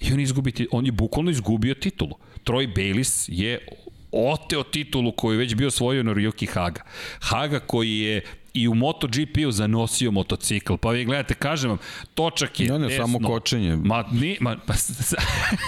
[0.00, 2.12] i on, izgubiti, on je bukvalno izgubio titulu.
[2.44, 3.68] Troy Bayliss je
[4.12, 6.82] oteo titulu koju je već bio svojio Noriyuki Haga.
[7.20, 8.22] Haga koji je
[8.56, 10.74] i u MotoGP-u zanosio motocikl.
[10.76, 11.78] Pa vi gledate, kažem vam,
[12.14, 13.06] točak je ne, ne, desno.
[13.06, 13.76] samo kočenje.
[13.76, 14.74] Ma, ni, ma, pa,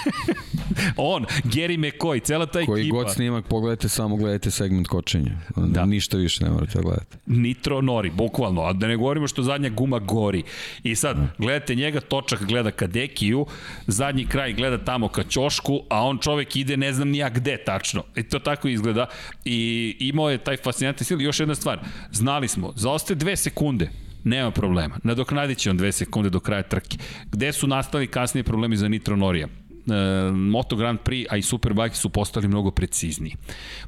[1.13, 2.73] on, Gary McCoy, cela ta Koji ekipa.
[2.73, 5.31] Koji god snimak, pogledajte, samo gledajte segment kočenja.
[5.55, 5.85] Da.
[5.85, 7.17] Ništa više ne morate da gledati.
[7.25, 8.61] Nitro nori, bukvalno.
[8.61, 10.43] A da ne govorimo što zadnja guma gori.
[10.83, 13.45] I sad, gledate njega, točak gleda ka Dekiju,
[13.87, 18.03] zadnji kraj gleda tamo ka Ćošku, a on čovek ide ne znam nija gde tačno.
[18.15, 19.05] I to tako izgleda.
[19.45, 21.21] I imao je taj fascinantni stil.
[21.21, 21.79] Još jedna stvar,
[22.11, 23.89] znali smo, zaostaje dve sekunde,
[24.23, 24.99] nema problema.
[25.03, 26.97] Nadoknadit će on dve sekunde do kraja trke.
[27.31, 29.47] Gde su nastali kasnije problemi za Nitro Norija?
[29.91, 33.35] E, Moto Grand Prix, a i Superbike su postali mnogo precizniji.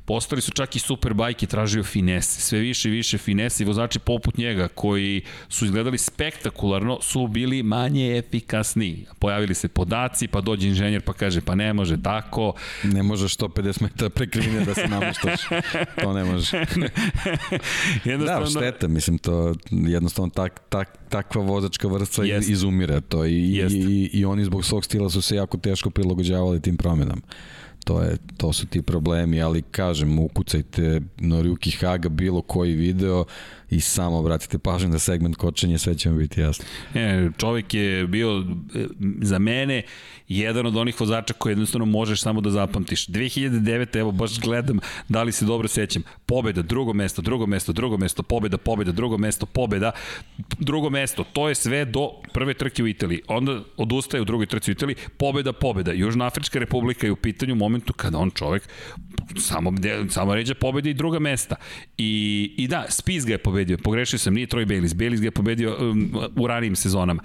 [0.05, 3.99] Postali su čak i Superbike i tražio finese, sve više i više finese i vozači
[3.99, 9.05] poput njega koji su izgledali spektakularno su bili manje efikasni.
[9.19, 12.53] Pojavili se podaci, pa dođe inženjer pa kaže pa ne može tako.
[12.83, 15.41] Ne može 150 metara prekrivine da se nameštaš.
[16.01, 16.57] To ne može.
[18.11, 18.45] jednostavno...
[18.45, 22.49] Da, šteta, mislim to jednostavno tak, tak, takva vozačka vrsta Jest.
[22.49, 26.61] izumira to i, i, i, i oni zbog svog stila su se jako teško prilagođavali
[26.61, 27.22] tim promenama.
[27.86, 33.26] To, je, to su ti problemi, ali kažem, ukucajte Noriyuki Haga bilo koji video
[33.72, 36.66] i samo obratite pažnju na segment kočenja, sve će vam biti jasno.
[36.95, 38.40] E, čovjek je bio
[38.75, 38.85] e,
[39.22, 39.83] za mene
[40.27, 43.08] jedan od onih vozača koji jednostavno možeš samo da zapamtiš.
[43.08, 44.00] 2009.
[44.00, 46.03] evo baš gledam da li se dobro sećam.
[46.25, 49.91] Pobeda, drugo mesto, drugo mesto, drugo mesto, pobeda, pobeda, drugo mesto, pobeda,
[50.59, 51.24] drugo mesto.
[51.24, 53.22] To je sve do prve trke u Italiji.
[53.27, 55.91] Onda odustaje u drugoj trci u Italiji, pobeda, pobeda.
[55.91, 58.69] Južna Afrička republika je u pitanju u momentu kada on čovek
[59.38, 59.74] samo,
[60.09, 61.56] samo ređa pobeda i druga mesta.
[61.98, 65.31] I, I da, Spiz ga je pobedio, pogrešio sam, nije Troy Bayliss, Bayliss ga je
[65.31, 67.23] pobedio um, u ranijim sezonama.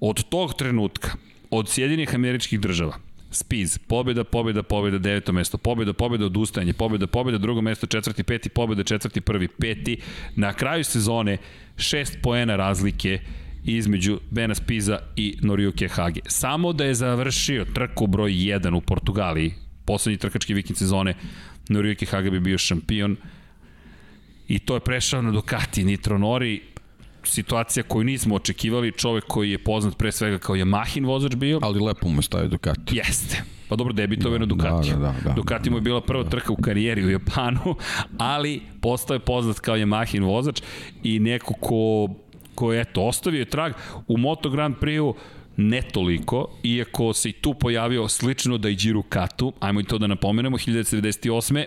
[0.00, 1.10] Od tog trenutka,
[1.50, 2.98] od Sjedinih američkih država,
[3.32, 8.48] Spiz, pobjeda, pobjeda, pobjeda, deveto mesto, pobjeda, pobjeda, odustajanje, pobjeda, pobjeda, drugo mesto, četvrti, peti,
[8.48, 9.98] pobjeda, četvrti, prvi, peti.
[10.36, 11.38] Na kraju sezone
[11.76, 13.20] šest poena razlike
[13.64, 16.20] između Bena Spiza i Noriuke Hage.
[16.26, 19.54] Samo da je završio trku broj 1 u Portugaliji,
[19.84, 21.14] poslednji trkački vikend sezone,
[21.68, 23.16] Noriuke Hage bi bio šampion
[24.50, 26.60] i to je prešao na Ducati Nitro Nori,
[27.24, 31.58] situacija koju nismo očekivali, čovek koji je poznat pre svega kao Yamahin vozač bio.
[31.62, 32.96] Ali lepo mu stavio Ducati.
[32.96, 33.42] Jeste.
[33.68, 34.90] Pa dobro, debitove na Ducati.
[34.90, 37.76] Da, da, da, da, Ducati mu je bila prva trka u karijeri u Japanu,
[38.18, 40.62] ali postao je poznat kao Yamahin vozač
[41.02, 42.08] i neko ko,
[42.54, 43.72] ko je, eto, ostavio trag
[44.08, 45.14] u Moto Grand Prix-u
[45.56, 49.98] ne toliko, iako se i tu pojavio slično da i Giro Katu, ajmo i to
[49.98, 51.64] da napomenemo, 1998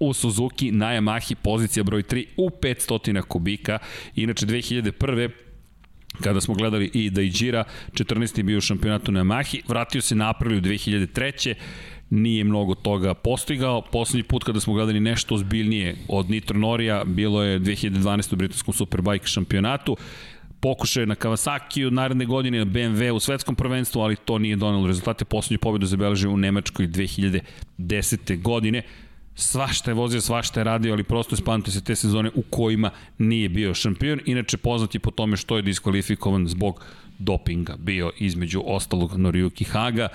[0.00, 3.78] u Suzuki na Yamahi pozicija broj 3 u 500 kubika.
[4.16, 5.30] Inače 2001
[6.22, 8.42] kada smo gledali i Dajđira, 14.
[8.42, 11.54] bio u šampionatu na Yamahi, vratio se na Apriliju 2003
[12.10, 13.82] nije mnogo toga postigao.
[13.82, 18.32] Poslednji put kada smo gledali nešto ozbiljnije od Nitro Norija, bilo je 2012.
[18.32, 19.96] u britanskom Superbike šampionatu
[20.60, 24.86] pokušaje na Kawasaki od naredne godine na BMW u svetskom prvenstvu, ali to nije donalo
[24.86, 25.24] rezultate.
[25.24, 28.42] Poslednju pobedu zabeležio u Nemačkoj 2010.
[28.42, 28.82] godine
[29.34, 33.48] svašta je vozio, svašta je radio, ali prosto spamte se te sezone u kojima nije
[33.48, 34.20] bio šampion.
[34.26, 36.84] Inače, poznat je po tome što je diskvalifikovan zbog
[37.18, 40.08] dopinga bio između ostalog Noriyuki Haga.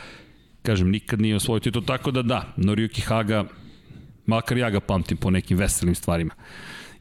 [0.61, 3.45] Kažem, nikad nije osvojio titul, tako da da, Noriyuki Haga,
[4.26, 6.34] makar ja ga pamtim po nekim veselim stvarima.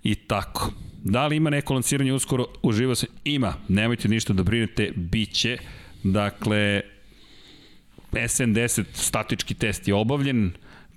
[0.02, 0.72] I tako.
[1.04, 2.46] Da li ima neko lanciranje uskoro?
[2.62, 3.06] Uživa se?
[3.24, 3.54] Ima.
[3.68, 5.58] Nemojte ništa da brinete, bit će.
[6.02, 6.80] Dakle,
[8.12, 10.52] SN10 statički test je obavljen,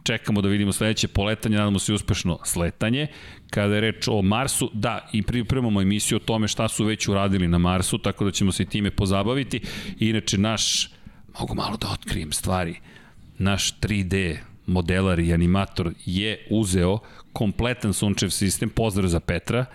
[0.08, 3.08] čekamo da vidimo sledeće poletanje, nadamo se uspešno sletanje.
[3.50, 7.48] Kada je reč o Marsu, da, i pripremamo emisiju o tome šta su već uradili
[7.48, 9.62] na Marsu, tako da ćemo se i time pozabaviti.
[10.00, 10.90] Inače, naš,
[11.40, 12.80] mogu malo da otkrijem stvari,
[13.38, 17.00] naš 3D modelar i animator je uzeo
[17.34, 19.66] kompletan sunčev sistem, pozdrav za Petra,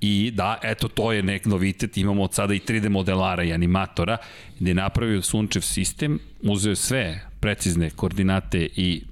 [0.00, 4.16] I da, eto, to je nek novitet, imamo od sada i 3D modelara i animatora,
[4.60, 9.02] gde je napravio sunčev sistem, uzeo sve precizne koordinate i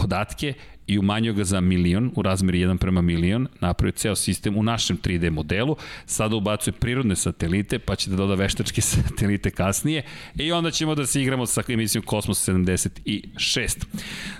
[0.00, 0.54] podatke
[0.86, 4.98] i umanjio ga za milion, u razmeri 1 prema milion, napravio ceo sistem u našem
[4.98, 10.02] 3D modelu, sada ubacuje prirodne satelite, pa će da doda veštačke satelite kasnije
[10.36, 13.84] i onda ćemo da se igramo sa emisijom Kosmos 76.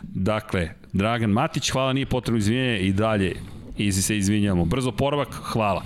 [0.03, 3.37] Dakle, Dragan Matić, hvala, nije potrebno izvinjenje i dalje
[3.79, 4.65] i se izvinjamo.
[4.65, 5.83] Brzo poravak, hvala.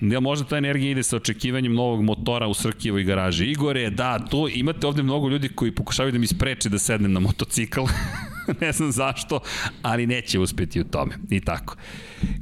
[0.00, 3.44] Ja, možda ta energija ide sa očekivanjem novog motora u Srkijevoj garaži.
[3.44, 7.20] Igore, da, tu imate ovde mnogo ljudi koji pokušavaju da mi spreče da sednem na
[7.20, 7.80] motocikl.
[8.60, 9.40] ne znam zašto,
[9.82, 11.14] ali neće uspeti u tome.
[11.30, 11.76] I tako.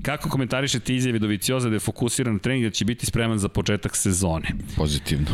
[0.03, 3.97] Kako komentarišete izjave Dovicioza da je fokusiran na trening da će biti spreman za početak
[3.97, 4.49] sezone?
[4.77, 5.27] Pozitivno.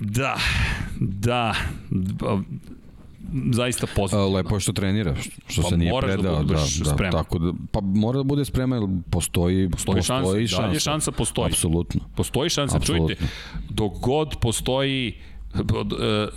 [0.00, 0.36] Da,
[1.00, 1.54] da,
[3.52, 4.28] zaista pozitivno.
[4.28, 5.14] Lepo je što trenira,
[5.48, 6.42] što pa se nije da predao.
[6.42, 10.56] Da, da, da, tako da, pa mora da bude spreman, postoji, postoji, postoji šansa.
[10.56, 10.66] šansa.
[10.66, 11.46] Dalje šansa postoji.
[11.46, 12.00] Apsolutno.
[12.14, 13.08] Postoji šansa, Apsolutno.
[13.08, 13.24] čujte,
[13.70, 15.31] dok god postoji E,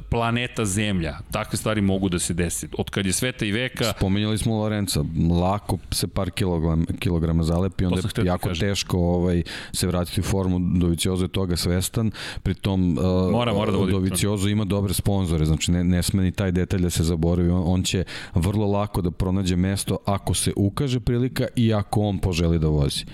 [0.10, 1.18] planeta Zemlja.
[1.32, 2.68] Takve stvari mogu da se desi.
[2.78, 3.94] Od kad je sveta i veka...
[3.98, 5.04] Spominjali smo Lorenca,
[5.42, 8.70] lako se par kilogram, kilograma zalepi, onda je da jako kažem.
[8.70, 10.60] teško ovaj, se vratiti u formu.
[10.80, 12.12] Doviciozo je toga svestan,
[12.44, 16.52] pritom uh, mora, mora da Doviciozo ima dobre sponzore, znači ne, ne sme ni taj
[16.52, 17.50] detalj da se zaboravi.
[17.50, 18.04] On, on će
[18.34, 23.06] vrlo lako da pronađe mesto ako se ukaže prilika i ako on poželi da vozi.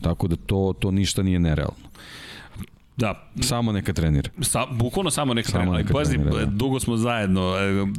[0.00, 1.90] Tako da to, to ništa nije nerealno.
[3.00, 3.14] Da.
[3.40, 4.30] Samo neka trenira.
[4.40, 5.92] Sa, bukvalno samo neka samo trenira.
[5.92, 6.44] Pazi, da.
[6.44, 7.54] dugo smo zajedno,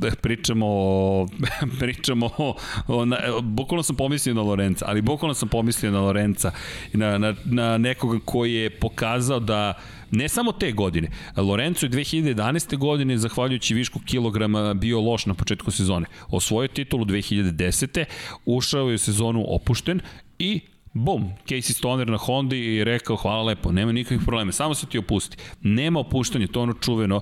[0.08, 1.28] e, pričamo o,
[1.80, 2.56] pričamo o,
[2.88, 6.52] o na, bukvalno sam pomislio na Lorenca, ali bukvalno sam pomislio na Lorenca,
[6.94, 9.74] na, na, na nekoga koji je pokazao da
[10.12, 11.10] ne samo te godine.
[11.38, 12.78] Lorenzo je 2011.
[12.78, 16.06] godine, zahvaljujući višku kilograma, bio loš na početku sezone.
[16.30, 18.06] Osvojio titulu 2010.
[18.46, 20.02] Ušao je u sezonu opušten
[20.40, 20.60] i
[20.94, 24.98] Bum, Casey Stoner na Hondi i rekao hvala lepo, nema nikakvih problema, samo se ti
[24.98, 25.38] opusti.
[25.62, 27.22] Nema opuštanja, to ono čuveno.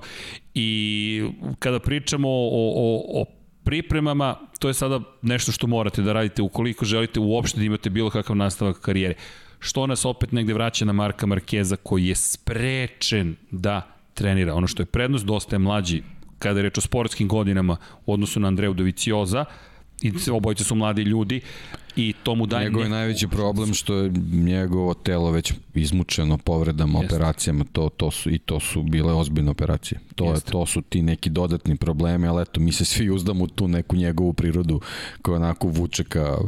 [0.54, 1.22] I
[1.58, 3.24] kada pričamo o, o, o
[3.64, 8.10] pripremama, to je sada nešto što morate da radite ukoliko želite uopšte da imate bilo
[8.10, 9.14] kakav nastavak karijere.
[9.58, 13.82] što nas opet negde vraća na Marka Markeza koji je sprečen da
[14.14, 14.54] trenira.
[14.54, 16.02] Ono što je prednost, dosta je mlađi
[16.38, 17.76] kada je reč o sportskim godinama
[18.06, 19.44] u odnosu na Andreju Dovicioza,
[20.02, 21.40] i obojice su mladi ljudi
[21.96, 22.64] i to mu daje...
[22.64, 27.14] Njegov je najveći problem što je njegovo telo već izmučeno povredama, Jeste.
[27.14, 30.00] operacijama, to, to su, i to su bile ozbiljne operacije.
[30.14, 33.46] To, je, to su ti neki dodatni problemi, ali eto, mi se svi uzdamo u
[33.46, 34.80] tu neku njegovu prirodu
[35.22, 36.38] koja onako vuče ka,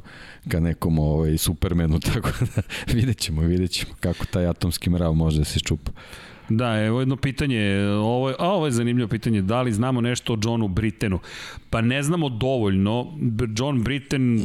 [0.48, 2.62] ka nekom ovaj, supermenu, tako da
[2.92, 5.92] vidjet ćemo, vidjet ćemo kako taj atomski mrav može da se čupa.
[6.56, 10.32] Da, evo jedno pitanje, ovo je, a ovo je zanimljivo pitanje, da li znamo nešto
[10.32, 11.18] o Johnu Brittenu?
[11.70, 13.06] Pa ne znamo dovoljno,
[13.56, 14.40] John Britten...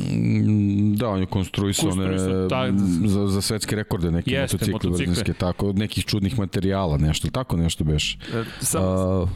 [0.95, 2.71] Da, on je konstruisao, konstruisao ta...
[3.05, 5.33] za, za svetske rekorde, neke jeste, motocikle, motocikle.
[5.33, 8.17] tako, od nekih čudnih materijala, nešto, tako nešto beš.
[8.33, 9.29] E, sam, uh,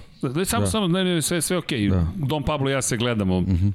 [0.46, 0.72] samo, da.
[0.72, 1.90] samo, ne, ne, sve, sve okej, okay.
[1.90, 2.08] da.
[2.16, 3.68] Don Pablo i ja se gledamo, uh mhm.
[3.68, 3.72] -huh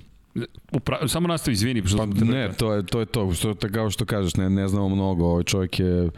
[0.72, 1.08] Upra...
[1.08, 1.82] Samo nastavi, izvini.
[1.96, 5.24] Pa, ne, to je, to je to, što, kao što kažeš, ne, ne znamo mnogo,
[5.24, 6.10] ovaj čovjek je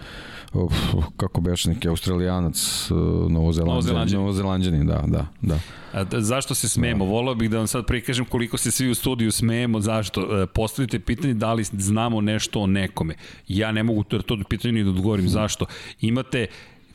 [0.53, 0.75] uf,
[1.17, 5.59] kako beš neki australijanac, uh, novozelanđanin, novozelanđanin, da, da, da.
[5.93, 7.05] A, da, zašto se smemo?
[7.05, 7.11] Da.
[7.11, 10.43] Volao bih da vam sad prikažem koliko se svi u studiju smemo, zašto?
[10.43, 13.15] E, postavite pitanje da li znamo nešto o nekome.
[13.49, 15.29] Ja ne mogu to, to pitanje ni da odgovorim.
[15.29, 15.67] Zašto?
[16.01, 16.47] Imate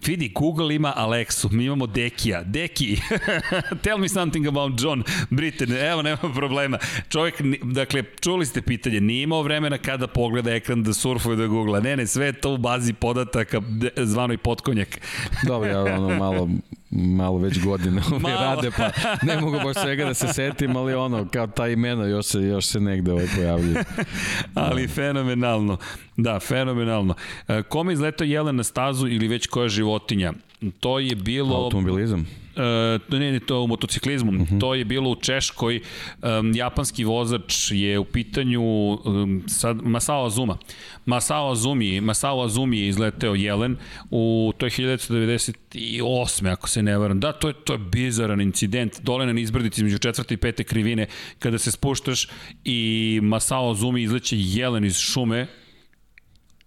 [0.06, 2.44] Vidi, Google ima Alexu, mi imamo Dekija.
[2.44, 2.98] Deki,
[3.84, 5.72] tell me something about John Britten.
[5.72, 6.78] Evo, nema problema.
[7.10, 11.80] Čovjek, dakle, čuli ste pitanje, nije imao vremena kada pogleda ekran da surfuje da googla.
[11.80, 13.62] Ne, ne, sve to u bazi podataka
[13.98, 15.00] zvanoj potkonjak.
[15.48, 16.50] Dobro, ja ono malo
[16.96, 18.90] malo već godine ovaj rade, pa
[19.26, 22.66] ne mogu baš svega da se setim, ali ono, kao ta imena još se, još
[22.66, 23.76] se negde ovaj pojavljaju.
[24.54, 25.78] ali fenomenalno.
[26.18, 27.16] Da, fenomenalno.
[27.48, 30.34] E, kome izletao jelen na stazu ili već koja životinja?
[30.80, 31.56] To je bilo...
[31.56, 32.43] Automobilizam.
[32.56, 34.32] Uh, ne, ne, to u motociklizmu.
[34.32, 34.44] Uh mhm.
[34.44, 34.60] -huh.
[34.60, 35.82] To je bilo u Češkoj.
[36.22, 40.58] Um, japanski vozač je u pitanju um, sad, Masao Azuma.
[41.06, 43.78] Masao Azumi, Masao Azumi je izleteo Jelen
[44.12, 46.52] u to je 1998.
[46.52, 47.20] ako se ne varam.
[47.20, 49.02] Da, to je, to je bizaran incident.
[49.02, 51.08] Dole na izbrdici između četvrte i pete krivine
[51.40, 52.28] kada se spuštaš
[52.66, 55.48] i Masao Azumi izleće Jelen iz šume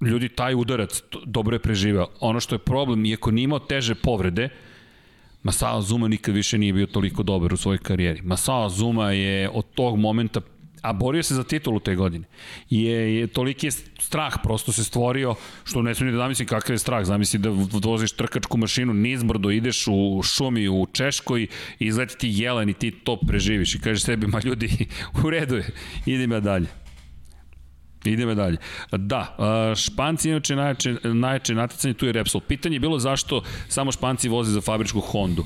[0.00, 2.08] ljudi taj udarac dobro je preživao.
[2.20, 4.48] Ono što je problem, iako nije imao teže povrede,
[5.46, 8.22] Masao Zuma nikad više nije bio toliko dobar u svojoj karijeri.
[8.22, 10.40] Masao Zuma je od tog momenta
[10.82, 12.26] a borio se za titulu te godine.
[12.70, 15.34] Je, je toliki je strah prosto se stvorio,
[15.64, 17.04] što ne smijem da zamislim kakav je strah.
[17.04, 17.50] Zamisli da
[17.82, 22.90] voziš trkačku mašinu nizbrdo, ideš u šumi u Češkoj i izleti ti jelen i ti
[22.90, 23.74] to preživiš.
[23.74, 24.86] I kažeš sebi, ma ljudi,
[25.24, 25.70] u redu je,
[26.06, 26.85] idem ja dalje.
[28.12, 28.56] Idemo dalje.
[28.92, 29.36] Da,
[29.76, 32.40] Španci inače najjače, najjače natjecanje, tu je Repsol.
[32.40, 35.44] Pitanje je bilo zašto samo Španci voze za fabričku Hondu.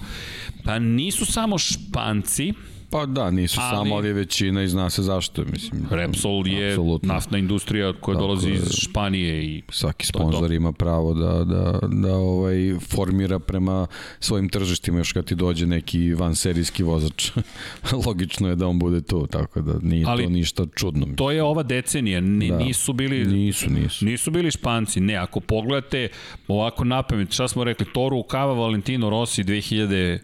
[0.65, 2.53] Pa nisu samo Španci,
[2.91, 5.45] Pa da, nisu ali, samo, ali je većina i zna se zašto.
[5.45, 7.15] Mislim, Repsol je apsolutno.
[7.15, 9.45] naftna industrija koja Tako dolazi iz Španije.
[9.45, 13.87] i Svaki sponsor ima pravo da, da, da ovaj formira prema
[14.21, 17.31] svojim tržištima još kad ti dođe neki vanserijski vozač.
[18.07, 21.01] Logično je da on bude tu, tako da nije ali, to ništa čudno.
[21.01, 21.17] Mislim.
[21.17, 22.59] To je ova decenija, Ni, da.
[22.59, 24.05] nisu bili nisu, nisu.
[24.05, 25.01] nisu bili Španci.
[25.01, 26.09] Ne, ako pogledate
[26.49, 30.19] ovako napamet, šta smo rekli, Toru Kava Valentino Rossi 2002.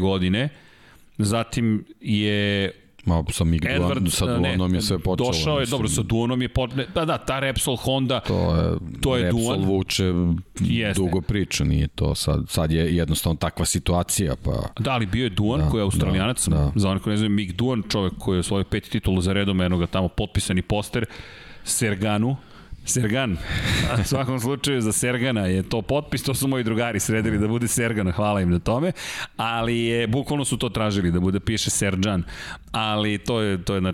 [0.00, 0.48] godine,
[1.18, 2.72] Zatim je
[3.08, 5.28] Ma, sa Mig Edward, sa Duanom je sve počelo.
[5.28, 5.70] Došao je, mislim.
[5.70, 6.84] dobro, sa Duanom je počelo.
[6.94, 9.64] Da, da, ta Repsol Honda, to je, to je Repsol Duan.
[9.64, 10.12] vuče
[10.60, 11.00] Jeste.
[11.02, 14.36] dugo priča, nije to sad, sad je jednostavno takva situacija.
[14.44, 14.68] Pa...
[14.78, 16.72] Da, ali bio je Duan, da, koji je australijanac, da, da.
[16.74, 19.60] za onih koji ne znaju, Mig Duan, čovek koji je svoj peti titulu za redom,
[19.60, 21.06] eno ga tamo potpisani poster,
[21.64, 22.36] Serganu,
[22.88, 23.36] Sergan.
[24.00, 27.68] U svakom slučaju za Sergana je to potpis, to su moji drugari sredili da bude
[27.68, 28.92] Sergana, hvala im na tome,
[29.36, 32.22] ali je, bukvalno su to tražili da bude, piše Serđan,
[32.72, 33.92] ali to je, to je na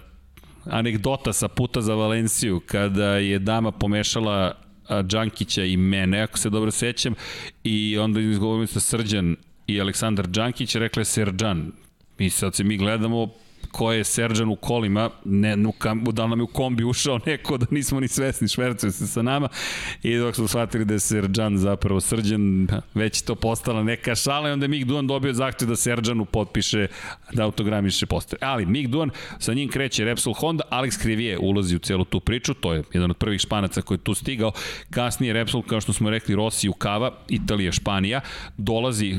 [0.65, 4.55] anegdota sa puta za Valenciju, kada je dama pomešala
[5.03, 7.15] Đankića i mene, ako se dobro sećam,
[7.65, 11.73] i onda izgovorim sa Srđan i Aleksandar Đankić, rekla je Serđan.
[12.19, 13.29] Mi sad se mi gledamo,
[13.75, 17.67] ko je Serđan u kolima, ne, kam, da nam je u kombi ušao neko da
[17.71, 19.49] nismo ni svesni, švercuje se sa nama
[20.03, 24.53] i dok smo shvatili da je Serđan zapravo Srđan, već to postala neka šala i
[24.53, 26.87] onda je Mig Duan dobio zahtev da Serđanu potpiše,
[27.33, 28.39] da autogramiše poster.
[28.43, 32.55] Ali Mig Duan, sa njim kreće Repsol Honda, Alex Krivije ulazi u celu tu priču,
[32.55, 34.53] to je jedan od prvih španaca koji je tu stigao,
[34.91, 38.21] kasnije Repsol, kao što smo rekli, Rossi u Kava, Italija, Španija,
[38.57, 39.17] dolazi,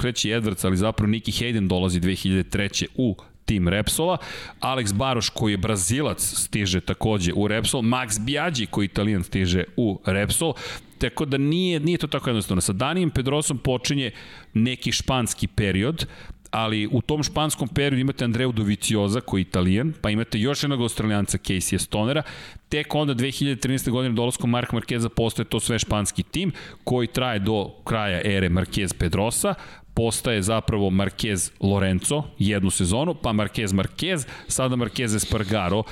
[0.00, 2.86] kreće Edwards, ali zapravo Nicky Hayden dolazi 2003.
[2.94, 4.16] u tim Repsola.
[4.60, 7.82] Alex Baroš koji je Brazilac stiže takođe u Repsol.
[7.82, 10.54] Max Biaggi koji je Italijan stiže u Repsol.
[10.98, 12.60] Tako da nije, nije to tako jednostavno.
[12.60, 14.10] Sa Danijem Pedrosom počinje
[14.54, 16.06] neki španski period,
[16.52, 20.80] ali u tom španskom periodu imate Andreu Dovicioza koji je italijan, pa imate još jednog
[20.80, 22.22] australijanca Casey Stonera,
[22.68, 23.90] tek onda 2013.
[23.90, 26.52] godine dolaskom Mark Marqueza postoje to sve španski tim
[26.84, 29.54] koji traje do kraja ere Marquez Pedrosa,
[29.94, 35.82] postaje zapravo Marquez Lorenzo jednu sezonu, pa Marquez Marquez, sada Marquez Espargaro,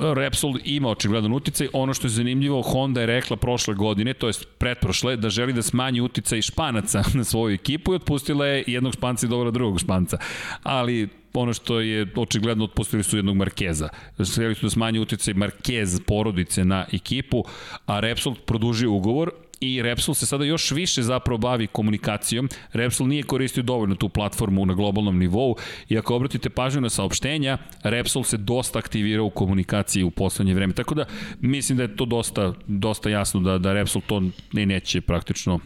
[0.00, 1.68] Repsol ima očigledan uticaj.
[1.72, 5.62] Ono što je zanimljivo, Honda je rekla prošle godine, to je pretprošle, da želi da
[5.62, 10.18] smanji uticaj Španaca na svoju ekipu i otpustila je jednog Španca i dobra drugog Španca.
[10.62, 13.88] Ali ono što je očigledno otpustili su jednog Markeza.
[14.32, 17.44] Hteli su da smanji uticaj Markez porodice na ekipu,
[17.86, 19.30] a Repsol produžio ugovor
[19.60, 22.48] i Repsol se sada još više zapravo bavi komunikacijom.
[22.72, 25.56] Repsol nije koristio dovoljno tu platformu na globalnom nivou
[25.88, 30.74] i ako obratite pažnju na saopštenja, Repsol se dosta aktivirao u komunikaciji u poslednje vreme.
[30.74, 31.04] Tako da
[31.40, 34.22] mislim da je to dosta, dosta jasno da, da Repsol to
[34.52, 35.58] ne neće praktično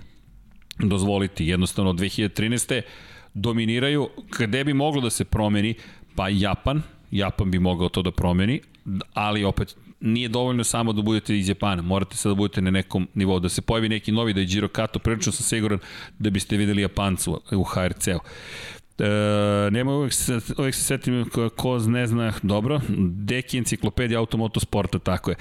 [0.78, 1.46] dozvoliti.
[1.46, 2.82] Jednostavno od 2013.
[3.34, 4.08] dominiraju.
[4.38, 5.74] Gde bi moglo da se promeni?
[6.14, 8.60] Pa Japan, Japan bi mogao to da promeni,
[9.14, 13.08] ali opet nije dovoljno samo da budete iz Japana, morate sad da budete na nekom
[13.14, 15.78] nivou, da se pojavi neki novi da je Giro Kato, prilično sam siguran
[16.18, 18.20] da biste videli Japancu u HRC-u.
[18.98, 21.24] E, nema uvek se, uvek se setim
[21.56, 25.36] ko, ne zna dobro, Deki enciklopedija automotosporta, tako je.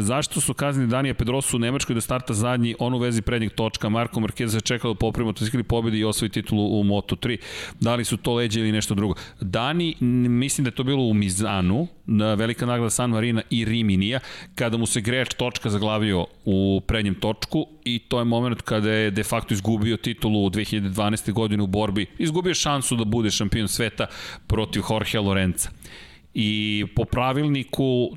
[0.00, 3.88] Zašto su kazni Danija Pedrosu u Nemačkoj da starta zadnji, on u vezi prednjeg točka,
[3.88, 7.36] Marko Marquez se čekao da poprima motocikli pobedi i osvoji titulu u Moto3.
[7.80, 9.14] Da li su to leđe ili nešto drugo?
[9.40, 14.20] Dani, mislim da je to bilo u Mizanu, na velika nagrada San Marina i Riminija,
[14.54, 19.10] kada mu se greč točka zaglavio u prednjem točku i to je moment kada je
[19.10, 21.32] de facto izgubio titulu u 2012.
[21.32, 24.06] godine u borbi, izgubio šansu da bude šampion sveta
[24.46, 25.70] protiv Jorge Lorenza.
[26.34, 28.16] I po pravilniku,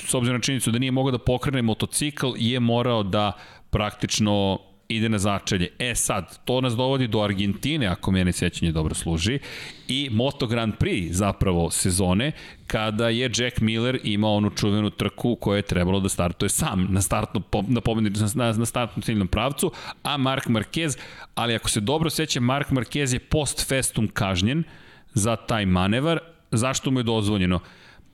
[0.00, 3.32] s obzirom na činjenicu da nije mogao da pokrene motocikl, je morao da
[3.70, 4.58] praktično
[4.88, 5.68] ide na začelje.
[5.78, 9.38] E sad, to nas dovodi do Argentine, ako mene sećanje dobro služi,
[9.88, 12.32] i Moto Grand Prix zapravo sezone,
[12.66, 17.02] kada je Jack Miller imao onu čuvenu trku koja je trebalo da startuje sam na
[17.02, 20.98] startno na pobedi na, na startnom ciljnom pravcu, a Mark Marquez,
[21.34, 24.64] ali ako se dobro seća, Mark Marquez je post festum kažnjen
[25.14, 26.18] za taj manevar,
[26.50, 27.60] zašto mu je dozvoljeno?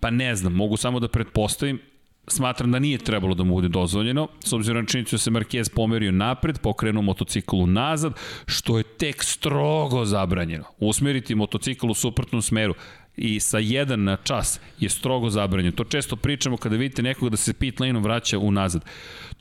[0.00, 1.80] Pa ne znam, mogu samo da pretpostavim,
[2.28, 5.74] smatram da nije trebalo da mu bude dozvoljeno, s obzirom na činjenicu da se Marquez
[5.74, 8.12] pomerio napred, pokrenuo motociklu nazad,
[8.46, 10.64] što je tek strogo zabranjeno.
[10.78, 12.74] Usmeriti motocikl u suprotnom smeru
[13.16, 15.76] i sa jedan na čas je strogo zabranjeno.
[15.76, 18.84] To često pričamo kada vidite nekog da se pit lane vraća unazad.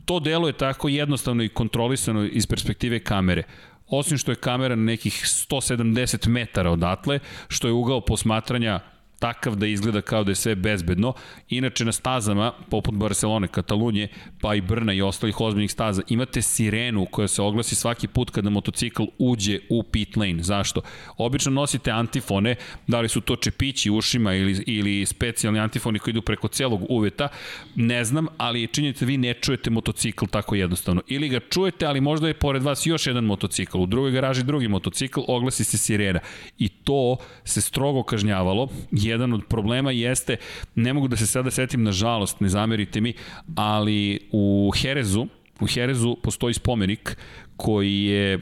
[0.06, 3.44] To delo je tako jednostavno i kontrolisano iz perspektive kamere
[3.92, 8.80] osim što je kamera na nekih 170 metara odatle, što je ugao posmatranja
[9.22, 11.14] takav da izgleda kao da je sve bezbedno.
[11.50, 14.08] Inače na stazama, poput Barcelone, Katalunje,
[14.42, 18.50] pa i Brna i ostalih ozbiljnih staza, imate sirenu koja se oglasi svaki put kada
[18.50, 20.44] motocikl uđe u pit lane.
[20.44, 20.82] Zašto?
[21.18, 22.56] Obično nosite antifone,
[22.88, 27.28] da li su to čepići ušima ili, ili specijalni antifoni koji idu preko celog uveta,
[27.76, 31.02] ne znam, ali je činjenica vi ne čujete motocikl tako jednostavno.
[31.08, 34.68] Ili ga čujete, ali možda je pored vas još jedan motocikl, u drugoj garaži drugi
[34.68, 36.20] motocikl, oglasi se sirena.
[36.58, 38.70] I to se strogo kažnjavalo,
[39.12, 40.38] jedan od problema jeste,
[40.76, 43.14] ne mogu da se sada setim na žalost, ne zamerite mi,
[43.56, 45.28] ali u Herezu,
[45.60, 47.18] u Herezu postoji spomenik
[47.58, 48.40] koji je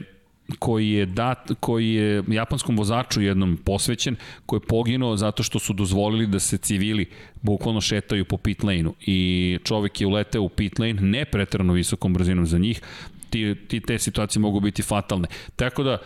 [0.58, 4.16] koji je dat, koji je japanskom vozaču jednom posvećen,
[4.46, 7.06] koji je poginuo zato što su dozvolili da se civili
[7.42, 12.14] bukvalno šetaju po pit lane-u i čovek je uleteo u pit lane ne pretrano visokom
[12.14, 12.80] brzinom za njih,
[13.30, 15.28] ti, ti te situacije mogu biti fatalne.
[15.56, 15.98] Tako da,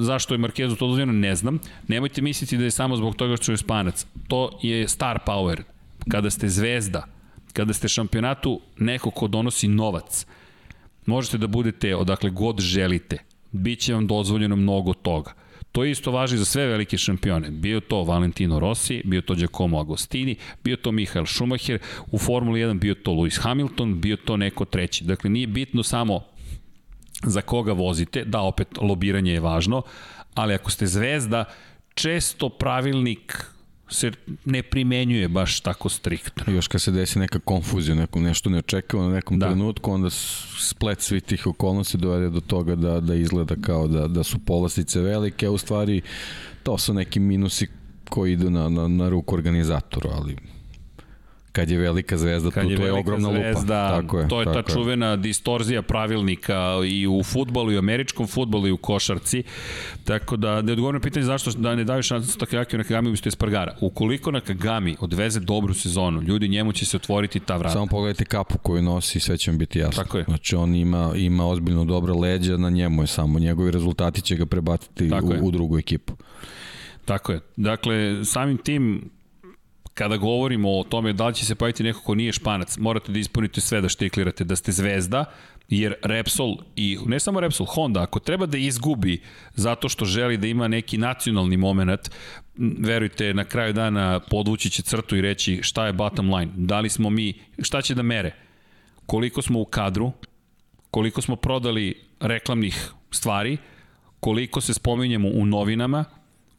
[0.00, 1.58] zašto je Markezu to dozvoljeno, ne znam.
[1.88, 4.06] Nemojte misliti da je samo zbog toga što je Španac.
[4.28, 5.62] To je star power.
[6.08, 7.06] Kada ste zvezda,
[7.52, 10.26] kada ste šampionatu neko ko donosi novac,
[11.06, 13.18] možete da budete odakle god želite.
[13.52, 15.32] Biće vam dozvoljeno mnogo toga.
[15.72, 17.50] To isto važi za sve velike šampione.
[17.50, 21.78] Bio to Valentino Rossi, bio to Giacomo Agostini, bio to Michael Schumacher,
[22.10, 25.04] u Formuli 1 bio to Lewis Hamilton, bio to neko treći.
[25.04, 26.24] Dakle, nije bitno samo
[27.22, 29.82] za koga vozite, da opet lobiranje je važno,
[30.34, 31.44] ali ako ste zvezda,
[31.94, 33.44] često pravilnik
[33.88, 34.12] se
[34.44, 36.52] ne primenjuje baš tako striktno.
[36.52, 39.46] Još kad se desi neka konfuzija, neko, nešto neočekavano na nekom da.
[39.46, 40.10] trenutku, onda
[40.58, 45.00] splet svih tih okolnosti dovede do toga da, da izgleda kao da, da su polastice
[45.00, 46.02] velike, a u stvari
[46.62, 47.66] to su neki minusi
[48.08, 50.36] koji idu na, na, na ruku organizatoru, ali
[51.52, 54.02] Kad je velika zvezda, Kad tu, je to je ogromna zvezda, lupa.
[54.02, 58.26] Tako je, to je tako ta čuvena distorzija pravilnika i u futbolu, i u američkom
[58.26, 59.42] futbolu, i u košarci.
[60.04, 63.28] Tako da, ne odgovorim na pitanje zašto da ne daju šansu Takayaki na Kagami umesto
[63.28, 63.76] Espargara.
[63.80, 67.72] Ukoliko na Kagami odveze dobru sezonu, ljudi njemu će se otvoriti ta vrata.
[67.72, 70.02] Samo pogledajte kapu koju nosi i sve će vam biti jasno.
[70.02, 70.24] Tako je.
[70.24, 73.38] Znači on ima, ima ozbiljno dobra leđa, na njemu je samo.
[73.38, 75.10] Njegovi rezultati će ga prebaciti
[75.42, 76.12] u, u drugu ekipu.
[77.04, 77.40] Tako je.
[77.56, 79.10] Dakle, samim tim,
[79.94, 83.18] kada govorimo o tome da li će se pojaviti neko ko nije španac, morate da
[83.18, 85.24] ispunite sve da štiklirate, da ste zvezda,
[85.68, 89.22] jer Repsol i ne samo Repsol, Honda, ako treba da izgubi
[89.54, 92.10] zato što želi da ima neki nacionalni moment,
[92.78, 96.88] verujte, na kraju dana podvući će crtu i reći šta je bottom line, da li
[96.88, 98.34] smo mi, šta će da mere,
[99.06, 100.12] koliko smo u kadru,
[100.90, 103.56] koliko smo prodali reklamnih stvari,
[104.20, 106.04] koliko se spominjemo u novinama,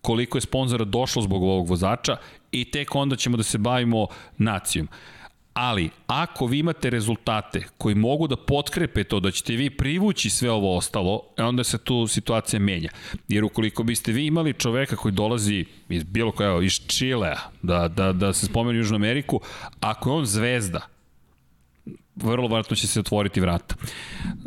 [0.01, 2.17] koliko je sponzora došlo zbog ovog vozača
[2.51, 4.07] i tek onda ćemo da se bavimo
[4.37, 4.87] nacijom.
[5.53, 10.51] Ali, ako vi imate rezultate koji mogu da potkrepe to da ćete vi privući sve
[10.51, 12.89] ovo ostalo, e, onda se tu situacija menja.
[13.27, 18.13] Jer ukoliko biste vi imali čoveka koji dolazi iz bilo koja, iz Čilea, da, da,
[18.13, 19.41] da se spomenu Južnu Ameriku,
[19.79, 20.81] ako je on zvezda,
[22.15, 23.75] vrlo vratno će se otvoriti vrata.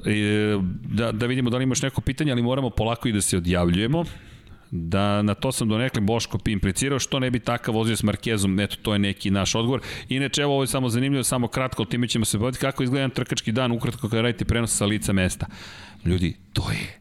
[0.07, 3.37] E, da, da vidimo da li imaš neko pitanje, ali moramo polako i da se
[3.37, 4.05] odjavljujemo
[4.77, 8.77] da na to sam donekle Boško implicirao, što ne bi takav vozio s Markezom, eto,
[8.83, 9.81] to je neki naš odgovor.
[10.09, 13.53] Inače, evo, ovo je samo zanimljivo, samo kratko, time ćemo se baviti kako izgleda trkački
[13.53, 15.47] dan, ukratko kada radite prenos sa lica mesta.
[16.05, 16.99] Ljudi, to je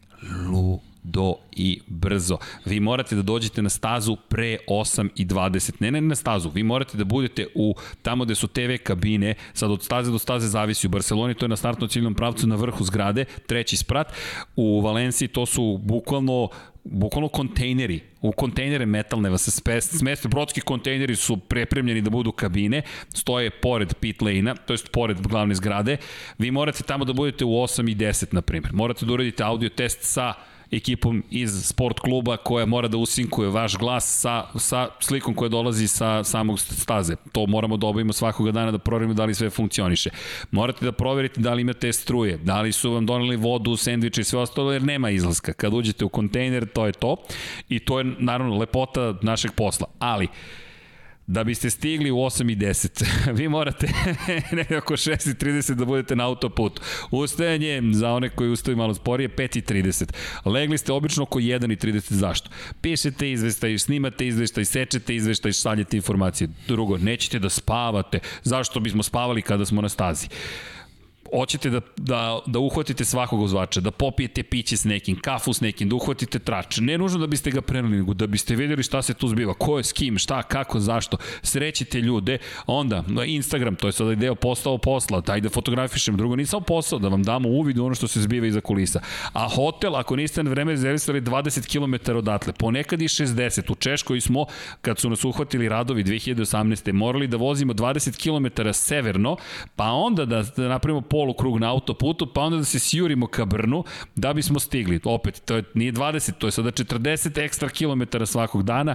[0.50, 2.38] lu do i brzo.
[2.64, 5.72] Vi morate da dođete na stazu pre 8 i 20.
[5.80, 9.70] Ne, ne na stazu, vi morate da budete u tamo gde su TV kabine, sad
[9.70, 10.86] od staze do staze zavisi.
[10.86, 14.12] U Barceloni to je na startno ciljnom pravcu na vrhu zgrade, treći sprat.
[14.56, 16.48] U Valenciji to su bukvalno
[16.84, 19.50] bukvalno kontejneri, u kontejnere metalne vas se
[19.98, 22.82] smeste, brodski kontejneri su prepremljeni da budu kabine,
[23.14, 25.96] stoje pored pit lane-a, to jest pored glavne zgrade,
[26.38, 28.72] vi morate tamo da budete u 8 i 10, na primjer.
[28.72, 30.34] Morate da uradite audio test sa
[30.76, 35.88] ekipom iz sport kluba koja mora da usinkuje vaš glas sa, sa slikom koja dolazi
[35.88, 37.16] sa samog staze.
[37.32, 40.10] To moramo da obavimo svakoga dana da proverimo da li sve funkcioniše.
[40.50, 44.24] Morate da proverite da li imate struje, da li su vam doneli vodu, sendviče i
[44.24, 45.52] sve ostalo, jer nema izlaska.
[45.52, 47.16] Kad uđete u kontejner, to je to.
[47.68, 49.86] I to je naravno lepota našeg posla.
[49.98, 50.28] Ali,
[51.26, 53.04] Da biste stigli u 8 i 10,
[53.38, 53.88] vi morate
[54.52, 56.82] nekako 6 i 30 da budete na autoputu.
[57.10, 60.12] Ustajanje, za one koji ustaju malo sporije, 5 i 30.
[60.44, 62.12] Legli ste obično oko 1 i 30.
[62.12, 62.50] Zašto?
[62.80, 66.48] Pišete izveštaj, snimate izveštaj, sečete izveštaj, šaljete informacije.
[66.68, 68.18] Drugo, nećete da spavate.
[68.42, 70.28] Zašto bismo spavali kada smo na stazi?
[71.38, 75.88] Hoćete da, da, da uhvatite svakog uzvača, da popijete piće s nekim, kafu s nekim,
[75.88, 76.78] da uhvatite trač.
[76.80, 79.78] Ne nužno da biste ga preneli, nego da biste videli šta se tu zbiva, ko
[79.78, 81.16] je s kim, šta, kako, zašto.
[81.42, 86.62] Srećite ljude, onda Instagram, to je sada deo postao posla, daj da fotografišem, drugo nisam
[86.62, 89.00] posao, da vam damo uvid u ono što se zbiva iza kulisa.
[89.32, 93.72] A hotel, ako niste na vreme rezervisali 20 km odatle, ponekad i 60.
[93.72, 94.46] U Češkoj smo,
[94.80, 96.92] kad su nas uhvatili radovi 2018.
[96.92, 99.36] morali da vozimo 20 km severno,
[99.76, 103.84] pa onda da, da napravimo polukrug na autoputu, pa onda da se sjurimo ka Brnu
[104.16, 105.00] da bismo stigli.
[105.04, 108.94] Opet, to je, nije 20, to je sada 40 ekstra kilometara svakog dana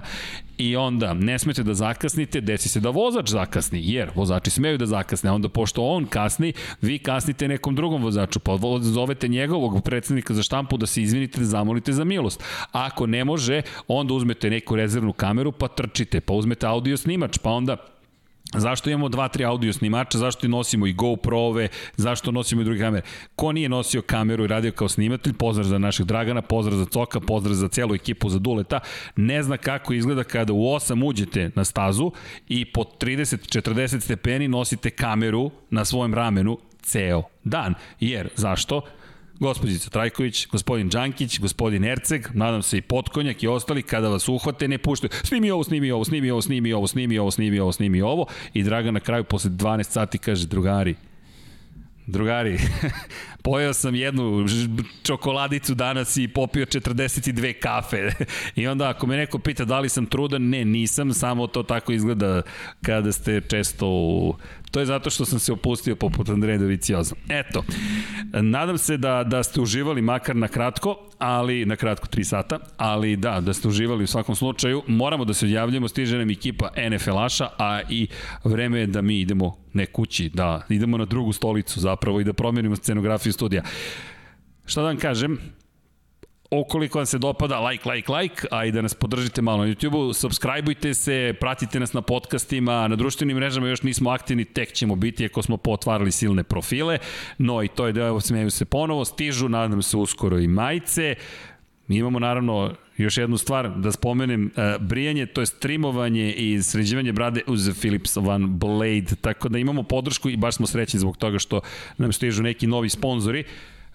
[0.58, 4.86] i onda ne smete da zakasnite, desi se da vozač zakasni, jer vozači smeju da
[4.86, 6.52] zakasne, onda pošto on kasni,
[6.82, 11.46] vi kasnite nekom drugom vozaču, pa zovete njegovog predsednika za štampu da se izvinite, da
[11.46, 12.42] zamolite za milost.
[12.72, 17.50] Ako ne može, onda uzmete neku rezervnu kameru, pa trčite, pa uzmete audio snimač, pa
[17.50, 17.76] onda
[18.54, 23.06] Zašto imamo dva, tri audio snimača, zašto nosimo i GoPro-ove, zašto nosimo i druge kamere.
[23.36, 27.20] Ko nije nosio kameru i radio kao snimatelj, pozdrav za našeg Dragana, pozdrav za Coka,
[27.20, 28.80] pozdrav za celu ekipu za Duleta,
[29.16, 32.12] ne zna kako izgleda kada u 8 uđete na stazu
[32.48, 37.74] i po 30-40 stepeni nosite kameru na svojem ramenu ceo dan.
[38.00, 38.82] Jer, zašto?
[39.40, 44.68] Gospođica Trajković, gospodin Đankić, gospodin Erceg, nadam se i Potkonjak i ostali, kada vas uhvate,
[44.68, 48.02] ne puštaju, snimi ovo, snimi ovo, snimi ovo, snimi ovo, snimi ovo, snimi ovo, snimi
[48.02, 50.94] ovo, i Dragan na kraju posle 12 sati kaže, drugari,
[52.06, 52.58] drugari,
[53.44, 54.46] pojeo sam jednu
[55.02, 58.10] čokoladicu danas i popio 42 kafe.
[58.60, 61.92] I onda ako me neko pita da li sam trudan, ne, nisam, samo to tako
[61.92, 62.42] izgleda
[62.82, 64.34] kada ste često u
[64.70, 67.14] To je zato što sam se opustio poput Andreja Dovicioza.
[67.28, 67.64] Eto,
[68.32, 73.16] nadam se da, da ste uživali makar na kratko, ali na kratko 3 sata, ali
[73.16, 74.82] da, da ste uživali u svakom slučaju.
[74.86, 78.08] Moramo da se odjavljamo, stiže nam ekipa NFL-aša, a i
[78.44, 82.32] vreme je da mi idemo ne kući, da idemo na drugu stolicu zapravo i da
[82.32, 83.62] promenimo scenografiju studija.
[84.66, 85.38] Šta da vam kažem,
[86.50, 90.12] Ukoliko vam se dopada, like, like, like, a i da nas podržite malo na YouTube-u,
[90.12, 95.24] subscribeujte se, pratite nas na podcastima, na društvenim mrežama još nismo aktivni, tek ćemo biti
[95.24, 96.98] ako smo potvarali silne profile,
[97.38, 101.14] no i to je deo, smeju se ponovo, stižu, nadam se uskoro i majice,
[101.90, 107.12] Mi imamo naravno još jednu stvar da spomenem, uh, brijanje, to je streamovanje i sređivanje
[107.12, 111.38] brade uz Philips Van Blade, tako da imamo podršku i baš smo srećni zbog toga
[111.38, 111.60] što
[111.98, 113.44] nam stižu neki novi sponzori.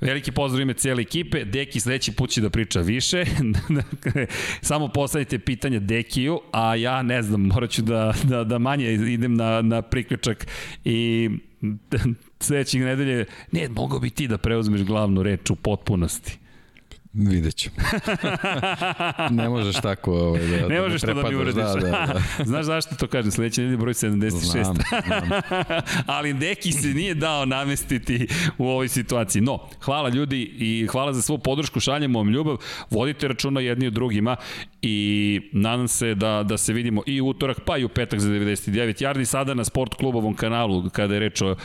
[0.02, 1.46] Veliki pozdrav ime cijele ekipe.
[1.46, 3.26] Deki sledeći put će da priča više.
[4.04, 4.28] Dakle,
[4.62, 9.36] samo postavite pitanja Dekiju, a ja ne znam, morat ću da, da, da manje idem
[9.36, 10.48] na, na priključak
[10.86, 11.30] i
[12.40, 16.45] sledećeg nedelje, ne, mogao bi ti da preuzmeš glavnu reč u potpunosti.
[17.18, 17.70] Vidjet ću.
[19.30, 21.54] ne možeš tako ovaj, da, ne možeš da, to da mi uradiš.
[21.56, 22.22] Da, da, da.
[22.50, 23.32] Znaš zašto to kažem?
[23.32, 24.30] Sledeće nedelje broj 76.
[24.30, 25.42] Znam, znam.
[26.16, 28.28] Ali Deki se nije dao namestiti
[28.58, 29.42] u ovoj situaciji.
[29.42, 32.58] No, hvala ljudi i hvala za svu podršku, šaljemo vam ljubav,
[32.90, 34.36] vodite računa jedni od drugima
[34.82, 39.04] i nadam se da, da se vidimo i utorak, pa i u petak za 99
[39.04, 41.56] yardi, sada na sport klubovom kanalu kada je reč o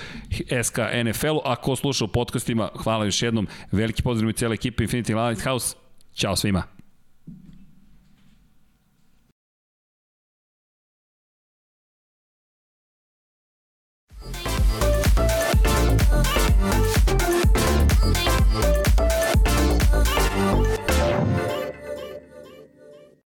[0.63, 1.41] SK NFL-u.
[1.45, 5.77] Ako sluša u podcastima, hvala još jednom, veliki pozdrav i cijela ekipa Infinity Lighthouse.
[6.15, 6.80] Ćao svima!